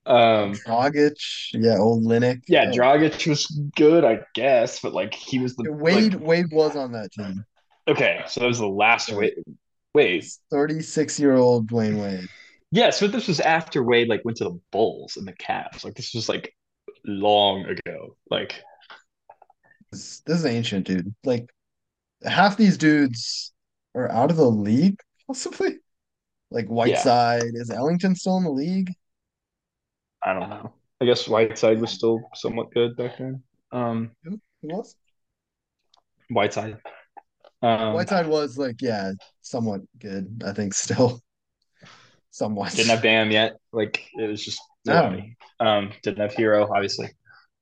Um, 0.06 0.54
Dragic, 0.54 1.16
yeah, 1.54 1.78
old 1.78 2.04
Olynyk. 2.04 2.42
yeah, 2.48 2.66
Dragic 2.72 3.26
was 3.28 3.46
good, 3.78 4.04
I 4.04 4.20
guess, 4.36 4.80
but 4.82 4.94
like 4.94 5.14
he 5.14 5.40
was 5.40 5.56
the 5.56 5.72
Wade 5.72 6.14
like, 6.16 6.24
Wade 6.24 6.46
was 6.52 6.76
on 6.76 6.92
that 6.92 7.12
team. 7.14 7.46
okay, 7.88 8.24
so 8.28 8.42
that 8.42 8.48
was 8.48 8.60
the 8.60 8.68
last 8.68 9.10
Yeah. 9.10 9.16
Wade. 9.16 9.34
Wade, 9.94 10.26
36 10.52 11.20
year 11.20 11.36
old 11.36 11.68
Dwyane 11.70 12.02
Wade. 12.02 12.28
yeah, 12.72 12.90
so 12.90 13.08
this 13.08 13.28
was 13.28 13.40
after 13.40 13.84
Wade 13.84 14.08
like 14.10 14.26
went 14.26 14.38
to 14.38 14.46
the 14.46 14.60
Bulls 14.72 15.16
and 15.18 15.28
the 15.28 15.34
Cavs. 15.34 15.86
Like 15.86 15.94
this 15.96 16.14
was 16.14 16.28
like 16.28 16.54
long 17.06 17.64
ago. 17.66 18.18
Like 18.30 18.62
This, 19.92 20.22
this 20.26 20.40
is 20.40 20.46
ancient, 20.46 20.88
dude. 20.88 21.14
Like 21.24 21.50
half 22.26 22.58
these 22.58 22.78
dudes 22.78 23.52
are 23.96 24.12
out 24.12 24.32
of 24.32 24.38
the 24.38 24.50
league, 24.50 25.00
possibly. 25.28 25.80
Like 26.52 26.68
Whiteside. 26.68 27.44
Is 27.54 27.70
Ellington 27.70 28.16
still 28.16 28.38
in 28.38 28.44
the 28.44 28.52
league? 28.52 28.92
I 30.24 30.34
don't 30.34 30.50
know. 30.50 30.74
I 31.02 31.06
guess 31.06 31.28
Whiteside 31.28 31.82
was 31.82 31.92
still 31.92 32.22
somewhat 32.36 32.72
good 32.72 32.96
back 32.96 33.18
then. 33.18 33.44
Um, 33.72 34.12
Who 34.24 34.40
was? 34.62 34.96
Whiteside. 36.30 36.78
Um, 37.62 37.94
Whiteside 37.94 38.28
was 38.28 38.58
like, 38.58 38.82
yeah, 38.82 39.12
somewhat 39.42 39.82
good, 40.00 40.44
I 40.46 40.54
think 40.54 40.74
still. 40.74 41.22
Somewhat. 42.32 42.74
didn't 42.74 42.90
have 42.90 43.04
Bam 43.04 43.30
yet. 43.30 43.58
Like 43.72 44.08
it 44.16 44.28
was 44.28 44.44
just 44.44 44.60
No. 44.86 45.22
Um, 45.60 45.92
didn't 46.02 46.18
have 46.18 46.34
Herro, 46.34 46.68
obviously. 46.74 47.10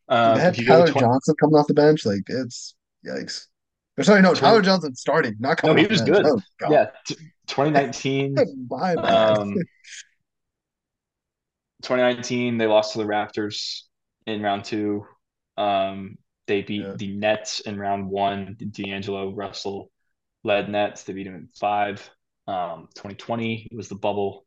Um, 0.07 0.35
they 0.35 0.41
had 0.41 0.53
if 0.53 0.59
you 0.59 0.65
go 0.65 0.85
to 0.85 0.91
Tyler 0.91 1.01
20, 1.01 1.07
Johnson 1.07 1.35
coming 1.41 1.55
off 1.57 1.67
the 1.67 1.73
bench. 1.73 2.05
Like 2.05 2.23
it's 2.27 2.75
yikes. 3.05 3.47
Or 4.01 4.03
sorry, 4.03 4.21
no, 4.21 4.33
Tyler 4.33 4.61
Johnson 4.61 4.95
starting, 4.95 5.35
not 5.39 5.61
No, 5.63 5.69
coming 5.69 5.85
he 5.85 5.91
was 5.91 6.01
good. 6.01 6.25
Oh 6.25 6.41
yeah, 6.69 6.87
t- 7.05 7.15
2019. 7.47 8.35
My 8.69 8.95
bad. 8.95 9.37
Um, 9.37 9.53
2019, 11.83 12.57
they 12.57 12.67
lost 12.67 12.93
to 12.93 12.99
the 12.99 13.05
Raptors 13.05 13.81
in 14.25 14.41
round 14.41 14.65
two. 14.65 15.05
Um, 15.57 16.17
they 16.47 16.61
beat 16.61 16.81
Yeah. 16.81 16.93
the 16.95 17.15
Nets 17.15 17.59
in 17.61 17.79
round 17.79 18.09
one. 18.09 18.57
D'Angelo 18.71 19.33
Russell 19.33 19.91
led 20.43 20.69
Nets. 20.69 21.03
They 21.03 21.13
beat 21.13 21.27
him 21.27 21.35
in 21.35 21.47
five. 21.59 22.07
Um, 22.47 22.87
2020 22.95 23.69
was 23.71 23.87
the 23.87 23.95
bubble. 23.95 24.45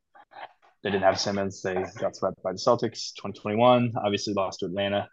They 0.82 0.90
didn't 0.90 1.04
have 1.04 1.20
Simmons. 1.20 1.62
They 1.62 1.74
got 1.98 2.16
swept 2.16 2.42
by 2.42 2.52
the 2.52 2.58
Celtics. 2.58 3.14
2021, 3.14 3.92
obviously 3.96 4.34
lost 4.34 4.60
to 4.60 4.66
Atlanta 4.66 5.08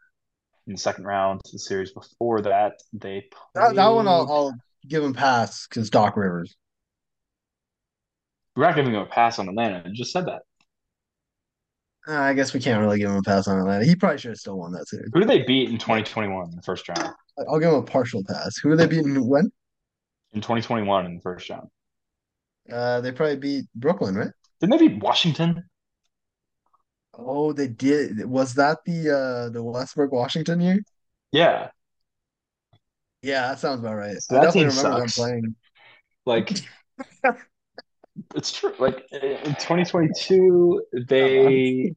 in 0.72 0.76
the 0.76 0.82
second 0.82 1.06
round. 1.06 1.42
The 1.52 1.60
series 1.60 1.92
before 1.92 2.42
that, 2.42 2.82
they 2.94 3.26
that, 3.54 3.76
that 3.76 3.88
one 3.90 4.08
I'll, 4.08 4.32
I'll 4.32 4.56
give 4.88 5.04
him 5.04 5.14
pass 5.14 5.68
because 5.68 5.90
Doc 5.90 6.16
Rivers. 6.16 6.56
We're 8.56 8.64
not 8.64 8.76
giving 8.76 8.94
him 8.94 9.02
a 9.02 9.06
pass 9.06 9.38
on 9.38 9.48
Atlanta. 9.48 9.84
I 9.86 9.90
just 9.94 10.12
said 10.12 10.26
that. 10.26 10.42
Uh, 12.08 12.20
I 12.20 12.34
guess 12.34 12.54
we 12.54 12.60
can't 12.60 12.82
really 12.82 12.98
give 12.98 13.12
him 13.12 13.18
a 13.18 13.22
pass 13.22 13.48
on 13.48 13.60
Atlanta. 13.60 13.86
He 13.86 13.96
probably 13.96 14.18
should 14.18 14.32
have 14.32 14.38
still 14.38 14.58
won 14.58 14.72
that 14.72 14.88
series. 14.88 15.10
Who 15.14 15.20
did 15.20 15.30
they 15.30 15.44
beat 15.44 15.70
in 15.70 15.78
2021 15.78 16.50
in 16.50 16.56
the 16.56 16.62
first 16.64 16.88
round? 16.90 17.14
I'll 17.50 17.60
give 17.60 17.70
him 17.70 17.76
a 17.76 17.84
partial 17.84 18.24
pass. 18.28 18.58
Who 18.58 18.72
are 18.72 18.76
they 18.76 18.88
beating 18.88 19.28
when? 19.28 19.52
In 20.34 20.42
2021 20.42 21.06
in 21.06 21.16
the 21.16 21.22
first 21.22 21.50
round. 21.50 21.68
Uh, 22.72 23.02
they 23.02 23.12
probably 23.12 23.38
beat 23.38 23.66
Brooklyn, 23.76 24.16
right? 24.16 24.32
Didn't 24.60 24.78
they 24.78 24.88
beat 24.88 25.04
Washington? 25.04 25.64
Oh, 27.26 27.54
they 27.54 27.68
did. 27.68 28.26
Was 28.26 28.54
that 28.56 28.80
the 28.86 29.10
uh 29.10 29.50
the 29.50 29.64
Westbrook 29.64 30.12
Washington 30.12 30.60
year? 30.62 30.80
Yeah. 31.32 31.72
Yeah, 33.22 33.50
that 33.50 33.60
sounds 33.60 33.80
about 33.82 33.96
right. 33.96 34.22
So 34.22 34.36
I 34.36 34.40
definitely 34.40 34.70
remember 34.70 34.96
them 34.96 35.12
playing. 35.12 35.56
Like 36.26 36.52
it's 38.36 38.52
true. 38.52 38.74
Like 38.80 39.06
in 39.12 39.56
2022, 39.56 40.84
they 41.08 41.94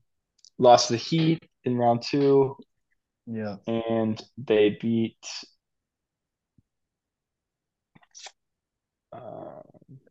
lost 0.59 0.89
the 0.91 0.99
Heat 0.99 1.45
in 1.65 1.77
round 1.79 2.03
two, 2.03 2.57
Yeah. 3.27 3.57
and 3.67 4.23
they 4.39 4.77
beat. 4.81 5.25
Uh, 9.13 9.61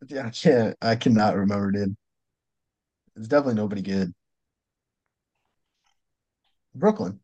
Yeah, 0.08 0.28
I 0.28 0.30
can't. 0.32 0.78
I 0.82 0.96
cannot 0.96 1.36
remember, 1.36 1.72
dude. 1.72 1.96
It's 3.16 3.28
definitely 3.28 3.56
nobody 3.56 3.82
good. 3.82 4.14
Brooklyn, 6.76 7.20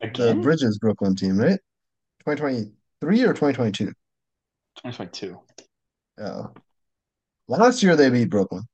the 0.00 0.38
Bridges 0.42 0.78
Brooklyn 0.78 1.14
team, 1.16 1.38
right? 1.38 1.58
2023 2.24 3.22
or 3.22 3.28
2022? 3.28 3.86
2022. 3.86 5.40
Oh. 6.18 6.52
Last 7.48 7.82
year 7.82 7.96
they 7.96 8.10
beat 8.10 8.30
Brooklyn. 8.30 8.64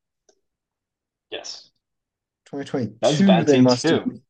Yes, 1.31 1.71
2022 2.47 2.99
that 3.01 3.09
was 3.09 3.21
a 3.21 3.27
bad 3.27 3.47
they 3.47 3.61
must 3.61 3.83
too. 3.83 4.21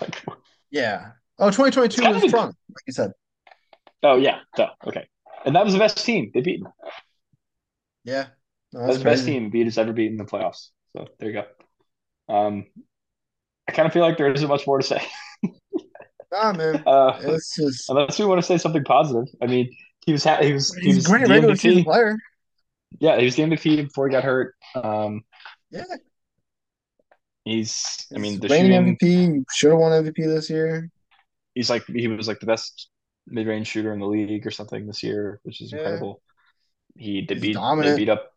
like, 0.00 0.24
Yeah. 0.70 1.12
Oh, 1.38 1.50
2022 1.50 2.02
was 2.12 2.22
strong, 2.28 2.46
like 2.46 2.84
you 2.86 2.92
said. 2.92 3.12
oh 4.02 4.16
yeah, 4.16 4.40
duh, 4.56 4.70
okay. 4.86 5.08
And 5.44 5.56
that 5.56 5.64
was 5.64 5.72
the 5.72 5.78
best 5.80 6.04
team. 6.04 6.30
They 6.32 6.40
beat. 6.40 6.62
Yeah. 8.04 8.28
No, 8.72 8.80
That 8.80 8.86
that's 8.86 8.88
was 8.88 8.98
the 8.98 9.04
best 9.04 9.24
team 9.24 9.50
beat 9.50 9.64
has 9.66 9.78
ever 9.78 9.92
beaten 9.92 10.18
in 10.20 10.24
the 10.24 10.30
playoffs. 10.30 10.68
So 10.96 11.08
there 11.18 11.30
you 11.30 11.42
go. 12.28 12.34
Um, 12.34 12.66
I 13.68 13.72
kind 13.72 13.86
of 13.86 13.92
feel 13.92 14.02
like 14.02 14.18
there 14.18 14.32
isn't 14.32 14.48
much 14.48 14.66
more 14.66 14.78
to 14.78 14.84
say. 14.86 15.02
Nah, 16.32 16.52
man. 16.52 16.82
Uh, 16.86 17.18
It's 17.22 17.54
just 17.56 17.88
unless 17.90 18.18
we 18.18 18.24
want 18.24 18.40
to 18.40 18.46
say 18.46 18.58
something 18.58 18.84
positive. 18.84 19.26
I 19.42 19.46
mean, 19.46 19.70
he 20.06 20.12
was 20.12 20.24
ha- 20.24 20.42
he 20.42 20.52
was 20.52 20.74
he 20.76 20.94
was 20.94 21.06
great 21.06 21.28
regular 21.28 21.54
MVP. 21.54 21.58
season 21.60 21.84
player. 21.84 22.16
Yeah, 23.00 23.18
he 23.18 23.24
was 23.26 23.36
the 23.36 23.42
MVP 23.44 23.84
before 23.84 24.08
he 24.08 24.12
got 24.12 24.24
hurt. 24.24 24.54
Um, 24.74 25.22
Yeah. 25.70 25.84
he's 27.44 28.06
I 28.14 28.18
mean 28.18 28.32
He's 28.32 28.40
the 28.40 28.48
reigning 28.48 28.96
shooting. 28.98 29.40
MVP. 29.40 29.44
Should 29.52 29.70
have 29.70 29.78
won 29.80 29.92
MVP 30.04 30.26
this 30.26 30.50
year. 30.50 30.90
He's 31.54 31.70
like 31.70 31.84
he 31.86 32.08
was 32.08 32.28
like 32.28 32.40
the 32.40 32.46
best 32.46 32.88
mid 33.26 33.46
range 33.46 33.68
shooter 33.68 33.92
in 33.92 34.00
the 34.00 34.06
league 34.06 34.46
or 34.46 34.50
something 34.50 34.86
this 34.86 35.02
year, 35.02 35.38
which 35.44 35.60
is 35.60 35.70
Yeah. 35.72 35.78
incredible. 35.78 36.22
He 36.96 37.24
they 37.26 37.34
He's 37.34 37.42
beat 37.42 37.96
beat 37.96 38.08
up. 38.08 38.31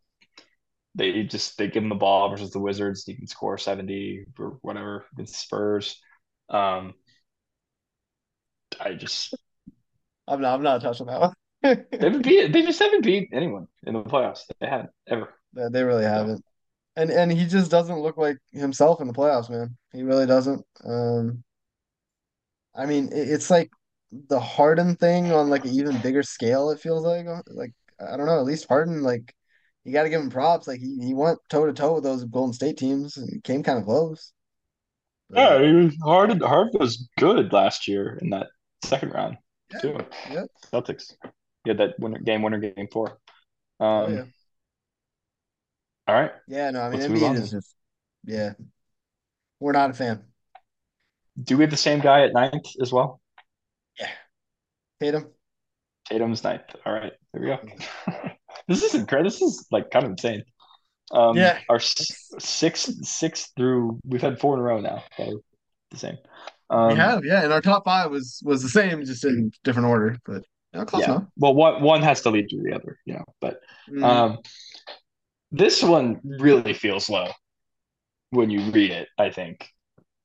They 0.95 1.23
just 1.23 1.57
they 1.57 1.67
give 1.67 1.84
him 1.84 1.89
the 1.89 1.95
ball 1.95 2.30
versus 2.30 2.51
the 2.51 2.59
Wizards. 2.59 3.03
He 3.05 3.15
can 3.15 3.27
score 3.27 3.57
seventy 3.57 4.26
or 4.39 4.57
whatever 4.61 5.05
against 5.13 5.39
Spurs. 5.39 6.01
Um, 6.49 6.93
I 8.80 8.93
just 8.93 9.35
I'm 10.27 10.41
not. 10.41 10.55
I'm 10.55 10.63
not 10.63 10.81
touching 10.81 11.07
that 11.07 11.19
one. 11.19 11.34
they 11.63 11.97
haven't 11.99 12.23
beat 12.23 12.51
they 12.53 12.61
just 12.61 12.80
haven't 12.80 13.03
beat 13.03 13.30
anyone 13.34 13.67
in 13.85 13.93
the 13.93 14.03
playoffs. 14.03 14.41
They 14.59 14.67
haven't 14.67 14.91
ever. 15.07 15.34
Yeah, 15.55 15.67
they 15.72 15.84
really 15.84 16.03
haven't. 16.03 16.43
And 16.95 17.11
and 17.11 17.31
he 17.31 17.45
just 17.45 17.72
doesn't 17.72 17.99
look 17.99 18.17
like 18.17 18.38
himself 18.51 19.01
in 19.01 19.07
the 19.07 19.13
playoffs, 19.13 19.49
man. 19.49 19.76
He 19.93 20.03
really 20.03 20.26
doesn't. 20.26 20.65
Um, 20.84 21.43
I 22.76 22.85
mean, 22.85 23.09
it, 23.11 23.30
it's 23.30 23.49
like 23.49 23.69
the 24.11 24.39
Harden 24.39 24.95
thing 24.95 25.31
on 25.31 25.49
like 25.49 25.65
an 25.65 25.72
even 25.72 25.99
bigger 25.99 26.23
scale. 26.23 26.69
It 26.69 26.80
feels 26.80 27.03
like, 27.03 27.26
uh, 27.27 27.41
like 27.47 27.72
I 27.99 28.17
don't 28.17 28.26
know. 28.26 28.39
At 28.39 28.45
least 28.45 28.67
Harden, 28.67 29.03
like 29.03 29.34
you 29.86 29.94
got 29.94 30.03
to 30.03 30.10
give 30.10 30.22
him 30.22 30.30
props. 30.30 30.68
Like 30.68 30.80
he 30.80 30.98
he 30.99 31.14
went 31.14 31.40
toe 31.49 31.66
to 31.66 31.74
toe 31.74 31.94
with 31.95 32.03
those 32.03 32.24
Golden 32.26 32.53
State 32.53 32.78
teams 32.78 33.18
and 33.18 33.44
came 33.44 33.64
kind 33.64 33.80
of 33.80 33.86
close. 33.86 34.34
Yeah, 35.30 35.62
he 35.62 35.72
was 35.74 35.98
Harden. 36.03 36.40
Harden 36.41 36.80
was 36.80 37.10
good 37.18 37.53
last 37.53 37.88
year 37.88 38.20
in 38.22 38.30
that 38.32 38.48
second 38.84 39.10
round 39.14 39.38
Yeah, 39.74 39.80
too. 39.80 39.98
yeah. 40.32 40.44
Celtics. 40.72 41.14
Had 41.66 41.78
that 41.80 41.99
winner 41.99 42.20
game 42.20 42.44
winner 42.44 42.60
game 42.60 42.88
four. 42.91 43.20
Um, 43.80 43.88
Oh, 43.88 44.07
yeah. 44.10 44.24
All 46.07 46.16
right. 46.16 46.32
Yeah, 46.48 46.70
no, 46.72 46.82
I 46.82 46.90
mean 46.90 46.99
Let's 46.99 47.12
move 47.12 47.24
on 47.24 47.36
Embiid 47.36 47.41
is 47.41 47.52
just 47.52 47.76
yeah. 48.24 48.53
We're 49.60 49.72
not 49.72 49.90
a 49.90 49.94
fan. 49.94 50.24
Do 51.41 51.57
we 51.57 51.64
have 51.64 51.72
the 51.72 51.78
same 51.78 51.99
guy 52.02 52.22
at 52.24 52.34
ninth 52.34 52.68
as 52.82 52.91
well? 52.91 53.20
Yeah. 53.99 54.10
Tatum. 54.99 55.32
Tatum's 56.07 56.44
ninth. 56.44 56.76
All 56.86 56.94
right. 56.94 57.14
There 57.34 57.41
we 57.41 57.48
go. 57.48 58.24
this 58.68 58.84
is 58.84 58.96
incredible. 58.96 59.30
This 59.30 59.42
is 59.42 59.68
like 59.72 59.92
kind 59.92 60.06
of 60.06 60.12
insane. 60.12 60.44
Um, 61.12 61.38
Yeah. 61.38 61.60
Our 61.70 61.80
six, 61.80 62.90
six 63.04 63.52
through. 63.56 64.00
We've 64.06 64.22
had 64.22 64.40
four 64.40 64.56
in 64.56 64.60
a 64.60 64.64
row 64.64 64.80
now. 64.82 65.04
are 65.20 65.34
the 65.92 65.98
same. 65.98 66.18
Um, 66.70 66.88
we 66.88 66.96
have, 66.96 67.24
yeah, 67.24 67.44
and 67.44 67.54
our 67.54 67.62
top 67.62 67.86
five 67.86 68.10
was 68.10 68.42
was 68.44 68.64
the 68.64 68.70
same, 68.70 69.06
just 69.06 69.24
in 69.24 69.52
different 69.64 69.88
order. 69.88 70.18
But 70.26 70.44
yeah, 70.74 70.84
close 70.86 71.04
Yeah. 71.04 71.12
enough. 71.12 71.24
Well, 71.38 71.54
one 71.54 71.84
one 71.84 72.02
has 72.02 72.22
to 72.22 72.32
lead 72.32 72.50
to 72.50 72.62
the 72.62 72.74
other, 72.74 72.98
you 73.06 73.14
know. 73.14 73.26
But 73.40 73.60
Mm. 73.88 74.04
Um, 74.04 74.38
this 75.52 75.84
one 75.84 76.20
really 76.24 76.74
feels 76.74 77.08
low 77.08 77.30
when 78.32 78.50
you 78.50 78.72
read 78.72 78.90
it. 78.92 79.08
I 79.18 79.30
think 79.30 79.70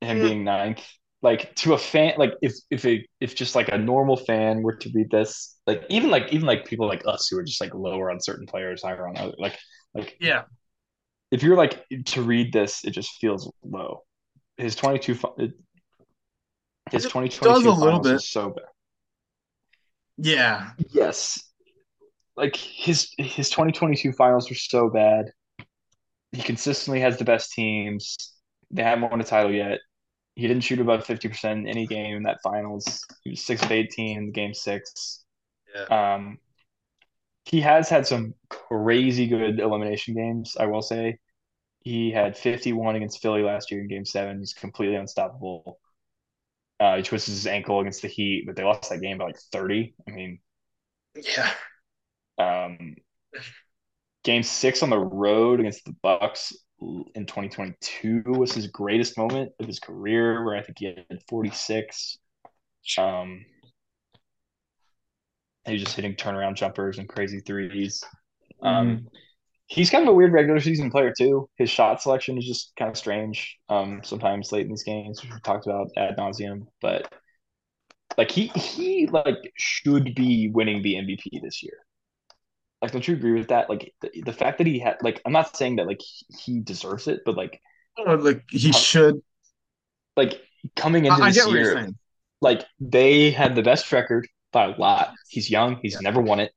him 0.00 0.18
Mm. 0.18 0.22
being 0.22 0.44
ninth, 0.44 0.82
like 1.22 1.54
to 1.56 1.74
a 1.74 1.78
fan, 1.78 2.14
like 2.18 2.34
if 2.42 2.54
if 2.70 2.84
a 2.86 3.06
if 3.20 3.34
just 3.34 3.54
like 3.54 3.68
a 3.68 3.78
normal 3.78 4.16
fan 4.16 4.62
were 4.62 4.76
to 4.76 4.90
read 4.94 5.10
this, 5.10 5.58
like 5.66 5.84
even 5.90 6.10
like 6.10 6.32
even 6.32 6.46
like 6.46 6.64
people 6.66 6.86
like 6.88 7.02
us 7.06 7.28
who 7.28 7.38
are 7.38 7.42
just 7.44 7.60
like 7.60 7.74
lower 7.74 8.10
on 8.10 8.20
certain 8.20 8.46
players, 8.46 8.82
higher 8.82 9.06
on 9.06 9.16
other, 9.18 9.34
like 9.38 9.58
like 9.94 10.16
yeah, 10.20 10.44
if 11.30 11.42
you're 11.42 11.56
like 11.56 11.84
to 12.06 12.22
read 12.22 12.52
this, 12.52 12.84
it 12.84 12.90
just 12.92 13.12
feels 13.20 13.50
low. 13.62 14.02
his 14.56 14.74
22 14.76 15.14
his 16.90 17.04
It 17.04 17.08
2022 17.08 17.40
does 17.42 17.64
a 17.66 17.72
little 17.72 18.00
bit. 18.00 18.20
so 18.20 18.50
bad. 18.50 18.64
Yeah. 20.16 20.70
Yes. 20.90 21.42
Like 22.36 22.56
his 22.56 23.12
his 23.18 23.50
2022 23.50 24.12
finals 24.12 24.48
were 24.48 24.56
so 24.56 24.88
bad. 24.88 25.32
He 26.32 26.42
consistently 26.42 27.00
has 27.00 27.18
the 27.18 27.24
best 27.24 27.52
teams. 27.52 28.16
They 28.70 28.82
haven't 28.82 29.10
won 29.10 29.20
a 29.20 29.24
title 29.24 29.52
yet. 29.52 29.80
He 30.36 30.48
didn't 30.48 30.62
shoot 30.64 30.80
above 30.80 31.04
50% 31.04 31.60
in 31.62 31.68
any 31.68 31.86
game 31.86 32.16
in 32.16 32.22
that 32.24 32.40
finals. 32.42 33.04
He 33.24 33.30
was 33.30 33.44
6 33.44 33.62
of 33.62 33.72
18 33.72 34.18
in 34.18 34.32
game 34.32 34.54
6. 34.54 35.24
Yeah. 35.74 35.88
Um 35.88 36.38
he 37.44 37.60
has 37.60 37.88
had 37.88 38.06
some 38.06 38.34
crazy 38.48 39.26
good 39.26 39.60
elimination 39.60 40.14
games, 40.14 40.56
I 40.58 40.66
will 40.66 40.82
say. 40.82 41.18
He 41.80 42.12
had 42.12 42.36
51 42.38 42.96
against 42.96 43.22
Philly 43.22 43.42
last 43.42 43.70
year 43.70 43.80
in 43.82 43.88
game 43.88 44.06
7. 44.06 44.38
He's 44.40 44.54
completely 44.54 44.96
unstoppable. 44.96 45.80
Uh, 46.80 46.96
he 46.96 47.02
twisted 47.02 47.34
his 47.34 47.46
ankle 47.46 47.80
against 47.80 48.02
the 48.02 48.08
Heat, 48.08 48.44
but 48.46 48.56
they 48.56 48.64
lost 48.64 48.90
that 48.90 49.00
game 49.02 49.18
by 49.18 49.26
like 49.26 49.38
30. 49.52 49.94
I 50.08 50.12
mean, 50.12 50.40
Yeah. 51.14 51.52
um, 52.38 52.96
game 54.24 54.42
six 54.42 54.82
on 54.82 54.90
the 54.90 54.98
road 54.98 55.60
against 55.60 55.84
the 55.84 55.94
Bucks 56.02 56.54
in 56.80 57.26
2022 57.26 58.22
was 58.26 58.52
his 58.52 58.66
greatest 58.68 59.18
moment 59.18 59.52
of 59.60 59.66
his 59.66 59.78
career, 59.78 60.44
where 60.44 60.56
I 60.56 60.62
think 60.62 60.78
he 60.78 60.86
had 60.86 61.22
46. 61.28 62.18
Um, 62.98 63.44
he 65.66 65.74
was 65.74 65.82
just 65.82 65.96
hitting 65.96 66.14
turnaround 66.14 66.56
jumpers 66.56 66.98
and 66.98 67.08
crazy 67.08 67.40
threes. 67.40 68.02
Um, 68.62 69.08
he's 69.66 69.90
kind 69.90 70.02
of 70.06 70.12
a 70.12 70.16
weird 70.16 70.32
regular 70.32 70.60
season 70.60 70.90
player 70.90 71.12
too. 71.16 71.48
His 71.56 71.70
shot 71.70 72.02
selection 72.02 72.38
is 72.38 72.46
just 72.46 72.72
kind 72.78 72.90
of 72.90 72.96
strange. 72.96 73.58
Um, 73.68 74.00
sometimes 74.02 74.52
late 74.52 74.64
in 74.64 74.70
these 74.70 74.82
games, 74.82 75.22
which 75.22 75.32
we 75.32 75.40
talked 75.40 75.66
about 75.66 75.88
ad 75.96 76.16
nauseum, 76.16 76.66
but 76.80 77.12
like 78.18 78.30
he 78.30 78.48
he 78.48 79.06
like 79.06 79.52
should 79.56 80.14
be 80.14 80.50
winning 80.52 80.82
the 80.82 80.94
MVP 80.94 81.42
this 81.42 81.62
year. 81.62 81.78
Like, 82.82 82.92
don't 82.92 83.06
you 83.06 83.14
agree 83.14 83.32
with 83.32 83.48
that? 83.48 83.68
Like 83.68 83.92
the, 84.00 84.10
the 84.24 84.32
fact 84.32 84.58
that 84.58 84.66
he 84.66 84.78
had 84.78 84.96
like 85.02 85.20
I'm 85.26 85.32
not 85.32 85.56
saying 85.56 85.76
that 85.76 85.86
like 85.86 86.00
he 86.38 86.60
deserves 86.60 87.08
it, 87.08 87.20
but 87.26 87.36
like 87.36 87.60
Or, 87.98 88.16
like 88.16 88.44
he 88.50 88.68
How- 88.70 88.78
should. 88.78 89.22
like 90.16 90.40
coming 90.76 91.04
into 91.04 91.22
I, 91.22 91.26
I 91.26 91.30
this 91.30 91.44
get 91.44 91.52
year, 91.52 91.88
like 92.40 92.64
they 92.80 93.30
had 93.30 93.54
the 93.54 93.62
best 93.62 93.90
record 93.92 94.26
by 94.52 94.64
a 94.72 94.76
lot. 94.78 95.12
He's 95.28 95.50
young. 95.50 95.78
He's 95.82 95.94
Yeah. 95.94 96.00
never 96.00 96.20
won 96.20 96.40
it, 96.40 96.52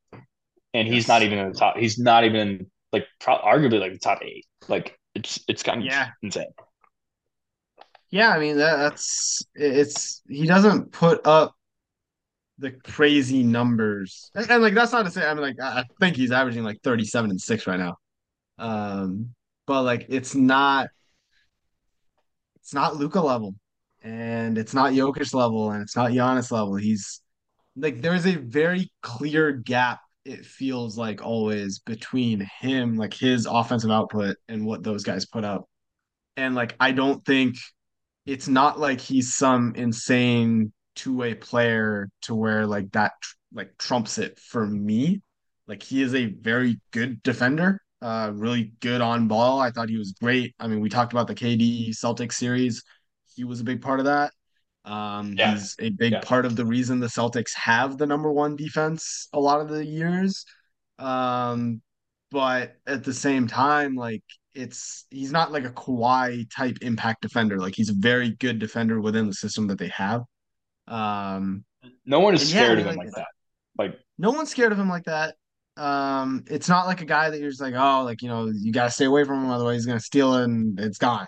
and 0.72 0.88
he's 0.88 1.08
not 1.08 1.22
even 1.22 1.38
in 1.38 1.52
the 1.52 1.58
top. 1.58 1.76
He's 1.76 1.98
not 1.98 2.24
even 2.24 2.40
in 2.40 2.70
like 2.92 3.06
pro- 3.20 3.38
arguably 3.38 3.80
like 3.80 3.92
the 3.92 3.98
top 3.98 4.20
eight. 4.22 4.46
Like 4.68 4.98
it's 5.14 5.40
it's 5.48 5.62
kind 5.62 5.80
of 5.80 5.84
Yeah. 5.86 6.08
insane. 6.22 6.46
Yeah, 8.10 8.30
I 8.30 8.38
mean 8.38 8.56
that, 8.58 8.76
that's 8.76 9.42
it's 9.54 10.22
he 10.28 10.46
doesn't 10.46 10.92
put 10.92 11.26
up 11.26 11.54
the 12.58 12.70
crazy 12.70 13.42
numbers. 13.42 14.30
And, 14.34 14.50
and, 14.50 14.62
like 14.62 14.74
that's 14.74 14.92
not 14.92 15.04
to 15.04 15.10
say 15.10 15.26
I 15.26 15.34
mean 15.34 15.42
like 15.42 15.60
I 15.60 15.84
think 16.00 16.16
he's 16.16 16.32
averaging 16.32 16.64
like 16.64 16.80
37 16.82 17.30
and 17.30 17.40
6 17.40 17.66
right 17.66 17.78
now. 17.80 17.96
Um 18.58 19.34
but 19.66 19.82
like 19.82 20.06
it's 20.08 20.34
not 20.34 20.88
it's 22.56 22.74
not 22.74 22.96
Luka 22.96 23.20
level 23.20 23.54
and 24.02 24.56
it's 24.58 24.74
not 24.74 24.92
Jokic 24.92 25.34
level 25.34 25.70
and 25.70 25.82
it's 25.82 25.96
not 25.96 26.10
Giannis 26.10 26.50
level. 26.50 26.76
He's 26.76 27.20
like 27.76 28.00
there's 28.00 28.26
a 28.26 28.36
very 28.36 28.90
clear 29.02 29.52
gap 29.52 30.00
it 30.24 30.46
feels 30.46 30.96
like 30.96 31.22
always 31.22 31.80
between 31.80 32.48
him 32.60 32.96
like 32.96 33.12
his 33.12 33.46
offensive 33.46 33.90
output 33.90 34.36
and 34.48 34.64
what 34.64 34.82
those 34.82 35.02
guys 35.04 35.26
put 35.26 35.44
up. 35.44 35.68
And 36.36 36.54
like 36.54 36.76
I 36.80 36.92
don't 36.92 37.24
think 37.24 37.56
it's 38.26 38.48
not 38.48 38.78
like 38.78 39.00
he's 39.00 39.34
some 39.34 39.74
insane 39.76 40.72
two-way 40.94 41.34
player 41.34 42.08
to 42.22 42.34
where 42.34 42.66
like 42.66 42.90
that 42.92 43.12
like 43.52 43.76
trumps 43.78 44.18
it 44.18 44.38
for 44.38 44.66
me. 44.66 45.22
Like 45.66 45.82
he 45.82 46.02
is 46.02 46.14
a 46.14 46.26
very 46.26 46.80
good 46.92 47.22
defender, 47.22 47.80
uh 48.02 48.30
really 48.34 48.74
good 48.80 49.00
on 49.00 49.28
ball. 49.28 49.60
I 49.60 49.70
thought 49.70 49.88
he 49.88 49.98
was 49.98 50.12
great. 50.12 50.54
I 50.60 50.66
mean, 50.68 50.80
we 50.80 50.88
talked 50.88 51.12
about 51.12 51.26
the 51.28 51.34
KD 51.34 51.90
Celtics 51.90 52.34
series. 52.34 52.82
He 53.34 53.44
was 53.44 53.60
a 53.60 53.64
big 53.64 53.82
part 53.82 54.00
of 54.00 54.06
that. 54.06 54.32
Um 54.84 55.36
Yeah. 55.36 55.54
he's 55.54 55.74
a 55.80 55.90
big 55.90 56.14
Yeah. 56.14 56.20
part 56.20 56.44
of 56.46 56.56
the 56.56 56.66
reason 56.66 57.00
the 57.00 57.06
Celtics 57.06 57.54
have 57.54 57.96
the 57.98 58.06
number 58.06 58.30
one 58.32 58.56
defense 58.56 59.28
a 59.32 59.40
lot 59.40 59.60
of 59.60 59.68
the 59.68 59.84
years. 59.84 60.44
Um 60.98 61.82
but 62.30 62.76
at 62.86 63.04
the 63.04 63.12
same 63.14 63.46
time 63.46 63.94
like 63.96 64.22
it's 64.54 65.06
he's 65.10 65.32
not 65.32 65.52
like 65.52 65.64
a 65.64 65.70
Kawhi 65.72 66.46
type 66.54 66.78
impact 66.82 67.22
defender. 67.22 67.58
Like 67.58 67.74
he's 67.76 67.90
a 67.90 67.94
very 67.94 68.30
good 68.30 68.58
defender 68.58 69.00
within 69.00 69.26
the 69.26 69.34
system 69.34 69.66
that 69.68 69.78
they 69.78 69.88
have. 69.88 70.22
Um, 70.86 71.64
No 72.04 72.20
one 72.20 72.34
is 72.34 72.52
yeah, 72.52 72.64
scared 72.64 72.78
I 72.78 72.80
of 72.82 72.86
him 72.88 72.96
like- 72.96 73.06
like 73.06 73.14
that. 73.16 73.26
Like 73.76 73.98
no 74.18 74.30
one's 74.30 74.50
scared 74.50 74.70
of 74.72 74.78
him 74.78 74.88
like 74.88 75.04
that. 75.04 75.34
Um, 75.76 76.44
it's 76.46 76.68
not 76.68 76.86
like 76.86 77.00
a 77.00 77.04
guy 77.04 77.30
that 77.30 77.40
you're 77.40 77.50
just 77.50 77.60
like, 77.60 77.74
oh, 77.76 78.04
like 78.04 78.22
you 78.22 78.28
know, 78.28 78.46
you 78.46 78.72
gotta 78.72 78.90
stay 78.92 79.06
away 79.06 79.24
from 79.24 79.42
him, 79.44 79.50
otherwise 79.50 79.76
he's 79.76 79.86
gonna 79.86 79.98
steal 80.00 80.34
it 80.34 80.44
and 80.44 80.78
it's 80.78 80.98
gone. 80.98 81.26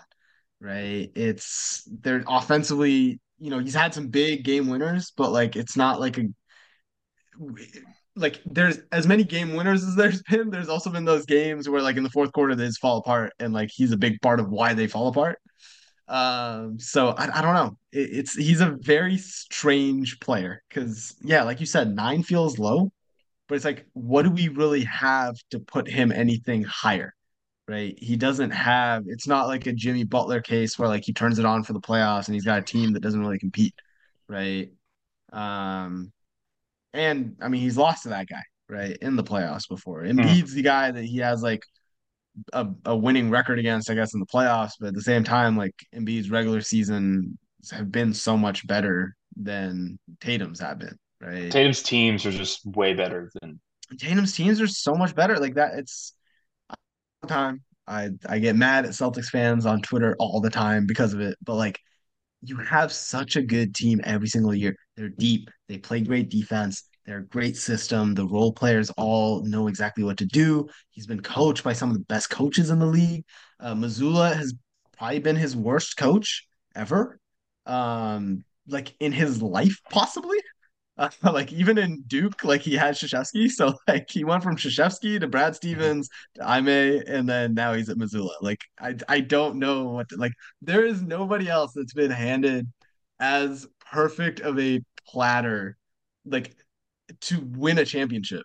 Right? 0.61 1.11
It's 1.15 1.83
they're 2.01 2.23
offensively, 2.27 3.19
you 3.39 3.49
know, 3.49 3.59
he's 3.59 3.75
had 3.75 3.93
some 3.93 4.07
big 4.07 4.43
game 4.45 4.67
winners, 4.67 5.11
but 5.17 5.31
like 5.31 5.55
it's 5.57 5.75
not 5.75 5.99
like 5.99 6.17
a 6.17 6.23
like 8.15 8.41
there's 8.45 8.79
as 8.91 9.05
many 9.05 9.23
game 9.23 9.53
winners 9.53 9.83
as 9.83 9.95
there's 9.95 10.23
been. 10.23 10.49
There's 10.49 10.69
also 10.69 10.89
been 10.89 11.05
those 11.05 11.25
games 11.25 11.69
where 11.69 11.81
like 11.81 11.97
in 11.97 12.03
the 12.03 12.09
fourth 12.09 12.31
quarter 12.31 12.55
they 12.55 12.65
just 12.65 12.79
fall 12.79 12.97
apart, 12.97 13.33
and 13.39 13.53
like 13.53 13.69
he's 13.73 13.91
a 13.91 13.97
big 13.97 14.21
part 14.21 14.39
of 14.39 14.49
why 14.49 14.73
they 14.73 14.87
fall 14.87 15.07
apart. 15.09 15.39
Um, 16.07 16.79
so 16.79 17.09
I, 17.09 17.39
I 17.39 17.41
don't 17.41 17.53
know. 17.53 17.77
It, 17.91 18.09
it's 18.11 18.35
he's 18.35 18.61
a 18.61 18.77
very 18.81 19.17
strange 19.17 20.19
player 20.19 20.63
because 20.69 21.15
yeah, 21.21 21.43
like 21.43 21.59
you 21.59 21.65
said, 21.65 21.95
nine 21.95 22.23
feels 22.23 22.59
low, 22.59 22.91
but 23.47 23.55
it's 23.55 23.65
like, 23.65 23.85
what 23.93 24.23
do 24.23 24.31
we 24.31 24.47
really 24.49 24.83
have 24.85 25.35
to 25.51 25.59
put 25.59 25.89
him 25.89 26.11
anything 26.11 26.63
higher? 26.63 27.13
Right? 27.67 27.95
He 27.99 28.15
doesn't 28.15 28.51
have. 28.51 29.03
It's 29.07 29.27
not 29.27 29.47
like 29.47 29.67
a 29.67 29.73
Jimmy 29.73 30.05
Butler 30.05 30.41
case 30.41 30.79
where 30.79 30.87
like 30.87 31.03
he 31.05 31.13
turns 31.13 31.39
it 31.39 31.45
on 31.45 31.63
for 31.63 31.73
the 31.73 31.81
playoffs 31.81 32.27
and 32.27 32.35
he's 32.35 32.45
got 32.45 32.59
a 32.59 32.63
team 32.63 32.93
that 32.93 33.01
doesn't 33.01 33.19
really 33.19 33.39
compete, 33.39 33.73
right? 34.29 34.71
Um, 35.33 36.13
and 36.93 37.35
I 37.41 37.49
mean, 37.49 37.61
he's 37.61 37.77
lost 37.77 38.03
to 38.03 38.09
that 38.09 38.27
guy, 38.29 38.43
right, 38.69 38.97
in 39.01 39.15
the 39.17 39.23
playoffs 39.23 39.67
before. 39.67 40.03
Embiid's 40.03 40.53
the 40.53 40.61
guy 40.61 40.91
that 40.91 41.03
he 41.03 41.17
has 41.17 41.43
like 41.43 41.63
a, 42.53 42.67
a 42.85 42.95
winning 42.95 43.29
record 43.29 43.59
against, 43.59 43.89
I 43.89 43.95
guess, 43.95 44.13
in 44.13 44.19
the 44.19 44.25
playoffs. 44.25 44.73
But 44.79 44.87
at 44.87 44.93
the 44.93 45.01
same 45.01 45.23
time, 45.23 45.57
like 45.57 45.75
Embiid's 45.95 46.29
regular 46.29 46.61
season 46.61 47.37
have 47.71 47.91
been 47.91 48.13
so 48.13 48.37
much 48.37 48.65
better 48.67 49.15
than 49.35 49.99
Tatum's 50.21 50.59
have 50.59 50.79
been, 50.79 50.97
right? 51.21 51.51
Tatum's 51.51 51.83
teams 51.83 52.25
are 52.25 52.31
just 52.31 52.65
way 52.65 52.93
better 52.93 53.31
than 53.41 53.59
Tatum's 53.99 54.33
teams 54.33 54.61
are 54.61 54.67
so 54.67 54.93
much 54.95 55.15
better. 55.15 55.37
Like 55.37 55.55
that, 55.55 55.75
it's 55.75 56.13
all 56.69 56.75
the 57.21 57.27
time. 57.27 57.63
I 57.87 58.09
I 58.27 58.39
get 58.39 58.55
mad 58.55 58.85
at 58.85 58.91
Celtics 58.91 59.29
fans 59.29 59.65
on 59.65 59.81
Twitter 59.81 60.15
all 60.19 60.41
the 60.41 60.49
time 60.49 60.85
because 60.85 61.13
of 61.13 61.21
it. 61.21 61.37
But 61.43 61.55
like, 61.55 61.79
you 62.41 62.57
have 62.57 62.91
such 62.91 63.35
a 63.35 63.41
good 63.41 63.73
team 63.73 64.01
every 64.03 64.27
single 64.27 64.53
year. 64.53 64.75
They're 64.95 65.09
deep. 65.09 65.49
They 65.69 65.77
play 65.77 66.01
great 66.01 66.29
defense. 66.29 66.83
They're 67.07 67.19
a 67.19 67.23
great 67.23 67.55
system. 67.55 68.13
The 68.13 68.27
role 68.27 68.51
players 68.51 68.89
all 68.97 69.41
know 69.43 69.69
exactly 69.69 70.03
what 70.03 70.17
to 70.17 70.25
do. 70.25 70.67
He's 70.89 71.07
been 71.07 71.21
coached 71.21 71.63
by 71.63 71.71
some 71.71 71.89
of 71.89 71.95
the 71.95 72.03
best 72.03 72.29
coaches 72.29 72.69
in 72.69 72.79
the 72.79 72.85
league. 72.85 73.23
Uh, 73.61 73.73
Mazzulla 73.73 74.35
has 74.35 74.53
probably 74.97 75.19
been 75.19 75.37
his 75.37 75.55
worst 75.55 75.95
coach 75.95 76.45
ever. 76.75 77.17
Um, 77.65 78.43
like 78.67 78.93
in 78.99 79.13
his 79.13 79.41
life, 79.41 79.79
possibly. 79.89 80.37
Uh, 80.99 81.11
like 81.31 81.53
even 81.53 81.77
in 81.77 82.01
Duke, 82.07 82.43
like 82.43 82.61
he 82.61 82.73
had 82.73 82.95
Krzyzewski, 82.95 83.51
so 83.51 83.71
like 83.87 84.09
he 84.09 84.23
went 84.23 84.41
from 84.41 84.55
Krzyzewski 84.55 85.19
to 85.19 85.27
Brad 85.27 85.55
Stevens 85.55 86.09
to 86.33 86.43
Ime, 86.43 86.67
and 86.67 87.29
then 87.29 87.53
now 87.53 87.73
he's 87.73 87.89
at 87.89 87.97
Mazzulla. 87.97 88.31
Like 88.41 88.61
I, 88.79 88.95
I 89.07 89.19
don't 89.19 89.59
know 89.59 89.89
what 89.89 90.09
to, 90.09 90.15
like. 90.15 90.31
There 90.63 90.83
is 90.83 91.03
nobody 91.03 91.47
else 91.47 91.73
that's 91.75 91.93
been 91.93 92.09
handed 92.09 92.65
as 93.19 93.67
perfect 93.91 94.39
of 94.39 94.57
a 94.57 94.81
platter, 95.07 95.77
like 96.25 96.55
to 97.21 97.39
win 97.55 97.77
a 97.77 97.85
championship. 97.85 98.43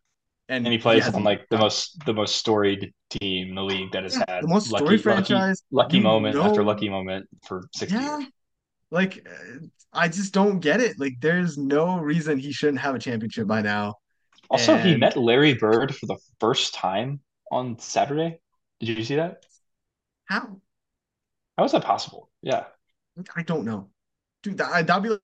And, 0.49 0.67
and 0.67 0.73
he 0.73 0.79
plays 0.79 1.05
hasn't 1.05 1.17
on 1.17 1.25
like 1.25 1.49
the 1.51 1.57
most 1.57 2.05
the 2.05 2.13
most 2.13 2.37
storied 2.37 2.93
team 3.11 3.51
in 3.51 3.55
the 3.55 3.63
league 3.63 3.93
that 3.93 4.03
has 4.03 4.17
Yeah, 4.17 4.25
had 4.29 4.45
the 4.45 4.49
most 4.49 4.71
lucky, 4.73 4.85
lucky, 4.85 4.99
franchise. 4.99 5.63
lucky 5.71 5.99
You 5.99 6.03
moment 6.03 6.37
after 6.37 6.63
lucky 6.65 6.89
moment 6.89 7.29
for 7.47 7.69
six 7.75 7.93
Yeah. 7.93 8.19
years. 8.19 8.29
Like 8.91 9.27
I 9.93 10.09
just 10.09 10.35
don't 10.35 10.61
get 10.61 10.81
it. 10.81 10.99
Like 10.99 11.15
there's 11.21 11.57
no 11.57 11.99
reason 11.99 12.39
he 12.39 12.53
shouldn't 12.53 12.81
have 12.81 12.95
a 12.95 12.99
championship 12.99 13.47
by 13.47 13.63
now. 13.63 13.95
Also, 14.51 14.77
he 14.77 14.97
met 14.97 15.17
Larry 15.17 15.55
Bird 15.55 15.95
for 15.95 16.07
the 16.07 16.19
first 16.39 16.75
time 16.75 17.21
on 17.51 17.79
Saturday. 17.79 18.39
Did 18.81 18.99
you 18.99 19.05
see 19.05 19.17
that? 19.17 19.47
How? 20.27 20.61
How 21.57 21.65
is 21.65 21.73
that 21.73 21.85
possible? 21.85 22.31
Yeah. 22.43 22.65
I 23.37 23.43
don't 23.43 23.65
know, 23.65 23.89
dude. 24.43 24.59
That, 24.59 24.87
that'd 24.87 25.03
be 25.03 25.17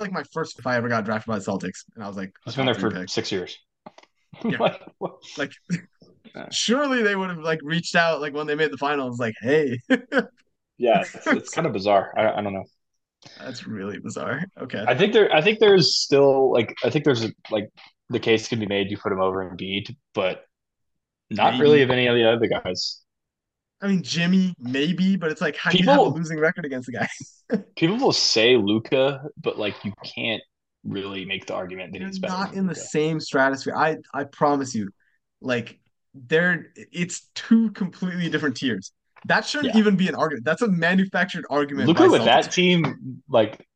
like 0.00 0.12
my 0.12 0.22
first 0.32 0.58
if 0.58 0.66
I 0.66 0.76
ever 0.76 0.88
got 0.88 1.04
drafted 1.04 1.28
by 1.28 1.38
the 1.38 1.44
Celtics, 1.44 1.84
and 1.94 2.04
I 2.04 2.08
was 2.08 2.16
like, 2.16 2.32
He's 2.44 2.56
been 2.56 2.66
there 2.66 2.74
for 2.74 2.90
pick. 2.90 3.08
six 3.08 3.30
years. 3.32 3.58
Yeah. 4.44 4.56
Like, 4.58 4.80
what? 4.98 5.16
Like, 5.38 5.52
Yeah. 6.34 6.48
surely 6.50 7.02
they 7.02 7.14
would 7.14 7.30
have 7.30 7.38
like 7.38 7.60
reached 7.62 7.94
out 7.94 8.20
like 8.20 8.34
when 8.34 8.46
they 8.48 8.56
made 8.56 8.72
the 8.72 8.76
finals, 8.78 9.20
like, 9.20 9.34
hey, 9.40 9.78
yeah, 10.78 11.02
it's, 11.02 11.26
it's 11.28 11.50
kind 11.50 11.66
of 11.66 11.72
bizarre. 11.72 12.12
I, 12.16 12.38
I 12.38 12.42
don't 12.42 12.52
know. 12.54 12.64
That's 13.38 13.66
really 13.66 14.00
bizarre. 14.00 14.42
Okay. 14.60 14.84
I 14.86 14.96
think 14.96 15.12
there. 15.12 15.32
I 15.32 15.40
think 15.40 15.58
there's 15.60 15.96
still 15.98 16.50
like. 16.52 16.74
I 16.84 16.90
think 16.90 17.04
there's 17.04 17.24
like 17.50 17.70
the 18.10 18.18
case 18.18 18.48
can 18.48 18.58
be 18.58 18.66
made. 18.66 18.90
You 18.90 18.98
put 18.98 19.12
him 19.12 19.20
over 19.20 19.48
Embiid, 19.48 19.94
but 20.12 20.44
not 21.30 21.52
Maybe. 21.52 21.62
really 21.62 21.82
of 21.82 21.90
any 21.90 22.06
of 22.08 22.16
the 22.16 22.28
other 22.30 22.46
guys. 22.48 23.00
I 23.84 23.88
mean, 23.88 24.02
Jimmy, 24.02 24.54
maybe, 24.58 25.16
but 25.16 25.30
it's 25.30 25.42
like, 25.42 25.56
how 25.56 25.70
do 25.70 25.76
you 25.78 25.90
have 25.90 26.00
a 26.00 26.04
losing 26.04 26.38
record 26.40 26.64
against 26.64 26.86
the 26.86 26.92
guy? 26.92 27.08
People 27.76 27.98
will 27.98 28.12
say 28.12 28.56
Luka, 28.56 29.26
but 29.42 29.58
like 29.58 29.74
you 29.84 29.92
can't 30.02 30.42
really 30.84 31.26
make 31.26 31.44
the 31.46 31.54
argument 31.54 31.92
that 31.92 31.98
They're 31.98 32.08
he's 32.08 32.18
better. 32.18 32.32
not 32.32 32.54
in 32.54 32.66
the 32.66 32.74
same 32.74 33.20
stratosphere. 33.20 33.74
I 33.76 33.98
I 34.14 34.24
promise 34.24 34.74
you, 34.74 34.90
like 35.42 35.78
they're 36.14 36.66
it's 36.76 37.28
two 37.34 37.72
completely 37.72 38.30
different 38.30 38.56
tiers. 38.56 38.92
That 39.26 39.44
shouldn't 39.44 39.74
Yeah. 39.74 39.80
even 39.80 39.96
be 39.96 40.08
an 40.08 40.14
argument. 40.14 40.46
That's 40.46 40.62
a 40.62 40.68
manufactured 40.68 41.44
argument. 41.50 41.88
Luka 41.88 42.08
with 42.08 42.24
that 42.24 42.52
team, 42.52 43.22
like 43.28 43.66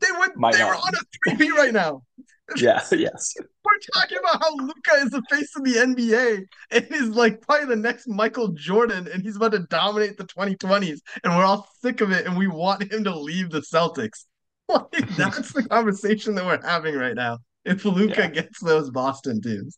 they 0.00 0.10
would 0.18 0.36
might 0.36 0.52
they 0.52 0.60
not. 0.60 0.68
were 0.70 0.74
on 0.74 0.94
a 0.94 0.98
three 1.36 1.36
B 1.36 1.50
right 1.52 1.72
now. 1.72 2.02
yeah, 2.56 2.80
yes, 2.92 3.34
We're 3.64 3.78
talking 3.94 4.18
about 4.18 4.42
how 4.42 4.54
Luka 4.56 4.94
is 4.96 5.10
the 5.10 5.22
face 5.30 5.56
of 5.56 5.64
the 5.64 5.76
NBA 5.78 6.44
and 6.70 6.86
is 6.90 7.08
like 7.08 7.40
probably 7.40 7.66
the 7.66 7.76
next 7.76 8.06
Michael 8.06 8.48
Jordan, 8.48 9.08
and 9.12 9.22
he's 9.22 9.36
about 9.36 9.52
to 9.52 9.60
dominate 9.60 10.18
the 10.18 10.24
2020s, 10.24 10.98
and 11.24 11.36
we're 11.36 11.44
all 11.44 11.66
sick 11.80 12.00
of 12.02 12.12
it, 12.12 12.26
and 12.26 12.36
we 12.36 12.46
want 12.46 12.92
him 12.92 13.02
to 13.04 13.18
leave 13.18 13.50
the 13.50 13.60
Celtics. 13.60 14.24
Like 14.66 15.06
that's 15.16 15.52
the 15.52 15.62
conversation 15.68 16.34
that 16.36 16.46
we're 16.46 16.66
having 16.66 16.94
right 16.94 17.14
now. 17.14 17.36
If 17.66 17.84
Luka 17.84 18.22
Yeah. 18.22 18.28
gets 18.30 18.60
those 18.60 18.90
Boston 18.90 19.42
teams. 19.42 19.76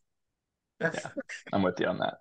I'm 1.53 1.63
with 1.63 1.81
you 1.81 1.87
on 1.87 1.99
that. 1.99 2.19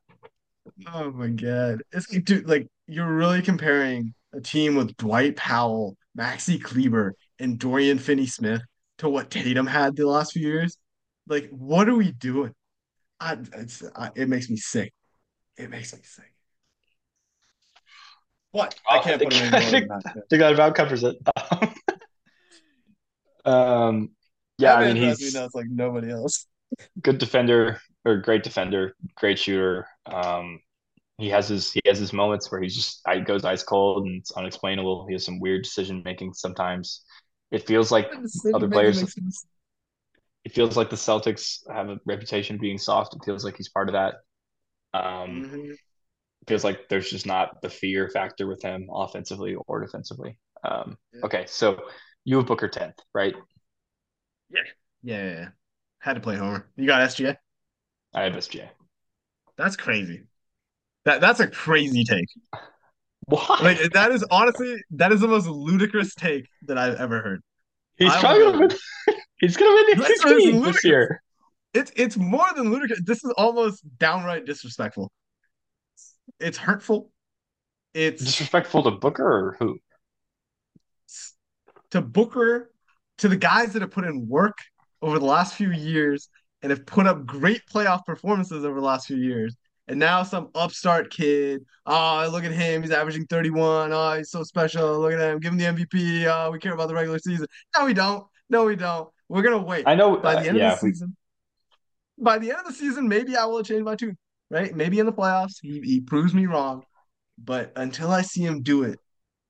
Oh 0.92 1.12
my 1.12 1.28
God. 1.28 1.84
It's 1.92 2.12
like, 2.12 2.26
dude, 2.26 2.48
like 2.50 2.68
you're 2.88 3.14
really 3.14 3.42
comparing 3.44 4.14
a 4.34 4.42
team 4.42 4.76
with 4.76 4.96
Dwight 4.98 5.36
Powell, 5.36 5.96
Maxi 6.18 6.62
Kleber, 6.62 7.14
and 7.40 7.60
Dorian 7.60 8.00
Finney-Smith 8.00 8.62
to 9.00 9.10
what 9.10 9.30
Tatum 9.30 9.68
had 9.68 9.96
the 9.96 10.08
last 10.08 10.34
few 10.34 10.48
years. 10.48 10.78
Like, 11.28 11.50
what 11.50 11.90
are 11.90 11.96
we 11.96 12.12
doing? 12.12 12.54
I, 13.20 13.38
it's, 13.54 13.84
I, 13.96 14.12
it 14.16 14.30
makes 14.30 14.50
me 14.50 14.58
sick. 14.58 14.94
It 15.58 15.70
makes 15.70 15.94
me 15.94 16.00
sick. 16.04 16.32
But 18.54 18.76
I 18.90 18.98
Oh, 18.98 19.02
can't 19.02 19.22
I 19.22 19.26
put 19.26 19.34
him 19.34 19.54
I 19.54 19.62
think-. 19.62 19.92
I 19.92 20.00
think 20.30 20.40
that 20.40 20.54
about 20.54 20.76
covers 20.76 21.04
it. 21.04 21.18
um, 23.46 24.12
yeah, 24.58 24.76
I 24.76 24.94
mean 24.94 24.96
he's 24.96 25.36
nuts 25.36 25.56
like 25.56 25.68
nobody 25.70 26.12
else. 26.12 26.48
good 27.02 27.18
defender 27.18 27.80
or 28.06 28.18
great 28.18 28.44
defender, 28.44 28.96
great 29.16 29.40
shooter. 29.40 29.88
Um, 30.06 30.60
he 31.18 31.30
has 31.30 31.50
his 31.50 31.72
he 31.72 31.82
has 31.86 32.00
his 32.00 32.14
moments 32.14 32.52
where 32.52 32.62
he 32.62 32.68
just 32.68 33.02
goes 33.26 33.46
ice 33.46 33.64
cold 33.64 34.06
and 34.06 34.22
it's 34.22 34.32
unexplainable. 34.32 35.06
He 35.08 35.14
has 35.14 35.26
some 35.26 35.40
weird 35.40 35.64
decision 35.64 36.02
making 36.06 36.34
sometimes. 36.34 37.04
It 37.52 37.66
feels 37.68 37.92
like 37.92 38.12
other 38.54 38.68
players. 38.68 39.04
It 40.44 40.54
feels 40.54 40.78
like 40.78 40.90
the 40.90 40.96
Celtics 40.96 41.60
have 41.72 41.90
a 41.90 42.00
reputation 42.06 42.56
of 42.56 42.62
being 42.62 42.78
soft. 42.78 43.16
It 43.16 43.26
feels 43.26 43.44
like 43.44 43.58
he's 43.58 43.70
part 43.70 43.90
of 43.90 43.94
that. 43.94 44.16
Um, 44.94 45.44
Mhm. 45.44 45.76
feels 46.48 46.64
like 46.64 46.90
there's 46.90 47.10
just 47.10 47.26
not 47.26 47.62
the 47.62 47.70
fear 47.70 48.10
factor 48.10 48.48
with 48.48 48.62
him 48.62 48.88
offensively 48.94 49.56
or 49.68 49.82
defensively. 49.82 50.38
Um, 50.64 50.98
Yeah. 51.14 51.22
okay, 51.24 51.46
so 51.48 51.80
you 52.24 52.38
have 52.38 52.46
Booker 52.46 52.68
tenth, 52.68 52.98
right? 53.14 53.36
Yeah, 54.50 54.62
yeah, 55.04 55.24
yeah. 55.32 55.50
Had 56.00 56.14
to 56.16 56.20
play 56.22 56.38
Homer. 56.38 56.70
You 56.76 56.88
got 56.88 57.02
SGA? 57.02 57.38
I 58.16 58.24
have 58.24 58.36
SGA. 58.36 58.72
That's 59.58 59.76
crazy. 59.76 60.24
That 61.06 61.22
that's 61.22 61.40
a 61.42 61.48
crazy 61.48 62.04
take. 62.06 62.30
Why? 63.26 63.60
Like 63.62 63.92
that 63.94 64.12
is 64.12 64.24
honestly 64.30 64.76
that 64.92 65.12
is 65.12 65.22
the 65.22 65.28
most 65.28 65.48
ludicrous 65.48 66.14
take 66.14 66.48
that 66.64 66.78
I've 66.78 66.96
ever 66.96 67.22
heard. 67.22 67.42
he's 67.98 68.12
I 68.12 68.20
probably 68.20 68.44
gonna 68.44 68.60
win. 68.60 68.70
He's 69.38 69.58
gonna 69.58 69.72
win 69.72 69.98
the 69.98 70.02
That's 70.02 70.24
MVP 70.24 70.64
this 70.64 70.84
year. 70.86 71.22
It's 71.74 71.92
it's 71.96 72.16
more 72.16 72.48
than 72.56 72.72
ludicrous. 72.72 73.02
This 73.04 73.24
is 73.24 73.34
almost 73.38 73.84
downright 73.98 74.46
disrespectful. 74.46 75.12
It's 76.40 76.58
hurtful. 76.58 77.12
It's 77.94 78.24
Disrespectful 78.24 78.84
to 78.84 78.92
Booker 78.92 79.26
or 79.26 79.56
who? 79.60 79.80
to 81.92 82.02
Booker, 82.02 82.72
to 83.20 83.30
the 83.30 83.38
guys 83.38 83.74
that 83.74 83.82
have 83.82 83.92
put 83.92 84.04
in 84.04 84.28
work 84.28 84.58
over 85.02 85.18
the 85.18 85.26
last 85.26 85.56
few 85.56 85.72
years 85.72 86.28
and 86.62 86.70
have 86.70 86.86
put 86.86 87.08
up 87.08 87.26
great 87.26 87.62
playoff 87.72 88.04
performances 88.06 88.66
over 88.66 88.80
the 88.80 88.86
last 88.86 89.08
few 89.08 89.18
years. 89.18 89.56
And 89.88 90.00
now 90.00 90.24
some 90.24 90.50
upstart 90.56 91.12
kid, 91.12 91.64
oh, 91.86 92.28
look 92.32 92.44
at 92.44 92.52
him. 92.52 92.82
He's 92.82 92.92
averaging 92.92 93.28
31. 93.28 93.92
Oh, 93.94 94.14
he's 94.18 94.32
so 94.32 94.44
special. 94.44 95.00
Look 95.00 95.14
at 95.14 95.20
him. 95.20 95.40
Give 95.40 95.52
him 95.52 95.60
the 95.60 95.66
MVP. 95.66 96.26
Oh, 96.26 96.32
ah, 96.32 96.50
we 96.50 96.60
care 96.60 96.74
about 96.74 96.88
the 96.88 96.96
regular 96.96 97.20
season. 97.20 97.46
No, 97.78 97.86
we 97.86 97.94
don't. 97.94 98.26
No, 98.50 98.66
we 98.66 98.76
don't. 98.76 99.10
We're 99.30 99.44
going 99.44 99.58
to 99.58 99.64
wait. 99.64 99.84
I 99.88 99.96
know. 99.96 100.18
by 100.18 100.36
uh, 100.36 100.42
the 100.42 100.50
end 100.50 100.58
yeah, 100.58 100.74
of 100.74 100.80
the 100.80 100.86
we- 100.86 100.92
season, 100.92 101.16
by 102.18 102.40
the 102.40 102.50
end 102.50 102.60
of 102.62 102.66
the 102.66 102.74
season, 102.74 103.08
maybe 103.08 103.36
I 103.36 103.46
will 103.46 103.64
change 103.64 103.84
my 103.84 103.96
tune, 103.96 104.18
right? 104.50 104.74
Maybe 104.74 105.00
in 105.00 105.06
the 105.06 105.14
playoffs, 105.14 105.58
he, 105.62 105.82
he 105.82 106.02
proves 106.02 106.34
me 106.34 106.46
wrong. 106.46 106.84
But 107.38 107.74
until 107.76 108.12
I 108.12 108.22
see 108.22 108.42
him 108.42 108.62
do 108.62 108.84
it 108.84 109.00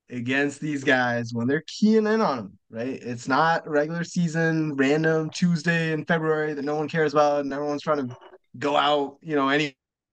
against 0.09 0.59
these 0.59 0.83
guys 0.83 1.31
when 1.33 1.47
they're 1.47 1.63
keying 1.67 2.07
in 2.07 2.21
on 2.21 2.39
him, 2.39 2.59
right? 2.69 2.99
It's 3.01 3.27
not 3.27 3.67
regular 3.67 4.03
season, 4.03 4.75
random 4.75 5.29
Tuesday 5.29 5.93
in 5.93 6.05
February 6.05 6.53
that 6.53 6.65
no 6.65 6.75
one 6.75 6.87
cares 6.87 7.13
about 7.13 7.41
and 7.41 7.53
everyone's 7.53 7.83
trying 7.83 8.07
to 8.07 8.15
go 8.57 8.75
out, 8.75 9.17
you 9.21 9.35
know, 9.35 9.49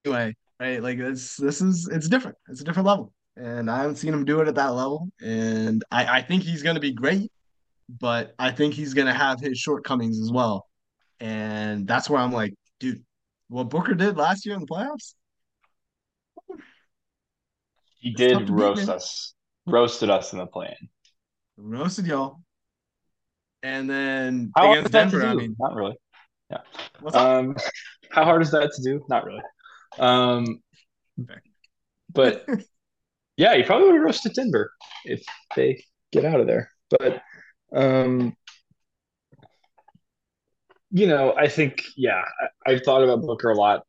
anyway, 0.05 0.35
right? 0.61 0.83
Like 0.83 0.99
this 0.99 1.37
this 1.37 1.61
is 1.61 1.89
it's 1.89 2.09
different. 2.09 2.37
It's 2.49 2.61
a 2.61 2.65
different 2.65 2.87
level. 2.87 3.13
And 3.37 3.71
I 3.71 3.79
haven't 3.79 3.97
seen 3.97 4.13
him 4.13 4.25
do 4.25 4.41
it 4.41 4.49
at 4.49 4.57
that 4.57 4.75
level. 4.75 5.09
And 5.23 5.83
I, 5.91 6.19
I 6.19 6.23
think 6.23 6.43
he's 6.43 6.63
gonna 6.63 6.81
be 6.81 6.93
great, 6.93 7.31
but 8.01 8.35
I 8.39 8.51
think 8.51 8.75
he's 8.75 8.95
gonna 8.95 9.15
have 9.15 9.41
his 9.41 9.59
shortcomings 9.59 10.21
as 10.21 10.31
well. 10.31 10.67
And 11.21 11.87
that's 11.87 12.11
where 12.11 12.21
I'm 12.21 12.33
like, 12.33 12.55
dude, 12.81 13.05
what 13.49 13.71
Booker 13.71 13.95
did 13.95 14.17
last 14.17 14.45
year 14.45 14.55
in 14.55 14.61
the 14.61 14.67
playoffs, 14.67 15.15
he 18.01 18.11
It's 18.11 18.19
did 18.19 18.51
roast 18.51 18.89
us, 18.89 19.35
roasted 19.67 20.11
us 20.11 20.33
in 20.33 20.39
the 20.41 20.47
plan. 20.47 20.75
roasted 21.57 22.07
y'all. 22.07 22.41
And 23.63 23.89
then 23.89 24.53
How 24.57 24.73
against 24.73 24.87
is 24.87 24.93
that 24.93 25.11
to 25.11 25.19
Denver, 25.19 25.27
I 25.27 25.35
mean, 25.35 25.57
Not 25.59 25.75
really. 25.75 25.97
up? 26.51 27.15
Um, 27.15 27.55
how 28.11 28.25
hard 28.25 28.43
is 28.43 28.51
that 28.51 28.73
to 28.73 28.83
do? 28.83 29.05
Not 29.09 29.25
really. 29.25 29.43
Um, 29.99 30.63
but 32.13 32.47
yeah, 33.37 33.55
you 33.55 33.65
probably 33.65 33.89
would 33.89 33.97
have 33.97 34.05
roasted 34.05 34.35
Denver 34.35 34.73
if 35.05 35.23
they 35.57 35.83
get 36.13 36.25
out 36.25 36.41
of 36.41 36.47
there. 36.47 36.71
But 36.91 37.23
um, 37.75 38.37
you 40.91 41.07
know, 41.07 41.35
I 41.37 41.49
think 41.49 41.83
yeah, 41.97 42.23
I, 42.67 42.73
I've 42.73 42.83
thought 42.83 43.03
about 43.03 43.23
Booker 43.23 43.51
a 43.51 43.57
lot. 43.57 43.83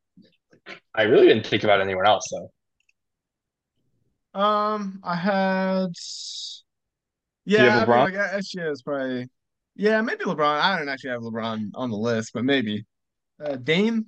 I 0.94 1.02
really 1.02 1.26
didn't 1.26 1.46
think 1.46 1.64
about 1.64 1.80
anyone 1.80 2.06
else 2.06 2.24
though. 2.30 2.50
Um, 4.34 5.00
I 5.04 5.14
had, 5.14 5.90
yeah, 7.44 7.84
I 7.86 7.86
mean, 7.86 8.14
like 8.14 8.42
is 8.42 8.82
probably, 8.82 9.28
yeah, 9.76 10.00
maybe 10.00 10.24
LeBron. 10.24 10.60
I 10.60 10.76
don't 10.76 10.88
actually 10.88 11.10
have 11.10 11.20
LeBron 11.20 11.70
on 11.74 11.90
the 11.90 11.96
list, 11.96 12.32
but 12.34 12.44
maybe. 12.44 12.84
Uh, 13.44 13.56
Dame 13.56 14.06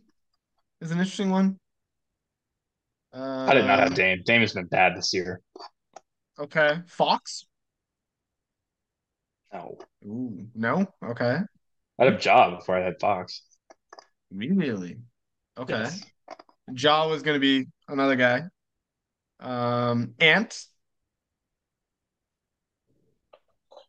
is 0.81 0.91
an 0.91 0.99
interesting 0.99 1.31
one. 1.31 1.59
I 3.17 3.55
did 3.55 3.67
not 3.67 3.79
have 3.79 3.89
Um, 3.89 3.95
Dame. 3.95 4.23
Dame 4.25 4.41
has 4.43 4.53
been 4.53 4.67
bad 4.67 4.97
this 4.97 5.15
year. 5.15 5.41
Okay, 6.39 6.81
Fox. 6.87 7.47
No, 9.53 9.79
Ooh, 10.05 10.47
no. 10.55 10.87
Okay, 11.03 11.39
I 11.99 12.05
had 12.05 12.13
a 12.13 12.19
job 12.19 12.59
before 12.59 12.77
I 12.77 12.85
had 12.85 13.01
Fox. 13.01 13.43
really. 14.31 14.99
Okay, 15.57 15.79
Yes. 15.79 16.05
Ja 16.75 17.09
was 17.09 17.23
gonna 17.23 17.39
be 17.39 17.67
another 17.89 18.17
guy. 18.17 18.43
Um, 19.41 20.15
Ant. 20.19 20.67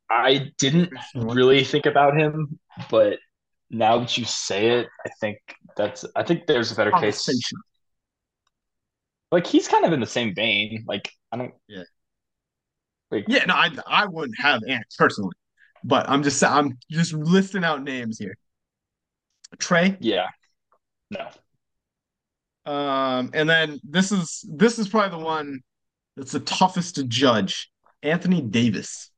I 0.09 0.51
didn't 0.57 0.93
really 1.15 1.65
think 1.65 1.85
about 1.85 2.17
him, 2.17 2.59
but 2.89 3.19
now 3.69 3.99
that 3.99 4.17
you 4.17 4.23
say 4.23 4.79
it, 4.79 4.87
I 5.05 5.09
think 5.19 5.37
that's 5.75 6.05
I 6.15 6.23
think 6.23 6.47
there's 6.47 6.71
a 6.71 6.75
better 6.75 6.91
case. 6.91 7.27
Like 9.31 9.47
he's 9.47 9.67
kind 9.67 9.85
of 9.85 9.93
in 9.93 9.99
the 9.99 10.05
same 10.07 10.33
vein. 10.35 10.85
Like 10.87 11.11
I 11.31 11.37
don't. 11.37 11.53
Yeah. 11.67 11.83
Like 13.11 13.25
Yeah, 13.27 13.45
no, 13.45 13.53
I 13.53 13.69
I 13.87 14.05
wouldn't 14.05 14.39
have 14.39 14.61
Ant 14.67 14.85
personally, 14.97 15.35
but 15.83 16.09
I'm 16.09 16.23
just 16.23 16.43
I'm 16.43 16.77
just 16.91 17.13
listing 17.13 17.63
out 17.63 17.83
names 17.83 18.17
here. 18.19 18.35
Trey, 19.59 19.97
yeah. 19.99 20.27
No. 21.11 21.29
um, 22.65 23.31
and 23.33 23.49
then 23.49 23.79
this 23.83 24.11
is 24.11 24.45
this 24.49 24.77
is 24.79 24.87
probably 24.89 25.17
the 25.17 25.23
one 25.23 25.59
that's 26.17 26.33
the 26.33 26.41
toughest 26.41 26.95
to 26.95 27.05
judge. 27.05 27.71
Anthony 28.03 28.41
Davis, 28.41 29.11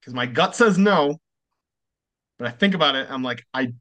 because 0.00 0.14
my 0.14 0.26
gut 0.26 0.56
says 0.56 0.78
no, 0.78 1.18
but 2.38 2.48
I 2.48 2.50
think 2.50 2.74
about 2.74 2.96
it, 2.96 3.08
I'm 3.10 3.22
like 3.22 3.44
I 3.52 3.72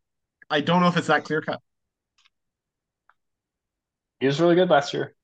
I 0.49 0.61
don't 0.61 0.81
know 0.81 0.89
if 0.89 0.97
it's 0.97 1.07
that 1.07 1.25
clear 1.25 1.41
cut. 1.41 1.61
He 4.19 4.25
was 4.25 4.39
really 4.39 4.55
good 4.55 4.69
last 4.69 4.93
year. 4.93 5.15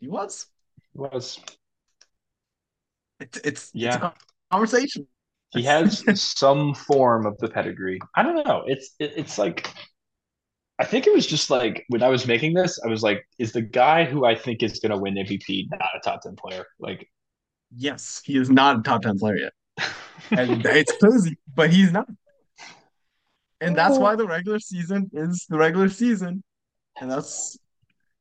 He 0.00 0.08
was, 0.08 0.46
He 0.92 0.98
was. 0.98 1.38
It's 3.20 3.38
it's 3.38 3.46
it's 3.46 3.70
Yeah. 3.74 4.08
a 4.08 4.12
conversation. 4.50 5.06
He 5.50 5.62
has 5.62 6.04
some 6.38 6.74
form 6.74 7.24
of 7.26 7.38
the 7.38 7.48
pedigree. 7.48 8.00
I 8.14 8.22
don't 8.22 8.46
know. 8.46 8.64
It's 8.66 8.94
it, 8.98 9.14
it's 9.16 9.38
like 9.38 9.70
I 10.78 10.84
think 10.84 11.06
it 11.06 11.14
was 11.14 11.26
just 11.26 11.48
like 11.48 11.84
when 11.88 12.02
I 12.02 12.08
was 12.08 12.26
making 12.26 12.52
this, 12.52 12.78
I 12.84 12.88
was 12.88 13.02
like, 13.02 13.26
is 13.38 13.52
the 13.52 13.62
guy 13.62 14.04
who 14.04 14.26
I 14.26 14.34
think 14.34 14.62
is 14.62 14.78
going 14.78 14.92
to 14.92 14.98
win 14.98 15.14
MVP 15.14 15.68
not 15.70 15.88
a 15.96 16.00
top 16.00 16.20
10 16.20 16.36
player? 16.36 16.64
Like, 16.78 17.08
Yes, 17.74 18.20
he 18.24 18.36
is 18.36 18.50
not 18.50 18.80
a 18.80 18.82
top 18.82 19.02
10 19.02 19.18
player 19.18 19.36
yet. 19.36 19.52
And 20.30 20.64
it's 20.66 20.92
crazy, 20.98 21.38
but 21.54 21.70
he's 21.70 21.92
not. 21.92 22.06
And 23.60 23.74
that's 23.74 23.96
oh. 23.96 24.00
why 24.00 24.16
the 24.16 24.26
regular 24.26 24.58
season 24.58 25.10
is 25.14 25.46
the 25.48 25.56
regular 25.56 25.88
season. 25.88 26.44
And 27.00 27.10
that's 27.10 27.58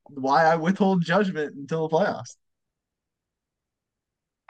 why 0.07 0.45
I 0.45 0.55
withhold 0.55 1.03
judgment 1.03 1.55
until 1.55 1.87
the 1.87 1.95
playoffs. 1.95 2.35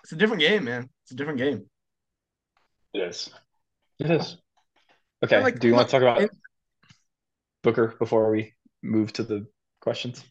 It's 0.03 0.11
a 0.11 0.15
different 0.15 0.41
game, 0.41 0.65
man. 0.65 0.89
It's 1.03 1.11
a 1.11 1.15
different 1.15 1.39
game. 1.39 1.65
it 2.93 2.99
is. 2.99 3.29
It 3.99 4.11
is. 4.11 4.37
Okay. 5.23 5.41
like, 5.41 5.59
Do 5.59 5.67
you 5.67 5.73
want 5.73 5.87
to 5.87 5.91
talk 5.91 6.01
about 6.01 6.21
it- 6.21 6.31
Booker 7.63 7.95
before 7.97 8.29
we 8.29 8.53
move 8.83 9.11
to 9.13 9.23
the 9.23 9.47
questions? 9.81 10.23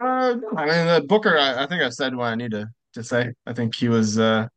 Uh, 0.00 0.36
I 0.56 0.66
mean, 0.66 0.88
uh, 0.88 1.00
Booker, 1.00 1.38
I, 1.38 1.62
I 1.62 1.66
think 1.66 1.82
I 1.82 1.88
said 1.88 2.14
what 2.14 2.26
I 2.26 2.34
need 2.34 2.50
to, 2.50 2.68
to 2.94 3.02
say. 3.04 3.32
I 3.46 3.52
think 3.54 3.74
he 3.74 3.88
was, 3.88 4.18
uh, 4.18 4.48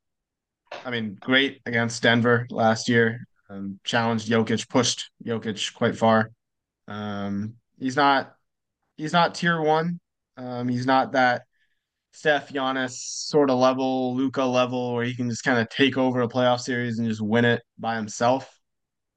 I 0.83 0.89
mean, 0.91 1.17
great 1.21 1.61
against 1.65 2.03
Denver 2.03 2.47
last 2.49 2.89
year. 2.89 3.25
Um, 3.49 3.79
challenged 3.83 4.27
Jokic, 4.29 4.67
pushed 4.67 5.09
Jokic 5.23 5.73
quite 5.73 5.95
far. 5.95 6.31
Um, 6.87 7.55
he's 7.79 7.95
not, 7.95 8.34
he's 8.97 9.13
not 9.13 9.35
tier 9.35 9.61
one. 9.61 9.99
Um, 10.37 10.67
he's 10.67 10.85
not 10.85 11.13
that 11.13 11.43
Steph, 12.11 12.49
Giannis 12.49 12.93
sort 12.93 13.49
of 13.49 13.59
level, 13.59 14.15
Luka 14.15 14.43
level, 14.43 14.93
where 14.93 15.05
he 15.05 15.15
can 15.15 15.29
just 15.29 15.43
kind 15.43 15.59
of 15.59 15.69
take 15.69 15.97
over 15.97 16.21
a 16.21 16.27
playoff 16.27 16.61
series 16.61 16.99
and 16.99 17.07
just 17.07 17.21
win 17.21 17.45
it 17.45 17.61
by 17.77 17.95
himself. 17.95 18.49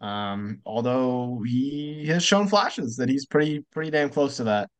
Um, 0.00 0.60
although 0.64 1.42
he 1.46 2.06
has 2.08 2.22
shown 2.24 2.48
flashes 2.48 2.96
that 2.96 3.08
he's 3.08 3.26
pretty, 3.26 3.64
pretty 3.72 3.90
damn 3.90 4.10
close 4.10 4.36
to 4.38 4.44
that. 4.44 4.70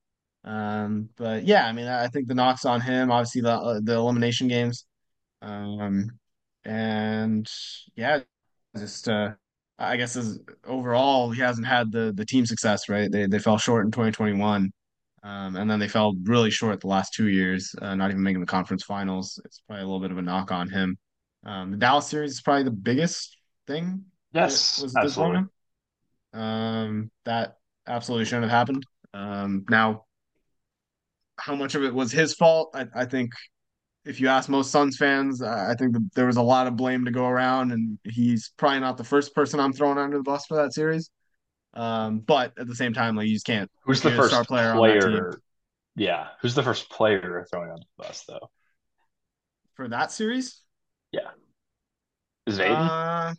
Um, 0.45 1.11
but 1.17 1.45
yeah, 1.45 1.67
I 1.67 1.73
mean, 1.73 1.87
I 1.89 2.09
think 2.09 2.29
the 2.29 2.35
knocks 2.35 2.65
on 2.65 2.81
him, 2.81 3.11
obviously 3.11 3.43
the 3.43 3.53
uh, 3.53 3.81
the 3.83 3.95
elimination 3.95 4.49
games, 4.49 4.87
um, 5.43 6.11
and 6.65 7.49
yeah, 7.97 8.21
just 8.77 9.09
uh, 9.09 9.33
I 9.79 9.97
guess 9.97 10.17
as 10.17 10.41
overall 10.65 11.31
he 11.31 11.41
hasn't 11.41 11.67
had 11.67 11.93
the 11.93 12.13
the 12.15 12.25
team 12.25 12.47
success, 12.47 12.89
right? 12.89 13.11
They 13.11 13.27
they 13.27 13.39
fell 13.39 13.59
short 13.59 13.85
in 13.87 13.93
2021, 13.93 14.73
um, 15.23 15.57
and 15.57 15.71
then 15.71 15.79
they 15.79 15.89
fell 15.89 16.15
really 16.25 16.51
short 16.51 16.81
the 16.81 16.87
last 16.87 17.13
two 17.15 17.29
years, 17.29 17.75
uh, 17.81 17.95
not 17.95 18.11
even 18.11 18.23
making 18.23 18.41
the 18.41 18.47
conference 18.47 18.85
finals. 18.85 19.41
It's 19.45 19.61
probably 19.67 19.83
a 19.83 19.87
little 19.87 20.01
bit 20.01 20.11
of 20.11 20.19
a 20.19 20.23
knock 20.23 20.53
on 20.53 20.69
him. 20.69 20.97
Um, 21.45 21.71
the 21.71 21.77
Dallas 21.77 22.07
series 22.07 22.33
is 22.33 22.41
probably 22.41 22.65
the 22.65 22.71
biggest 22.71 23.37
thing 23.67 24.05
Yes, 24.33 24.81
was 24.81 24.95
absolutely. 24.97 25.45
Um, 26.33 27.11
that 27.25 27.57
absolutely 27.87 28.27
shouldn't 28.27 28.51
have 28.51 28.59
happened. 28.59 28.85
Um, 29.15 29.65
now 29.69 30.05
how 31.39 31.55
much 31.55 31.75
of 31.75 31.85
it 31.85 31.95
was 31.95 32.13
his 32.13 32.35
fault. 32.35 32.71
I, 32.75 32.87
I 32.95 33.05
think 33.05 33.31
if 34.05 34.21
you 34.21 34.29
ask 34.29 34.49
most 34.49 34.71
Suns 34.71 34.97
fans, 34.97 35.43
I 35.43 35.75
think 35.75 35.93
that 35.93 36.09
there 36.15 36.27
was 36.27 36.37
a 36.37 36.43
lot 36.43 36.67
of 36.67 36.77
blame 36.77 37.05
to 37.05 37.11
go 37.11 37.27
around, 37.27 37.73
and 37.73 37.99
he's 38.05 38.53
probably 38.57 38.81
not 38.81 38.97
the 38.97 39.05
first 39.05 39.35
person 39.35 39.61
I'm 39.61 39.73
throwing 39.73 39.99
under 39.99 40.17
the 40.17 40.23
bus 40.23 40.47
for 40.47 40.57
that 40.57 40.73
series. 40.73 41.11
Um, 41.75 42.21
but 42.21 42.59
at 42.59 42.67
the 42.67 42.75
same 42.75 42.95
time, 42.95 43.17
like 43.17 43.29
you 43.29 43.35
just 43.35 43.47
can't. 43.47 43.71
Who's 43.85 44.03
the 44.03 44.11
first 44.11 44.47
player 44.49 44.73
player? 44.73 44.83
on 44.83 45.01
that 45.01 45.33
team. 45.33 45.43
Yeah. 45.97 46.29
Who's 46.41 46.55
the 46.55 46.63
first 46.63 46.91
player 46.91 47.47
throwing 47.51 47.71
on 47.71 47.81
the 47.81 48.05
bus, 48.05 48.25
though? 48.29 48.51
for 49.79 49.89
that 49.89 50.11
series? 50.11 50.61
Yeah. 51.13 51.31
Is 52.47 52.59
it 52.59 52.63
Ayton? 52.63 52.75
Uh, 52.75 53.35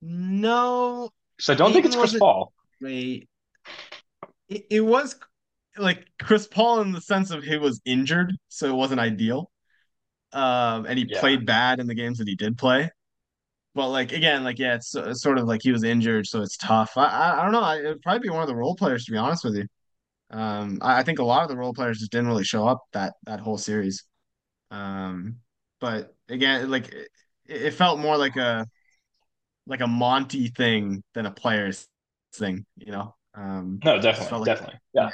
no. 0.00 1.10
so 1.38 1.52
I 1.52 1.56
don't 1.56 1.72
think 1.74 1.84
it's 1.84 1.94
Chris 1.94 2.18
Paul. 2.18 2.54
Wait, 2.80 3.28
it, 4.48 4.66
it 4.70 4.80
was 4.80 5.16
like 5.76 6.06
Chris 6.20 6.46
Paul 6.46 6.80
in 6.80 6.92
the 6.92 7.02
sense 7.02 7.30
of 7.30 7.44
he 7.44 7.58
was 7.58 7.82
injured, 7.84 8.32
so 8.48 8.66
it 8.68 8.74
wasn't 8.74 9.00
ideal. 9.00 9.50
Um, 10.32 10.86
and 10.86 10.98
he 10.98 11.06
Yeah. 11.06 11.20
played 11.20 11.44
bad 11.44 11.80
in 11.80 11.86
the 11.86 11.94
games 11.94 12.18
that 12.18 12.28
he 12.28 12.34
did 12.34 12.56
play. 12.56 12.90
But 13.78 13.90
like 13.90 14.10
again, 14.10 14.42
like 14.42 14.58
yeah, 14.58 14.74
it's, 14.74 14.92
it's 14.96 15.22
sort 15.22 15.38
of 15.38 15.44
like 15.46 15.60
he 15.62 15.70
was 15.70 15.84
injured, 15.84 16.26
so 16.26 16.42
it's 16.42 16.56
tough. 16.56 16.96
I 16.96 17.04
I, 17.04 17.38
I 17.38 17.42
don't 17.44 17.52
know. 17.52 17.60
I, 17.60 17.76
it'd 17.76 18.02
probably 18.02 18.18
be 18.26 18.28
one 18.28 18.42
of 18.42 18.48
the 18.48 18.56
role 18.56 18.74
players 18.74 19.04
to 19.04 19.12
be 19.12 19.16
honest 19.16 19.44
with 19.44 19.54
you. 19.54 19.66
Um, 20.30 20.80
I, 20.82 20.98
I 20.98 21.02
think 21.04 21.20
a 21.20 21.24
lot 21.24 21.44
of 21.44 21.48
the 21.48 21.56
role 21.56 21.72
players 21.72 22.00
just 22.00 22.10
didn't 22.10 22.26
really 22.26 22.42
show 22.42 22.66
up 22.66 22.80
that 22.92 23.14
that 23.26 23.38
whole 23.38 23.56
series. 23.56 24.02
Um, 24.72 25.36
but 25.80 26.12
again, 26.28 26.68
like 26.68 26.92
it, 26.92 27.08
it 27.46 27.70
felt 27.70 28.00
more 28.00 28.16
like 28.16 28.34
a 28.34 28.66
like 29.68 29.80
a 29.80 29.86
Monty 29.86 30.48
thing 30.48 31.04
than 31.14 31.26
a 31.26 31.30
players 31.30 31.86
thing, 32.34 32.66
you 32.78 32.90
know. 32.90 33.14
Um, 33.36 33.78
No, 33.84 34.00
definitely. 34.00 34.38
like- 34.40 34.46
definitely. 34.46 34.80
Yeah. 34.92 35.10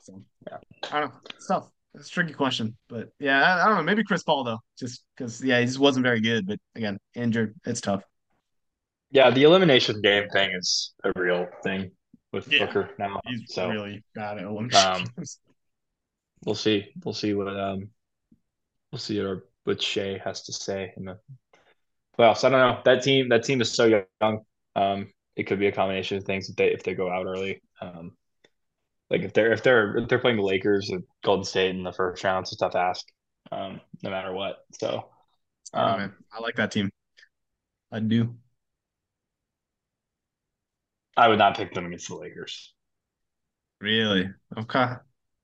so 0.00 0.20
Yeah. 0.48 0.56
I 0.90 0.98
don't 0.98 1.10
know. 1.10 1.20
It's 1.36 1.46
tough. 1.46 1.68
It's 1.94 2.08
a 2.08 2.10
tricky 2.10 2.32
question, 2.32 2.76
but 2.88 3.08
yeah, 3.18 3.42
I, 3.42 3.64
I 3.64 3.66
don't 3.66 3.76
know. 3.78 3.82
Maybe 3.82 4.04
Chris 4.04 4.22
Paul 4.22 4.44
though, 4.44 4.58
just 4.78 5.04
because 5.16 5.42
yeah, 5.42 5.58
he 5.58 5.66
just 5.66 5.78
wasn't 5.78 6.04
very 6.04 6.20
good. 6.20 6.46
But 6.46 6.58
again, 6.76 6.98
injured, 7.14 7.54
it's 7.64 7.80
tough. 7.80 8.04
Yeah. 9.10 9.30
The 9.30 9.42
elimination 9.42 10.00
game 10.00 10.28
thing 10.28 10.52
is 10.52 10.94
a 11.02 11.12
real 11.16 11.48
thing 11.64 11.90
with 12.32 12.50
Yeah. 12.50 12.66
Booker 12.66 12.90
now. 12.98 13.20
He's 13.26 13.52
so 13.52 13.68
really 13.68 14.04
bad 14.14 14.38
at 14.38 14.46
Um, 14.46 15.04
we'll 16.44 16.54
see. 16.54 16.92
We'll 17.04 17.14
see 17.14 17.34
what 17.34 17.48
um 17.48 17.88
we'll 18.92 19.00
see 19.00 19.18
what 19.20 19.28
our 19.28 19.44
what 19.64 19.82
Shai 19.82 20.20
has 20.24 20.42
to 20.44 20.52
say 20.52 20.92
in 20.96 21.06
the 21.06 21.18
playoffs. 22.18 22.44
I 22.44 22.50
don't 22.50 22.60
know. 22.60 22.80
That 22.84 23.02
team 23.02 23.28
that 23.30 23.44
team 23.44 23.60
is 23.60 23.72
so 23.72 24.04
young. 24.20 24.44
Um, 24.76 25.12
it 25.36 25.44
could 25.44 25.58
be 25.58 25.66
a 25.66 25.72
combination 25.72 26.18
of 26.18 26.24
things 26.24 26.48
if 26.48 26.56
they 26.56 26.66
if 26.72 26.82
they 26.82 26.94
go 26.94 27.10
out 27.10 27.26
early. 27.26 27.62
Um, 27.80 28.12
like 29.10 29.22
if 29.22 29.32
they're 29.32 29.52
if 29.52 29.62
they're 29.62 29.96
if 29.98 30.08
they're 30.08 30.18
playing 30.18 30.36
the 30.36 30.42
Lakers 30.42 30.90
or 30.92 31.00
Golden 31.24 31.44
State 31.44 31.74
in 31.74 31.82
the 31.82 31.92
first 31.92 32.22
round, 32.24 32.44
it's 32.44 32.52
a 32.52 32.56
tough 32.56 32.74
ask. 32.74 33.04
Um, 33.52 33.80
no 34.02 34.10
matter 34.10 34.32
what. 34.32 34.56
So 34.80 35.08
um. 35.74 36.14
I 36.32 36.40
like 36.40 36.56
that 36.56 36.70
team. 36.70 36.90
I 37.92 38.00
do. 38.00 38.36
I 41.16 41.28
would 41.28 41.38
not 41.38 41.56
pick 41.56 41.74
them 41.74 41.86
against 41.86 42.08
the 42.08 42.16
Lakers. 42.16 42.72
Really? 43.80 44.30
Okay. 44.56 44.94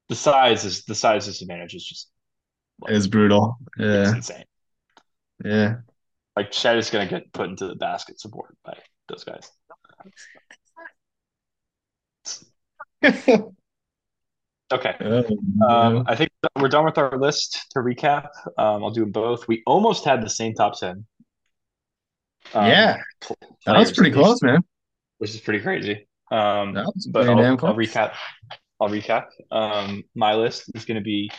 The 0.09 0.15
size 0.15 0.65
is 0.65 0.85
the 0.85 0.95
size 0.95 1.27
disadvantage 1.27 1.75
is 1.75 1.85
just 1.85 2.11
It's 2.89 3.07
brutal. 3.07 3.59
it's 3.79 4.11
Yeah. 4.11 4.15
insane. 4.17 4.45
Yeah. 5.45 5.77
Like 6.37 6.51
Chet 6.51 6.77
is 6.77 6.91
gonna 6.91 7.09
get 7.09 7.33
put 7.33 7.49
into 7.49 7.67
the 7.67 7.75
basket 7.77 8.21
support 8.21 8.57
by 8.65 8.79
those 9.09 9.25
guys. 9.25 9.51
Okay. 14.73 14.95
Um, 15.69 16.05
I 16.07 16.17
think 16.17 16.31
we're 16.61 16.69
done 16.69 16.85
with 16.85 16.99
our 16.99 17.17
list 17.19 17.67
to 17.73 17.81
recap. 17.81 18.29
Um, 18.59 18.85
I'll 18.85 18.91
do 18.91 19.01
them 19.03 19.13
both. 19.13 19.49
We 19.49 19.63
almost 19.67 20.05
had 20.05 20.23
the 20.23 20.29
same 20.31 20.55
top 20.55 20.79
10. 20.79 21.07
Um, 22.55 22.67
Yeah. 22.67 22.99
That 23.67 23.79
was 23.79 23.93
pretty 23.93 24.11
close, 24.13 24.43
man. 24.43 24.61
Which 25.19 25.35
is 25.35 25.41
pretty 25.41 25.61
crazy. 25.61 26.09
Um, 26.31 26.75
but 27.13 27.29
I'll, 27.29 27.39
I'll 27.63 27.75
recap. 27.75 28.15
I'll 28.81 28.89
recap. 28.89 29.27
Um, 29.51 30.05
my 30.15 30.35
list 30.35 30.71
is 30.75 30.85
going 30.85 30.97
to 30.97 31.05
be 31.05 31.31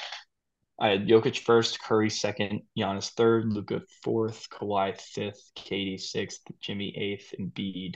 I 0.80 0.90
had 0.90 1.08
Jokic 1.08 1.40
first, 1.40 1.82
Curry 1.82 2.10
second, 2.10 2.62
Giannis 2.78 3.12
third, 3.14 3.52
Luka 3.52 3.82
fourth, 4.04 4.48
Kawhi 4.50 5.00
fifth, 5.00 5.52
KD 5.58 6.00
sixth, 6.00 6.42
Jimmy 6.62 6.96
eighth, 6.98 7.34
and 7.38 7.54
Embiid. 7.54 7.96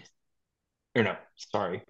Or 0.95 1.03
no, 1.03 1.15
sorry. 1.35 1.83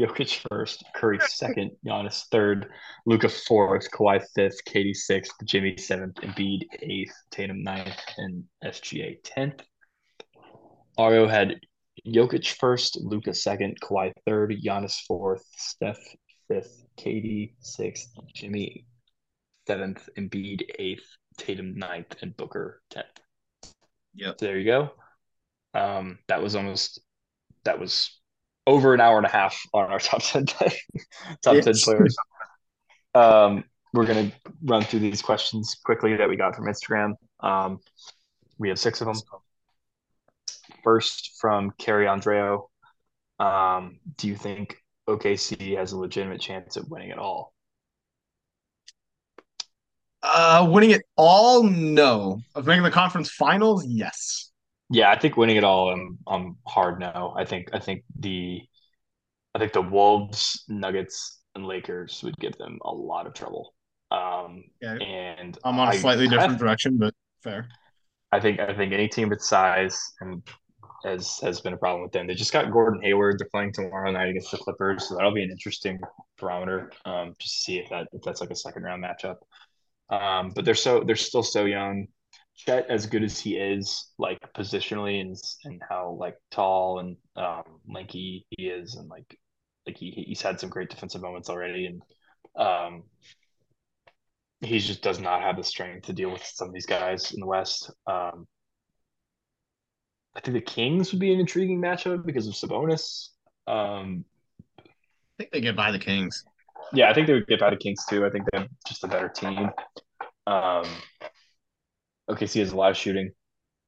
Jokic 0.00 0.46
first, 0.48 0.82
Curry 0.94 1.18
second, 1.28 1.72
Giannis 1.86 2.24
third, 2.30 2.70
Luka 3.04 3.28
fourth, 3.28 3.90
Kawhi 3.90 4.24
fifth, 4.34 4.64
KD 4.66 4.96
sixth, 4.96 5.34
Jimmy 5.44 5.76
seventh, 5.76 6.16
Embiid 6.16 6.62
eighth, 6.80 7.12
Tatum 7.30 7.62
ninth, 7.62 8.00
and 8.16 8.44
SGA 8.64 9.18
tenth. 9.22 9.62
Aro 10.98 11.28
had 11.28 11.60
Jokic 12.06 12.54
first, 12.54 12.98
Luka 13.02 13.34
second, 13.34 13.78
Kawhi 13.82 14.12
third, 14.26 14.54
Giannis 14.64 14.96
fourth, 15.06 15.44
Steph 15.56 16.00
fifth, 16.48 16.82
KD 16.98 17.52
sixth, 17.60 18.08
Jimmy 18.34 18.86
seventh, 19.66 20.08
Embiid 20.16 20.62
eighth, 20.78 21.06
Tatum 21.36 21.76
ninth, 21.76 22.16
and 22.22 22.34
Booker 22.38 22.80
tenth. 22.88 23.06
Yep. 24.14 24.36
So 24.40 24.46
there 24.46 24.58
you 24.58 24.64
go. 24.64 24.90
Um, 25.74 26.18
that 26.28 26.42
was 26.42 26.56
almost 26.56 27.00
that 27.64 27.78
was 27.78 28.19
over 28.66 28.94
an 28.94 29.00
hour 29.00 29.16
and 29.16 29.26
a 29.26 29.30
half 29.30 29.60
on 29.72 29.90
our 29.90 29.98
top 30.00 30.22
ten 30.22 30.46
top 30.46 30.74
ten 31.42 31.74
players. 31.82 32.16
Um, 33.14 33.64
we're 33.92 34.06
gonna 34.06 34.32
run 34.62 34.82
through 34.82 35.00
these 35.00 35.22
questions 35.22 35.76
quickly 35.84 36.16
that 36.16 36.28
we 36.28 36.36
got 36.36 36.54
from 36.54 36.66
Instagram. 36.66 37.14
Um, 37.40 37.80
we 38.58 38.68
have 38.68 38.78
six 38.78 39.00
of 39.00 39.06
them. 39.06 39.16
First 40.84 41.32
from 41.40 41.72
Carrie 41.78 42.06
Andreo. 42.06 42.68
Um, 43.38 43.98
do 44.16 44.28
you 44.28 44.36
think 44.36 44.76
OKC 45.08 45.76
has 45.76 45.92
a 45.92 45.98
legitimate 45.98 46.40
chance 46.40 46.76
of 46.76 46.88
winning 46.88 47.10
it 47.10 47.18
all? 47.18 47.52
Uh, 50.22 50.68
winning 50.70 50.90
it 50.90 51.02
all, 51.16 51.62
no. 51.62 52.40
Of 52.54 52.66
making 52.66 52.82
the 52.82 52.90
conference 52.90 53.30
finals, 53.30 53.86
yes. 53.86 54.49
Yeah, 54.90 55.10
I 55.10 55.18
think 55.18 55.36
winning 55.36 55.56
it 55.56 55.64
all, 55.64 55.90
I'm 55.90 56.18
I'm 56.26 56.56
hard 56.66 56.98
no. 56.98 57.32
I 57.36 57.44
think 57.44 57.70
I 57.72 57.78
think 57.78 58.04
the 58.18 58.60
I 59.54 59.58
think 59.58 59.72
the 59.72 59.82
Wolves, 59.82 60.64
Nuggets, 60.68 61.40
and 61.54 61.66
Lakers 61.66 62.20
would 62.22 62.36
give 62.38 62.56
them 62.58 62.78
a 62.82 62.92
lot 62.92 63.26
of 63.26 63.34
trouble. 63.34 63.74
Um, 64.10 64.64
Yeah, 64.80 64.94
and 64.94 65.56
I'm 65.64 65.78
on 65.78 65.88
a 65.88 65.98
slightly 65.98 66.26
I, 66.26 66.30
different 66.30 66.58
direction, 66.58 66.98
but 66.98 67.14
fair. 67.42 67.68
I 68.32 68.40
think 68.40 68.60
I 68.60 68.74
think 68.74 68.92
any 68.92 69.08
team 69.08 69.28
with 69.28 69.42
size 69.42 70.12
and 70.20 70.42
has 71.04 71.38
has 71.40 71.60
been 71.60 71.72
a 71.72 71.76
problem 71.76 72.02
with 72.02 72.12
them. 72.12 72.26
They 72.26 72.34
just 72.34 72.52
got 72.52 72.70
Gordon 72.70 73.00
Hayward. 73.02 73.38
They're 73.38 73.48
playing 73.48 73.72
tomorrow 73.72 74.10
night 74.10 74.28
against 74.28 74.50
the 74.50 74.58
Clippers, 74.58 75.08
so 75.08 75.14
that'll 75.14 75.34
be 75.34 75.42
an 75.42 75.50
interesting 75.50 76.00
barometer. 76.38 76.90
Um, 77.04 77.34
just 77.38 77.56
to 77.56 77.62
see 77.62 77.78
if 77.78 77.88
that 77.90 78.08
if 78.12 78.22
that's 78.22 78.40
like 78.40 78.50
a 78.50 78.56
second 78.56 78.82
round 78.82 79.02
matchup. 79.02 79.36
Um, 80.10 80.50
but 80.54 80.64
they're 80.64 80.74
so 80.74 81.02
they're 81.04 81.16
still 81.16 81.42
so 81.42 81.64
young. 81.64 82.06
Chet, 82.66 82.86
as 82.88 83.06
good 83.06 83.22
as 83.22 83.38
he 83.38 83.56
is, 83.56 84.12
like 84.18 84.38
positionally 84.54 85.20
and 85.20 85.36
and 85.64 85.82
how 85.88 86.16
like 86.18 86.36
tall 86.50 86.98
and 86.98 87.16
um, 87.36 87.62
lanky 87.88 88.46
he 88.50 88.68
is, 88.68 88.96
and 88.96 89.08
like 89.08 89.38
like 89.86 89.96
he 89.96 90.10
he's 90.10 90.42
had 90.42 90.60
some 90.60 90.70
great 90.70 90.90
defensive 90.90 91.22
moments 91.22 91.48
already, 91.48 91.86
and 91.86 92.02
um, 92.56 93.04
he 94.60 94.78
just 94.78 95.02
does 95.02 95.20
not 95.20 95.42
have 95.42 95.56
the 95.56 95.64
strength 95.64 96.06
to 96.06 96.12
deal 96.12 96.30
with 96.30 96.44
some 96.44 96.68
of 96.68 96.74
these 96.74 96.86
guys 96.86 97.32
in 97.32 97.40
the 97.40 97.46
West. 97.46 97.90
Um, 98.06 98.46
I 100.36 100.40
think 100.40 100.54
the 100.54 100.60
Kings 100.60 101.12
would 101.12 101.20
be 101.20 101.32
an 101.32 101.40
intriguing 101.40 101.80
matchup 101.80 102.24
because 102.24 102.46
of 102.46 102.54
Sabonis. 102.54 103.28
Um, 103.66 104.24
I 104.78 104.82
think 105.38 105.50
they 105.50 105.60
get 105.60 105.76
by 105.76 105.90
the 105.90 105.98
Kings. 105.98 106.44
yeah, 106.92 107.10
I 107.10 107.14
think 107.14 107.26
they 107.26 107.32
would 107.32 107.46
get 107.46 107.60
by 107.60 107.70
the 107.70 107.76
Kings 107.76 108.04
too. 108.08 108.26
I 108.26 108.30
think 108.30 108.44
they're 108.52 108.68
just 108.86 109.02
a 109.04 109.08
better 109.08 109.28
team. 109.28 109.70
Um, 110.46 110.84
OKC 112.30 112.60
has 112.60 112.72
a 112.72 112.76
lot 112.76 112.90
of 112.90 112.96
shooting. 112.96 113.32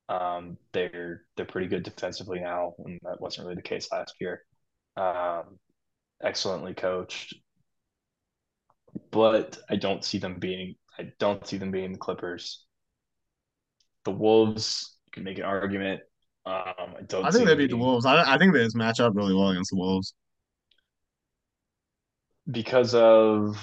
Um, 0.09 0.59
they're 0.73 1.23
they're 1.37 1.47
pretty 1.47 1.69
good 1.69 1.83
defensively 1.85 2.41
now, 2.41 2.75
and 2.85 2.99
that 3.03 3.21
wasn't 3.21 3.47
really 3.47 3.57
the 3.57 3.63
case 3.63 3.89
last 3.93 4.15
year. 4.21 4.43
Um, 4.97 5.59
excellently 6.23 6.75
coached, 6.75 7.35
but 9.11 9.59
I 9.71 9.77
don't 9.77 10.05
see 10.05 10.19
them 10.19 10.39
being 10.39 10.75
I 10.99 11.13
don't 11.19 11.47
see 11.47 11.57
them 11.57 11.71
being 11.71 11.93
the 11.93 11.99
Clippers. 11.99 12.67
The 14.05 14.11
Wolves 14.11 14.97
you 15.07 15.13
can 15.13 15.25
make 15.25 15.39
an 15.39 15.45
argument. 15.45 16.03
Um, 16.45 16.95
I 16.99 17.03
don't 17.07 17.25
I 17.25 17.31
think 17.31 17.47
they 17.47 17.55
beat 17.55 17.71
the 17.71 17.77
Wolves. 17.77 18.05
I, 18.05 18.35
I 18.35 18.39
think 18.39 18.53
they 18.53 18.65
just 18.65 18.77
match 18.77 19.01
up 19.01 19.15
really 19.15 19.35
well 19.35 19.51
against 19.51 19.71
the 19.71 19.77
Wolves. 19.79 20.15
because 22.51 22.95
of 22.95 23.59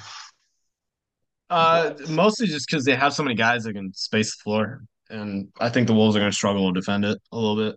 Uh, 1.50 1.94
mostly 2.10 2.48
just 2.48 2.68
because 2.70 2.86
they 2.86 2.96
have 2.96 3.14
so 3.14 3.24
many 3.24 3.36
guys 3.36 3.64
that 3.64 3.74
can 3.74 3.94
space 3.94 4.36
the 4.36 4.44
floor, 4.44 4.82
and 5.10 5.50
I 5.60 5.70
think 5.70 5.88
the 5.88 5.94
Wolves 5.94 6.16
are 6.16 6.20
going 6.20 6.32
to 6.32 6.36
struggle 6.36 6.72
to 6.72 6.80
defend 6.80 7.06
it 7.06 7.18
a 7.32 7.36
little 7.36 7.56
bit. 7.56 7.76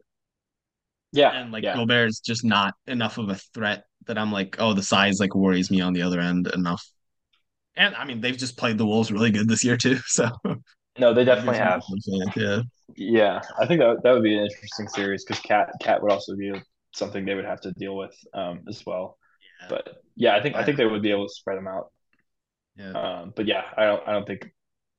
Yeah, 1.12 1.30
And 1.30 1.52
like 1.52 1.64
yeah. 1.64 1.84
is 2.06 2.20
just 2.20 2.44
not 2.44 2.74
enough 2.86 3.18
of 3.18 3.28
a 3.28 3.34
threat 3.54 3.84
that 4.06 4.18
I'm 4.18 4.32
like, 4.32 4.56
oh, 4.58 4.72
the 4.72 4.82
size 4.82 5.20
like 5.20 5.34
worries 5.34 5.70
me 5.70 5.80
on 5.80 5.92
the 5.92 6.02
other 6.02 6.20
end 6.20 6.48
enough. 6.54 6.86
And 7.76 7.94
I 7.94 8.04
mean, 8.04 8.20
they've 8.20 8.36
just 8.36 8.56
played 8.56 8.78
the 8.78 8.86
Wolves 8.86 9.12
really 9.12 9.30
good 9.30 9.48
this 9.48 9.64
year 9.64 9.76
too, 9.76 9.98
so 10.06 10.28
No, 10.98 11.14
they 11.14 11.24
definitely 11.24 11.58
have. 11.58 11.82
Yeah, 12.36 12.62
Yeah, 12.96 13.40
I 13.58 13.66
think 13.66 13.80
that 13.80 14.02
that 14.02 14.12
would 14.12 14.22
be 14.22 14.36
an 14.36 14.44
interesting 14.44 14.88
series 14.88 15.24
because 15.24 15.42
KAT 15.42 15.70
KAT 15.80 16.02
would 16.02 16.12
also 16.12 16.36
be 16.36 16.52
something 16.94 17.24
they 17.24 17.34
would 17.34 17.46
have 17.46 17.60
to 17.62 17.72
deal 17.72 17.96
with 17.96 18.14
um, 18.34 18.64
as 18.68 18.84
well. 18.84 19.18
yeah, 19.60 19.68
But 19.68 20.02
yeah, 20.16 20.36
I 20.36 20.42
think 20.42 20.56
I, 20.56 20.64
think 20.64 20.76
they 20.76 20.84
would 20.84 21.02
be 21.02 21.10
able 21.10 21.26
to 21.26 21.34
spread 21.34 21.56
them 21.56 21.68
out. 21.68 21.90
Yeah. 22.76 22.92
Um, 22.92 23.32
but 23.34 23.46
yeah, 23.46 23.64
I 23.76 23.84
don't 23.84 24.08
I 24.08 24.12
don't 24.12 24.26
think 24.26 24.52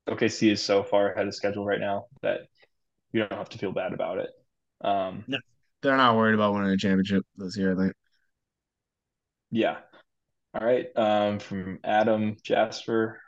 OKC 0.08 0.50
is 0.50 0.62
so 0.62 0.82
far 0.82 1.12
ahead 1.12 1.26
of 1.26 1.34
schedule 1.34 1.64
right 1.64 1.80
now 1.80 2.06
that 2.22 2.40
you 3.12 3.20
don't 3.20 3.32
have 3.32 3.48
to 3.50 3.58
feel 3.58 3.72
bad 3.72 3.92
about 3.92 4.18
it. 4.18 4.30
Um, 4.82 5.24
No, 5.26 5.38
they're 5.82 5.96
not 5.96 6.16
worried 6.16 6.34
about 6.34 6.54
winning 6.54 6.70
a 6.70 6.76
championship 6.76 7.24
this 7.36 7.56
year. 7.56 7.72
I 7.72 7.76
think. 7.76 7.94
yeah. 9.50 9.78
All 10.54 10.66
right. 10.66 10.86
Um, 10.96 11.38
from 11.38 11.78
Adam 11.84 12.36
Jasper, 12.42 13.20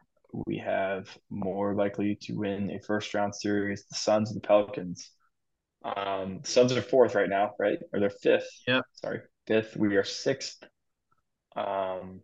we 0.47 0.59
have 0.59 1.09
more 1.31 1.74
likely 1.74 2.16
to 2.23 2.35
win 2.35 2.70
a 2.70 2.81
first 2.86 3.14
round 3.14 3.35
series, 3.35 3.86
the 3.86 3.97
Suns 3.97 4.31
and 4.31 4.43
the 4.43 4.47
Pelicans. 4.47 5.10
Um, 5.85 6.40
Suns 6.44 6.73
are 6.73 6.82
fourth 6.82 7.14
right 7.14 7.28
now, 7.28 7.55
right? 7.59 7.78
Or 7.93 8.01
they're 8.01 8.10
fifth. 8.10 8.48
Yep. 8.66 8.85
Sorry, 8.94 9.20
fifth. 9.47 9.77
We 9.77 9.97
are 9.97 10.05
sixth. 10.05 10.62
Um, 11.56 12.20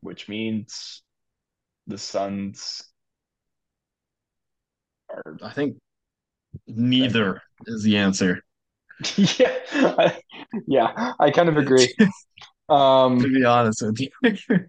which 0.00 0.28
means 0.28 1.02
the 1.86 1.98
Suns 1.98 2.82
are 5.10 5.36
I 5.42 5.52
think 5.52 5.76
neither 6.66 7.42
is 7.66 7.82
the 7.82 7.96
answer. 7.96 8.42
yeah, 9.16 9.58
I, 9.72 10.20
yeah, 10.66 11.12
I 11.18 11.30
kind 11.30 11.48
of 11.48 11.56
agree. 11.56 11.94
Um, 12.70 13.18
To 13.20 13.32
be 13.32 13.46
honest 13.46 13.80
with 13.82 13.98
you. 13.98 14.10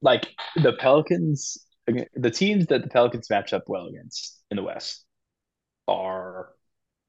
like 0.00 0.26
the 0.62 0.72
Pelicans, 0.72 1.58
the 1.86 2.30
teams 2.30 2.64
that 2.68 2.80
the 2.82 2.88
Pelicans 2.88 3.28
match 3.28 3.52
up 3.52 3.64
well 3.66 3.86
against 3.88 4.42
in 4.50 4.56
the 4.56 4.62
West 4.62 5.04
are 5.86 6.52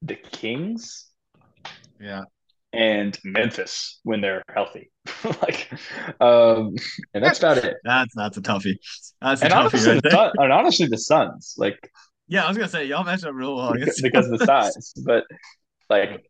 the 0.02 0.16
Kings 0.16 1.08
Yeah. 2.02 2.24
And 2.74 3.18
Memphis 3.24 4.00
when 4.04 4.22
they're 4.22 4.44
healthy. 4.54 4.92
like, 5.24 5.70
um, 6.20 6.76
and 7.14 7.24
that's 7.24 7.40
about 7.40 7.58
it. 7.60 7.78
That's 7.84 8.14
that's 8.16 8.38
a 8.38 8.42
toughie. 8.42 8.78
That's 9.22 9.44
a 9.44 9.46
And 9.46 9.52
toughie 9.52 9.82
honestly, 9.82 9.82
right 9.86 10.02
the. 10.04 10.10
Sun, 10.10 10.34
and 10.38 10.52
honestly, 10.52 10.88
the 10.88 10.98
Suns, 10.98 11.56
like 11.58 11.92
Yeah, 12.28 12.46
I 12.46 12.50
was 12.50 12.58
gonna 12.58 12.70
say 12.70 12.86
y'all 12.86 13.04
match 13.04 13.24
up 13.24 13.34
real 13.34 13.56
well 13.56 13.74
because, 13.74 13.96
because 14.02 14.26
of 14.26 14.32
the 14.32 14.40
size, 14.40 14.94
but 14.98 15.24
like 15.90 16.24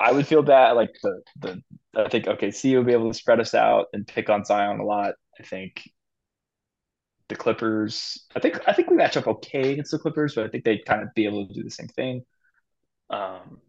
I 0.00 0.12
would 0.12 0.26
feel 0.26 0.42
bad. 0.42 0.72
Like 0.72 0.92
the 1.02 1.22
the 1.40 1.62
I 1.96 2.08
think 2.08 2.28
okay, 2.28 2.50
C 2.50 2.76
would 2.76 2.86
be 2.86 2.92
able 2.92 3.10
to 3.12 3.18
spread 3.18 3.40
us 3.40 3.54
out 3.54 3.86
and 3.92 4.06
pick 4.06 4.30
on 4.30 4.44
Zion 4.44 4.80
a 4.80 4.84
lot. 4.84 5.14
I 5.40 5.44
think 5.44 5.82
the 7.28 7.36
Clippers. 7.36 8.24
I 8.34 8.40
think 8.40 8.60
I 8.68 8.72
think 8.72 8.88
we 8.90 8.96
match 8.96 9.16
up 9.16 9.26
okay 9.26 9.72
against 9.72 9.90
the 9.90 9.98
Clippers, 9.98 10.34
but 10.34 10.46
I 10.46 10.48
think 10.48 10.64
they'd 10.64 10.84
kind 10.84 11.02
of 11.02 11.08
be 11.14 11.26
able 11.26 11.46
to 11.46 11.54
do 11.54 11.62
the 11.62 11.70
same 11.70 11.88
thing. 11.88 12.24
Um, 13.10 13.60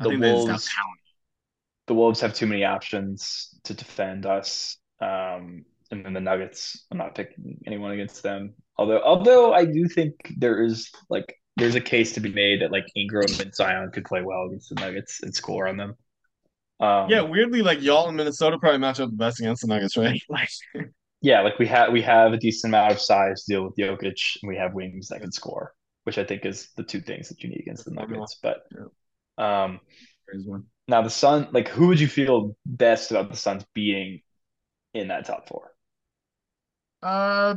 I 0.00 0.04
the 0.04 0.10
think 0.10 0.20
they 0.20 0.32
just 0.32 0.46
have 0.46 0.54
Wolves, 0.56 0.70
the 1.86 1.94
Wolves 1.94 2.20
have 2.20 2.34
too 2.34 2.46
many 2.46 2.64
options 2.64 3.58
to 3.64 3.74
defend 3.74 4.26
us. 4.26 4.78
Um, 5.00 5.64
and 5.90 6.04
then 6.04 6.12
the 6.12 6.20
Nuggets, 6.20 6.86
I'm 6.90 6.98
not 6.98 7.14
picking 7.14 7.58
anyone 7.66 7.92
against 7.92 8.22
them. 8.22 8.54
Although, 8.76 9.02
although 9.02 9.52
I 9.52 9.64
do 9.64 9.86
think 9.86 10.14
there 10.36 10.62
is 10.62 10.90
like 11.08 11.36
there's 11.56 11.74
a 11.74 11.80
case 11.80 12.12
to 12.12 12.20
be 12.20 12.32
made 12.32 12.62
that 12.62 12.72
like 12.72 12.86
Ingram 12.96 13.26
and 13.40 13.54
Zion 13.54 13.90
could 13.92 14.04
play 14.04 14.22
well 14.22 14.46
against 14.46 14.70
the 14.70 14.80
Nuggets 14.80 15.22
and 15.22 15.34
score 15.34 15.68
on 15.68 15.76
them. 15.76 15.96
Um, 16.80 17.10
Yeah, 17.10 17.22
weirdly, 17.22 17.62
like 17.62 17.80
y'all 17.82 18.08
in 18.08 18.16
Minnesota 18.16 18.58
probably 18.58 18.78
match 18.78 18.98
up 18.98 19.10
the 19.10 19.16
best 19.16 19.40
against 19.40 19.62
the 19.62 19.68
Nuggets, 19.68 19.96
right? 19.96 20.20
Like, 20.28 20.48
yeah, 21.20 21.40
like 21.42 21.58
we 21.58 21.66
have 21.68 21.92
we 21.92 22.02
have 22.02 22.32
a 22.32 22.36
decent 22.36 22.70
amount 22.70 22.92
of 22.92 23.00
size 23.00 23.44
to 23.44 23.52
deal 23.52 23.64
with 23.64 23.76
Jokic, 23.76 24.36
and 24.42 24.48
we 24.48 24.56
have 24.56 24.74
wings 24.74 25.08
that 25.08 25.20
can 25.20 25.32
score, 25.32 25.72
which 26.02 26.18
I 26.18 26.24
think 26.24 26.44
is 26.44 26.70
the 26.76 26.82
two 26.82 27.00
things 27.00 27.28
that 27.28 27.42
you 27.42 27.50
need 27.50 27.60
against 27.60 27.84
the 27.84 27.92
Nuggets. 27.92 28.38
But 28.42 28.64
um, 29.38 29.80
now 30.88 31.02
the 31.02 31.10
Sun, 31.10 31.48
like 31.52 31.68
who 31.68 31.88
would 31.88 32.00
you 32.00 32.08
feel 32.08 32.56
best 32.66 33.10
about 33.10 33.30
the 33.30 33.36
Suns 33.36 33.64
being 33.74 34.20
in 34.94 35.08
that 35.08 35.26
top 35.26 35.48
four? 35.48 35.72
Uh, 37.02 37.56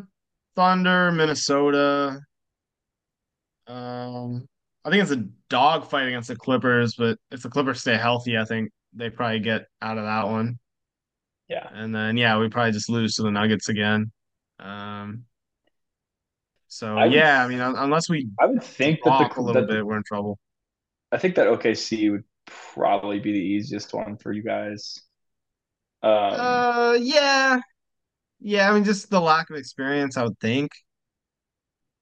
Thunder, 0.55 1.11
Minnesota. 1.11 2.21
Um, 3.67 4.47
I 4.85 4.89
think 4.89 5.01
it's 5.03 5.11
a 5.11 5.27
dogfight 5.49 6.07
against 6.07 6.29
the 6.29 6.35
Clippers, 6.35 6.95
but 6.95 7.17
if 7.31 7.41
the 7.41 7.49
Clippers 7.49 7.81
stay 7.81 7.97
healthy, 7.97 8.37
I 8.37 8.45
think 8.45 8.71
they 8.93 9.09
probably 9.09 9.39
get 9.39 9.65
out 9.81 9.97
of 9.97 10.05
that 10.05 10.27
one. 10.27 10.59
Yeah, 11.49 11.69
And 11.73 11.93
then 11.95 12.17
yeah, 12.17 12.37
we 12.39 12.49
probably 12.49 12.71
just 12.71 12.89
lose 12.89 13.15
to 13.15 13.23
the 13.23 13.31
Nuggets 13.31 13.69
again. 13.69 14.11
Um, 14.59 15.25
so 16.67 16.97
I 16.97 17.07
would 17.07 17.13
yeah, 17.13 17.43
I 17.43 17.47
mean, 17.47 17.59
unless 17.61 18.09
we 18.09 18.29
I 18.39 18.45
would 18.45 18.63
think 18.63 19.03
that 19.03 19.17
drop 19.17 19.37
a 19.37 19.41
little 19.41 19.61
that 19.61 19.67
bit, 19.67 19.85
we're 19.85 19.97
in 19.97 20.03
trouble. 20.03 20.39
I 21.11 21.17
think 21.17 21.35
that 21.35 21.47
OKC 21.47 22.11
would 22.11 22.23
probably 22.45 23.19
be 23.19 23.31
the 23.31 23.39
easiest 23.39 23.93
one 23.93 24.17
for 24.17 24.31
you 24.31 24.43
guys. 24.43 24.99
Um, 26.03 26.11
Uh, 26.11 26.97
yeah, 26.99 27.59
yeah. 28.39 28.69
I 28.69 28.73
mean, 28.73 28.83
just 28.83 29.09
the 29.09 29.21
lack 29.21 29.49
of 29.49 29.55
experience, 29.55 30.17
I 30.17 30.23
would 30.23 30.39
think. 30.39 30.71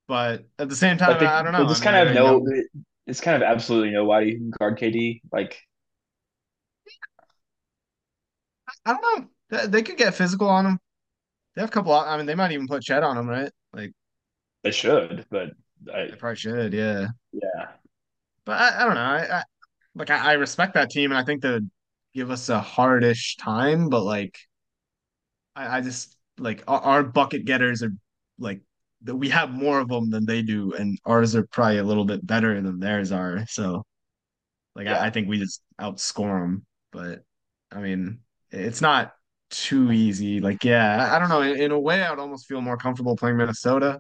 But 0.08 0.46
at 0.60 0.70
the 0.70 0.76
same 0.76 0.96
I 0.96 0.98
time, 0.98 1.20
think 1.20 1.32
I 1.32 1.42
don't 1.42 1.54
know. 1.54 1.66
I 1.66 1.68
just 1.68 1.82
mean, 1.82 1.94
kind 1.94 2.10
of 2.10 2.16
no. 2.16 2.26
young. 2.26 2.64
It's 3.08 3.22
kind 3.22 3.42
of 3.42 3.48
absolutely 3.48 3.92
nobody 3.92 4.34
who 4.34 4.38
can 4.40 4.52
guard 4.52 4.80
KD. 4.80 5.22
Like 5.32 5.60
I 8.86 8.94
don't 8.94 9.30
know. 9.52 9.68
They, 9.68 9.84
could 9.84 9.98
get 9.98 10.16
physical 10.16 10.50
on 10.50 10.66
them. 10.66 10.80
They 11.56 11.62
have 11.62 11.70
a 11.70 11.72
couple. 11.72 11.94
I 11.94 12.18
mean, 12.18 12.26
they 12.26 12.36
might 12.36 12.52
even 12.52 12.68
put 12.68 12.84
Chet 12.84 13.04
on 13.04 13.16
them, 13.16 13.28
right? 13.28 13.52
Like 13.74 13.94
they 14.64 14.72
should, 14.72 15.26
but 15.30 15.52
I 15.94 16.08
they 16.08 16.16
probably 16.16 16.36
should. 16.36 16.74
Yeah. 16.74 17.08
yeah. 17.32 17.68
But 18.46 18.62
I, 18.62 18.82
I 18.82 18.86
don't 18.86 18.96
know. 18.96 19.02
I, 19.02 19.40
I 19.40 19.44
like 19.96 20.10
I, 20.10 20.32
I 20.32 20.34
respect 20.34 20.74
that 20.76 20.90
team, 20.90 21.12
and 21.12 21.18
I 21.20 21.24
think 21.24 21.42
they 21.42 21.60
give 22.14 22.32
us 22.32 22.50
a 22.50 22.60
hardish 22.62 23.38
time. 23.38 23.90
But 23.90 24.04
like, 24.04 24.38
I, 25.56 25.78
I 25.78 25.82
just 25.82 26.16
like 26.38 26.64
our, 26.68 26.80
our 26.82 27.04
bucket 27.04 27.46
getters 27.46 27.84
are 27.84 27.94
like 28.40 28.62
that 29.04 29.16
we 29.16 29.30
have 29.30 29.52
more 29.52 29.80
of 29.80 29.88
them 29.90 30.10
than 30.10 30.26
they 30.26 30.42
do, 30.42 30.74
and 30.74 30.98
ours 31.06 31.36
are 31.36 31.46
probably 31.48 31.78
a 31.80 31.84
little 31.84 32.06
bit 32.06 32.26
better 32.26 32.62
than 32.62 32.80
theirs 32.80 33.12
are. 33.12 33.46
So 33.48 33.84
like 34.76 34.88
I, 34.88 35.08
I 35.08 35.10
think 35.10 35.28
we 35.30 35.40
just 35.40 35.62
outscore 35.80 36.42
them. 36.42 36.66
But 36.92 37.24
I 37.72 37.80
mean, 37.82 38.20
it's 38.52 38.82
not 38.82 39.14
too 39.50 39.92
easy. 39.92 40.40
Like 40.40 40.64
yeah, 40.64 41.10
I, 41.12 41.16
I 41.16 41.20
don't 41.20 41.30
know. 41.30 41.42
In, 41.42 41.60
in 41.60 41.72
a 41.72 41.80
way, 41.80 42.04
I 42.04 42.10
would 42.10 42.20
almost 42.20 42.48
feel 42.48 42.62
more 42.62 42.78
comfortable 42.78 43.16
playing 43.16 43.38
Minnesota. 43.38 44.00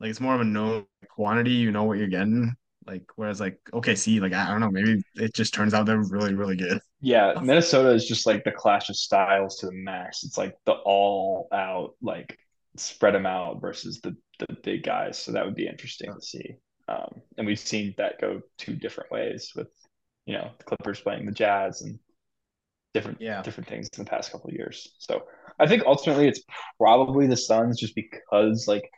Like 0.00 0.10
it's 0.10 0.20
more 0.20 0.34
of 0.34 0.40
a 0.40 0.44
known 0.44 0.86
quantity. 1.10 1.52
You 1.52 1.72
know 1.72 1.84
what 1.84 1.98
you're 1.98 2.08
getting. 2.08 2.54
Like 2.86 3.04
whereas 3.16 3.40
like 3.40 3.58
OKC, 3.72 4.20
like 4.20 4.32
I 4.32 4.50
don't 4.50 4.60
know, 4.60 4.70
maybe 4.70 5.02
it 5.16 5.34
just 5.34 5.52
turns 5.54 5.74
out 5.74 5.86
they're 5.86 6.02
really 6.02 6.34
really 6.34 6.56
good. 6.56 6.80
Yeah, 7.00 7.34
Minnesota 7.42 7.90
is 7.90 8.06
just 8.06 8.26
like 8.26 8.42
the 8.44 8.52
clash 8.52 8.88
of 8.88 8.96
styles 8.96 9.56
to 9.58 9.66
the 9.66 9.72
max. 9.72 10.24
It's 10.24 10.38
like 10.38 10.54
the 10.66 10.72
all 10.72 11.48
out 11.52 11.94
like 12.02 12.36
spread 12.76 13.14
them 13.14 13.26
out 13.26 13.60
versus 13.60 14.00
the 14.02 14.16
the 14.38 14.56
big 14.62 14.82
guys. 14.82 15.18
So 15.18 15.32
that 15.32 15.44
would 15.44 15.54
be 15.54 15.66
interesting 15.68 16.12
to 16.12 16.20
see. 16.20 16.56
Um, 16.88 17.20
and 17.36 17.46
we've 17.46 17.58
seen 17.58 17.94
that 17.98 18.20
go 18.20 18.40
two 18.58 18.74
different 18.74 19.10
ways 19.12 19.52
with 19.54 19.68
you 20.26 20.34
know 20.34 20.50
the 20.58 20.64
Clippers 20.64 21.00
playing 21.00 21.26
the 21.26 21.32
Jazz 21.32 21.82
and 21.82 21.98
different 22.94 23.20
Yeah. 23.20 23.42
different 23.42 23.68
things 23.68 23.88
in 23.96 24.04
the 24.04 24.10
past 24.10 24.32
couple 24.32 24.48
of 24.50 24.56
years. 24.56 24.96
So 24.98 25.22
I 25.58 25.66
think 25.68 25.84
ultimately 25.86 26.26
it's 26.28 26.42
probably 26.78 27.26
the 27.26 27.36
Suns 27.36 27.78
just 27.78 27.94
because 27.94 28.66
like 28.66 28.90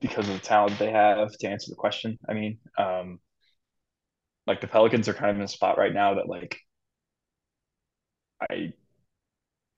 because 0.00 0.28
of 0.28 0.34
the 0.34 0.40
talent 0.40 0.78
they 0.78 0.90
have 0.90 1.30
to 1.32 1.48
answer 1.48 1.70
the 1.70 1.76
question. 1.76 2.18
I 2.28 2.34
mean, 2.34 2.58
um, 2.78 3.20
like 4.46 4.60
the 4.60 4.66
Pelicans 4.66 5.08
are 5.08 5.14
kind 5.14 5.30
of 5.30 5.36
in 5.36 5.42
a 5.42 5.48
spot 5.48 5.78
right 5.78 5.92
now 5.92 6.14
that 6.14 6.28
like 6.28 6.58
I 8.40 8.72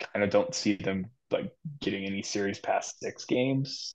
kind 0.01 0.25
of 0.25 0.31
don't 0.31 0.55
see 0.55 0.75
them 0.75 1.07
like 1.31 1.53
getting 1.81 2.05
any 2.05 2.23
series 2.23 2.59
past 2.59 2.99
six 3.01 3.25
games 3.25 3.95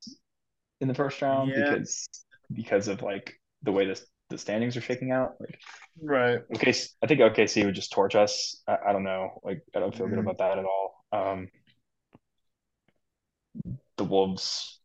in 0.81 0.87
the 0.87 0.93
first 0.93 1.21
round 1.21 1.55
Yeah. 1.55 1.55
because 1.55 2.07
because 2.53 2.87
of 2.87 3.01
like 3.01 3.33
the 3.63 3.71
way 3.71 3.85
the 3.85 4.01
the 4.29 4.37
standings 4.37 4.77
are 4.77 4.81
shaking 4.81 5.11
out. 5.11 5.33
Like 5.39 5.59
Right. 6.01 6.43
okay, 6.55 6.73
I 7.03 7.07
think 7.07 7.21
OKC 7.21 7.65
would 7.65 7.75
just 7.75 7.91
torch 7.91 8.15
us. 8.15 8.61
I, 8.67 8.77
I 8.89 8.93
don't 8.93 9.03
know. 9.03 9.39
Like 9.43 9.63
I 9.75 9.79
don't 9.79 9.95
feel 9.95 10.07
good 10.07 10.17
Mhm. 10.17 10.19
about 10.19 10.39
that 10.39 10.57
at 10.57 10.65
all. 10.65 11.05
Um, 11.11 11.49
the 13.97 14.03
Wolves, 14.03 14.79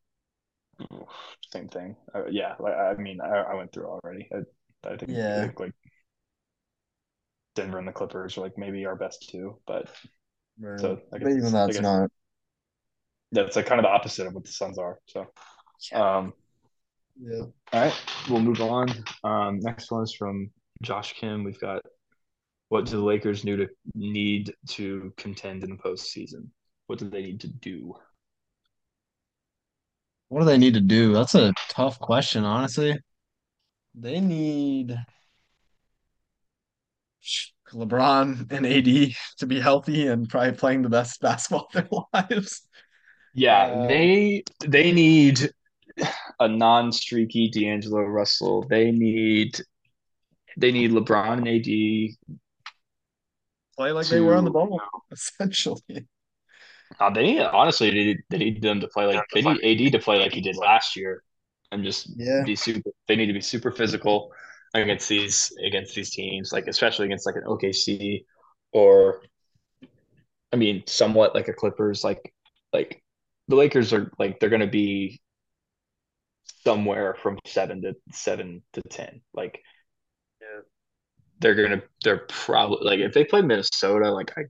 same 1.52 1.68
thing. 1.68 1.96
Uh, 2.14 2.26
yeah, 2.30 2.54
like, 2.58 2.74
I 2.74 2.94
mean, 2.94 3.20
I, 3.20 3.28
I 3.52 3.54
went 3.54 3.72
through 3.72 3.86
already. 3.86 4.28
I, 4.32 4.88
I 4.88 4.96
think, 4.96 5.10
Yeah. 5.10 5.40
think 5.40 5.60
like 5.60 5.74
Denver 7.54 7.78
and 7.78 7.86
the 7.86 7.92
Clippers 7.92 8.36
are 8.36 8.40
like 8.40 8.58
maybe 8.58 8.86
our 8.86 8.96
best 8.96 9.28
two, 9.28 9.58
but 9.66 9.88
Right. 10.60 10.80
so 10.80 11.00
I 11.12 11.18
But 11.20 11.28
guess 11.28 11.32
even 11.32 11.52
I 11.68 11.72
that's 11.72 11.72
guess 11.72 11.82
not. 11.82 12.10
that's 13.32 13.56
like 13.56 13.66
kind 13.66 13.78
of 13.78 13.84
the 13.84 13.90
opposite 13.90 14.26
of 14.26 14.34
what 14.34 14.44
the 14.44 14.50
Suns 14.52 14.78
are. 14.78 14.98
So, 15.06 15.26
um, 15.92 16.32
Yeah. 17.20 17.46
all 17.72 17.80
right, 17.80 17.94
we'll 18.28 18.40
move 18.40 18.60
on. 18.60 18.88
Um, 19.22 19.60
next 19.60 19.90
one 19.90 20.02
is 20.02 20.14
from 20.14 20.50
Josh 20.82 21.12
Kim. 21.14 21.44
We've 21.44 21.60
got 21.60 21.82
what 22.68 22.86
do 22.86 22.92
the 22.92 23.04
Lakers 23.04 23.44
need 23.44 23.58
to 23.58 23.68
need 23.94 24.54
to 24.70 25.12
contend 25.16 25.64
in 25.64 25.70
the 25.70 25.76
postseason? 25.76 26.48
What 26.88 26.98
do 26.98 27.08
they 27.10 27.22
need 27.22 27.40
to 27.42 27.48
do? 27.48 27.94
What 30.30 30.40
do 30.40 30.46
they 30.46 30.58
need 30.58 30.74
to 30.74 30.80
do? 30.80 31.12
That's 31.12 31.34
a 31.34 31.52
tough 31.70 31.98
question, 31.98 32.44
honestly. 32.44 32.96
They 33.96 34.20
need 34.20 34.96
LeBron 37.72 38.50
and 38.52 38.64
AD 38.64 39.16
to 39.38 39.46
be 39.46 39.60
healthy 39.60 40.06
and 40.06 40.28
probably 40.28 40.52
playing 40.52 40.82
the 40.82 40.88
best 40.88 41.20
basketball 41.20 41.66
of 41.66 41.72
their 41.72 41.88
lives. 42.14 42.62
Yeah, 43.34 43.74
Uh, 43.74 43.88
they 43.88 44.44
they 44.60 44.92
need 44.92 45.52
a 46.38 46.46
non-streaky 46.48 47.50
D'Angelo 47.50 48.02
Russell. 48.02 48.62
They 48.68 48.92
need 48.92 49.60
they 50.56 50.70
need 50.70 50.92
LeBron 50.92 51.38
and 51.38 51.48
AD 51.48 52.16
play 53.76 53.90
like 53.90 54.06
they 54.06 54.20
were 54.20 54.34
on 54.34 54.44
the 54.44 54.50
to 54.50 54.54
bubble, 54.54 54.80
essentially. 55.10 56.06
Uh, 56.98 57.10
they 57.10 57.22
need 57.22 57.40
honestly 57.40 57.90
they 57.90 57.96
need, 58.04 58.18
they 58.30 58.38
need 58.38 58.62
them 58.62 58.80
to 58.80 58.88
play 58.88 59.06
like 59.06 59.28
they 59.32 59.42
need 59.42 59.60
AD 59.62 59.90
to 59.90 59.98
play 59.98 60.18
like 60.18 60.32
he 60.32 60.40
did 60.40 60.56
last 60.56 60.96
year 60.96 61.22
and 61.72 61.84
just 61.84 62.10
Yeah. 62.16 62.44
be 62.44 62.56
super 62.56 62.90
they 63.08 63.16
need 63.16 63.26
to 63.26 63.32
be 63.32 63.40
super 63.40 63.70
physical 63.70 64.32
against 64.74 65.08
these 65.08 65.52
against 65.64 65.94
these 65.94 66.10
teams 66.10 66.52
like 66.52 66.66
especially 66.66 67.06
against 67.06 67.26
like 67.26 67.36
an 67.36 67.44
OKC 67.46 68.24
or 68.72 69.22
I 70.52 70.56
mean 70.56 70.82
somewhat 70.86 71.34
like 71.34 71.48
a 71.48 71.52
Clippers 71.52 72.04
like 72.04 72.32
like 72.72 73.02
the 73.48 73.56
Lakers 73.56 73.92
are 73.92 74.10
like 74.18 74.40
they're 74.40 74.50
going 74.50 74.60
to 74.60 74.66
be 74.66 75.20
somewhere 76.64 77.14
from 77.22 77.38
7 77.46 77.82
to 77.82 77.94
7 78.12 78.62
to 78.74 78.82
10 78.90 79.22
like 79.32 79.60
Yeah. 80.40 80.60
they're 81.40 81.54
going 81.54 81.70
to 81.70 81.82
they're 82.04 82.26
probably 82.28 82.78
like 82.82 83.00
if 83.00 83.12
they 83.14 83.24
play 83.24 83.42
Minnesota 83.42 84.10
like 84.12 84.32
I 84.36 84.42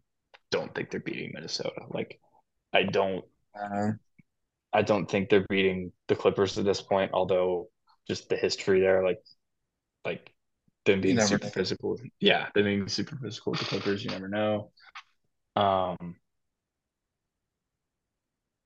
don't 0.50 0.74
think 0.74 0.90
they're 0.90 1.00
beating 1.00 1.32
Minnesota 1.34 1.82
like 1.90 2.20
I 2.72 2.84
don't 2.84 3.24
Uh, 3.54 3.92
I 4.72 4.82
don't 4.82 5.10
think 5.10 5.28
they're 5.28 5.46
beating 5.48 5.92
the 6.08 6.16
Clippers 6.16 6.56
at 6.58 6.64
this 6.64 6.80
point, 6.80 7.10
although 7.12 7.68
just 8.06 8.28
the 8.28 8.36
history 8.36 8.80
there, 8.80 9.04
like 9.04 9.20
like 10.04 10.32
them 10.86 11.00
being 11.00 11.20
super 11.20 11.44
know. 11.46 11.50
physical. 11.50 11.98
Yeah, 12.20 12.48
them 12.54 12.64
being 12.64 12.88
super 12.88 13.16
physical 13.16 13.52
with 13.52 13.60
the 13.60 13.66
Clippers, 13.66 14.04
you 14.04 14.10
never 14.10 14.28
know. 14.28 14.70
Um 15.56 16.16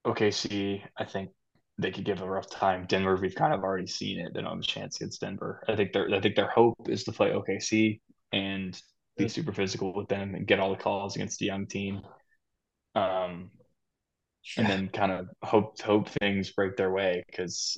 OKC, 0.05 0.83
I 0.97 1.05
think 1.05 1.31
they 1.77 1.91
could 1.91 2.05
give 2.05 2.21
a 2.21 2.29
rough 2.29 2.49
time. 2.49 2.85
Denver, 2.87 3.15
we've 3.15 3.35
kind 3.35 3.53
of 3.53 3.63
already 3.63 3.87
seen 3.87 4.19
it. 4.19 4.33
They 4.33 4.41
don't 4.41 4.51
have 4.51 4.59
a 4.59 4.63
chance 4.63 4.97
against 4.97 5.21
Denver. 5.21 5.63
I 5.67 5.75
think 5.75 5.93
their 5.93 6.13
I 6.13 6.21
think 6.21 6.35
their 6.35 6.49
hope 6.49 6.87
is 6.87 7.03
to 7.05 7.11
play 7.11 7.31
OKC 7.31 7.99
and 8.31 8.79
be 9.17 9.27
super 9.27 9.51
physical 9.53 9.93
with 9.93 10.07
them 10.07 10.35
and 10.35 10.47
get 10.47 10.59
all 10.59 10.69
the 10.71 10.77
calls 10.81 11.15
against 11.15 11.39
the 11.39 11.45
young 11.47 11.65
team. 11.67 12.01
Um 12.93 13.49
and 14.57 14.67
then 14.67 14.89
kind 14.89 15.11
of 15.11 15.27
hope 15.43 15.81
hope 15.81 16.09
things 16.21 16.51
break 16.51 16.77
their 16.77 16.91
way 16.91 17.23
because 17.27 17.77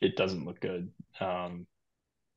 it 0.00 0.16
doesn't 0.16 0.44
look 0.44 0.60
good. 0.60 0.90
Um, 1.20 1.66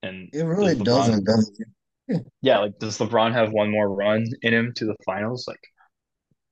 and 0.01 0.29
it 0.33 0.43
really 0.43 0.75
does 0.75 0.81
LeBron- 0.81 0.85
doesn't, 0.85 1.25
does 1.25 1.61
it? 2.07 2.25
yeah, 2.41 2.59
like 2.59 2.79
does 2.79 2.97
LeBron 2.97 3.33
have 3.33 3.51
one 3.51 3.69
more 3.69 3.87
run 3.93 4.25
in 4.41 4.53
him 4.53 4.73
to 4.77 4.85
the 4.85 4.95
finals? 5.05 5.45
Like 5.47 5.59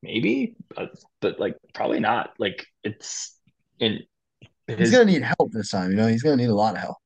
maybe, 0.03 0.55
but, 0.75 0.91
but 1.21 1.39
like 1.39 1.55
probably 1.73 1.99
not. 1.99 2.31
Like 2.37 2.65
it's 2.83 3.37
in 3.79 3.99
He's 4.67 4.91
gonna 4.91 5.05
need 5.05 5.23
help 5.23 5.51
this 5.53 5.71
time, 5.71 5.91
you 5.91 5.97
know. 5.97 6.07
He's 6.07 6.21
gonna 6.21 6.35
need 6.35 6.49
a 6.49 6.55
lot 6.55 6.75
of 6.75 6.81
help. 6.81 6.97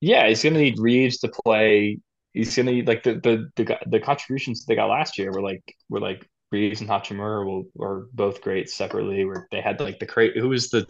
yeah, 0.00 0.28
he's 0.28 0.42
gonna 0.42 0.58
need 0.58 0.78
Reaves 0.78 1.18
to 1.18 1.28
play. 1.44 1.98
He's 2.34 2.54
gonna 2.54 2.72
need 2.72 2.86
like 2.86 3.02
the 3.02 3.14
the 3.14 3.48
the, 3.56 3.78
the 3.86 4.00
contributions 4.00 4.66
they 4.66 4.74
got 4.74 4.90
last 4.90 5.16
year 5.18 5.32
were 5.32 5.40
like 5.42 5.62
were 5.88 6.00
like 6.00 6.28
Reaves 6.52 6.80
and 6.80 6.88
Hachimura 6.90 7.44
were, 7.46 7.62
were 7.74 8.08
both 8.12 8.40
great 8.40 8.70
separately. 8.70 9.24
Where 9.24 9.46
they 9.50 9.60
had 9.60 9.80
like 9.80 9.98
the 9.98 10.06
crate. 10.06 10.36
Who 10.36 10.48
was 10.48 10.70
the 10.70 10.86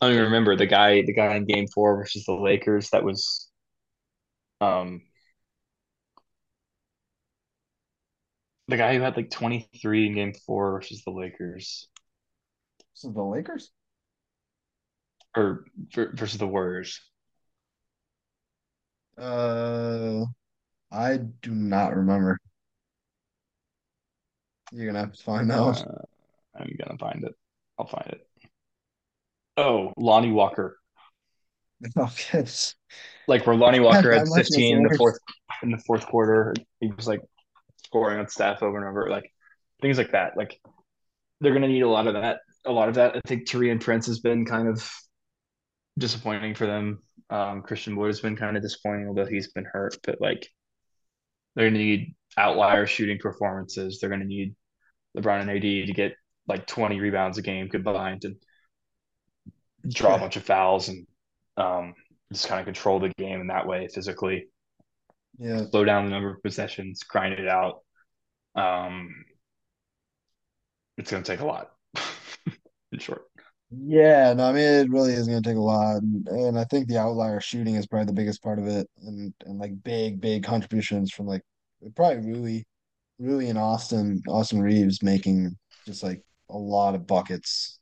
I 0.00 0.06
don't 0.06 0.14
even 0.14 0.26
remember 0.26 0.56
the 0.56 0.66
guy 0.66 1.02
the 1.02 1.14
guy 1.14 1.34
in 1.36 1.46
Game 1.46 1.66
Four 1.74 1.96
versus 1.96 2.24
the 2.24 2.34
Lakers 2.34 2.90
that 2.90 3.04
was 3.04 3.50
um 4.60 5.02
the 8.68 8.76
guy 8.76 8.94
who 8.94 9.00
had 9.00 9.16
like 9.16 9.30
23 9.30 10.06
in 10.06 10.14
Game 10.14 10.34
Four 10.46 10.72
versus 10.72 11.02
the 11.04 11.10
Lakers 11.10 11.88
So 12.94 13.10
the 13.10 13.22
Lakers. 13.22 13.70
or 15.36 15.64
versus 15.94 16.38
the 16.38 16.46
Warriors. 16.46 17.00
Uh, 19.16 20.24
I 20.92 21.18
do 21.18 21.54
not 21.54 21.96
remember. 21.96 22.38
You're 24.72 24.86
gonna 24.86 25.00
have 25.00 25.12
to 25.12 25.22
find 25.22 25.50
out. 25.50 25.86
Uh, 25.86 26.02
I'm 26.58 26.76
gonna 26.78 26.98
find 26.98 27.24
it. 27.24 27.34
I'll 27.78 27.86
find 27.86 28.08
it. 28.08 28.26
Oh, 29.56 29.92
Lonnie 29.96 30.32
Walker. 30.32 30.78
Okay. 31.96 32.44
Like 33.28 33.46
where 33.46 33.54
Lonnie 33.54 33.78
Walker 33.78 34.12
had 34.12 34.26
15 34.34 34.78
in 34.78 34.82
the 34.82 34.96
fourth 34.96 35.18
in 35.62 35.70
the 35.70 35.78
fourth 35.86 36.06
quarter. 36.06 36.54
He 36.80 36.90
was 36.90 37.06
like 37.06 37.20
scoring 37.84 38.18
on 38.18 38.28
Steph 38.28 38.62
over 38.62 38.78
and 38.78 38.86
over, 38.86 39.08
like 39.08 39.30
things 39.80 39.96
like 39.96 40.10
that. 40.12 40.36
Like 40.36 40.60
they're 41.40 41.52
gonna 41.52 41.68
need 41.68 41.82
a 41.82 41.88
lot 41.88 42.08
of 42.08 42.14
that. 42.14 42.40
A 42.66 42.72
lot 42.72 42.88
of 42.88 42.96
that. 42.96 43.16
I 43.16 43.20
think 43.26 43.48
Taurean 43.48 43.80
Prince 43.80 44.06
has 44.06 44.18
been 44.18 44.44
kind 44.44 44.66
of 44.68 44.90
disappointing 45.96 46.54
for 46.54 46.66
them. 46.66 47.02
Um, 47.30 47.62
Christian 47.62 47.96
Wood 47.96 48.08
has 48.08 48.20
been 48.20 48.36
kind 48.36 48.56
of 48.56 48.62
disappointing, 48.62 49.06
although 49.06 49.26
he's 49.26 49.52
been 49.52 49.66
hurt. 49.66 49.96
But 50.02 50.20
like 50.20 50.48
they're 51.54 51.68
gonna 51.68 51.78
need 51.78 52.16
outlier 52.36 52.86
shooting 52.86 53.18
performances. 53.18 53.98
They're 54.00 54.10
gonna 54.10 54.24
need 54.24 54.54
LeBron 55.20 55.40
and 55.42 55.50
AD 55.50 55.62
to 55.62 55.92
get 55.92 56.12
like 56.46 56.66
20 56.66 57.00
rebounds 57.00 57.38
a 57.38 57.42
game 57.42 57.68
combined 57.68 58.24
and 58.24 58.36
draw 59.92 60.16
a 60.16 60.18
bunch 60.18 60.36
of 60.36 60.44
fouls 60.44 60.88
and 60.88 61.06
um, 61.56 61.94
just 62.32 62.48
kind 62.48 62.60
of 62.60 62.66
control 62.66 63.00
the 63.00 63.12
game 63.18 63.40
in 63.40 63.48
that 63.48 63.66
way 63.66 63.88
physically. 63.92 64.48
Yeah. 65.38 65.66
slow 65.70 65.84
down 65.84 66.04
the 66.04 66.10
number 66.10 66.30
of 66.30 66.42
possessions, 66.42 67.02
grind 67.04 67.34
it 67.34 67.48
out. 67.48 67.82
Um, 68.56 69.14
it's 70.96 71.10
going 71.10 71.22
to 71.22 71.30
take 71.32 71.40
a 71.40 71.46
lot. 71.46 71.70
in 72.92 72.98
short. 72.98 73.22
Yeah, 73.70 74.32
no, 74.32 74.44
I 74.44 74.52
mean 74.52 74.62
it 74.62 74.90
really 74.90 75.12
is 75.12 75.28
going 75.28 75.42
to 75.42 75.48
take 75.48 75.58
a 75.58 75.60
lot, 75.60 75.96
and, 75.96 76.26
and 76.28 76.58
I 76.58 76.64
think 76.64 76.88
the 76.88 76.98
outlier 76.98 77.38
shooting 77.38 77.74
is 77.74 77.86
probably 77.86 78.06
the 78.06 78.14
biggest 78.14 78.42
part 78.42 78.58
of 78.58 78.66
it, 78.66 78.88
and 79.02 79.34
and 79.44 79.58
like 79.58 79.82
big, 79.82 80.22
big 80.22 80.42
contributions 80.42 81.12
from 81.12 81.26
like 81.26 81.42
probably 81.94 82.32
Rui, 82.32 82.62
Rui 83.18 83.48
and 83.48 83.58
Austin, 83.58 84.22
Austin 84.28 84.60
Reaves 84.62 85.02
making 85.02 85.56
just 85.86 86.02
like 86.02 86.22
a 86.50 86.56
lot 86.58 86.94
of 86.94 87.06
buckets, 87.06 87.78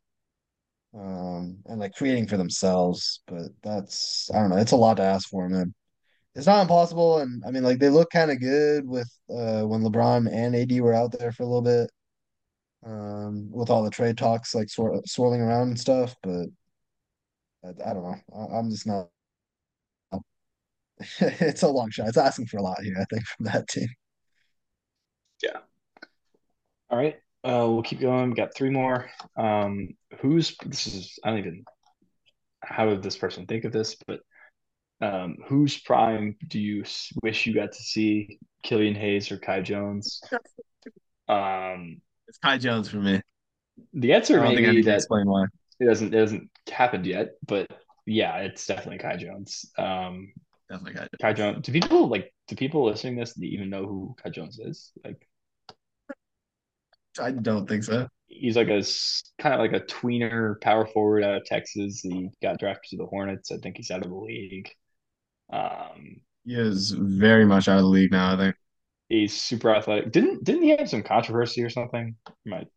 um, 0.94 1.58
and 1.66 1.78
like 1.80 1.94
creating 1.94 2.26
for 2.28 2.36
themselves. 2.36 3.20
But 3.26 3.50
that's 3.62 4.30
I 4.34 4.40
don't 4.40 4.50
know, 4.50 4.56
it's 4.58 4.72
a 4.72 4.76
lot 4.76 4.96
to 4.98 5.02
ask 5.04 5.28
for, 5.28 5.48
man. 5.48 5.74
It's 6.34 6.46
not 6.46 6.62
impossible, 6.62 7.18
and 7.20 7.42
I 7.46 7.50
mean 7.50 7.62
like 7.64 7.78
they 7.80 7.90
look 7.90 8.10
kind 8.10 8.30
of 8.30 8.40
good 8.40 8.86
with 8.88 9.10
uh 9.30 9.62
when 9.64 9.82
LeBron 9.82 10.30
and 10.32 10.56
AD 10.56 10.80
were 10.80 10.94
out 10.94 11.12
there 11.18 11.32
for 11.32 11.44
a 11.44 11.46
little 11.46 11.62
bit, 11.62 11.90
um, 12.84 13.50
with 13.50 13.70
all 13.70 13.82
the 13.84 13.90
trade 13.90 14.18
talks 14.18 14.54
like 14.54 14.68
swir 14.68 15.00
swirling 15.06 15.40
around 15.42 15.68
and 15.68 15.80
stuff, 15.80 16.14
but. 16.22 16.46
I, 17.64 17.68
I 17.90 17.94
don't 17.94 18.02
know. 18.02 18.16
I, 18.34 18.58
I'm 18.58 18.70
just 18.70 18.86
not. 18.86 19.08
it's 21.20 21.62
a 21.62 21.68
long 21.68 21.90
shot. 21.90 22.08
It's 22.08 22.16
asking 22.16 22.46
for 22.46 22.58
a 22.58 22.62
lot 22.62 22.82
here, 22.82 22.96
I 22.98 23.04
think, 23.04 23.24
from 23.26 23.46
that 23.46 23.68
team. 23.68 23.88
Yeah. 25.42 25.58
All 26.90 26.98
right. 26.98 27.16
Uh, 27.44 27.66
we'll 27.68 27.82
keep 27.82 28.00
going. 28.00 28.30
We 28.30 28.36
got 28.36 28.54
three 28.54 28.70
more. 28.70 29.08
Um, 29.36 29.90
who's 30.20 30.56
this 30.64 30.86
is 30.86 31.18
I 31.22 31.30
don't 31.30 31.38
even 31.38 31.64
how 32.62 32.86
did 32.86 33.02
this 33.02 33.16
person 33.16 33.46
think 33.46 33.64
of 33.64 33.72
this, 33.72 33.96
but 34.06 34.20
um, 35.00 35.36
whose 35.46 35.78
prime 35.78 36.36
do 36.48 36.58
you 36.58 36.84
wish 37.22 37.46
you 37.46 37.54
got 37.54 37.72
to 37.72 37.82
see? 37.82 38.38
Killian 38.62 38.96
Hayes 38.96 39.30
or 39.30 39.38
Kai 39.38 39.60
Jones? 39.60 40.20
Um, 41.28 42.00
it's 42.26 42.38
Kai 42.38 42.58
Jones 42.58 42.88
for 42.88 42.96
me. 42.96 43.20
The 43.92 44.12
answer 44.12 44.40
may 44.40 44.56
be 44.56 44.82
that 44.82 44.96
explain 44.96 45.26
why 45.26 45.44
it 45.80 45.84
doesn't 45.84 46.14
it 46.14 46.18
hasn't 46.18 46.50
happened 46.70 47.06
yet, 47.06 47.34
but 47.46 47.70
yeah, 48.06 48.38
it's 48.38 48.66
definitely 48.66 48.98
Kai 48.98 49.16
Jones. 49.16 49.70
Um, 49.76 50.32
definitely 50.68 50.94
Kai 50.94 51.00
Jones. 51.00 51.20
Kai 51.20 51.32
Jones. 51.32 51.66
Do 51.66 51.72
people 51.72 52.08
like? 52.08 52.32
Do 52.48 52.56
people 52.56 52.85
listening 52.85 53.16
to 53.16 53.23
this 53.23 53.39
even 53.40 53.70
know 53.70 53.86
who 53.86 54.14
Kai 54.23 54.31
Jones 54.31 54.59
is? 54.59 54.93
Like, 55.05 55.27
I 57.18 57.31
don't 57.32 57.68
think 57.68 57.85
so. 57.85 58.09
He's 58.28 58.56
like 58.56 58.68
a 58.68 58.82
kind 59.39 59.55
of 59.55 59.60
like 59.60 59.73
a 59.73 59.85
tweener 59.86 60.60
power 60.60 60.86
forward 60.86 61.24
out 61.24 61.36
of 61.36 61.44
Texas. 61.44 62.01
He 62.01 62.31
got 62.43 62.59
drafted 62.59 62.90
to 62.90 62.97
the 62.98 63.06
Hornets. 63.06 63.51
I 63.51 63.56
think 63.59 63.77
he's 63.77 63.90
out 63.90 64.05
of 64.05 64.10
the 64.10 64.16
league. 64.16 64.70
Um, 65.52 66.20
he 66.44 66.55
is 66.55 66.90
very 66.90 67.44
much 67.44 67.68
out 67.68 67.77
of 67.77 67.82
the 67.82 67.89
league 67.89 68.12
now. 68.12 68.35
I 68.35 68.36
think 68.36 68.56
he's 69.09 69.35
super 69.35 69.74
athletic. 69.74 70.12
Didn't 70.12 70.44
didn't 70.44 70.62
he 70.62 70.77
have 70.77 70.89
some 70.89 71.02
controversy 71.02 71.62
or 71.62 71.70
something? 71.70 72.16
He 72.44 72.51
might. 72.51 72.68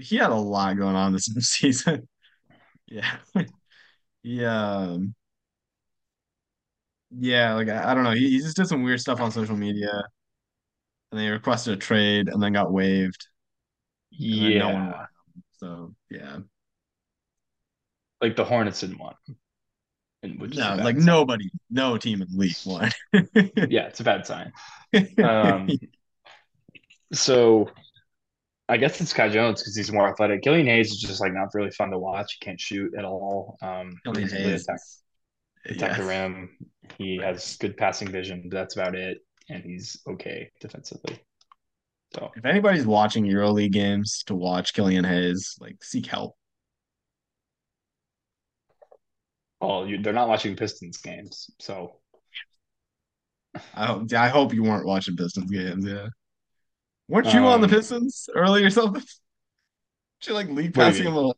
He 0.00 0.16
had 0.16 0.30
a 0.30 0.34
lot 0.34 0.76
going 0.76 0.96
on 0.96 1.12
this 1.12 1.24
season. 1.40 2.08
yeah, 2.88 3.16
yeah, 4.22 4.76
um, 4.76 5.14
yeah. 7.18 7.54
Like 7.54 7.68
I, 7.68 7.90
I 7.90 7.94
don't 7.94 8.04
know. 8.04 8.12
He, 8.12 8.30
he 8.30 8.38
just 8.38 8.56
did 8.56 8.66
some 8.66 8.82
weird 8.82 9.00
stuff 9.00 9.20
on 9.20 9.30
social 9.30 9.56
media, 9.56 10.02
and 11.10 11.20
they 11.20 11.28
requested 11.28 11.74
a 11.74 11.76
trade, 11.76 12.28
and 12.28 12.42
then 12.42 12.52
got 12.52 12.72
waived. 12.72 13.26
Yeah. 14.10 14.58
No 14.58 14.74
one 14.74 14.94
so 15.62 15.94
yeah. 16.10 16.38
Like 18.20 18.36
the 18.36 18.44
Hornets 18.44 18.80
didn't 18.80 18.98
want 18.98 19.16
him. 19.26 19.36
no, 20.38 20.74
like 20.76 20.96
sign. 20.96 21.04
nobody, 21.04 21.50
no 21.70 21.96
team 21.96 22.20
in 22.20 22.28
the 22.30 22.36
league 22.36 22.56
won. 22.66 22.90
yeah, 23.70 23.86
it's 23.86 24.00
a 24.00 24.04
bad 24.04 24.26
sign. 24.26 24.52
Um, 25.24 25.70
so 27.14 27.70
I 28.68 28.76
guess 28.76 29.00
it's 29.00 29.14
Kai 29.14 29.30
Jones 29.30 29.62
because 29.62 29.74
he's 29.74 29.90
more 29.90 30.08
athletic. 30.08 30.42
Killian 30.42 30.66
Hayes 30.66 30.90
is 30.90 31.00
just 31.00 31.20
like 31.20 31.32
not 31.32 31.48
really 31.54 31.70
fun 31.70 31.90
to 31.90 31.98
watch. 31.98 32.36
He 32.38 32.44
can't 32.44 32.60
shoot 32.60 32.92
at 32.98 33.04
all. 33.06 33.56
Um, 33.62 33.94
Killian 34.04 34.28
Hayes 34.28 34.64
attack, 34.64 34.80
attack 35.64 35.90
yeah. 35.92 35.96
the 35.96 36.04
rim. 36.04 36.50
He 36.98 37.18
has 37.18 37.56
good 37.56 37.76
passing 37.76 38.08
vision, 38.08 38.42
but 38.42 38.50
that's 38.50 38.76
about 38.76 38.94
it. 38.94 39.18
And 39.48 39.64
he's 39.64 40.00
okay 40.06 40.50
defensively. 40.60 41.18
So 42.14 42.30
if 42.36 42.44
anybody's 42.44 42.86
watching 42.86 43.24
EuroLeague 43.24 43.72
games 43.72 44.22
to 44.26 44.34
watch 44.34 44.74
Killian 44.74 45.04
Hayes, 45.04 45.56
like 45.60 45.82
seek 45.82 46.06
help. 46.06 46.36
Oh, 49.60 49.84
you, 49.84 50.02
they're 50.02 50.12
not 50.12 50.28
watching 50.28 50.56
Pistons 50.56 50.98
games, 50.98 51.50
so 51.58 51.96
I 53.74 53.86
hope 53.86 54.12
I 54.12 54.28
hope 54.28 54.52
you 54.52 54.62
weren't 54.62 54.86
watching 54.86 55.16
Pistons 55.16 55.50
games. 55.50 55.86
Yeah, 55.86 56.08
weren't 57.08 57.32
you 57.32 57.40
um, 57.40 57.46
on 57.46 57.60
the 57.60 57.66
um, 57.66 57.70
Pistons 57.70 58.28
early 58.34 58.64
or 58.64 58.70
something? 58.70 59.02
Weren't 60.22 60.28
you 60.28 60.34
like 60.34 60.48
lead 60.50 60.74
passing 60.74 61.06
him? 61.06 61.16
A, 61.16 61.32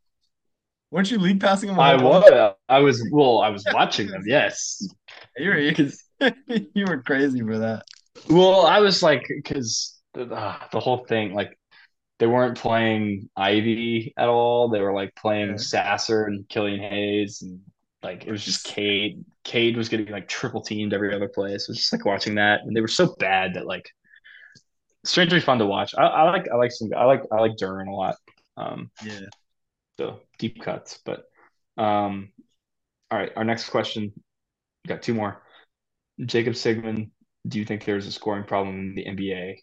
weren't 0.90 1.10
you 1.10 1.18
lead 1.18 1.40
passing 1.40 1.68
them? 1.68 1.78
I 1.78 1.96
was. 1.96 2.54
I 2.68 2.78
was. 2.80 3.06
Well, 3.10 3.40
I 3.40 3.48
was 3.48 3.64
watching 3.72 4.08
them. 4.08 4.22
Yes, 4.26 4.86
you 5.36 5.48
were. 5.50 5.58
You 6.74 6.86
were 6.86 7.02
crazy 7.02 7.40
for 7.40 7.58
that. 7.58 7.82
Well, 8.30 8.64
I 8.64 8.78
was 8.78 9.02
like, 9.02 9.26
because 9.28 10.00
uh, 10.16 10.56
the 10.72 10.80
whole 10.80 11.04
thing, 11.04 11.34
like 11.34 11.58
they 12.18 12.26
weren't 12.26 12.56
playing 12.56 13.28
Ivey 13.36 14.14
at 14.16 14.28
all. 14.28 14.68
They 14.68 14.80
were 14.80 14.94
like 14.94 15.14
playing 15.16 15.50
yeah. 15.50 15.56
Sasser 15.56 16.24
and 16.24 16.48
Killian 16.48 16.80
Hayes, 16.80 17.42
and 17.42 17.60
like 18.02 18.24
it 18.26 18.30
was 18.30 18.44
just 18.44 18.64
Cade. 18.64 19.24
Cade 19.42 19.76
was 19.76 19.88
getting 19.88 20.10
like 20.10 20.28
triple 20.28 20.62
teamed 20.62 20.94
every 20.94 21.14
other 21.14 21.28
play. 21.28 21.58
So 21.58 21.70
it 21.70 21.72
was 21.72 21.78
just 21.78 21.92
like 21.92 22.04
watching 22.04 22.36
that, 22.36 22.60
and 22.62 22.74
they 22.74 22.80
were 22.80 22.88
so 22.88 23.14
bad 23.18 23.54
that 23.54 23.66
like 23.66 23.90
strangely 25.04 25.40
fun 25.40 25.58
to 25.58 25.66
watch. 25.66 25.94
I, 25.96 26.02
I 26.04 26.30
like 26.30 26.48
I 26.50 26.56
like 26.56 26.72
some 26.72 26.90
I 26.96 27.04
like 27.04 27.22
I 27.30 27.40
like 27.40 27.56
Duren 27.56 27.88
a 27.88 27.94
lot. 27.94 28.16
Um, 28.56 28.90
yeah. 29.04 29.20
So 29.98 30.20
deep 30.38 30.62
cuts, 30.62 31.00
but 31.04 31.24
um, 31.76 32.32
all 33.10 33.18
right. 33.18 33.32
Our 33.36 33.44
next 33.44 33.68
question. 33.68 34.12
Got 34.86 35.02
two 35.02 35.14
more. 35.14 35.42
Jacob 36.24 36.56
Sigmund, 36.56 37.10
do 37.46 37.58
you 37.58 37.64
think 37.64 37.84
there's 37.84 38.06
a 38.06 38.12
scoring 38.12 38.44
problem 38.44 38.78
in 38.78 38.94
the 38.94 39.04
NBA? 39.06 39.56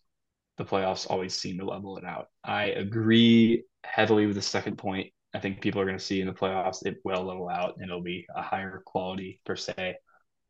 The 0.58 0.66
playoffs 0.66 1.10
always 1.10 1.34
seem 1.34 1.60
to 1.60 1.66
level 1.66 1.98
it 1.98 2.06
out. 2.06 2.28
I 2.44 2.66
agree 2.66 3.64
heavily 3.84 4.26
with 4.26 4.36
the 4.36 4.42
second 4.42 4.78
point. 4.78 5.12
I 5.34 5.40
think 5.40 5.62
people 5.62 5.82
are 5.82 5.86
going 5.86 5.98
to 5.98 6.04
see 6.04 6.22
in 6.22 6.28
the 6.28 6.34
playoffs 6.34 6.86
it 6.86 6.98
will 7.04 7.24
level 7.24 7.50
out 7.50 7.76
and 7.78 7.86
it'll 7.86 8.02
be 8.02 8.26
a 8.36 8.42
higher 8.42 8.82
quality 8.86 9.40
per 9.46 9.56
se. 9.56 9.96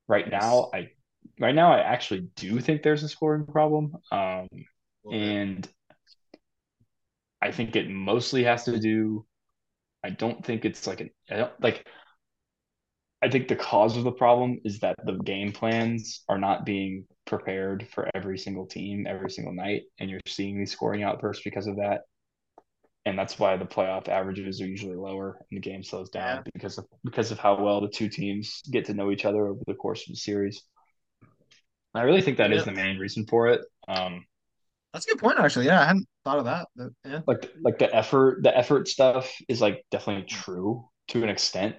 Right 0.08 0.30
now, 0.30 0.70
I 0.74 0.90
right 1.40 1.56
now 1.56 1.72
I 1.74 1.80
actually 1.80 2.30
do 2.36 2.60
think 2.60 2.82
there's 2.82 3.04
a 3.04 3.10
scoring 3.10 3.46
problem, 3.46 3.94
um, 4.12 4.50
and 5.12 5.68
I 7.42 7.52
think 7.52 7.76
it 7.76 7.90
mostly 7.90 8.44
has 8.44 8.66
to 8.66 8.80
do. 8.80 9.26
I 10.04 10.10
don't 10.10 10.46
think 10.46 10.66
it's 10.66 10.88
like 10.88 11.02
an 11.02 11.10
I 11.30 11.38
don't 11.38 11.62
like. 11.62 11.86
I 13.24 13.30
think 13.30 13.48
the 13.48 13.56
cause 13.56 13.98
of 13.98 14.04
the 14.04 14.12
problem 14.12 14.60
is 14.64 14.80
that 14.80 14.96
the 15.06 15.14
game 15.14 15.52
plans 15.52 16.24
are 16.28 16.40
not 16.40 16.66
being 16.66 17.06
prepared 17.28 17.88
for 17.94 18.10
every 18.16 18.40
single 18.40 18.66
team 18.66 19.06
every 19.08 19.30
single 19.30 19.54
night, 19.54 19.84
and 20.00 20.10
you're 20.10 20.20
seeing 20.26 20.58
these 20.58 20.72
scoring 20.72 21.04
outbursts 21.04 21.44
because 21.44 21.68
of 21.68 21.78
that 21.78 22.02
and 23.06 23.18
that's 23.18 23.40
why 23.40 23.58
the 23.58 23.66
playoff 23.66 24.08
averages 24.08 24.62
are 24.62 24.68
usually 24.68 24.96
lower 24.96 25.38
and 25.50 25.58
the 25.58 25.70
game 25.70 25.84
slows 25.84 26.10
down 26.10 26.38
yeah. 26.38 26.52
because 26.54 26.78
of 26.78 26.86
because 27.04 27.32
of 27.32 27.40
how 27.40 27.62
well 27.62 27.82
the 27.82 27.90
two 27.90 28.10
teams 28.10 28.62
get 28.70 28.86
to 28.86 28.94
know 28.94 29.12
each 29.12 29.26
other 29.26 29.48
over 29.48 29.62
the 29.66 29.74
course 29.74 30.02
of 30.08 30.14
the 30.14 30.18
series. 30.18 30.62
I 31.94 32.04
really 32.04 32.22
think 32.22 32.38
that 32.38 32.52
yeah. 32.52 32.58
is 32.58 32.66
the 32.66 32.72
main 32.72 32.98
reason 32.98 33.26
for 33.26 33.48
it. 33.48 33.62
Um, 33.88 34.26
that's 34.94 35.06
a 35.06 35.10
good 35.10 35.20
point, 35.20 35.40
actually. 35.40 35.66
Yeah, 35.66 35.82
I 35.82 35.86
hadn't 35.86 36.08
thought 36.26 36.40
of 36.40 36.46
that. 36.46 36.68
But, 36.76 36.90
yeah. 37.06 37.22
Like 37.28 37.52
like 37.62 37.80
the 37.80 37.94
effort, 37.94 38.44
the 38.44 38.56
effort 38.56 38.88
stuff 38.88 39.32
is 39.48 39.62
like 39.62 39.86
definitely 39.92 40.24
true 40.24 40.88
to 41.10 41.24
an 41.24 41.30
extent, 41.30 41.76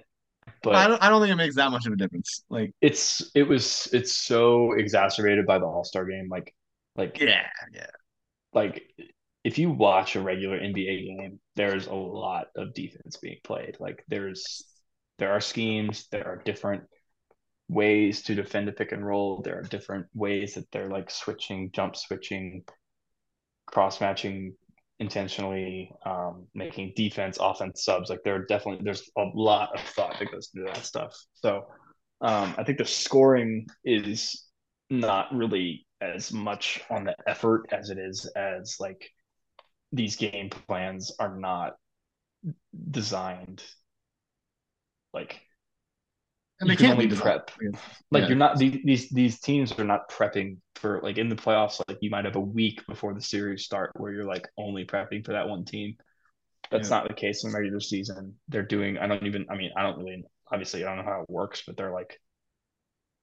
but 0.61 0.75
I 0.75 0.87
don't. 0.87 1.01
I 1.01 1.09
don't 1.09 1.21
think 1.21 1.31
it 1.31 1.35
makes 1.35 1.55
that 1.55 1.71
much 1.71 1.85
of 1.85 1.93
a 1.93 1.95
difference. 1.95 2.43
Like 2.49 2.71
it's 2.81 3.31
it 3.35 3.43
was 3.43 3.87
it's 3.93 4.13
so 4.13 4.73
exacerbated 4.73 5.45
by 5.45 5.59
the 5.59 5.65
All 5.65 5.83
Star 5.83 6.05
game. 6.05 6.27
Like 6.29 6.53
like 6.95 7.19
yeah 7.19 7.47
yeah 7.73 7.87
like 8.53 8.83
if 9.43 9.57
you 9.57 9.69
watch 9.71 10.15
a 10.15 10.21
regular 10.21 10.59
NBA 10.59 11.17
game, 11.17 11.39
there's 11.55 11.87
a 11.87 11.93
lot 11.93 12.47
of 12.55 12.73
defense 12.73 13.17
being 13.17 13.37
played. 13.43 13.77
Like 13.79 14.03
there's 14.07 14.63
there 15.19 15.31
are 15.31 15.41
schemes, 15.41 16.07
there 16.11 16.27
are 16.27 16.41
different 16.43 16.83
ways 17.67 18.23
to 18.23 18.35
defend 18.35 18.69
a 18.69 18.71
pick 18.71 18.91
and 18.91 19.05
roll. 19.05 19.41
There 19.41 19.59
are 19.59 19.63
different 19.63 20.07
ways 20.13 20.55
that 20.55 20.71
they're 20.71 20.89
like 20.89 21.11
switching, 21.11 21.71
jump 21.71 21.95
switching, 21.95 22.63
cross 23.73 23.99
matching 23.99 24.53
intentionally, 24.99 25.91
um, 26.05 26.45
making 26.53 26.93
defense, 26.95 27.37
offense 27.41 27.83
subs. 27.83 28.09
Like 28.09 28.23
there 28.23 28.35
are 28.35 28.45
definitely 28.45 28.83
there's 28.83 29.09
a 29.17 29.25
lot 29.33 29.73
of 29.73 29.81
thought 29.81 30.17
that 30.19 30.31
goes 30.31 30.51
into 30.53 30.71
that 30.71 30.85
stuff. 30.85 31.13
So 31.33 31.65
um, 32.21 32.53
I 32.57 32.63
think 32.63 32.77
the 32.77 32.85
scoring 32.85 33.65
is 33.83 34.45
not 34.89 35.33
really 35.33 35.87
as 36.01 36.31
much 36.31 36.81
on 36.91 37.05
the 37.05 37.15
effort 37.27 37.65
as 37.71 37.89
it 37.89 37.97
is 37.97 38.25
as 38.35 38.75
like 38.79 39.09
these 39.91 40.15
game 40.15 40.49
plans 40.49 41.11
are 41.19 41.37
not 41.37 41.73
designed 42.91 43.63
like 45.13 45.39
and 46.59 46.69
they 46.69 46.75
can't 46.75 46.93
only 46.93 47.07
prep 47.13 47.51
like 48.11 48.21
yeah. 48.21 48.27
you're 48.27 48.37
not 48.37 48.57
these, 48.57 48.79
these 48.83 49.09
these 49.09 49.39
teams 49.39 49.71
are 49.73 49.83
not 49.83 50.09
prepping 50.09 50.57
for 50.75 51.01
like 51.03 51.17
in 51.17 51.29
the 51.29 51.35
playoffs 51.35 51.81
like 51.87 51.97
you 52.01 52.09
might 52.09 52.25
have 52.25 52.35
a 52.35 52.39
week 52.39 52.81
before 52.87 53.13
the 53.13 53.21
series 53.21 53.63
start 53.65 53.91
where 53.95 54.11
you're 54.11 54.25
like 54.25 54.47
only 54.57 54.85
prepping 54.85 55.25
for 55.25 55.33
that 55.33 55.47
one 55.49 55.65
team 55.65 55.95
That's 56.71 56.89
yeah. 56.89 56.97
not 56.99 57.07
the 57.07 57.13
case 57.13 57.43
in 57.43 57.53
regular 57.53 57.79
season. 57.79 58.35
They're 58.49 58.65
doing. 58.65 58.97
I 58.97 59.07
don't 59.07 59.25
even. 59.25 59.45
I 59.49 59.55
mean, 59.55 59.71
I 59.77 59.83
don't 59.83 59.97
really. 59.97 60.23
Obviously, 60.51 60.83
I 60.83 60.87
don't 60.87 61.05
know 61.05 61.11
how 61.11 61.21
it 61.21 61.29
works, 61.29 61.63
but 61.65 61.77
they're 61.77 61.93
like, 61.93 62.19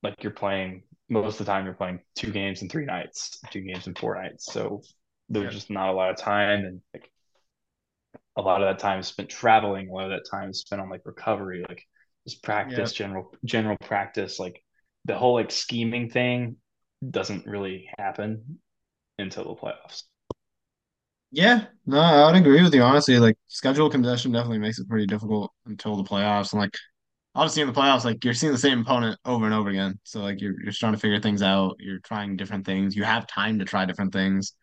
like 0.03 0.23
you're 0.23 0.33
playing 0.33 0.85
most 1.09 1.41
of 1.41 1.47
the 1.47 1.53
time. 1.53 1.65
You're 1.65 1.75
playing 1.75 2.01
two 2.15 2.31
games 2.33 2.63
in 2.63 2.69
three 2.69 2.85
nights, 2.87 3.39
two 3.51 3.63
games 3.63 3.87
in 3.87 3.95
four 3.95 4.21
nights. 4.21 4.53
So 4.53 4.83
there's 5.29 5.47
yeah. 5.47 5.51
just 5.51 5.71
not 5.71 5.89
a 5.91 5.93
lot 5.93 6.11
of 6.11 6.17
time, 6.17 6.65
and 6.65 6.81
like 6.95 7.11
a 8.37 8.43
lot 8.43 8.63
of 8.63 8.69
that 8.69 8.81
time 8.81 9.01
is 9.01 9.09
spent 9.09 9.29
traveling. 9.29 9.89
A 9.89 9.93
lot 9.93 10.05
of 10.05 10.11
that 10.11 10.31
time 10.31 10.51
is 10.51 10.61
spent 10.61 10.81
on 10.81 10.91
like 10.91 11.03
recovery, 11.05 11.65
like 11.69 11.85
just 12.27 12.43
practice, 12.43 12.93
yeah. 12.93 13.07
general 13.07 13.33
general 13.45 13.77
practice. 13.81 14.39
Like 14.39 14.63
the 15.05 15.17
whole 15.17 15.35
like 15.35 15.51
scheming 15.51 16.11
thing 16.11 16.57
doesn't 17.09 17.47
really 17.47 17.89
happen 17.99 18.59
until 19.19 19.45
the 19.45 19.61
playoffs. 19.61 20.03
Yeah, 21.33 21.67
no, 21.87 22.01
I 22.01 22.27
would 22.27 22.41
agree 22.41 22.63
with 22.63 22.75
you. 22.75 22.83
Honestly, 22.83 23.19
like 23.19 23.37
schedule 23.47 23.89
congestion 23.89 24.33
definitely 24.33 24.59
makes 24.59 24.79
it 24.79 24.89
pretty 24.89 25.07
difficult 25.07 25.53
until 25.67 25.97
the 25.97 26.03
playoffs. 26.03 26.53
And 26.53 26.61
like 26.61 26.75
obviously 27.35 27.63
in 27.63 27.69
the 27.69 27.75
playoffs, 27.75 28.05
like 28.05 28.25
you're 28.25 28.35
seeing 28.35 28.53
the 28.53 28.59
same 28.59 28.81
opponent 28.81 29.19
over 29.25 29.45
and 29.45 29.55
over 29.55 29.71
again. 29.71 29.99
So 30.03 30.21
like 30.21 30.41
you're 30.41 30.61
you're 30.63 30.73
trying 30.73 30.93
to 30.93 30.99
figure 30.99 31.21
things 31.21 31.43
out. 31.43 31.77
You're 31.79 32.01
trying 32.01 32.37
different 32.37 32.67
things. 32.67 32.97
You 32.97 33.05
have 33.05 33.27
time 33.27 33.59
to 33.61 33.65
try 33.65 33.85
different 33.85 34.13
things. 34.13 34.55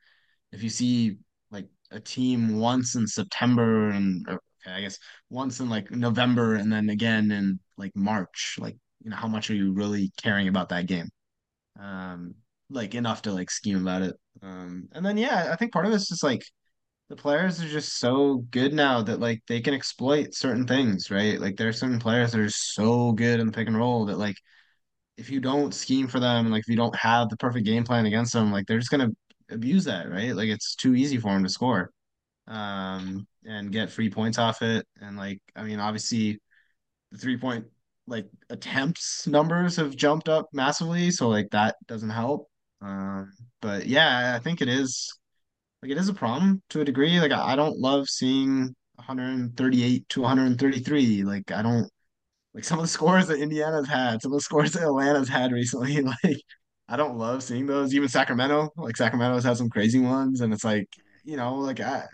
If 0.51 0.61
you 0.63 0.69
see 0.69 1.17
like 1.51 1.67
a 1.91 1.99
team 1.99 2.59
once 2.59 2.95
in 2.95 3.07
September 3.07 3.89
and 3.89 4.25
I 4.67 4.81
guess 4.81 4.99
once 5.29 5.59
in 5.59 5.69
like 5.69 5.91
November 5.91 6.55
and 6.55 6.71
then 6.71 6.89
again 6.89 7.31
in 7.31 7.59
like 7.77 7.95
March, 7.95 8.57
like 8.59 8.77
you 9.03 9.09
know, 9.11 9.15
how 9.17 9.27
much 9.27 9.49
are 9.49 9.55
you 9.55 9.73
really 9.73 10.11
caring 10.17 10.47
about 10.47 10.69
that 10.69 10.87
game? 10.87 11.09
Um, 11.79 12.35
like 12.69 12.95
enough 12.95 13.23
to 13.23 13.31
like 13.33 13.51
scheme 13.51 13.81
about 13.81 14.01
it. 14.03 14.15
Um, 14.41 14.89
and 14.93 15.05
then 15.05 15.17
yeah, 15.17 15.49
I 15.51 15.55
think 15.55 15.73
part 15.73 15.85
of 15.85 15.93
it's 15.93 16.09
just 16.09 16.23
like 16.23 16.43
the 17.09 17.15
players 17.15 17.61
are 17.61 17.69
just 17.69 17.99
so 17.99 18.45
good 18.51 18.73
now 18.73 19.01
that 19.03 19.19
like 19.19 19.41
they 19.47 19.61
can 19.61 19.73
exploit 19.73 20.33
certain 20.35 20.67
things, 20.67 21.11
right? 21.11 21.39
Like 21.39 21.57
there 21.57 21.69
are 21.69 21.73
certain 21.73 21.99
players 21.99 22.33
that 22.33 22.41
are 22.41 22.49
so 22.49 23.13
good 23.13 23.39
in 23.39 23.47
the 23.47 23.53
pick 23.53 23.67
and 23.67 23.77
roll 23.77 24.05
that 24.07 24.17
like 24.19 24.37
if 25.17 25.29
you 25.29 25.39
don't 25.39 25.73
scheme 25.73 26.07
for 26.07 26.19
them, 26.19 26.51
like 26.51 26.61
if 26.61 26.67
you 26.69 26.75
don't 26.75 26.95
have 26.95 27.29
the 27.29 27.37
perfect 27.37 27.65
game 27.65 27.83
plan 27.83 28.05
against 28.05 28.33
them, 28.33 28.51
like 28.51 28.67
they're 28.67 28.79
just 28.79 28.91
gonna 28.91 29.09
abuse 29.49 29.85
that, 29.85 30.09
right? 30.09 30.35
Like 30.35 30.49
it's 30.49 30.75
too 30.75 30.95
easy 30.95 31.17
for 31.17 31.33
them 31.33 31.43
to 31.43 31.49
score, 31.49 31.91
um, 32.47 33.27
and 33.45 33.71
get 33.71 33.91
free 33.91 34.09
points 34.09 34.37
off 34.37 34.61
it. 34.61 34.85
And 35.01 35.17
like 35.17 35.41
I 35.55 35.63
mean, 35.63 35.79
obviously, 35.79 36.39
the 37.11 37.17
three 37.17 37.37
point 37.37 37.65
like 38.07 38.27
attempts 38.49 39.27
numbers 39.27 39.75
have 39.77 39.95
jumped 39.95 40.29
up 40.29 40.47
massively, 40.53 41.11
so 41.11 41.29
like 41.29 41.49
that 41.51 41.75
doesn't 41.87 42.09
help. 42.09 42.49
Um, 42.81 43.31
but 43.61 43.87
yeah, 43.87 44.33
I 44.35 44.39
think 44.39 44.61
it 44.61 44.69
is 44.69 45.13
like 45.81 45.91
it 45.91 45.97
is 45.97 46.09
a 46.09 46.13
problem 46.13 46.61
to 46.69 46.81
a 46.81 46.85
degree. 46.85 47.19
Like 47.19 47.31
I, 47.31 47.53
I 47.53 47.55
don't 47.55 47.79
love 47.79 48.07
seeing 48.09 48.75
138 48.95 50.09
to 50.09 50.21
133. 50.21 51.23
Like 51.23 51.51
I 51.51 51.61
don't 51.61 51.89
like 52.53 52.63
some 52.63 52.79
of 52.79 52.83
the 52.83 52.89
scores 52.89 53.27
that 53.27 53.39
Indiana's 53.39 53.87
had, 53.87 54.21
some 54.21 54.33
of 54.33 54.39
the 54.39 54.43
scores 54.43 54.73
that 54.73 54.83
Atlanta's 54.83 55.29
had 55.29 55.51
recently. 55.51 56.03
Like 56.23 56.41
I 56.89 56.97
don't 56.97 57.17
love 57.17 57.43
seeing 57.43 57.65
those. 57.67 57.93
Even 57.95 58.07
Sacramento, 58.09 58.71
like 58.77 58.97
Sacramento's 58.97 59.43
had 59.43 59.57
some 59.57 59.69
crazy 59.69 59.99
ones, 59.99 60.41
and 60.41 60.53
it's 60.53 60.63
like 60.63 60.87
you 61.25 61.37
know, 61.37 61.55
like 61.55 61.79
I, 61.81 62.05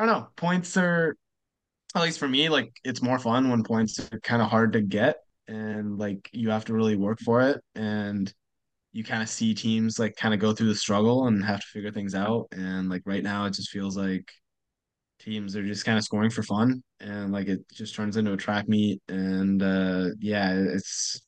I 0.00 0.06
don't 0.06 0.14
know. 0.14 0.28
Points 0.34 0.78
are 0.78 1.14
at 1.94 2.02
least 2.02 2.18
for 2.18 2.28
me, 2.28 2.48
like 2.48 2.72
it's 2.84 3.02
more 3.02 3.18
fun 3.18 3.50
when 3.50 3.62
points 3.62 4.00
are 4.10 4.20
kind 4.20 4.40
of 4.40 4.48
hard 4.48 4.72
to 4.72 4.80
get 4.80 5.18
and 5.46 5.98
like 5.98 6.30
you 6.32 6.48
have 6.48 6.64
to 6.66 6.72
really 6.72 6.96
work 6.96 7.18
for 7.20 7.42
it 7.42 7.60
and 7.74 8.32
you 8.92 9.04
kind 9.04 9.22
of 9.22 9.28
see 9.28 9.52
teams 9.52 9.98
like 9.98 10.16
kind 10.16 10.32
of 10.32 10.40
go 10.40 10.54
through 10.54 10.68
the 10.68 10.74
struggle 10.74 11.26
and 11.26 11.44
have 11.44 11.60
to 11.60 11.66
figure 11.66 11.90
things 11.90 12.14
out 12.14 12.46
and 12.52 12.88
like 12.88 13.02
right 13.04 13.22
now 13.22 13.44
it 13.44 13.52
just 13.52 13.68
feels 13.68 13.94
like 13.94 14.30
teams 15.18 15.54
are 15.54 15.66
just 15.66 15.84
kind 15.84 15.98
of 15.98 16.04
scoring 16.04 16.30
for 16.30 16.42
fun 16.44 16.82
and 17.00 17.30
like 17.30 17.48
it 17.48 17.60
just 17.70 17.94
turns 17.94 18.16
into 18.16 18.32
a 18.32 18.38
track 18.38 18.68
meet 18.68 19.02
and 19.08 19.62
uh 19.62 20.06
yeah 20.18 20.54
it's 20.54 21.20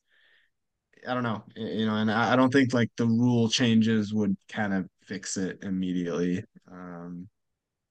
I 1.07 1.13
don't 1.13 1.23
know 1.23 1.43
you 1.55 1.85
know 1.85 1.97
and 1.97 2.09
I, 2.09 2.35
don't 2.35 2.51
think 2.51 2.73
like 2.73 2.89
the 2.97 3.05
rule 3.05 3.49
changes 3.49 4.13
would 4.13 4.35
kind 4.49 4.73
of 4.73 4.87
fix 5.05 5.37
it 5.37 5.59
immediately 5.61 6.43
um 6.71 7.27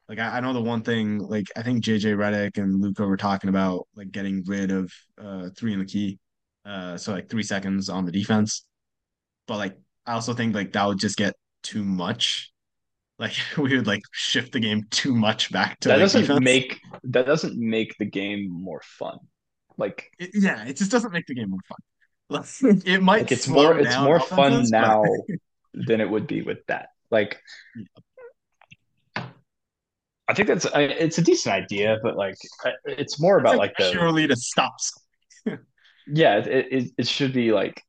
like 0.08 0.18
I, 0.18 0.38
I 0.38 0.40
know 0.40 0.52
the 0.52 0.60
one 0.60 0.82
thing, 0.82 1.18
like 1.18 1.46
I 1.56 1.62
think 1.62 1.84
JJ 1.84 2.16
Redick 2.16 2.58
and 2.58 2.80
Luka 2.80 3.06
were 3.06 3.16
talking 3.16 3.48
about 3.50 3.86
like 3.96 4.10
getting 4.10 4.42
rid 4.46 4.70
of 4.70 4.92
uh 5.22 5.50
three 5.56 5.72
in 5.72 5.78
the 5.78 5.84
key. 5.84 6.18
Uh 6.64 6.96
so 6.96 7.12
like 7.12 7.28
three 7.28 7.42
seconds 7.42 7.88
on 7.88 8.04
the 8.04 8.12
defense. 8.12 8.64
But 9.46 9.58
like 9.58 9.76
I 10.06 10.12
also 10.14 10.34
think 10.34 10.54
like 10.54 10.72
that 10.72 10.86
would 10.86 10.98
just 10.98 11.16
get 11.16 11.34
too 11.62 11.84
much. 11.84 12.52
Like 13.18 13.34
we 13.56 13.76
would 13.76 13.86
like 13.86 14.02
shift 14.12 14.52
the 14.52 14.60
game 14.60 14.84
too 14.90 15.14
much 15.14 15.52
back 15.52 15.80
to 15.80 15.88
that 15.88 15.94
like, 15.94 16.02
doesn't 16.02 16.22
defense. 16.22 16.40
make 16.40 16.80
that 17.04 17.26
doesn't 17.26 17.58
make 17.58 17.94
the 17.98 18.06
game 18.06 18.50
more 18.50 18.82
fun. 18.84 19.18
Like 19.78 20.10
it, 20.18 20.30
yeah, 20.34 20.64
it 20.64 20.76
just 20.76 20.90
doesn't 20.90 21.12
make 21.12 21.26
the 21.26 21.34
game 21.34 21.50
more 21.50 21.60
fun. 21.68 21.78
it 22.84 23.02
might 23.02 23.22
like 23.22 23.32
it's 23.32 23.48
more 23.48 23.78
it's 23.78 23.98
more 23.98 24.20
fun 24.20 24.64
now 24.70 25.02
than 25.74 26.00
it 26.00 26.08
would 26.08 26.26
be 26.26 26.42
with 26.42 26.64
that. 26.66 26.88
Like 27.10 27.38
I 30.32 30.34
think 30.34 30.48
that's 30.48 30.66
it's 30.74 31.18
a 31.18 31.22
decent 31.22 31.54
idea, 31.54 31.98
but 32.02 32.16
like 32.16 32.36
it's 32.86 33.20
more 33.20 33.38
about 33.38 33.58
like, 33.58 33.78
like, 33.78 33.90
the 33.90 33.90
purely 33.92 34.26
to 34.26 34.34
stop. 34.34 34.72
yeah, 36.06 36.38
it, 36.38 36.72
it 36.72 36.90
it 36.96 37.06
should 37.06 37.34
be 37.34 37.52
like 37.52 37.82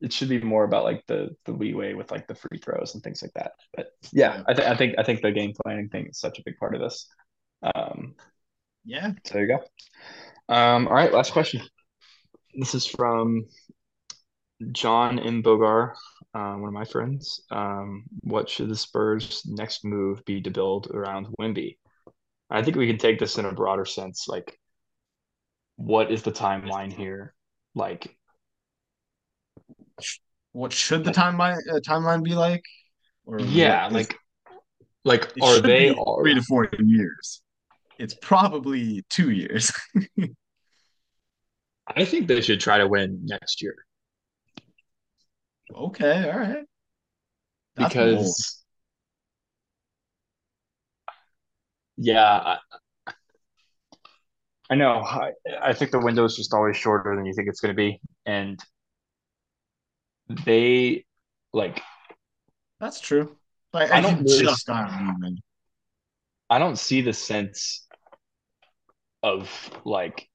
it 0.00 0.12
should 0.12 0.28
be 0.28 0.40
more 0.40 0.64
about 0.64 0.82
like 0.82 1.06
the 1.06 1.30
the 1.44 1.52
leeway 1.52 1.94
with 1.94 2.10
like 2.10 2.26
the 2.26 2.34
free 2.34 2.58
throws 2.58 2.94
and 2.94 3.04
things 3.04 3.22
like 3.22 3.32
that. 3.34 3.52
But 3.72 3.92
yeah, 4.12 4.38
yeah. 4.38 4.42
I, 4.48 4.54
th- 4.54 4.68
I 4.68 4.76
think 4.76 4.94
I 4.98 5.04
think 5.04 5.22
the 5.22 5.30
game 5.30 5.52
planning 5.62 5.88
thing 5.88 6.08
is 6.08 6.18
such 6.18 6.40
a 6.40 6.42
big 6.44 6.58
part 6.58 6.74
of 6.74 6.80
this. 6.80 7.06
Um, 7.76 8.16
yeah. 8.84 9.12
So 9.24 9.34
there 9.34 9.42
you 9.42 9.56
go. 9.56 10.52
Um, 10.52 10.88
all 10.88 10.94
right, 10.94 11.12
last 11.12 11.32
question. 11.32 11.62
This 12.52 12.74
is 12.74 12.84
from 12.84 13.46
John 14.72 15.18
M. 15.18 15.42
Bogar 15.42 15.94
uh, 16.34 16.54
one 16.54 16.68
of 16.68 16.72
my 16.72 16.84
friends. 16.84 17.42
Um, 17.50 18.04
what 18.20 18.48
should 18.48 18.68
the 18.68 18.76
Spurs' 18.76 19.42
next 19.46 19.84
move 19.84 20.24
be 20.24 20.40
to 20.40 20.50
build 20.50 20.88
around 20.92 21.26
Wemby? 21.38 21.76
I 22.50 22.62
think 22.62 22.76
we 22.76 22.86
can 22.86 22.98
take 22.98 23.18
this 23.18 23.38
in 23.38 23.44
a 23.44 23.52
broader 23.52 23.84
sense. 23.84 24.28
Like, 24.28 24.58
what 25.76 26.10
is 26.10 26.22
the 26.22 26.32
timeline 26.32 26.92
here? 26.92 27.34
Like, 27.74 28.16
what 30.52 30.72
should 30.72 31.04
the 31.04 31.10
timeline 31.10 31.58
uh, 31.70 31.80
timeline 31.86 32.22
be 32.22 32.34
like? 32.34 32.64
Or 33.24 33.40
yeah, 33.40 33.88
like, 33.88 34.16
like 35.04 35.32
are 35.42 35.60
they 35.60 35.94
three 36.20 36.34
to 36.34 36.42
four 36.42 36.68
years? 36.78 37.42
It's 37.98 38.14
probably 38.14 39.04
two 39.10 39.30
years. 39.30 39.70
I 41.86 42.04
think 42.04 42.26
they 42.26 42.40
should 42.40 42.60
try 42.60 42.78
to 42.78 42.88
win 42.88 43.20
next 43.24 43.62
year. 43.62 43.74
Okay, 45.74 46.30
all 46.30 46.38
right. 46.38 46.64
That's 47.76 47.94
because 47.94 48.16
bold. 48.16 48.34
yeah, 51.96 52.24
I, 52.24 52.58
I 54.70 54.74
know. 54.74 55.00
I, 55.00 55.32
I 55.62 55.72
think 55.72 55.90
the 55.90 56.00
window 56.00 56.24
is 56.24 56.36
just 56.36 56.54
always 56.54 56.76
shorter 56.76 57.16
than 57.16 57.26
you 57.26 57.32
think 57.34 57.48
it's 57.48 57.60
going 57.60 57.74
to 57.74 57.76
be, 57.76 58.00
and 58.26 58.60
they 60.44 61.04
like. 61.52 61.82
That's 62.80 63.00
true. 63.00 63.36
Like 63.72 63.90
I, 63.90 64.00
don't 64.00 64.22
really, 64.22 64.44
just 64.44 64.68
I 64.68 66.58
don't 66.58 66.78
see 66.78 67.00
the 67.00 67.14
sense 67.14 67.86
of 69.22 69.48
like 69.84 70.28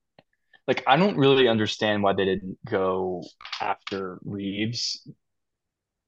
like 0.68 0.84
I 0.88 0.98
don't 0.98 1.18
really 1.18 1.48
understand 1.48 2.04
why 2.04 2.14
they 2.14 2.26
didn't 2.26 2.58
go 2.66 3.24
after 3.62 4.20
Reaves 4.24 5.08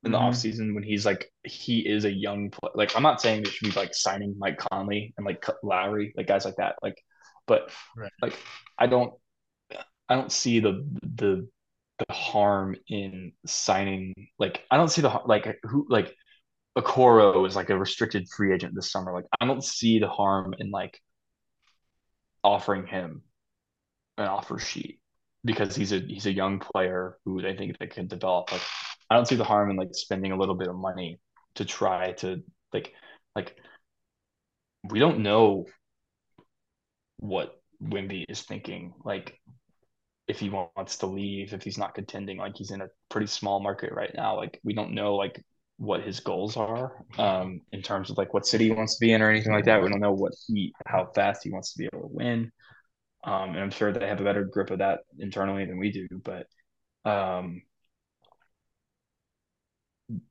in 0.03 0.11
the 0.11 0.17
mm-hmm. 0.17 0.29
offseason 0.29 0.73
when 0.73 0.83
he's 0.83 1.05
like 1.05 1.31
he 1.43 1.79
is 1.79 2.05
a 2.05 2.11
young 2.11 2.49
play. 2.49 2.71
like 2.75 2.95
I'm 2.95 3.03
not 3.03 3.21
saying 3.21 3.43
they 3.43 3.49
should 3.49 3.69
be 3.69 3.79
like 3.79 3.93
signing 3.93 4.35
Mike 4.37 4.57
Conley 4.57 5.13
and 5.17 5.25
like 5.25 5.45
Lowry 5.61 6.13
like 6.15 6.27
guys 6.27 6.45
like 6.45 6.55
that 6.55 6.75
like 6.81 7.01
but 7.45 7.71
right. 7.97 8.11
like 8.21 8.35
I 8.77 8.87
don't 8.87 9.13
I 10.07 10.15
don't 10.15 10.31
see 10.31 10.59
the 10.59 10.85
the 11.01 11.47
the 11.99 12.13
harm 12.13 12.77
in 12.87 13.33
signing 13.45 14.13
like 14.37 14.63
I 14.71 14.77
don't 14.77 14.87
see 14.87 15.01
the 15.01 15.19
like 15.25 15.59
who 15.63 15.85
like 15.89 16.15
Okoro 16.77 17.45
is 17.45 17.55
like 17.55 17.69
a 17.69 17.77
restricted 17.77 18.29
free 18.29 18.53
agent 18.53 18.73
this 18.75 18.91
summer 18.91 19.13
like 19.13 19.25
I 19.41 19.45
don't 19.45 19.63
see 19.63 19.99
the 19.99 20.07
harm 20.07 20.55
in 20.57 20.71
like 20.71 21.01
offering 22.41 22.87
him 22.87 23.23
an 24.17 24.27
offer 24.27 24.59
sheet 24.59 24.99
because 25.43 25.75
he's 25.75 25.91
a 25.91 25.99
he's 25.99 26.25
a 26.25 26.33
young 26.33 26.59
player 26.59 27.17
who 27.25 27.41
they 27.41 27.55
think 27.55 27.77
they 27.77 27.87
can 27.87 28.07
develop 28.07 28.51
like 28.51 28.61
I 29.09 29.15
don't 29.15 29.27
see 29.27 29.35
the 29.35 29.43
harm 29.43 29.69
in 29.69 29.75
like 29.75 29.89
spending 29.93 30.31
a 30.31 30.37
little 30.37 30.55
bit 30.55 30.67
of 30.67 30.75
money 30.75 31.19
to 31.55 31.65
try 31.65 32.13
to 32.13 32.43
like 32.73 32.93
like 33.35 33.55
we 34.89 34.99
don't 34.99 35.19
know 35.19 35.65
what 37.17 37.59
Wemby 37.83 38.25
is 38.29 38.41
thinking. 38.41 38.93
Like 39.03 39.39
if 40.27 40.39
he 40.39 40.49
wants 40.49 40.97
to 40.97 41.07
leave, 41.07 41.53
if 41.53 41.63
he's 41.63 41.77
not 41.77 41.95
contending, 41.95 42.37
like 42.37 42.55
he's 42.55 42.71
in 42.71 42.81
a 42.81 42.89
pretty 43.09 43.27
small 43.27 43.59
market 43.59 43.91
right 43.93 44.11
now. 44.15 44.37
Like 44.37 44.59
we 44.63 44.73
don't 44.73 44.93
know 44.93 45.15
like 45.15 45.43
what 45.77 46.03
his 46.03 46.19
goals 46.19 46.57
are 46.57 47.03
um, 47.17 47.61
in 47.71 47.81
terms 47.81 48.09
of 48.09 48.17
like 48.17 48.33
what 48.33 48.45
city 48.45 48.65
he 48.65 48.71
wants 48.71 48.97
to 48.97 49.05
be 49.05 49.13
in 49.13 49.21
or 49.21 49.29
anything 49.29 49.53
like 49.53 49.65
that. 49.65 49.81
We 49.81 49.89
don't 49.89 50.01
know 50.01 50.13
what 50.13 50.33
he 50.47 50.73
how 50.85 51.09
fast 51.15 51.43
he 51.43 51.51
wants 51.51 51.73
to 51.73 51.79
be 51.79 51.89
able 51.91 52.07
to 52.07 52.13
win. 52.13 52.51
Um, 53.23 53.49
and 53.49 53.59
I'm 53.59 53.71
sure 53.71 53.91
they 53.91 54.07
have 54.07 54.21
a 54.21 54.23
better 54.23 54.45
grip 54.45 54.71
of 54.71 54.79
that 54.79 55.01
internally 55.17 55.65
than 55.65 55.79
we 55.79 55.91
do, 55.91 56.07
but 56.23 56.47
um, 57.05 57.61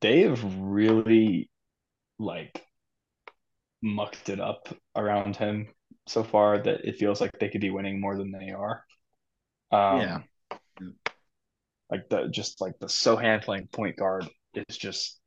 they 0.01 0.21
have 0.21 0.43
really 0.59 1.49
like 2.19 2.65
mucked 3.81 4.29
it 4.29 4.39
up 4.39 4.67
around 4.95 5.35
him 5.35 5.67
so 6.07 6.23
far 6.23 6.61
that 6.61 6.81
it 6.85 6.97
feels 6.97 7.21
like 7.21 7.31
they 7.39 7.49
could 7.49 7.61
be 7.61 7.69
winning 7.69 7.99
more 7.99 8.17
than 8.17 8.31
they 8.31 8.51
are. 8.51 8.83
Um, 9.71 10.17
Yeah. 10.17 10.21
like 11.89 12.07
the 12.09 12.27
just 12.27 12.61
like 12.61 12.77
the 12.79 12.87
Sochan 12.87 13.43
playing 13.43 13.67
point 13.67 13.97
guard 13.97 14.27
is 14.67 14.77
just 14.77 15.19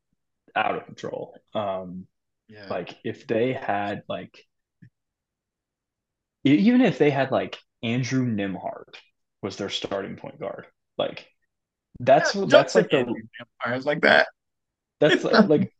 out 0.55 0.77
of 0.77 0.85
control. 0.85 1.37
Um, 1.53 2.07
Yeah. 2.47 2.69
like 2.69 2.95
if 3.03 3.27
they 3.27 3.53
had 3.53 4.03
like 4.09 4.37
even 6.43 6.81
if 6.81 6.97
they 6.97 7.09
had 7.09 7.31
like 7.31 7.57
Andrew 7.81 8.25
Nembhard 8.25 8.95
was 9.41 9.57
their 9.57 9.69
starting 9.69 10.15
point 10.15 10.39
guard, 10.39 10.67
like 10.97 11.27
that's 11.99 12.33
Yeah, 12.33 12.45
that's 12.45 12.75
like 12.75 12.89
the 12.89 13.05
like 13.85 14.01
that. 14.01 14.27
That's 15.11 15.23
like, 15.47 15.73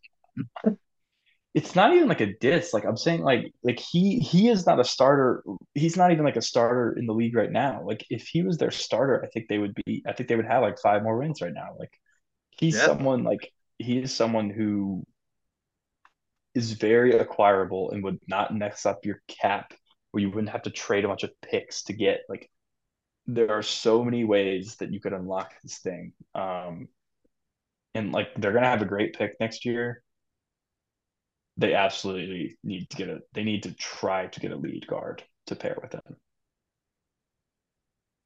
it's 1.53 1.75
not 1.75 1.93
even 1.93 2.07
like 2.07 2.21
a 2.21 2.33
diss. 2.39 2.73
Like 2.73 2.83
I'm 2.85 2.97
saying, 2.97 3.21
like 3.21 3.53
like 3.63 3.79
he 3.79 4.19
he 4.19 4.49
is 4.49 4.65
not 4.65 4.79
a 4.79 4.83
starter. 4.83 5.43
He's 5.75 5.95
not 5.97 6.11
even 6.11 6.25
like 6.25 6.35
a 6.35 6.41
starter 6.41 6.93
in 6.97 7.05
the 7.05 7.13
league 7.13 7.35
right 7.35 7.51
now. 7.51 7.83
Like 7.85 8.05
if 8.09 8.27
he 8.27 8.41
was 8.43 8.57
their 8.57 8.71
starter, 8.71 9.23
I 9.23 9.27
think 9.27 9.47
they 9.49 9.59
would 9.59 9.75
be. 9.85 10.03
I 10.07 10.13
think 10.13 10.29
they 10.29 10.35
would 10.35 10.47
have 10.47 10.63
like 10.63 10.79
five 10.79 11.03
more 11.03 11.17
wins 11.17 11.41
right 11.41 11.53
now. 11.53 11.75
Like 11.77 11.93
he's 12.51 12.79
Yeah. 12.79 12.83
someone 12.83 13.23
like 13.23 13.51
he 13.79 13.99
is 13.99 14.13
someone 14.15 14.49
who 14.49 15.05
is 16.55 16.73
very 16.73 17.17
acquirable 17.17 17.91
and 17.91 18.03
would 18.03 18.19
not 18.27 18.55
mess 18.55 18.85
up 18.85 19.05
your 19.05 19.21
cap 19.27 19.73
where 20.11 20.21
you 20.21 20.29
wouldn't 20.29 20.49
have 20.49 20.61
to 20.63 20.69
trade 20.69 21.03
a 21.03 21.07
bunch 21.07 21.23
of 21.23 21.31
picks 21.41 21.83
to 21.83 21.93
get 21.93 22.21
like 22.29 22.49
there 23.27 23.51
are 23.51 23.63
so 23.63 24.03
many 24.03 24.23
ways 24.23 24.75
that 24.77 24.93
you 24.93 24.99
could 24.99 25.13
unlock 25.13 25.53
this 25.63 25.79
thing. 25.79 26.13
Um 26.35 26.89
and 27.93 28.11
like 28.11 28.29
they're 28.37 28.53
gonna 28.53 28.67
have 28.67 28.81
a 28.81 28.85
great 28.85 29.13
pick 29.13 29.35
next 29.39 29.65
year. 29.65 30.03
They 31.57 31.73
absolutely 31.75 32.57
need 32.63 32.89
to 32.89 32.97
get 32.97 33.09
a 33.09 33.21
they 33.33 33.43
need 33.43 33.63
to 33.63 33.73
try 33.73 34.27
to 34.27 34.39
get 34.39 34.51
a 34.51 34.55
lead 34.55 34.87
guard 34.87 35.23
to 35.47 35.55
pair 35.55 35.77
with 35.81 35.93
him. 35.93 36.17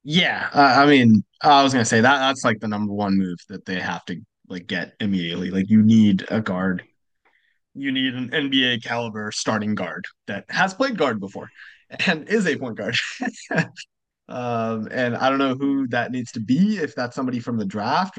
Yeah, 0.04 0.48
I 0.54 0.82
I 0.82 0.86
mean, 0.86 1.24
I 1.42 1.62
was 1.62 1.72
gonna 1.72 1.84
say 1.84 2.00
that 2.00 2.18
that's 2.18 2.44
like 2.44 2.60
the 2.60 2.68
number 2.68 2.92
one 2.92 3.18
move 3.18 3.38
that 3.48 3.64
they 3.66 3.80
have 3.80 4.04
to 4.06 4.20
like 4.48 4.66
get 4.66 4.94
immediately. 5.00 5.50
Like 5.50 5.68
you 5.68 5.82
need 5.82 6.24
a 6.30 6.40
guard. 6.40 6.84
You 7.74 7.92
need 7.92 8.14
an 8.14 8.32
NBA 8.34 8.80
caliber 8.80 9.30
starting 9.32 9.74
guard 9.74 10.06
that 10.26 10.44
has 10.50 10.74
played 10.74 10.98
guard 10.98 11.20
before 11.20 11.48
and 12.06 12.28
is 12.28 12.46
a 12.46 12.56
point 12.56 12.76
guard. 12.78 12.96
Um, 14.28 14.88
and 14.90 15.16
I 15.16 15.30
don't 15.30 15.38
know 15.38 15.54
who 15.54 15.86
that 15.88 16.12
needs 16.12 16.32
to 16.32 16.40
be, 16.40 16.78
if 16.78 16.94
that's 16.94 17.16
somebody 17.16 17.40
from 17.40 17.56
the 17.56 17.64
draft 17.64 18.18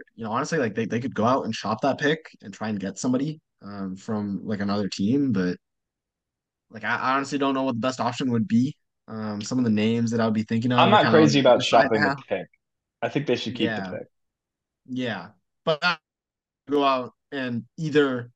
or, 0.00 0.04
you 0.16 0.24
know, 0.24 0.32
honestly, 0.32 0.58
like 0.58 0.74
they, 0.74 0.86
they 0.86 1.00
could 1.00 1.14
go 1.14 1.24
out 1.24 1.44
and 1.44 1.54
shop 1.54 1.80
that 1.82 1.98
pick 1.98 2.26
and 2.42 2.52
try 2.54 2.68
and 2.68 2.80
get 2.80 2.98
somebody 2.98 3.40
um 3.62 3.96
from 3.96 4.40
like 4.44 4.60
another 4.60 4.88
team, 4.88 5.32
but 5.32 5.56
like 6.70 6.84
I 6.84 6.96
I 6.96 7.16
honestly 7.16 7.38
don't 7.38 7.54
know 7.54 7.64
what 7.64 7.74
the 7.74 7.80
best 7.80 8.00
option 8.00 8.30
would 8.32 8.48
be. 8.48 8.76
Um, 9.08 9.42
some 9.42 9.58
of 9.58 9.64
the 9.64 9.70
names 9.70 10.10
that 10.12 10.20
I 10.20 10.24
would 10.24 10.34
be 10.34 10.44
thinking 10.44 10.72
of 10.72 10.78
I'm 10.78 10.90
not 10.90 11.10
crazy 11.10 11.40
about 11.40 11.62
shopping 11.62 12.00
the 12.00 12.16
pick. 12.28 12.46
I 13.02 13.08
think 13.08 13.26
they 13.26 13.36
should 13.36 13.56
keep 13.56 13.70
the 13.70 13.98
pick. 13.98 14.06
yeah. 14.86 15.28
But 15.64 15.78
I 15.82 15.96
go 16.70 16.84
out 16.84 17.12
and 17.32 17.64
either 17.76 18.30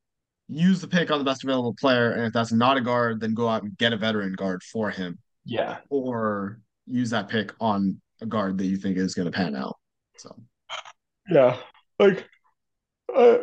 use 0.48 0.80
the 0.80 0.88
pick 0.88 1.10
on 1.10 1.18
the 1.18 1.24
best 1.24 1.44
available 1.44 1.74
player, 1.80 2.12
and 2.12 2.24
if 2.26 2.32
that's 2.32 2.52
not 2.52 2.76
a 2.76 2.80
guard, 2.80 3.20
then 3.20 3.34
go 3.34 3.48
out 3.48 3.62
and 3.62 3.76
get 3.78 3.92
a 3.92 3.96
veteran 3.96 4.32
guard 4.34 4.62
for 4.62 4.90
him, 4.90 5.18
Yeah. 5.44 5.78
or 5.90 6.60
use 6.86 7.10
that 7.10 7.28
pick 7.28 7.52
on 7.60 8.00
a 8.20 8.26
guard 8.26 8.58
that 8.58 8.66
you 8.66 8.76
think 8.76 8.96
is 8.98 9.14
going 9.14 9.26
to 9.26 9.32
pan 9.32 9.56
out. 9.56 9.76
So 10.18 10.36
Yeah. 11.28 11.56
Like 11.98 12.28
uh, 13.14 13.38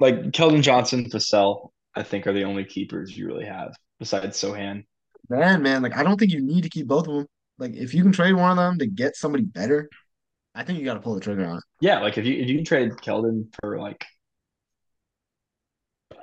like 0.00 0.14
Keldon 0.32 0.62
Johnson, 0.62 1.08
Vassell, 1.10 1.70
I 1.94 2.02
think 2.02 2.26
are 2.26 2.32
the 2.32 2.44
only 2.44 2.64
keepers 2.64 3.16
you 3.16 3.26
really 3.26 3.46
have 3.46 3.74
besides 3.98 4.36
Sochan. 4.36 4.84
man, 5.28 5.62
man, 5.62 5.82
like 5.82 5.96
I 5.96 6.02
don't 6.02 6.18
think 6.18 6.32
you 6.32 6.42
need 6.42 6.62
to 6.62 6.68
keep 6.68 6.86
both 6.86 7.08
of 7.08 7.14
them. 7.14 7.26
Like 7.58 7.74
if 7.74 7.94
you 7.94 8.02
can 8.02 8.12
trade 8.12 8.34
one 8.34 8.50
of 8.50 8.56
them 8.56 8.78
to 8.78 8.86
get 8.86 9.16
somebody 9.16 9.44
better, 9.44 9.88
I 10.54 10.64
think 10.64 10.78
you 10.78 10.84
got 10.84 10.94
to 10.94 11.00
pull 11.00 11.14
the 11.14 11.20
trigger 11.20 11.46
on 11.46 11.58
it. 11.58 11.64
Yeah, 11.80 12.00
like 12.00 12.18
if 12.18 12.26
you 12.26 12.34
if 12.34 12.48
you 12.48 12.56
can 12.56 12.64
trade 12.64 12.92
Keldon 12.92 13.48
for 13.60 13.78
like 13.78 14.04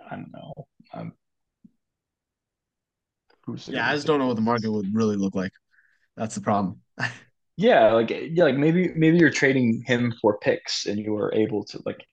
I 0.09 0.15
don't 0.15 0.31
know, 0.31 0.53
um, 0.93 1.13
who's 3.45 3.67
Yeah, 3.67 3.87
I 3.87 3.93
just 3.93 4.05
don't 4.05 4.19
know 4.19 4.27
what 4.27 4.35
the 4.35 4.41
market 4.41 4.71
would 4.71 4.93
really 4.93 5.15
look 5.15 5.35
like. 5.35 5.51
That's 6.15 6.35
the 6.35 6.41
problem. 6.41 6.81
Yeah, 7.57 7.91
like 7.93 8.09
yeah, 8.09 8.45
like 8.45 8.57
maybe 8.57 8.91
maybe 8.95 9.17
you're 9.17 9.29
trading 9.29 9.83
him 9.85 10.13
for 10.21 10.39
picks 10.39 10.85
and 10.87 10.99
you 10.99 11.15
are 11.17 11.33
able 11.33 11.63
to 11.65 11.81
like 11.85 12.03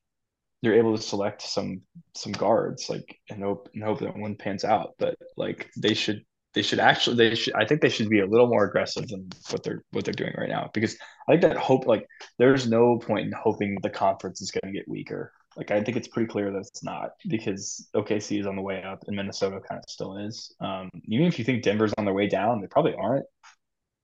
you're 0.63 0.75
able 0.75 0.97
to 0.97 1.03
select 1.03 1.43
some 1.43 1.83
some 2.15 2.33
guards 2.33 2.91
like 2.91 3.19
and 3.31 3.43
hope 3.43 3.69
and 3.75 3.83
hope 3.85 4.01
that 4.01 4.17
one 4.17 4.37
pans 4.37 4.65
out. 4.65 4.95
But 4.99 5.17
like 5.37 5.71
they 5.79 5.95
should 5.95 6.25
they 6.55 6.63
should 6.63 6.81
actually 6.81 7.17
they 7.17 7.35
should 7.35 7.55
I 7.55 7.65
think 7.67 7.81
they 7.81 7.89
should 7.89 8.11
be 8.11 8.21
a 8.21 8.27
little 8.27 8.49
more 8.49 8.65
aggressive 8.67 9.09
than 9.09 9.29
what 9.51 9.63
they're 9.65 9.85
what 9.93 10.05
they're 10.05 10.15
doing 10.15 10.35
right 10.37 10.49
now 10.49 10.71
because 10.75 10.97
I 11.29 11.33
think 11.33 11.43
that 11.43 11.57
hope 11.57 11.87
like 11.87 12.07
there's 12.39 12.69
no 12.69 12.99
point 12.99 13.27
in 13.27 13.33
hoping 13.33 13.79
the 13.83 13.91
conference 13.91 14.43
is 14.43 14.51
going 14.51 14.73
to 14.73 14.79
get 14.79 14.89
weaker. 14.89 15.33
Like 15.57 15.71
I 15.71 15.83
think 15.83 15.97
it's 15.97 16.09
pretty 16.09 16.29
clear 16.29 16.53
that 16.53 16.59
it's 16.59 16.85
not 16.85 17.11
because 17.29 17.89
OKC 17.97 18.41
is 18.41 18.47
on 18.47 18.57
the 18.57 18.63
way 18.63 18.83
up 18.83 19.05
and 19.07 19.17
Minnesota 19.17 19.61
kind 19.69 19.81
of 19.81 19.91
still 19.91 20.17
is. 20.19 20.55
Um, 20.61 20.91
even 21.07 21.27
if 21.27 21.39
you 21.39 21.45
think 21.45 21.63
Denver's 21.63 21.95
on 21.99 22.05
their 22.05 22.15
way 22.15 22.29
down, 22.29 22.61
they 22.61 22.67
probably 22.69 22.95
aren't. 22.95 23.27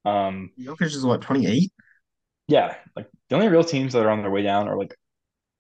Um, 0.07 0.51
Jokic 0.59 0.87
is 0.95 1.05
what, 1.05 1.21
28? 1.23 1.73
yeah, 2.49 2.77
like 2.95 3.09
the 3.29 3.35
only 3.35 3.49
real 3.49 3.65
teams 3.65 3.93
that 3.93 4.05
are 4.05 4.11
on 4.11 4.23
their 4.23 4.31
way 4.31 4.43
down 4.43 4.69
are 4.69 4.77
like 4.79 4.95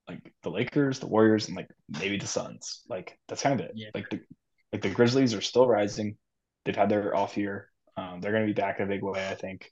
like 0.09 0.32
the 0.43 0.51
Lakers, 0.51 1.01
the 1.01 1.09
Warriors, 1.09 1.48
and 1.48 1.56
like 1.56 1.68
maybe 1.89 2.18
the 2.18 2.27
Suns. 2.27 2.82
Like 2.89 3.18
that's 3.28 3.43
kind 3.43 3.59
of 3.59 3.66
it. 3.66 3.73
Yeah. 3.74 3.89
Like 3.94 4.09
the 4.10 4.20
like 4.73 4.82
the 4.82 4.90
Grizzlies 4.90 5.35
are 5.35 5.40
still 5.40 5.66
rising. 5.66 6.16
They've 6.64 6.77
had 6.77 6.89
their 6.89 7.14
off 7.16 7.36
year. 7.36 7.70
Um, 7.97 8.20
they're 8.20 8.32
going 8.32 8.47
to 8.47 8.52
be 8.52 8.60
back 8.60 8.78
in 8.78 8.85
a 8.86 8.89
big 8.89 9.02
way, 9.02 9.27
I 9.28 9.35
think. 9.35 9.70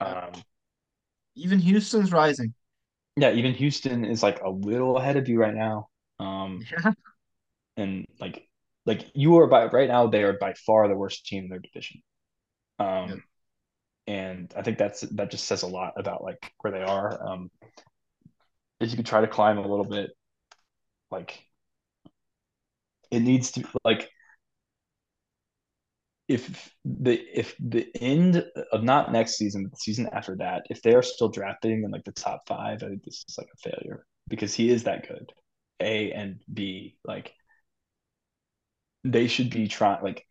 Um, 0.00 0.32
Even 1.34 1.58
Houston's 1.58 2.12
rising. 2.12 2.54
yeah, 3.16 3.32
even 3.32 3.52
Houston 3.54 4.04
is 4.04 4.22
like 4.22 4.40
a 4.40 4.50
little 4.50 4.96
ahead 4.96 5.16
of 5.16 5.28
you 5.28 5.38
right 5.38 5.54
now. 5.54 5.88
Um, 6.18 6.60
Yeah. 6.70 6.92
and 7.76 8.06
like 8.20 8.46
like 8.86 9.10
you 9.14 9.38
are 9.38 9.46
by 9.46 9.66
right 9.66 9.88
now 9.88 10.06
they 10.06 10.22
are 10.22 10.34
by 10.34 10.54
far 10.54 10.88
the 10.88 10.96
worst 10.96 11.26
team 11.26 11.44
in 11.44 11.50
their 11.50 11.58
division. 11.58 12.02
Um. 12.78 13.22
And 14.06 14.52
I 14.56 14.62
think 14.62 14.78
that's 14.78 15.02
that 15.02 15.30
just 15.30 15.46
says 15.46 15.62
a 15.62 15.66
lot 15.66 15.94
about 15.96 16.22
like 16.22 16.52
where 16.60 16.72
they 16.72 16.82
are. 16.82 17.26
Um, 17.26 17.50
if 18.80 18.90
you 18.90 18.96
could 18.96 19.06
try 19.06 19.20
to 19.20 19.26
climb 19.28 19.58
a 19.58 19.66
little 19.66 19.84
bit, 19.84 20.10
like 21.10 21.44
it 23.10 23.20
needs 23.20 23.52
to 23.52 23.64
like 23.84 24.10
if 26.28 26.72
the 26.84 27.14
if 27.34 27.56
the 27.58 27.90
end 28.00 28.44
of 28.72 28.84
not 28.84 29.12
next 29.12 29.36
season, 29.36 29.64
but 29.64 29.72
the 29.72 29.78
season 29.78 30.08
after 30.12 30.36
that, 30.36 30.62
if 30.70 30.80
they 30.82 30.94
are 30.94 31.02
still 31.02 31.28
drafting 31.28 31.82
in 31.82 31.90
like 31.90 32.04
the 32.04 32.12
top 32.12 32.42
five, 32.46 32.82
I 32.82 32.88
think 32.88 33.02
this 33.02 33.24
is 33.28 33.36
like 33.36 33.48
a 33.52 33.70
failure 33.70 34.06
because 34.28 34.54
he 34.54 34.70
is 34.70 34.84
that 34.84 35.08
good. 35.08 35.32
A 35.80 36.12
and 36.12 36.40
B, 36.52 36.96
like 37.04 37.32
they 39.04 39.26
should 39.26 39.50
be 39.50 39.66
trying 39.68 40.02
like 40.02 40.24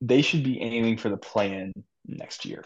they 0.00 0.22
should 0.22 0.44
be 0.44 0.60
aiming 0.60 0.98
for 0.98 1.08
the 1.08 1.16
play-in 1.16 1.72
next 2.06 2.44
year. 2.44 2.64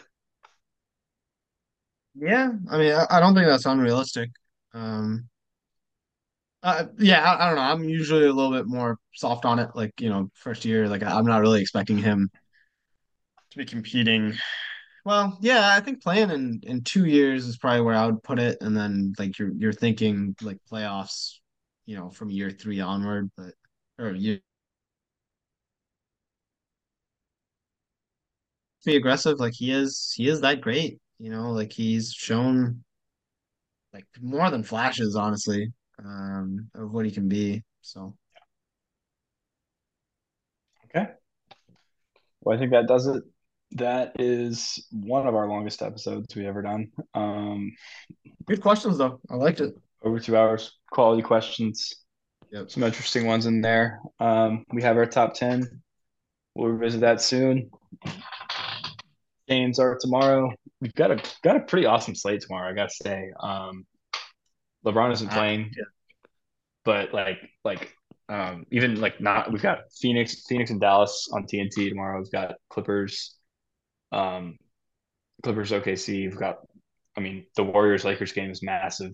Yeah, 2.14 2.52
I 2.70 2.78
mean, 2.78 2.92
I, 2.92 3.06
I 3.10 3.20
don't 3.20 3.34
think 3.34 3.46
that's 3.46 3.66
unrealistic. 3.66 4.30
Um, 4.74 5.28
uh, 6.62 6.84
yeah, 6.98 7.22
I, 7.22 7.44
I 7.44 7.46
don't 7.46 7.56
know. 7.56 7.62
I'm 7.62 7.84
usually 7.88 8.26
a 8.26 8.32
little 8.32 8.52
bit 8.52 8.66
more 8.66 8.98
soft 9.14 9.44
on 9.44 9.58
it. 9.58 9.70
Like, 9.74 9.98
you 10.00 10.10
know, 10.10 10.30
first 10.34 10.64
year, 10.64 10.88
like 10.88 11.02
I'm 11.02 11.24
not 11.26 11.40
really 11.40 11.60
expecting 11.60 11.98
him 11.98 12.30
to 13.50 13.58
be 13.58 13.64
competing. 13.64 14.34
Well, 15.04 15.38
yeah, 15.40 15.74
I 15.74 15.80
think 15.80 16.02
playing 16.02 16.30
in 16.30 16.60
in 16.64 16.82
two 16.84 17.06
years 17.06 17.46
is 17.46 17.58
probably 17.58 17.82
where 17.82 17.96
I 17.96 18.06
would 18.06 18.22
put 18.22 18.38
it, 18.38 18.58
and 18.60 18.76
then 18.76 19.14
like 19.18 19.38
you're 19.38 19.52
you're 19.56 19.72
thinking 19.72 20.36
like 20.42 20.58
playoffs, 20.72 21.34
you 21.86 21.96
know, 21.96 22.10
from 22.10 22.30
year 22.30 22.50
three 22.50 22.80
onward, 22.80 23.30
but 23.36 23.54
or 23.98 24.12
you 24.12 24.40
be 28.84 28.96
aggressive 28.96 29.38
like 29.38 29.54
he 29.54 29.70
is. 29.72 30.12
He 30.16 30.28
is 30.28 30.40
that 30.42 30.60
great, 30.60 30.98
you 31.20 31.30
know, 31.30 31.52
like 31.52 31.72
he's 31.72 32.12
shown 32.12 32.82
like 33.92 34.06
more 34.20 34.50
than 34.50 34.62
flashes, 34.62 35.16
honestly, 35.16 35.70
um, 36.02 36.70
of 36.74 36.90
what 36.92 37.04
he 37.04 37.10
can 37.10 37.28
be. 37.28 37.62
So 37.82 38.16
Okay. 40.94 41.06
Well, 42.40 42.56
I 42.56 42.58
think 42.58 42.72
that 42.72 42.88
does 42.88 43.06
it. 43.06 43.22
That 43.72 44.12
is 44.18 44.84
one 44.90 45.28
of 45.28 45.36
our 45.36 45.46
longest 45.46 45.82
episodes 45.82 46.34
we 46.34 46.46
ever 46.46 46.62
done. 46.62 46.90
Um, 47.14 47.72
good 48.46 48.60
questions 48.60 48.98
though. 48.98 49.20
I 49.30 49.36
liked 49.36 49.60
it. 49.60 49.74
Over 50.02 50.18
two 50.18 50.36
hours. 50.36 50.78
Quality 50.90 51.22
questions. 51.22 51.94
Yep. 52.50 52.70
Some 52.70 52.82
interesting 52.82 53.26
ones 53.26 53.46
in 53.46 53.60
there. 53.60 54.00
Um, 54.18 54.64
we 54.72 54.82
have 54.82 54.96
our 54.96 55.06
top 55.06 55.34
ten. 55.34 55.82
We'll 56.56 56.70
revisit 56.70 57.02
that 57.02 57.20
soon. 57.20 57.70
Games 59.46 59.78
are 59.78 59.96
tomorrow. 60.00 60.50
We've 60.80 60.94
got 60.94 61.10
a 61.10 61.22
got 61.42 61.56
a 61.56 61.60
pretty 61.60 61.86
awesome 61.86 62.14
slate 62.14 62.40
tomorrow. 62.40 62.70
I 62.70 62.74
gotta 62.74 62.90
say. 62.90 63.30
Um, 63.38 63.86
LeBron 64.86 65.12
isn't 65.12 65.28
Ah, 65.30 65.34
playing, 65.34 65.70
yeah. 65.76 65.84
but 66.84 67.12
like 67.12 67.38
like 67.64 67.92
um, 68.28 68.64
even 68.70 69.00
like 69.00 69.20
not. 69.20 69.52
We've 69.52 69.60
got 69.62 69.80
Phoenix 70.00 70.44
Phoenix 70.48 70.70
and 70.70 70.80
Dallas 70.80 71.28
on 71.32 71.44
TNT 71.44 71.88
tomorrow. 71.90 72.18
We've 72.18 72.30
got 72.32 72.54
Clippers. 72.70 73.36
Um, 74.12 74.56
Clippers 75.42 75.70
OKC. 75.70 76.22
We've 76.28 76.36
got. 76.38 76.58
I 77.16 77.20
mean, 77.20 77.44
the 77.56 77.64
Warriors 77.64 78.04
Lakers 78.04 78.32
game 78.32 78.50
is 78.50 78.62
massive, 78.62 79.12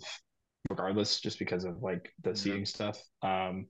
regardless, 0.70 1.18
just 1.20 1.38
because 1.38 1.64
of 1.64 1.82
like 1.82 2.12
the 2.22 2.30
Yeah. 2.30 2.34
seating 2.36 2.66
stuff. 2.66 2.98
Um, 3.22 3.66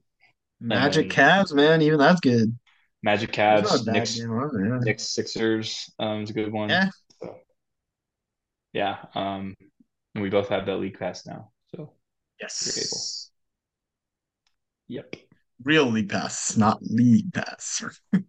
Magic 0.60 1.12
then- 1.14 1.44
Cavs, 1.44 1.54
man, 1.54 1.80
even 1.82 1.98
that's 1.98 2.20
good. 2.20 2.58
Magic 3.02 3.32
There's 3.32 3.62
Cavs, 3.70 3.86
Knicks, 3.86 4.18
game 4.18 4.30
on. 4.32 4.80
Knicks 4.80 5.04
Sixers 5.14 5.90
um, 5.98 6.22
is 6.22 6.30
a 6.30 6.32
good 6.32 6.52
one. 6.52 6.68
Yeah. 6.70 6.88
Yeah. 8.76 8.98
Um, 9.14 9.56
and 10.14 10.22
we 10.22 10.28
both 10.28 10.50
have 10.50 10.66
that 10.66 10.76
league 10.76 10.98
pass 10.98 11.24
now. 11.24 11.50
So 11.74 11.94
Yes. 12.38 13.30
yep. 14.86 15.16
Real 15.64 15.86
league 15.86 16.10
pass, 16.10 16.58
not 16.58 16.78
league 16.82 17.32
pass. 17.32 17.82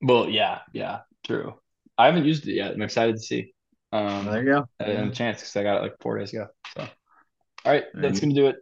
Well, 0.00 0.28
yeah, 0.28 0.60
yeah, 0.72 1.00
true. 1.24 1.54
I 1.96 2.06
haven't 2.06 2.26
used 2.26 2.46
it 2.46 2.54
yet. 2.54 2.72
I'm 2.72 2.82
excited 2.82 3.16
to 3.16 3.22
see. 3.22 3.54
Um, 3.92 4.26
There 4.26 4.42
you 4.42 4.52
go. 4.52 4.68
I 4.80 4.84
had 4.84 5.06
a 5.06 5.10
chance 5.10 5.40
because 5.40 5.56
I 5.56 5.62
got 5.62 5.78
it 5.78 5.82
like 5.82 5.94
four 6.00 6.18
days 6.18 6.32
ago. 6.32 6.48
So, 6.76 6.82
all 6.82 7.72
right, 7.72 7.84
that's 7.94 8.20
gonna 8.20 8.34
do 8.34 8.48
it. 8.48 8.56